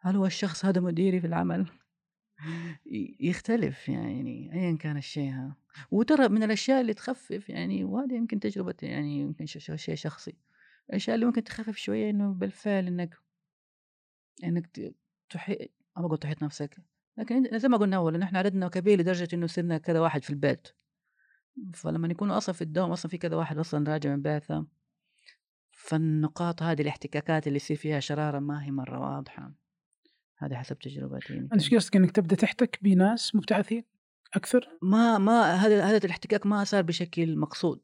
هل 0.00 0.16
هو 0.16 0.26
الشخص 0.26 0.64
هذا 0.64 0.80
مديري 0.80 1.20
في 1.20 1.26
العمل؟ 1.26 1.66
يختلف 3.20 3.88
يعني 3.88 4.52
أيًا 4.54 4.76
كان 4.76 4.96
الشيء 4.96 5.30
ها، 5.30 5.56
وترى 5.90 6.28
من 6.28 6.42
الأشياء 6.42 6.80
اللي 6.80 6.94
تخفف 6.94 7.48
يعني 7.48 7.84
وهذه 7.84 8.14
يمكن 8.14 8.40
تجربة 8.40 8.74
يعني 8.82 9.20
يمكن 9.20 9.46
شيء 9.46 9.94
شخصي، 9.94 10.36
الأشياء 10.90 11.14
اللي 11.14 11.26
ممكن 11.26 11.44
تخفف 11.44 11.76
شوية 11.76 12.10
إنه 12.10 12.32
بالفعل 12.32 12.86
إنك 12.86 13.14
إنك 14.44 14.66
ت 14.66 14.94
تحي 15.30 15.68
ما 15.96 16.02
باقول 16.02 16.18
تحيط 16.18 16.42
نفسك، 16.42 16.76
لكن 17.18 17.58
زي 17.58 17.68
ما 17.68 17.76
قلنا 17.76 18.08
إن 18.08 18.22
إحنا 18.22 18.38
عددنا 18.38 18.68
كبير 18.68 19.00
لدرجة 19.00 19.28
إنه 19.34 19.46
صرنا 19.46 19.78
كذا 19.78 20.00
واحد 20.00 20.24
في 20.24 20.30
البيت، 20.30 20.68
فلمّا 21.74 22.08
يكونوا 22.08 22.36
أصلًا 22.36 22.54
في 22.54 22.62
الدوام 22.62 22.90
أصلًا 22.90 23.10
في 23.10 23.18
كذا 23.18 23.36
واحد 23.36 23.58
أصلًا 23.58 23.92
راجع 23.92 24.10
من 24.10 24.22
بعثة، 24.22 24.66
فالنقاط 25.72 26.62
هذه 26.62 26.82
الاحتكاكات 26.82 27.46
اللي 27.46 27.56
يصير 27.56 27.76
فيها 27.76 28.00
شرارة 28.00 28.38
ما 28.38 28.64
هي 28.64 28.70
مرة 28.70 29.00
واضحة. 29.00 29.52
هذه 30.38 30.54
حسب 30.54 30.78
تجربتي 30.78 31.38
انت 31.38 31.52
إيش 31.52 31.74
قصدك 31.74 31.96
إنك 31.96 32.10
تبدأ 32.10 32.36
تحتك 32.36 32.78
بناس 32.82 33.34
مبتعثين 33.34 33.84
أكثر؟ 34.34 34.68
ما 34.82 35.18
ما 35.18 35.54
هذا 35.54 35.84
هذا 35.84 35.96
الاحتكاك 36.04 36.46
ما 36.46 36.64
صار 36.64 36.82
بشكل 36.82 37.38
مقصود. 37.38 37.80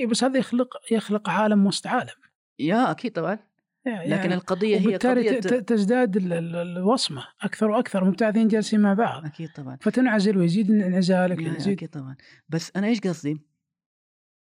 اي 0.00 0.06
بس 0.06 0.24
هذا 0.24 0.38
يخلق 0.38 0.68
يخلق 0.92 1.30
عالم 1.30 1.66
وسط 1.66 1.86
عالم 1.86 2.14
yeah 2.58 2.90
أكيد 2.90 3.12
طبعا. 3.12 3.47
يعني 3.90 4.08
لكن 4.08 4.32
القضية 4.32 4.76
هي 4.78 4.96
قضية 4.96 5.40
تزداد 5.40 6.16
الوصمة 6.16 7.24
أكثر 7.42 7.70
وأكثر 7.70 8.04
مبتعثين 8.04 8.48
جالسين 8.48 8.80
مع 8.80 8.94
بعض. 8.94 9.24
أكيد 9.24 9.52
طبعا. 9.52 9.78
فتنعزل 9.80 10.38
ويزيد 10.38 10.70
انعزالك 10.70 11.40
يزيد 11.40 11.72
أكيد 11.72 11.88
طبعا. 11.88 12.16
بس 12.48 12.72
أنا 12.76 12.86
إيش 12.86 13.00
قصدي؟ 13.00 13.40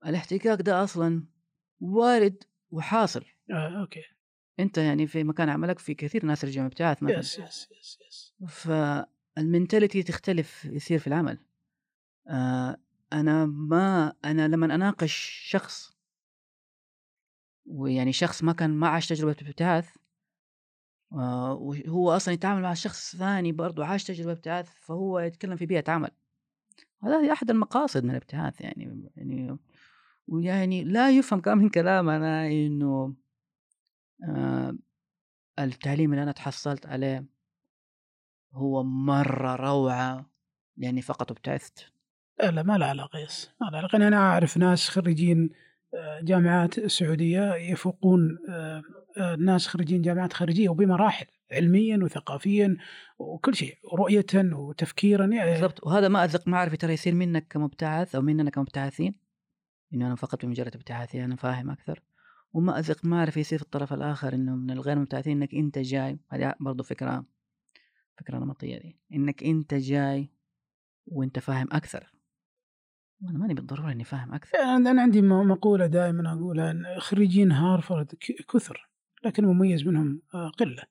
الاحتكاك 0.07 0.63
ده 0.63 0.85
أصلا 0.85 1.25
وارد 1.81 2.43
وحاصل. 2.71 3.25
آه، 3.51 3.81
okay. 3.81 4.03
أنت 4.61 4.79
يعني 4.79 5.07
في 5.07 5.25
مكان 5.25 5.49
عملك 5.49 5.79
في 5.79 5.95
كثير 5.95 6.25
ناس 6.25 6.45
رجعوا 6.45 6.67
مبتعث 6.67 7.03
مثلا. 7.03 7.19
يس 7.19 7.39
يس 7.39 7.69
يس 7.73 7.99
يس 8.07 8.35
فال 8.49 8.77
mentality 8.77 10.03
تختلف 10.03 10.65
يصير 10.65 10.99
في 10.99 11.07
العمل. 11.07 11.39
آه 12.29 12.77
أنا 13.13 13.47
ما 13.47 14.13
أنا 14.25 14.49
لما 14.49 14.75
أناقش 14.75 15.13
شخص 15.51 15.96
ويعني 17.67 18.13
شخص 18.13 18.43
ما 18.43 18.53
كان 18.53 18.71
ما 18.71 18.89
عاش 18.89 19.09
تجربة 19.09 19.37
ابتعاث 19.43 19.89
آه 21.13 21.55
وهو 21.55 22.11
أصلا 22.11 22.35
يتعامل 22.35 22.63
مع 22.63 22.75
شخص 22.75 23.17
ثاني 23.17 23.53
برضه 23.53 23.85
عاش 23.87 24.05
تجربة 24.05 24.33
ابتعاث 24.33 24.69
فهو 24.81 25.19
يتكلم 25.19 25.57
في 25.57 25.67
بيئة 25.67 25.91
عمل. 25.91 26.11
هذا 27.03 27.33
أحد 27.33 27.51
المقاصد 27.51 28.05
من 28.05 28.11
الابتعاث 28.11 28.61
يعني 28.61 29.11
يعني 29.17 29.59
ويعني 30.29 30.85
لا 30.85 31.11
يفهم 31.11 31.41
كمان 31.41 31.59
من 31.59 31.69
كلامنا 31.69 32.47
إنه 32.47 33.15
آه، 34.29 34.77
التعليم 35.59 36.13
اللي 36.13 36.23
أنا 36.23 36.33
تحصلت 36.33 36.87
عليه 36.87 37.25
هو 38.53 38.83
مرة 38.83 39.57
روعة 39.57 40.31
لأني 40.77 41.03
فقط 41.03 41.31
ابتعثت 41.31 41.93
لا 42.41 42.63
ما 42.63 42.79
له 42.79 42.87
علاقة 42.87 43.19
ما 43.61 43.67
له 43.71 43.79
علاقة. 43.79 43.97
أنا 43.97 44.17
أعرف 44.17 44.57
ناس 44.57 44.89
خريجين 44.89 45.51
جامعات 46.23 46.87
سعودية 46.87 47.55
يفوقون 47.55 48.39
آه، 48.49 48.83
ناس 49.39 49.67
خريجين 49.67 50.03
جامعات 50.03 50.33
خارجية 50.33 50.69
وبمراحل 50.69 51.27
علميا 51.53 51.99
وثقافيا 52.03 52.77
وكل 53.19 53.55
شيء 53.55 53.79
رؤية 53.95 54.27
وتفكيرا 54.35 55.27
يعني 55.27 55.51
بالضبط. 55.51 55.87
وهذا 55.87 56.09
ما 56.09 56.25
أثق 56.25 56.49
ما 56.49 56.57
أعرف 56.57 56.77
ترى 56.77 56.93
يصير 56.93 57.15
منك 57.15 57.47
كمبتعث 57.51 58.15
أو 58.15 58.23
مننا 58.23 58.51
كمبتعثين 58.51 59.15
إنه 59.95 60.07
أنا 60.07 60.17
فقط 60.17 60.45
بمجرد 60.45 60.77
ابتعاثي 60.77 61.25
أنا 61.25 61.37
فاهم 61.37 61.71
أكثر. 61.71 62.03
وما 62.53 62.79
أثق 62.79 63.05
ما 63.05 63.19
أعرف 63.19 63.37
يصير 63.37 63.59
في 63.59 63.65
الطرف 63.65 63.93
الآخر 63.93 64.35
إنه 64.35 64.57
من 64.57 64.71
الغير 64.71 64.99
مبتعثين 64.99 65.37
إنك 65.37 65.55
أنت 65.55 65.79
جاي. 65.79 66.19
هذه 66.29 66.55
برضو 66.61 66.83
فكرة 66.83 67.25
فكرة 68.19 68.39
نمطية 68.39 68.79
دي. 68.79 68.99
إنك 69.13 69.43
أنت 69.43 69.75
جاي 69.75 70.31
وأنت 71.07 71.39
فاهم 71.39 71.69
أكثر. 71.73 72.16
أنا 73.23 73.39
ماني 73.39 73.55
بالضرورة 73.55 73.93
إني 73.93 74.05
فاهم 74.05 74.35
أكثر. 74.35 74.59
يعني 74.59 74.91
أنا 74.91 75.03
عندي 75.03 75.23
م- 75.23 75.49
مقولة 75.51 75.87
دائما 75.87 76.33
أقولها 76.33 76.71
أن 76.71 76.85
خريجين 76.99 77.53
هارفرد 77.53 78.15
كثر 78.55 78.89
لكن 79.25 79.45
المميز 79.45 79.87
منهم 79.87 80.23
آه، 80.35 80.49
قلة. 80.49 80.83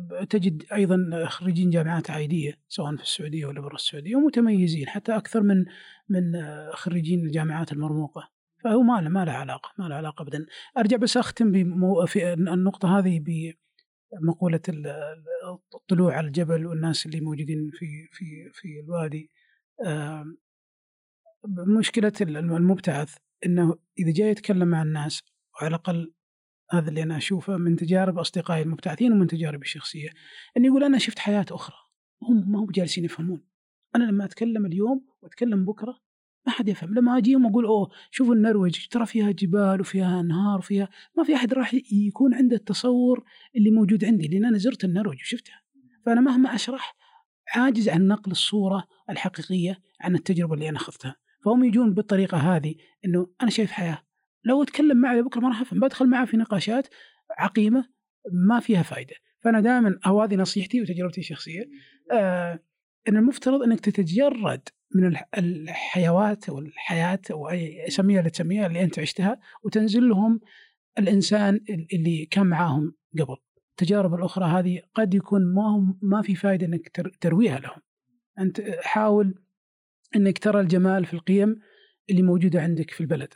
ب- 0.00 0.24
تجد 0.24 0.62
أيضا 0.72 1.26
خريجين 1.28 1.70
جامعات 1.70 2.10
عائلية 2.10 2.58
سواء 2.68 2.96
في 2.96 3.02
السعودية 3.02 3.46
ولا 3.46 3.60
برا 3.60 3.74
السعودية 3.74 4.16
ومتميزين 4.16 4.88
حتى 4.88 5.16
أكثر 5.16 5.42
من 5.42 5.64
من 6.08 6.34
آه، 6.36 6.70
خريجين 6.74 7.20
الجامعات 7.26 7.72
المرموقة. 7.72 8.28
فهو 8.64 8.82
ما 8.82 9.00
له 9.00 9.08
ما 9.08 9.24
له 9.24 9.32
علاقة 9.32 9.70
ما 9.78 9.84
له 9.88 9.94
علاقة 9.94 10.22
أبدا. 10.22 10.46
أرجع 10.78 10.96
بس 10.96 11.16
أختم 11.16 11.52
بمو 11.52 12.06
في 12.06 12.32
النقطة 12.32 12.98
هذه 12.98 13.18
ال- 14.68 14.86
الطلوع 15.74 16.16
على 16.16 16.26
الجبل 16.26 16.66
والناس 16.66 17.06
اللي 17.06 17.20
موجودين 17.20 17.70
في 17.72 17.86
في 18.12 18.50
في 18.52 18.80
الوادي. 18.84 19.30
آم، 21.44 21.74
مشكلة 21.78 22.12
المبتعث 22.20 23.16
إنه 23.46 23.78
إذا 23.98 24.12
جاي 24.12 24.28
يتكلم 24.28 24.68
مع 24.68 24.82
الناس 24.82 25.22
وعلى 25.54 25.68
الأقل 25.68 26.12
هذا 26.70 26.88
اللي 26.88 27.02
أنا 27.02 27.16
أشوفه 27.16 27.56
من 27.56 27.76
تجارب 27.76 28.18
أصدقائي 28.18 28.62
المبتعثين 28.62 29.12
ومن 29.12 29.26
تجاربي 29.26 29.64
الشخصية 29.64 30.08
انه 30.56 30.66
يقول 30.66 30.84
أنا 30.84 30.98
شفت 30.98 31.18
حياة 31.18 31.46
أخرى 31.50 31.76
هم 32.22 32.52
ما 32.52 32.58
هم 32.58 32.70
جالسين 32.70 33.04
يفهمون. 33.04 33.44
أنا 33.96 34.04
لما 34.04 34.24
أتكلم 34.24 34.66
اليوم 34.66 35.06
وأتكلم 35.22 35.64
بكرة 35.64 35.98
ما 36.46 36.52
حد 36.52 36.68
يفهم 36.68 36.94
لما 36.94 37.18
اجيهم 37.18 37.46
أقول 37.46 37.64
أوه 37.64 37.90
شوفوا 38.10 38.34
النرويج 38.34 38.86
ترى 38.86 39.06
فيها 39.06 39.30
جبال 39.30 39.80
وفيها 39.80 40.20
أنهار 40.20 40.58
وفيها 40.58 40.88
ما 41.16 41.24
في 41.24 41.34
أحد 41.34 41.54
راح 41.54 41.74
يكون 41.92 42.34
عنده 42.34 42.56
التصور 42.56 43.24
اللي 43.56 43.70
موجود 43.70 44.04
عندي 44.04 44.28
لأن 44.28 44.44
أنا 44.44 44.58
زرت 44.58 44.84
النرويج 44.84 45.20
وشفتها. 45.20 45.62
فأنا 46.06 46.20
مهما 46.20 46.54
أشرح 46.54 46.96
عاجز 47.54 47.88
عن 47.88 48.06
نقل 48.06 48.30
الصورة 48.30 48.84
الحقيقية 49.10 49.78
عن 50.00 50.14
التجربة 50.14 50.54
اللي 50.54 50.68
أنا 50.68 50.76
أخذتها. 50.76 51.16
فهم 51.44 51.64
يجون 51.64 51.94
بالطريقة 51.94 52.38
هذه 52.38 52.74
إنه 53.04 53.26
أنا 53.42 53.50
شايف 53.50 53.70
حياة. 53.70 53.98
لو 54.44 54.62
أتكلم 54.62 54.96
معه 54.96 55.20
بكرة 55.20 55.40
ما 55.40 55.48
راح 55.48 55.60
أفهم 55.60 55.80
بدخل 55.80 56.06
معه 56.06 56.24
في 56.24 56.36
نقاشات 56.36 56.88
عقيمة 57.38 57.88
ما 58.32 58.60
فيها 58.60 58.82
فائده 58.82 59.14
فأنا 59.40 59.60
دائما 59.60 59.98
أو 60.06 60.22
هذه 60.22 60.34
نصيحتي 60.34 60.80
وتجربتي 60.82 61.20
الشخصية 61.20 61.64
آه 62.12 62.60
إن 63.08 63.16
المفترض 63.16 63.62
إنك 63.62 63.80
تتجرد 63.80 64.68
من 64.94 65.06
الح- 65.06 65.28
الحيوات 65.38 66.48
أو 66.48 66.58
الحياة 66.58 67.20
أو 67.30 67.50
أي 67.50 67.84
سميها 67.88 68.18
اللي 68.18 68.30
تسميها 68.30 68.66
اللي 68.66 68.82
أنت 68.84 68.98
عشتها 68.98 69.40
وتنزل 69.64 70.08
لهم 70.08 70.40
الإنسان 70.98 71.60
اللي 71.92 72.26
كان 72.26 72.46
معاهم 72.46 72.94
قبل. 73.20 73.36
التجارب 73.70 74.14
الأخرى 74.14 74.44
هذه 74.44 74.80
قد 74.94 75.14
يكون 75.14 75.54
ما 75.54 75.62
هم 75.76 75.98
ما 76.02 76.22
في 76.22 76.34
فائده 76.34 76.66
إنك 76.66 76.88
تر- 76.88 77.12
ترويها 77.20 77.58
لهم. 77.58 77.80
أنت 78.38 78.60
حاول 78.82 79.41
إنك 80.16 80.38
ترى 80.38 80.60
الجمال 80.60 81.04
في 81.04 81.14
القيم 81.14 81.56
اللي 82.10 82.22
موجودة 82.22 82.62
عندك 82.62 82.90
في 82.90 83.00
البلد. 83.00 83.28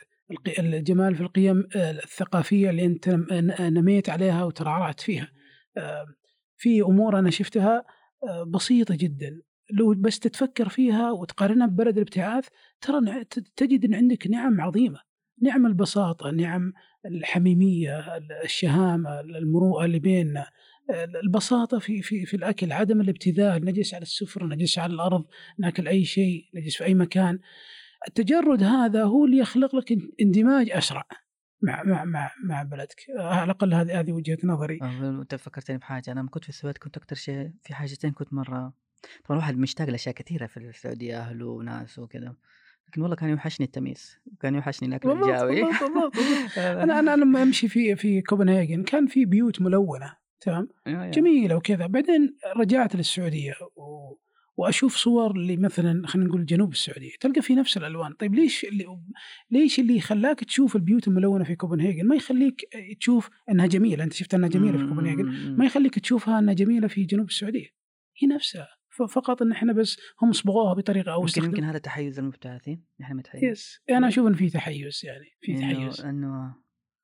الجمال 0.59 1.15
في 1.15 1.21
القيم 1.21 1.67
آه، 1.75 1.91
الثقافية 1.91 2.69
اللي 2.69 2.85
أنت 2.85 3.09
نم- 3.09 3.55
نميت 3.59 4.09
عليها 4.09 4.43
وترعرعت 4.43 4.99
فيها. 4.99 5.31
آه، 5.77 6.05
في 6.57 6.81
أمور 6.81 7.19
أنا 7.19 7.29
شفتها 7.29 7.85
آه، 8.29 8.43
بسيطة 8.43 8.95
جدا. 8.95 9.41
لو 9.71 9.93
بس 9.93 10.19
تتفكر 10.19 10.69
فيها 10.69 11.11
وتقارنها 11.11 11.67
ببلد 11.67 11.95
الابتعاث 11.97 12.47
ترى 12.81 13.23
تجد 13.55 13.85
إن 13.85 13.93
عندك 13.93 14.27
نعم 14.27 14.61
عظيمة. 14.61 14.99
نعم 15.41 15.65
البساطة 15.65 16.31
نعم 16.31 16.73
الحميمية 17.05 18.17
الشهامة 18.43 19.19
المروءة 19.19 19.85
اللي 19.85 19.99
بيننا. 19.99 20.47
البساطة 21.23 21.79
في 21.79 22.01
في 22.01 22.25
في 22.25 22.37
الأكل 22.37 22.71
عدم 22.71 23.01
الابتذال 23.01 23.65
نجلس 23.65 23.93
على 23.93 24.01
السفرة 24.01 24.45
نجلس 24.45 24.79
على 24.79 24.93
الأرض 24.93 25.25
ناكل 25.59 25.87
أي 25.87 26.05
شيء 26.05 26.45
نجلس 26.55 26.77
في 26.77 26.85
أي 26.85 26.93
مكان. 26.93 27.39
التجرد 28.07 28.63
هذا 28.63 29.03
هو 29.03 29.25
اللي 29.25 29.37
يخلق 29.37 29.75
لك 29.75 29.97
اندماج 30.21 30.69
أسرع 30.71 31.03
مع 31.61 31.83
مع 31.83 32.05
مع 32.05 32.31
مع 32.43 32.63
بلدك. 32.63 33.05
على 33.17 33.43
الأقل 33.43 33.73
هذه 33.73 33.99
هذه 33.99 34.11
وجهة 34.11 34.37
نظري. 34.43 34.79
أنت 34.81 35.35
فكرتني 35.35 35.77
بحاجة. 35.77 36.11
أنا 36.11 36.19
لما 36.19 36.29
كنت 36.29 36.43
في 36.43 36.49
السويد 36.49 36.77
كنت 36.77 36.97
أكثر 36.97 37.15
شيء 37.15 37.51
في 37.63 37.73
حاجتين 37.73 38.11
كنت 38.11 38.33
مرة 38.33 38.73
طبعا 39.25 39.37
الواحد 39.37 39.57
مشتاق 39.57 39.89
لأشياء 39.89 40.15
كثيرة 40.15 40.45
في 40.47 40.57
السعودية 40.57 41.19
أهله 41.19 41.45
وناس 41.45 41.99
وكذا. 41.99 42.35
لكن 42.87 43.01
والله 43.01 43.15
كان 43.15 43.29
يوحشني 43.29 43.65
التميس 43.65 44.19
وكان 44.33 44.55
يوحشني 44.55 44.87
الأكل 44.89 45.11
الجاوي. 45.11 45.63
أنا 46.83 46.99
أنا 46.99 47.15
لما 47.15 47.43
أمشي 47.43 47.67
في 47.67 47.95
في 47.95 48.21
كوبنهاجن 48.21 48.83
كان 48.83 49.07
في 49.07 49.25
بيوت 49.25 49.61
ملونة. 49.61 50.26
تمام؟ 50.41 50.67
جميل 50.87 51.11
جميلة 51.11 51.55
وكذا. 51.55 51.87
بعدين 51.87 52.37
رجعت 52.57 52.95
للسعودية 52.95 53.53
و... 53.75 54.13
وأشوف 54.57 54.95
صور 54.95 55.31
اللي 55.31 55.57
مثلا 55.57 56.07
خلينا 56.07 56.29
نقول 56.29 56.45
جنوب 56.45 56.71
السعودية 56.71 57.11
تلقى 57.19 57.41
في 57.41 57.55
نفس 57.55 57.77
الألوان. 57.77 58.13
طيب 58.13 58.35
ليش 58.35 58.65
اللي 58.65 58.85
ليش 59.51 59.79
اللي 59.79 60.01
خلاك 60.01 60.43
تشوف 60.43 60.75
البيوت 60.75 61.07
الملونة 61.07 61.43
في 61.43 61.55
كوبنهاجن؟ 61.55 62.07
ما 62.07 62.15
يخليك 62.15 62.61
تشوف 62.99 63.29
إنها 63.49 63.67
جميلة. 63.67 64.03
أنت 64.03 64.13
شفت 64.13 64.33
إنها 64.33 64.49
جميلة 64.49 64.77
في 64.77 64.87
كوبنهاجن؟ 64.87 65.55
ما 65.57 65.65
يخليك 65.65 65.99
تشوفها 65.99 66.39
إنها 66.39 66.53
جميلة 66.53 66.87
في 66.87 67.03
جنوب 67.03 67.27
السعودية. 67.27 67.69
هي 68.17 68.27
نفسها. 68.27 68.67
فقط 69.09 69.41
إن 69.41 69.51
إحنا 69.51 69.73
بس 69.73 69.99
هم 70.21 70.31
صبغوها 70.31 70.73
بطريقة 70.73 71.13
أو 71.13 71.21
يمكن 71.21 71.43
يمكن 71.43 71.63
هذا 71.63 71.77
تحيز 71.77 72.19
المبتعثين 72.19 72.83
نحن 72.99 73.13
متحيز. 73.13 73.43
yes. 73.43 73.81
أنا 73.89 74.07
أشوف 74.07 74.27
إن 74.27 74.33
في 74.33 74.49
تحيز 74.49 75.01
يعني 75.03 75.25
في 75.41 75.53
تحيز. 75.53 76.01
إنه 76.01 76.55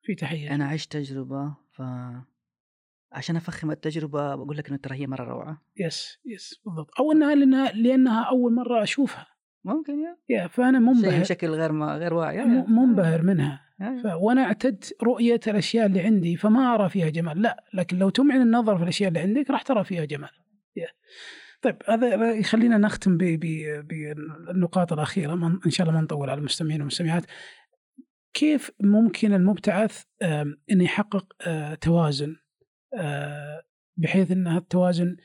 في 0.01 0.15
تحيز. 0.15 0.51
أنا 0.51 0.65
عشت 0.65 0.91
تجربة 0.91 1.55
ف 1.72 1.81
عشان 3.14 3.35
أفخم 3.35 3.72
التجربة 3.72 4.35
بقول 4.35 4.57
لك 4.57 4.69
إنه 4.69 4.77
ترى 4.77 4.95
هي 4.95 5.07
مرة 5.07 5.23
روعة. 5.23 5.61
yes 5.77 6.19
yes 6.25 6.61
بالضبط. 6.65 6.91
أو 6.99 7.11
إنها 7.11 7.35
لأنها 7.35 7.72
لأنها 7.72 8.23
أول 8.23 8.53
مرة 8.53 8.84
أشوفها. 8.84 9.27
ممكن 9.65 9.94
yeah. 9.99 10.17
yeah 10.30 10.47
فأنا 10.48 10.80
منبهر. 10.80 11.19
بشكل 11.19 11.48
غير 11.48 11.72
ما 11.72 11.98
غير 11.98 12.14
واعي. 12.14 12.45
منبهر 12.45 13.22
منها. 13.22 13.64
وأنا 14.15 14.44
اعتدت 14.44 14.98
رؤية 15.03 15.40
الأشياء 15.48 15.85
اللي 15.85 16.02
عندي 16.02 16.35
فما 16.38 16.76
أرى 16.76 16.90
فيها 16.90 17.10
جمال. 17.10 17.41
لا 17.41 17.64
لكن 17.73 17.98
لو 17.99 18.10
تمعن 18.10 18.41
النظر 18.41 18.77
في 18.77 18.84
الأشياء 18.84 19.07
اللي 19.07 19.19
عندك 19.19 19.49
راح 19.49 19.61
ترى 19.61 19.84
فيها 19.84 20.06
جمال. 20.06 20.30
يا. 20.76 20.88
طيب 21.61 21.77
هذا 21.90 22.34
يخلينا 22.34 22.77
نختم. 22.77 23.18
بالنقاط 23.18 24.94
الأخيرة. 24.94 25.34
إن 25.65 25.72
شاء 25.72 25.88
الله 25.88 25.99
ما 25.99 26.03
نطول 26.03 26.30
على 26.30 26.40
المستمعين 26.40 26.80
والمستمعات. 26.80 27.23
كيف 28.34 28.72
ممكن 28.80 29.34
المبتعث 29.34 30.03
انه 30.72 30.84
يحقق 30.84 31.34
آه، 31.41 31.76
توازن؟ 31.76 32.35
بحيث 33.97 34.31
إن 34.31 34.47
هذا 34.47 34.57
التوازن 34.57 35.15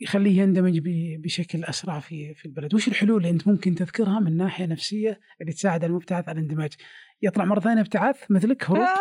يخليه 0.00 0.40
يندمج 0.40 0.80
بشكل 1.18 1.64
أسرع 1.64 2.00
في 2.00 2.34
في 2.34 2.44
البلد، 2.46 2.74
وش 2.74 2.88
الحلول 2.88 3.16
اللي 3.16 3.30
أنت 3.30 3.48
ممكن 3.48 3.74
تذكرها 3.74 4.20
من 4.20 4.36
ناحية 4.36 4.66
نفسية 4.66 5.20
اللي 5.40 5.52
تساعد 5.52 5.84
المبتعث 5.84 6.28
على 6.28 6.38
الاندماج؟ 6.38 6.72
يطلع 7.22 7.44
مرة 7.44 7.60
ثانية 7.60 7.80
ابتعاث 7.80 8.30
مثلك 8.30 8.70
هروب؟ 8.70 8.86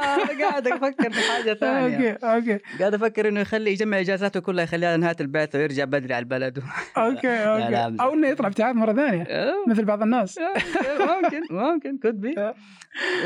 آه، 0.00 0.40
قاعد 0.40 0.66
أفكر 0.66 1.10
في 1.10 1.32
حاجة 1.32 1.54
ثانية. 1.54 2.10
okay 2.12 2.26
okay. 2.26 2.58
قاعد 2.78 2.94
أفكر 2.94 3.28
إنه 3.28 3.40
يخلي 3.40 3.70
يجمع 3.70 4.00
إجازاته 4.00 4.40
كلها 4.40 4.64
يخليها 4.64 4.96
نهاية 4.96 5.16
البعثه 5.20 5.58
ويرجع 5.58 5.84
بدري 5.84 6.14
على 6.14 6.22
البلد. 6.22 6.58
okay 6.96 7.28
okay. 7.28 8.02
أو 8.02 8.14
إنه 8.14 8.28
يطلع 8.28 8.48
ابتعاث 8.48 8.76
مرة 8.76 8.92
ثانية 8.92 9.22
آه، 9.22 9.54
مثل 9.68 9.84
بعض 9.84 10.02
الناس. 10.02 10.38
ممكن 11.00 11.42
ممكن 11.50 11.98
could 11.98 12.20
be 12.20 12.34
آه. 12.38 12.54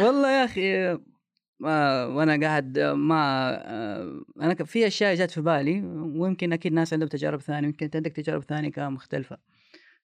والله 0.02 0.31
يا 0.31 0.44
أخي 0.44 0.98
ما 1.65 2.05
وأنا 2.05 2.41
قاعد 2.47 2.78
ما 2.78 3.15
آه، 3.66 4.24
أنا 4.41 4.55
في 4.55 4.86
أشياء 4.86 5.15
جات 5.15 5.31
في 5.31 5.41
بالي 5.41 5.81
ويمكن 6.20 6.53
أكيد 6.53 6.73
ناس 6.73 6.93
عندهم 6.93 7.09
تجارب 7.09 7.41
ثانية 7.41 7.69
يمكن 7.69 7.85
أنت 7.85 7.97
عندك 7.97 8.12
تجارب 8.12 8.43
ثانية 8.43 8.70
كانت 8.70 8.93
مختلفة. 8.93 9.39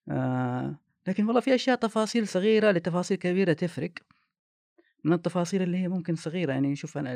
آه، 0.09 0.78
لكن 1.07 1.27
والله 1.27 1.41
في 1.41 1.55
أشياء 1.55 1.77
تفاصيل 1.77 2.28
صغيرة 2.28 2.70
لتفاصيل 2.70 3.16
كبيرة 3.16 3.53
تفرق. 3.53 3.93
من 5.05 5.12
التفاصيل 5.12 5.62
اللي 5.62 5.78
هي 5.78 5.89
ممكن 5.89 6.15
صغيرة 6.15 6.53
يعني 6.53 6.77
شوف 6.77 6.99
أنا 6.99 7.11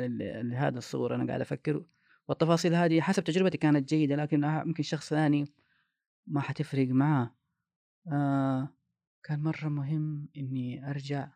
هذا 0.55 0.77
الصور 0.77 1.15
أنا 1.15 1.27
قاعد 1.27 1.41
أفكر 1.41 1.83
والتفاصيل 2.27 2.75
هذه 2.75 3.01
حسب 3.01 3.23
تجربتي 3.23 3.57
كانت 3.57 3.89
جيدة 3.89 4.15
لكن 4.15 4.41
ممكن 4.41 4.83
شخص 4.83 5.09
ثاني 5.09 5.45
ما 6.27 6.41
حتفرق 6.41 6.87
معاه. 6.87 7.35
آه 8.13 8.69
كان 9.23 9.39
مرة 9.39 9.67
مهم 9.69 10.29
إني 10.37 10.89
أرجع 10.89 11.27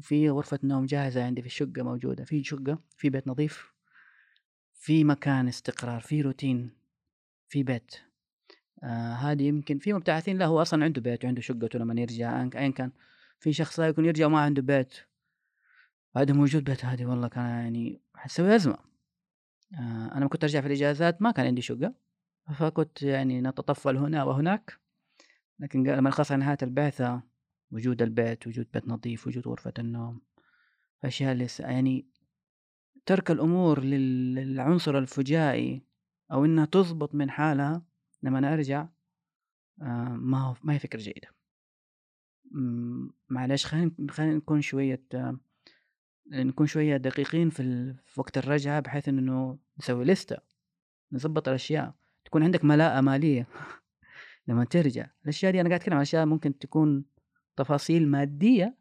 في 0.00 0.30
غرفة 0.30 0.58
نوم 0.62 0.86
جاهزة 0.86 1.24
عندي 1.24 1.40
في 1.40 1.46
الشقة 1.46 1.82
موجودة 1.82 2.24
في 2.24 2.44
شقة 2.44 2.78
في 2.96 3.10
بيت 3.10 3.28
نظيف 3.28 3.72
في 4.74 5.04
مكان 5.04 5.48
استقرار 5.48 6.00
في 6.00 6.20
روتين 6.20 6.70
في 7.48 7.62
بيت. 7.62 7.94
آه 8.82 9.12
هذه 9.12 9.42
يمكن 9.42 9.78
في 9.78 9.92
مبتعثين 9.92 10.38
لا 10.38 10.46
هو 10.46 10.62
أصلا 10.62 10.84
عنده 10.84 11.00
بيت 11.00 11.24
وعنده 11.24 11.40
شقته 11.40 11.78
لما 11.78 12.00
يرجع 12.00 12.42
أيا 12.42 12.70
كان. 12.70 12.92
في 13.40 13.52
شخص 13.52 13.80
لا 13.80 13.88
يكون 13.88 14.04
يرجع 14.04 14.26
وما 14.26 14.40
عنده 14.40 14.62
بيت. 14.62 14.94
عدم 16.16 16.40
وجود 16.40 16.64
بيت 16.64 16.84
هذه 16.84 17.06
والله 17.06 17.28
كان 17.28 17.44
يعني 17.44 18.00
حتسوي 18.14 18.54
أزمة. 18.54 18.78
آه 19.74 20.12
أنا 20.12 20.18
لما 20.20 20.28
كنت 20.28 20.44
أرجع 20.44 20.60
في 20.60 20.66
الإجازات 20.66 21.22
ما 21.22 21.30
كان 21.30 21.46
عندي 21.46 21.62
شقة. 21.62 21.94
فكنت 22.54 23.02
يعني 23.02 23.40
نتطفل 23.40 23.96
هنا 23.96 24.24
وهناك. 24.24 24.78
لكن 25.58 25.82
لما 25.82 26.10
خلص 26.10 26.32
على 26.32 26.40
نهاية 26.40 26.58
البعثة 26.62 27.22
وجود 27.70 28.02
البيت 28.02 28.46
وجود 28.46 28.66
بيت 28.74 28.88
نظيف 28.88 29.26
وجود 29.26 29.48
غرفة 29.48 29.72
النوم 29.78 30.20
أشياء 31.04 31.34
لسه 31.34 31.64
يعني 31.68 32.06
ترك 33.06 33.30
الأمور 33.30 33.84
لل- 33.84 34.34
للعنصر 34.34 34.98
الفجائي 34.98 35.82
أو 36.32 36.44
إنها 36.44 36.64
تزبط 36.64 37.14
من 37.14 37.30
حالها 37.30 37.82
لما 38.22 38.38
أنا 38.38 38.54
أرجع 38.54 38.88
آه 39.82 40.08
ما 40.08 40.40
هو 40.42 40.54
ما 40.62 40.74
هي 40.74 40.78
فكرة 40.78 41.00
جيدة 41.00 41.28
معلش 43.28 43.66
خلينا 43.66 43.90
خلينا 44.10 44.34
نكون 44.34 44.60
شوية 44.60 45.02
آه 45.14 45.38
نكون 46.32 46.66
شوية 46.66 46.96
دقيقين 46.96 47.50
في. 47.50 47.94
في 48.06 48.20
وقت 48.20 48.38
الرجعة 48.38 48.80
بحيث 48.80 49.08
إنه 49.08 49.58
نسوي 49.78 50.04
لستة 50.04 50.36
نظبط 51.12 51.48
الأشياء 51.48 51.94
تكون 52.24 52.42
عندك 52.42 52.64
ملاءة 52.64 53.00
مالية 53.00 53.46
لما 54.48 54.64
ترجع 54.64 55.10
الأشياء 55.22 55.52
دي 55.52 55.60
أنا 55.60 55.68
قاعد 55.68 55.80
أتكلم 55.80 55.94
عن 55.94 56.00
أشياء 56.00 56.26
ممكن 56.26 56.58
تكون 56.58 57.04
تفاصيل 57.58 58.08
مادية 58.08 58.76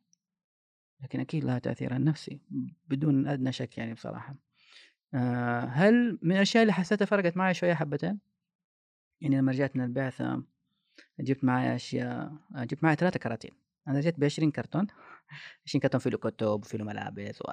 لكن 1.04 1.20
أكيد 1.20 1.44
لها 1.44 1.60
تأثير 1.60 1.94
على 1.94 2.04
نفسي 2.04 2.40
بدون 2.88 3.28
أدنى 3.28 3.52
شك 3.52 3.78
يعني 3.78 3.94
بصراحة. 3.94 4.36
آه 5.14 5.60
هل 5.60 6.20
من 6.22 6.36
الأشياء 6.36 6.62
اللي 6.64 6.74
حسيتها 6.74 7.06
فرقت 7.06 7.38
معي 7.38 7.54
شوية 7.54 7.74
حبتين؟ 7.74 8.20
يعني 9.22 9.38
لما 9.38 9.52
رجعت 9.52 9.76
من 9.76 9.84
البعثة 9.84 10.44
جبت 11.20 11.44
معي 11.44 11.76
أشياء 11.76 12.32
جبت 12.56 12.84
معي 12.84 12.96
ثلاثة 12.96 13.20
كراتين. 13.20 13.52
أنا 13.88 13.98
رجعت 13.98 14.20
بعشرين 14.20 14.52
كرتون 14.52 14.88
عشرين 15.66 15.82
كرتون 15.82 16.00
فيه 16.00 16.10
له 16.10 16.18
كتب 16.18 16.48
وفيه 16.48 16.78
له 16.78 16.86
ملابس 16.86 17.42
و. 17.42 17.52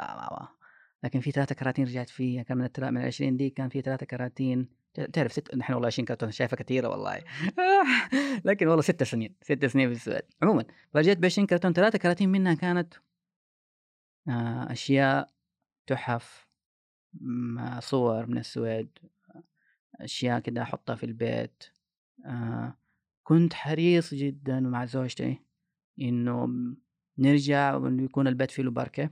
لكن 1.04 1.20
في 1.20 1.30
ثلاثة 1.30 1.54
كراتين 1.54 1.84
رجعت 1.84 2.08
فيها 2.08 2.42
كان 2.42 2.58
من 2.58 2.64
التلا... 2.64 2.90
من 2.90 3.00
العشرين 3.00 3.36
دي 3.36 3.50
كان 3.50 3.68
في 3.68 3.80
ثلاثة 3.80 4.06
كراتين. 4.06 4.68
تعرف 5.00 5.32
ست 5.32 5.54
نحن 5.54 5.72
والله 5.72 5.86
20 5.86 6.06
كرتون 6.06 6.30
شايفها 6.30 6.56
كثيرة 6.56 6.88
والله. 6.88 7.22
لكن 8.44 8.66
والله 8.66 8.82
ست 8.82 9.02
سنين 9.02 9.34
ست 9.42 9.66
سنين 9.66 9.88
في 9.88 9.94
السويد 9.94 10.22
عموما 10.42 10.64
فرجعت 10.94 11.16
ب 11.16 11.24
20 11.24 11.46
كرتون 11.46 11.72
ثلاثة 11.72 11.98
كراتين 11.98 12.28
منها 12.28 12.54
كانت 12.54 12.94
آه، 14.28 14.72
أشياء 14.72 15.30
تحف 15.86 16.48
صور 17.80 18.26
من 18.26 18.38
السويد 18.38 18.98
أشياء 20.00 20.40
كده 20.40 20.62
أحطها 20.62 20.94
في 20.94 21.06
البيت. 21.06 21.64
آه، 22.26 22.74
كنت 23.22 23.54
حريص 23.54 24.14
جدا 24.14 24.60
مع 24.60 24.84
زوجتي 24.84 25.38
إنه 26.00 26.48
نرجع 27.18 27.76
ويكون 27.76 28.28
البيت 28.28 28.50
فيه 28.50 28.62
له 28.62 28.70
باركه 28.70 29.10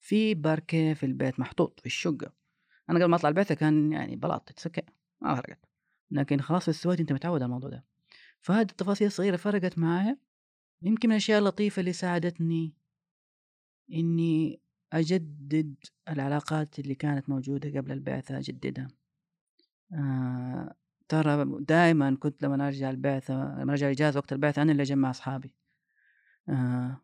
في 0.00 0.34
باركه 0.34 0.94
في 0.94 1.06
البيت 1.06 1.40
محطوط 1.40 1.80
في 1.80 1.86
الشقة. 1.86 2.32
أنا 2.90 2.98
قبل 2.98 3.04
ما 3.04 3.16
أطلع 3.16 3.28
البيت 3.28 3.52
كان 3.52 3.92
يعني 3.92 4.16
بلاط 4.16 4.48
تتسكى 4.48 4.82
ما 5.20 5.34
فرقت. 5.34 5.64
لكن 6.10 6.40
خلاص 6.40 6.62
في 6.62 6.68
السويد 6.68 7.00
أنت 7.00 7.12
متعود 7.12 7.42
على 7.42 7.46
الموضوع 7.46 7.70
ده. 7.70 7.84
فهذه 8.40 8.70
التفاصيل 8.70 9.06
الصغيرة 9.06 9.36
فرقت 9.36 9.78
معايا. 9.78 10.18
يمكن 10.82 11.08
من 11.08 11.14
الأشياء 11.14 11.38
اللطيفة 11.38 11.80
اللي 11.80 11.92
ساعدتني 11.92 12.74
إني 13.92 14.60
أجدد 14.92 15.74
العلاقات 16.08 16.78
اللي 16.78 16.94
كانت 16.94 17.28
موجودة 17.28 17.80
قبل 17.80 17.92
البعثة 17.92 18.38
أجددها. 18.38 18.88
آه 19.94 20.74
ترى 21.08 21.56
دائما 21.60 22.16
كنت 22.20 22.42
لما 22.42 22.66
أرجع 22.66 22.90
البعثة 22.90 23.34
لما 23.34 23.72
أرجع 23.72 23.86
الاجازه 23.86 24.18
وقت 24.18 24.32
البعثة 24.32 24.62
أنا 24.62 24.72
اللي 24.72 24.82
أجمع 24.82 25.10
أصحابي. 25.10 25.54
آه 26.48 27.00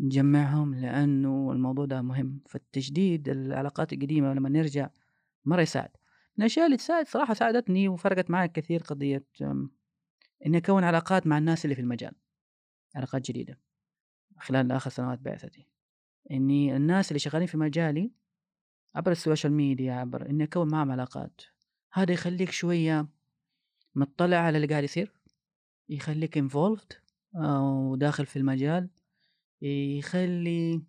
نجمعهم 0.00 0.74
لأنه 0.74 1.52
الموضوع 1.52 1.84
ده 1.84 2.02
مهم. 2.02 2.40
فالتجديد 2.48 3.28
العلاقات 3.28 3.92
القديمة 3.92 4.34
لما 4.34 4.48
نرجع 4.48 4.90
مرة 5.44 5.62
يساعد. 5.62 5.90
من 6.36 6.44
الاشياء 6.44 6.66
اللي 6.66 6.76
تساعد 6.76 7.08
صراحة 7.08 7.34
ساعدتني 7.34 7.88
وفرقت 7.88 8.30
معي 8.30 8.48
كثير 8.48 8.82
قضية 8.82 9.24
إني 10.46 10.58
أكون 10.58 10.84
علاقات 10.84 11.26
مع 11.26 11.38
الناس 11.38 11.64
اللي 11.64 11.74
في 11.74 11.80
المجال 11.80 12.12
علاقات 12.96 13.30
جديدة 13.30 13.58
خلال 14.38 14.72
آخر 14.72 14.90
سنوات 14.90 15.18
بعثتي. 15.18 15.66
إني 16.30 16.76
الناس 16.76 17.08
اللي 17.08 17.18
شغالين 17.18 17.46
في 17.46 17.56
مجالي 17.56 18.12
عبر 18.94 19.10
ال 19.10 19.16
social 19.16 19.52
media 19.52 19.92
عبر 19.92 20.30
إني 20.30 20.44
أكون 20.44 20.68
معهم 20.68 20.90
علاقات 20.90 21.40
هذا 21.92 22.12
يخليك 22.12 22.50
شوية 22.50 23.08
مطلع 23.94 24.36
على 24.36 24.56
اللي 24.56 24.68
قاعد 24.68 24.84
يصير 24.84 25.12
يخليك 25.88 26.38
involved 26.38 26.92
وداخل 27.34 28.26
في 28.26 28.36
المجال 28.36 28.90
يخلي 29.62 30.82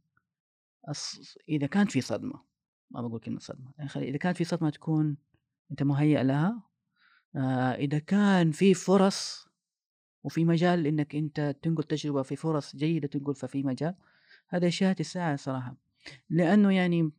أص... 0.85 1.35
إذا 1.49 1.67
كانت 1.67 1.91
في 1.91 2.01
صدمة 2.01 2.43
ما 2.91 3.01
بقول 3.01 3.19
كلمة 3.19 3.39
صدمة 3.39 3.71
يعني 3.77 4.09
إذا 4.09 4.17
كانت 4.17 4.37
في 4.37 4.43
صدمة 4.43 4.69
تكون 4.69 5.17
أنت 5.73 5.83
مهيئ 5.83 6.23
لها. 6.23 6.63
آه 7.35 7.73
إذا 7.73 7.99
كان 7.99 8.51
في 8.51 8.73
فرص 8.73 9.47
وفي 10.23 10.45
مجال 10.45 10.87
إنك 10.87 11.15
أنت 11.15 11.55
تنقل 11.61 11.83
تجربة 11.83 12.21
في 12.21 12.35
فرص 12.35 12.75
جيدة 12.75 13.07
تنقل 13.07 13.35
في 13.35 13.63
مجال 13.63 13.95
هذا 14.49 14.67
اشياء 14.67 14.93
تساعد 14.93 15.39
صراحة. 15.39 15.75
لأنه 16.29 16.73
يعني 16.73 17.11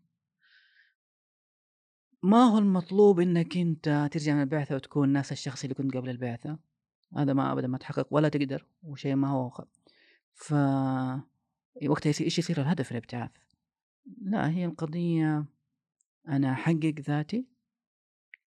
ما 2.23 2.45
هو 2.45 2.59
المطلوب 2.59 3.21
إنك 3.21 3.57
أنت 3.57 4.09
ترجع 4.13 4.35
من 4.35 4.41
البعثة 4.41 4.75
وتكون 4.75 5.13
نفس 5.13 5.33
الشخص 5.33 5.63
اللي 5.63 5.75
كنت 5.75 5.97
قبل 5.97 6.11
البعثة. 6.11 6.59
هذا 7.17 7.33
ما 7.33 7.53
ابدا 7.53 7.67
ما 7.67 7.79
تحقق 7.79 8.07
ولا 8.11 8.29
تقدر 8.29 8.67
وشيء 8.83 9.15
ما 9.15 9.29
هو 9.29 9.51
خ... 9.51 9.61
ف 10.35 10.55
وقتها 11.87 12.09
إيش 12.09 12.39
يصير 12.39 12.61
الهدف 12.61 12.91
الابتعاث 12.93 13.31
لا 14.23 14.51
هي 14.51 14.65
القضية 14.65 15.45
أنا 16.29 16.53
أحقق 16.53 16.95
ذاتي 17.01 17.47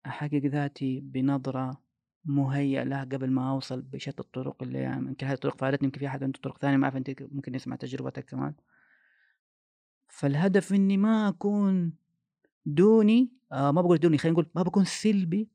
أحقق 0.05 0.41
ذاتي 0.45 0.99
بنظرة 0.99 1.81
مهيئ 2.25 2.83
لها 2.83 3.03
قبل 3.03 3.31
ما 3.31 3.51
أوصل 3.51 3.81
بشتى 3.81 4.19
الطرق 4.19 4.63
اللي 4.63 4.79
يعني 4.79 5.07
يمكن 5.07 5.27
هذه 5.27 5.33
الطرق 5.33 5.57
فادتني 5.57 5.85
يمكن 5.85 5.99
في 5.99 6.07
أحد 6.07 6.23
عنده 6.23 6.39
طرق 6.39 6.57
ثانية 6.57 6.77
ما 6.77 6.83
أعرف 6.83 6.95
أنت 6.95 7.21
ممكن 7.21 7.55
يسمع 7.55 7.75
تجربتك 7.75 8.25
كمان. 8.25 8.53
فالهدف 10.07 10.73
إني 10.73 10.97
ما 10.97 11.29
أكون 11.29 11.93
دوني 12.65 13.31
آه 13.51 13.71
ما 13.71 13.81
بقول 13.81 13.97
دوني 13.97 14.17
خلينا 14.17 14.33
نقول 14.33 14.49
ما 14.55 14.63
بكون 14.63 14.85
سلبي 14.85 15.49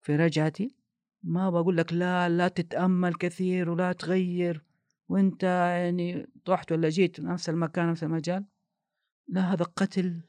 في 0.00 0.16
رجعتي. 0.16 0.74
ما 1.22 1.50
بقول 1.50 1.76
لك 1.76 1.92
لا 1.92 2.28
لا 2.28 2.48
تتأمل 2.48 3.14
كثير 3.14 3.70
ولا 3.70 3.92
تغير 3.92 4.64
وأنت 5.08 5.42
يعني 5.42 6.26
رحت 6.48 6.72
ولا 6.72 6.88
جيت 6.88 7.20
نفس 7.20 7.48
المكان 7.48 7.90
نفس 7.90 8.04
المجال. 8.04 8.44
لا 9.28 9.52
هذا 9.52 9.64
قتل 9.64 10.20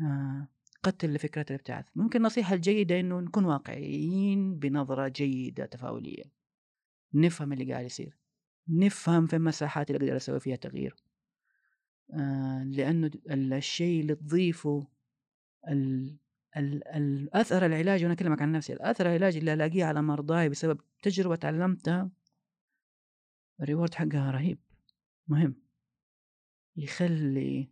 آه. 0.00 0.48
قتل 0.82 1.14
لفكرة 1.14 1.46
الابتعاث. 1.50 1.84
ممكن 1.94 2.18
النصيحة 2.18 2.54
الجيدة 2.54 3.00
إنه 3.00 3.20
نكون 3.20 3.44
واقعيين 3.44 4.58
بنظرة 4.58 5.08
جيدة 5.08 5.66
تفاؤلية 5.66 6.22
نفهم 7.14 7.52
اللي 7.52 7.72
قاعد 7.72 7.84
يصير. 7.84 8.18
نفهم 8.68 9.26
في 9.26 9.36
المساحات 9.36 9.90
اللي 9.90 10.04
أقدر 10.04 10.16
أسوي 10.16 10.40
فيها 10.40 10.56
تغيير. 10.56 10.96
آه 12.14 12.64
لأنه 12.64 13.10
الشيء 13.30 14.00
اللي 14.00 14.14
تضيفه 14.14 14.86
ال 15.68 16.16
ال 16.56 16.88
الأثر 16.88 17.66
العلاجي 17.66 18.04
وأنا 18.04 18.14
أكلمك 18.14 18.42
عن 18.42 18.52
نفسي 18.52 18.72
الأثر 18.72 19.06
العلاجي 19.06 19.38
اللي 19.38 19.52
ألاقيه 19.54 19.84
على 19.84 20.02
مرضاي 20.02 20.48
بسبب 20.48 20.80
تجربة 21.02 21.36
تعلمتها 21.36 22.10
الريورد 23.60 23.94
حقها 23.94 24.30
رهيب. 24.30 24.58
مهم. 25.28 25.54
يخلي 26.76 27.70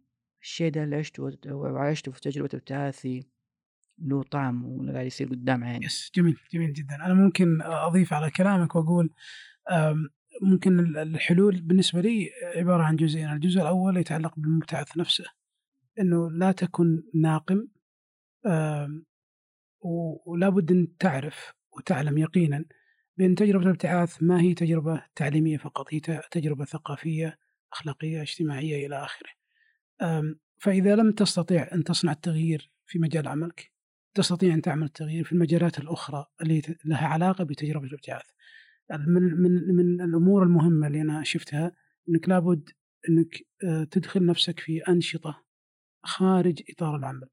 الشيء 0.49 0.71
ده 0.71 0.85
اللي 0.85 0.97
عشته 0.97 1.31
وعشته 1.47 2.13
في 2.13 2.21
تجربة 2.21 2.49
ابتعاثي 2.55 3.27
له 3.99 4.23
طعم 4.23 4.65
وقاعد 4.65 5.07
يصير 5.07 5.29
قدام 5.29 5.65
عيني. 5.65 5.87
يس 5.87 6.11
جميل 6.15 6.39
جميل 6.53 6.73
جدا. 6.73 6.95
أنا 6.95 7.15
ممكن 7.15 7.63
أضيف 7.63 8.13
على 8.13 8.31
كلامك 8.31 8.75
وأقول 8.75 9.11
ممكن 10.43 10.97
الحلول 10.97 11.61
بالنسبة 11.61 12.01
لي 12.01 12.31
عبارة 12.57 12.83
عن 12.83 12.97
جزئين. 12.97 13.33
الجزء 13.33 13.61
الأول 13.61 13.97
يتعلق 13.97 14.35
بالمبتعث 14.37 14.97
نفسه 14.97 15.25
أنه 16.01 16.31
لا 16.31 16.53
تكن 16.53 17.03
ناقم 17.15 17.69
ولا 20.27 20.49
بد 20.49 20.73
أن 20.73 20.97
تعرف 20.99 21.53
وتعلم 21.77 22.19
يقينا 22.19 22.65
بأن 23.17 23.35
تجربة 23.35 23.65
الابتعاث 23.65 24.23
ما 24.23 24.41
هي 24.41 24.55
تجربة 24.55 25.05
تعليمية 25.17 25.57
فقط 25.57 25.95
هي 25.95 26.01
تجربة 26.31 26.65
ثقافية 26.65 27.39
أخلاقية 27.73 28.23
اجتماعية 28.23 28.87
إلى 28.87 29.05
آخره. 29.05 29.38
فإذا 30.59 30.97
لم 30.97 31.13
تستطيع 31.13 31.69
أن 31.73 31.85
تصنع 31.85 32.13
التغيير 32.13 32.73
في 32.87 32.99
مجال 32.99 33.29
عملك 33.29 33.73
تستطيع 34.15 34.55
أن 34.55 34.63
تعمل 34.63 34.85
التغيير 34.85 35.25
في 35.25 35.33
المجالات 35.33 35.79
الأخرى 35.79 36.27
اللي 36.43 36.63
لها 36.85 37.07
علاقة 37.07 37.45
بتجربة 37.45 37.87
الإبتعاث. 37.87 38.27
من 38.91 39.23
من 39.23 39.77
من 39.77 40.01
الأمور 40.01 40.43
المهمة 40.43 40.87
اللي 40.87 41.01
أنا 41.01 41.25
شفتها 41.25 41.73
أنك 42.09 42.29
لابد 42.29 42.71
أنك 43.09 43.47
آه، 43.65 43.85
تدخل 43.85 44.27
نفسك 44.27 44.61
في 44.61 44.81
أنشطة 44.89 45.45
خارج 46.03 46.63
إطار 46.71 46.97
العمل. 46.97 47.29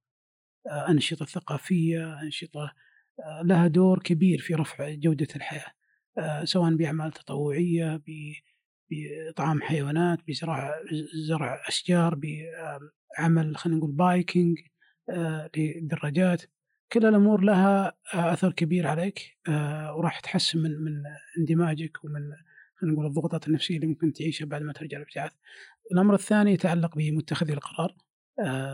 آه، 0.68 0.90
أنشطة 0.90 1.26
ثقافية 1.26 2.22
أنشطة 2.22 2.74
آه، 3.20 3.42
لها 3.44 3.68
دور 3.68 4.00
كبير 4.00 4.40
في 4.40 4.56
رفع 4.56 4.94
جودة 4.94 5.28
الحياة. 5.36 5.72
سواء 6.44 6.76
بأعمال 6.76 7.12
تطوعية 7.12 8.02
بإطعام 8.90 9.62
حيوانات 9.62 10.20
بزراعة 10.28 10.74
زرع 11.28 11.62
أشجار 11.68 12.16
بعمل 12.16 13.58
خلينا 13.58 13.78
نقول 13.78 13.92
بايكنج 13.92 14.58
آه، 15.10 15.50
للدراجات 15.58 16.44
كل 16.92 17.06
الأمور 17.06 17.42
لها 17.42 17.88
آه، 18.14 18.34
أثر 18.34 18.52
كبير 18.52 18.88
عليك 18.88 19.38
آه، 19.48 19.96
وراح 19.96 20.20
تحسن 20.20 20.60
من 20.60 20.72
من 20.72 21.04
اندماجك 21.38 22.04
ومن 22.04 22.22
خلينا 22.76 22.96
نقول 22.96 23.06
الضغوطات 23.06 23.48
النفسية 23.48 23.76
اللي 23.76 23.88
ممكن 23.88 24.14
تعيشها 24.14 24.46
بعد 24.46 24.62
ما 24.62 24.74
ترجع 24.74 24.98
الابتعاث. 24.98 25.32
الأمر 25.92 26.14
الثاني 26.14 26.54
يتعلق 26.54 26.98
بمتخذي 26.98 27.54
القرار 27.54 27.96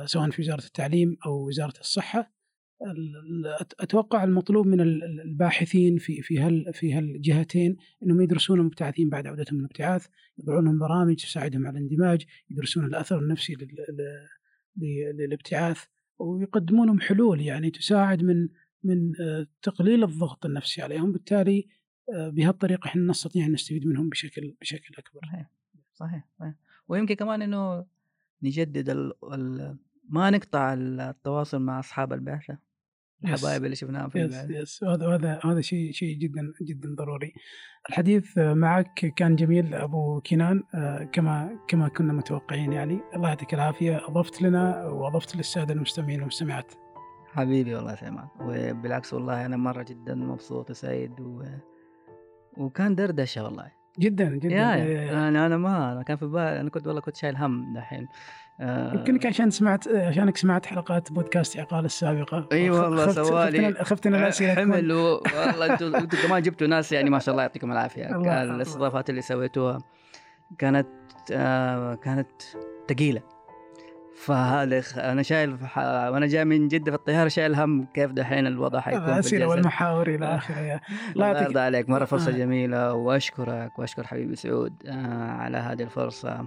سواء 0.06 0.30
في 0.30 0.42
وزارة 0.42 0.64
التعليم 0.64 1.18
أو 1.26 1.48
وزارة 1.48 1.80
الصحة 1.80 2.32
أتوقع 3.80 4.24
المطلوب 4.24 4.68
من 4.68 4.82
الباحثين 4.82 5.98
في 5.98 6.22
في 6.22 6.40
هال 6.40 6.74
في 6.74 6.94
هالجهتين 6.94 7.76
إنهم 8.04 8.22
يدرسون 8.22 8.60
المبتعثين 8.60 9.10
بعد 9.10 9.28
عودتهم 9.28 9.56
من 9.56 9.66
الابتعاث، 9.66 10.08
يضعون 10.38 10.66
لهم 10.66 10.80
برامج 10.80 11.16
تساعدهم 11.16 11.68
على 11.68 11.80
الاندماج، 11.80 12.26
يدرسون 12.50 12.86
الأثر 12.86 13.20
النفسي 13.20 13.58
للابتعاث 15.14 15.84
ويقدمون 16.20 16.88
لهم 16.88 17.00
حلول 17.00 17.42
يعني 17.42 17.72
تساعد 17.72 18.24
من 18.24 18.50
من 18.84 19.22
آه، 19.22 19.48
تقليل 19.62 20.04
الضغط 20.04 20.46
النفسي 20.46 20.82
عليهم، 20.82 21.12
بالتالي 21.12 21.68
آه، 22.14 22.30
بهالطريقة 22.30 22.88
إحنا 22.88 23.02
نستطيع 23.02 23.46
أن 23.46 23.52
نستفيد 23.52 23.88
منهم 23.88 24.10
بشكل 24.10 24.56
بشكل 24.62 24.96
أكبر. 24.98 25.22
صحيح 25.94 26.28
صحيح. 26.40 26.54
ويمكن 26.88 27.16
كمان 27.16 27.42
إنه 27.42 27.86
نجدد. 28.44 28.90
ال... 28.90 29.14
ما 30.12 30.30
نقطع 30.30 30.74
التواصل 30.74 31.62
مع 31.62 31.80
أصحاب 31.80 32.14
البعثه 32.14 32.58
الحبايب 33.24 33.66
اللي 33.66 33.76
شفناهم 33.76 34.10
في 34.10 34.20
يس 34.20 34.50
يس. 34.50 34.84
هذا 34.84 35.08
هذا 35.08 35.40
هذا 35.46 35.62
شيء 35.62 35.92
شيء 35.92 36.18
جدا 36.18 36.54
جدا 36.62 36.96
ضروري. 36.96 37.34
الحديث 37.90 38.38
معك 38.38 39.14
كان 39.16 39.36
جميل 39.36 39.74
أبو 39.74 40.22
كنان. 40.22 40.64
آه، 40.76 41.04
كما 41.04 41.60
كما 41.68 41.88
كنا 41.88 42.14
متوقعين 42.14 42.74
يعني. 42.74 43.00
الله 43.16 43.30
يعطيك 43.30 43.54
العافية. 43.54 44.08
أضفت 44.08 44.42
لنا 44.42 44.86
وأضفت 44.86 45.36
للسادة 45.36 45.74
المستمعين 45.74 46.20
والمستمعات. 46.20 46.74
حبيبي 47.34 47.76
والله 47.76 47.96
سيمان 47.96 48.28
وبالعكس 48.42 49.14
والله 49.14 49.46
أنا 49.46 49.58
مرة 49.58 49.84
جدا 49.84 50.16
مبسوط 50.16 50.70
وسعيد 50.70 51.20
و... 51.20 51.44
وكان 52.58 52.96
دردشة 52.96 53.44
والله. 53.44 53.72
جدا 54.00 54.30
جدا. 54.30 54.56
يا 54.56 54.76
يا. 54.76 55.28
أنا 55.28 55.46
أنا 55.46 55.58
ما 55.58 55.92
أنا 55.92 56.04
كان 56.04 56.18
في 56.18 56.26
بالي 56.26 56.62
أنا 56.62 56.70
كنت 56.70 56.88
والله 56.88 57.02
كنت 57.02 57.16
شايل 57.16 57.36
هم 57.36 57.74
دحين. 57.74 58.08
يمكنك 58.62 59.26
عشان 59.26 59.50
سمعت 59.50 59.88
عشانك 59.88 60.38
سمعت 60.38 60.66
حلقات 60.66 61.12
بودكاست 61.12 61.60
عقال 61.60 61.86
السابقة. 61.86 62.48
إي 62.52 62.70
والله 62.70 63.12
سوالي. 63.12 63.74
خفت 63.74 64.08
ان 64.08 64.16
الأسئلة 64.16 64.56
حمل 64.56 64.92
والله 64.92 65.74
أنتم 65.74 66.00
كمان 66.28 66.42
جبتوا 66.42 66.68
ناس 66.68 66.92
يعني 66.92 67.10
ما 67.10 67.20
شاء 67.20 67.32
الله 67.34 67.44
يعطيكم 67.44 67.72
العافية. 67.72 68.06
الاستضافات 68.44 69.10
اللي 69.10 69.22
سويتوها 69.22 69.78
كانت 70.58 70.88
آه 71.32 71.96
كانت 71.96 72.28
ثقيلة. 72.90 73.22
فهذا 74.16 74.82
أنا 74.98 75.22
شايل 75.24 75.58
وأنا 75.78 76.28
جاي 76.28 76.46
من 76.46 76.68
جدة 76.68 76.92
في 76.92 76.98
الطيارة 76.98 77.28
شايل 77.28 77.56
هم 77.56 77.86
كيف 77.94 78.12
دحين 78.12 78.48
الوضع 78.48 78.80
حيكون 78.80 79.04
الأسئلة 79.04 79.48
والمحاور 79.48 80.08
إلى 80.08 80.26
آخره. 80.26 80.82
الله 81.16 81.42
يرضى 81.42 81.60
عليك. 81.60 81.90
مرة 81.90 82.06
فرصة 82.06 82.32
آه. 82.32 82.36
جميلة. 82.36 82.94
وأشكرك 82.94 83.80
وأشكر 83.80 84.08
حبيبي 84.08 84.36
سعود 84.36 84.74
آه 84.86 85.32
على 85.32 85.58
هذه 85.58 85.84
الفرصة. 85.84 86.46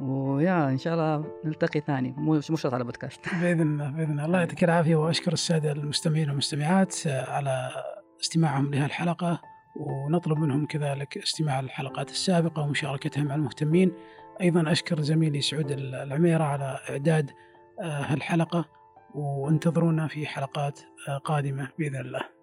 ويا 0.00 0.68
إن 0.68 0.78
شاء 0.78 0.94
الله 0.94 1.24
نلتقي 1.44 1.80
ثاني 1.80 2.14
مو 2.16 2.40
شرط 2.40 2.74
على 2.74 2.84
بودكاست 2.84 3.20
بإذن 3.42 3.60
الله 3.60 3.90
بإذن 3.90 4.10
الله. 4.10 4.24
الله 4.24 4.38
يعطيك 4.38 4.64
العافية 4.64 4.96
وأشكر 4.96 5.32
السادة 5.32 5.72
المستمعين 5.72 6.28
والمستمعات 6.28 6.96
على 7.06 7.70
استماعهم 8.20 8.74
لهالحلقة 8.74 9.40
ونطلب 9.76 10.38
منهم 10.38 10.66
كذلك 10.66 11.18
استماع 11.18 11.60
الحلقات 11.60 12.10
السابقة 12.10 12.62
ومشاركتها 12.62 13.24
مع 13.24 13.34
المهتمين. 13.34 13.92
أيضا 14.40 14.72
أشكر 14.72 15.00
زميلي 15.00 15.40
سعود 15.40 15.70
العميرة 15.70 16.44
على 16.44 16.78
إعداد 16.90 17.30
آه، 17.80 18.02
هالحلقة 18.02 18.64
وانتظرونا 19.14 20.08
في 20.08 20.26
حلقات 20.26 20.80
آه، 21.08 21.18
قادمة 21.18 21.68
بإذن 21.78 21.96
الله. 21.96 22.35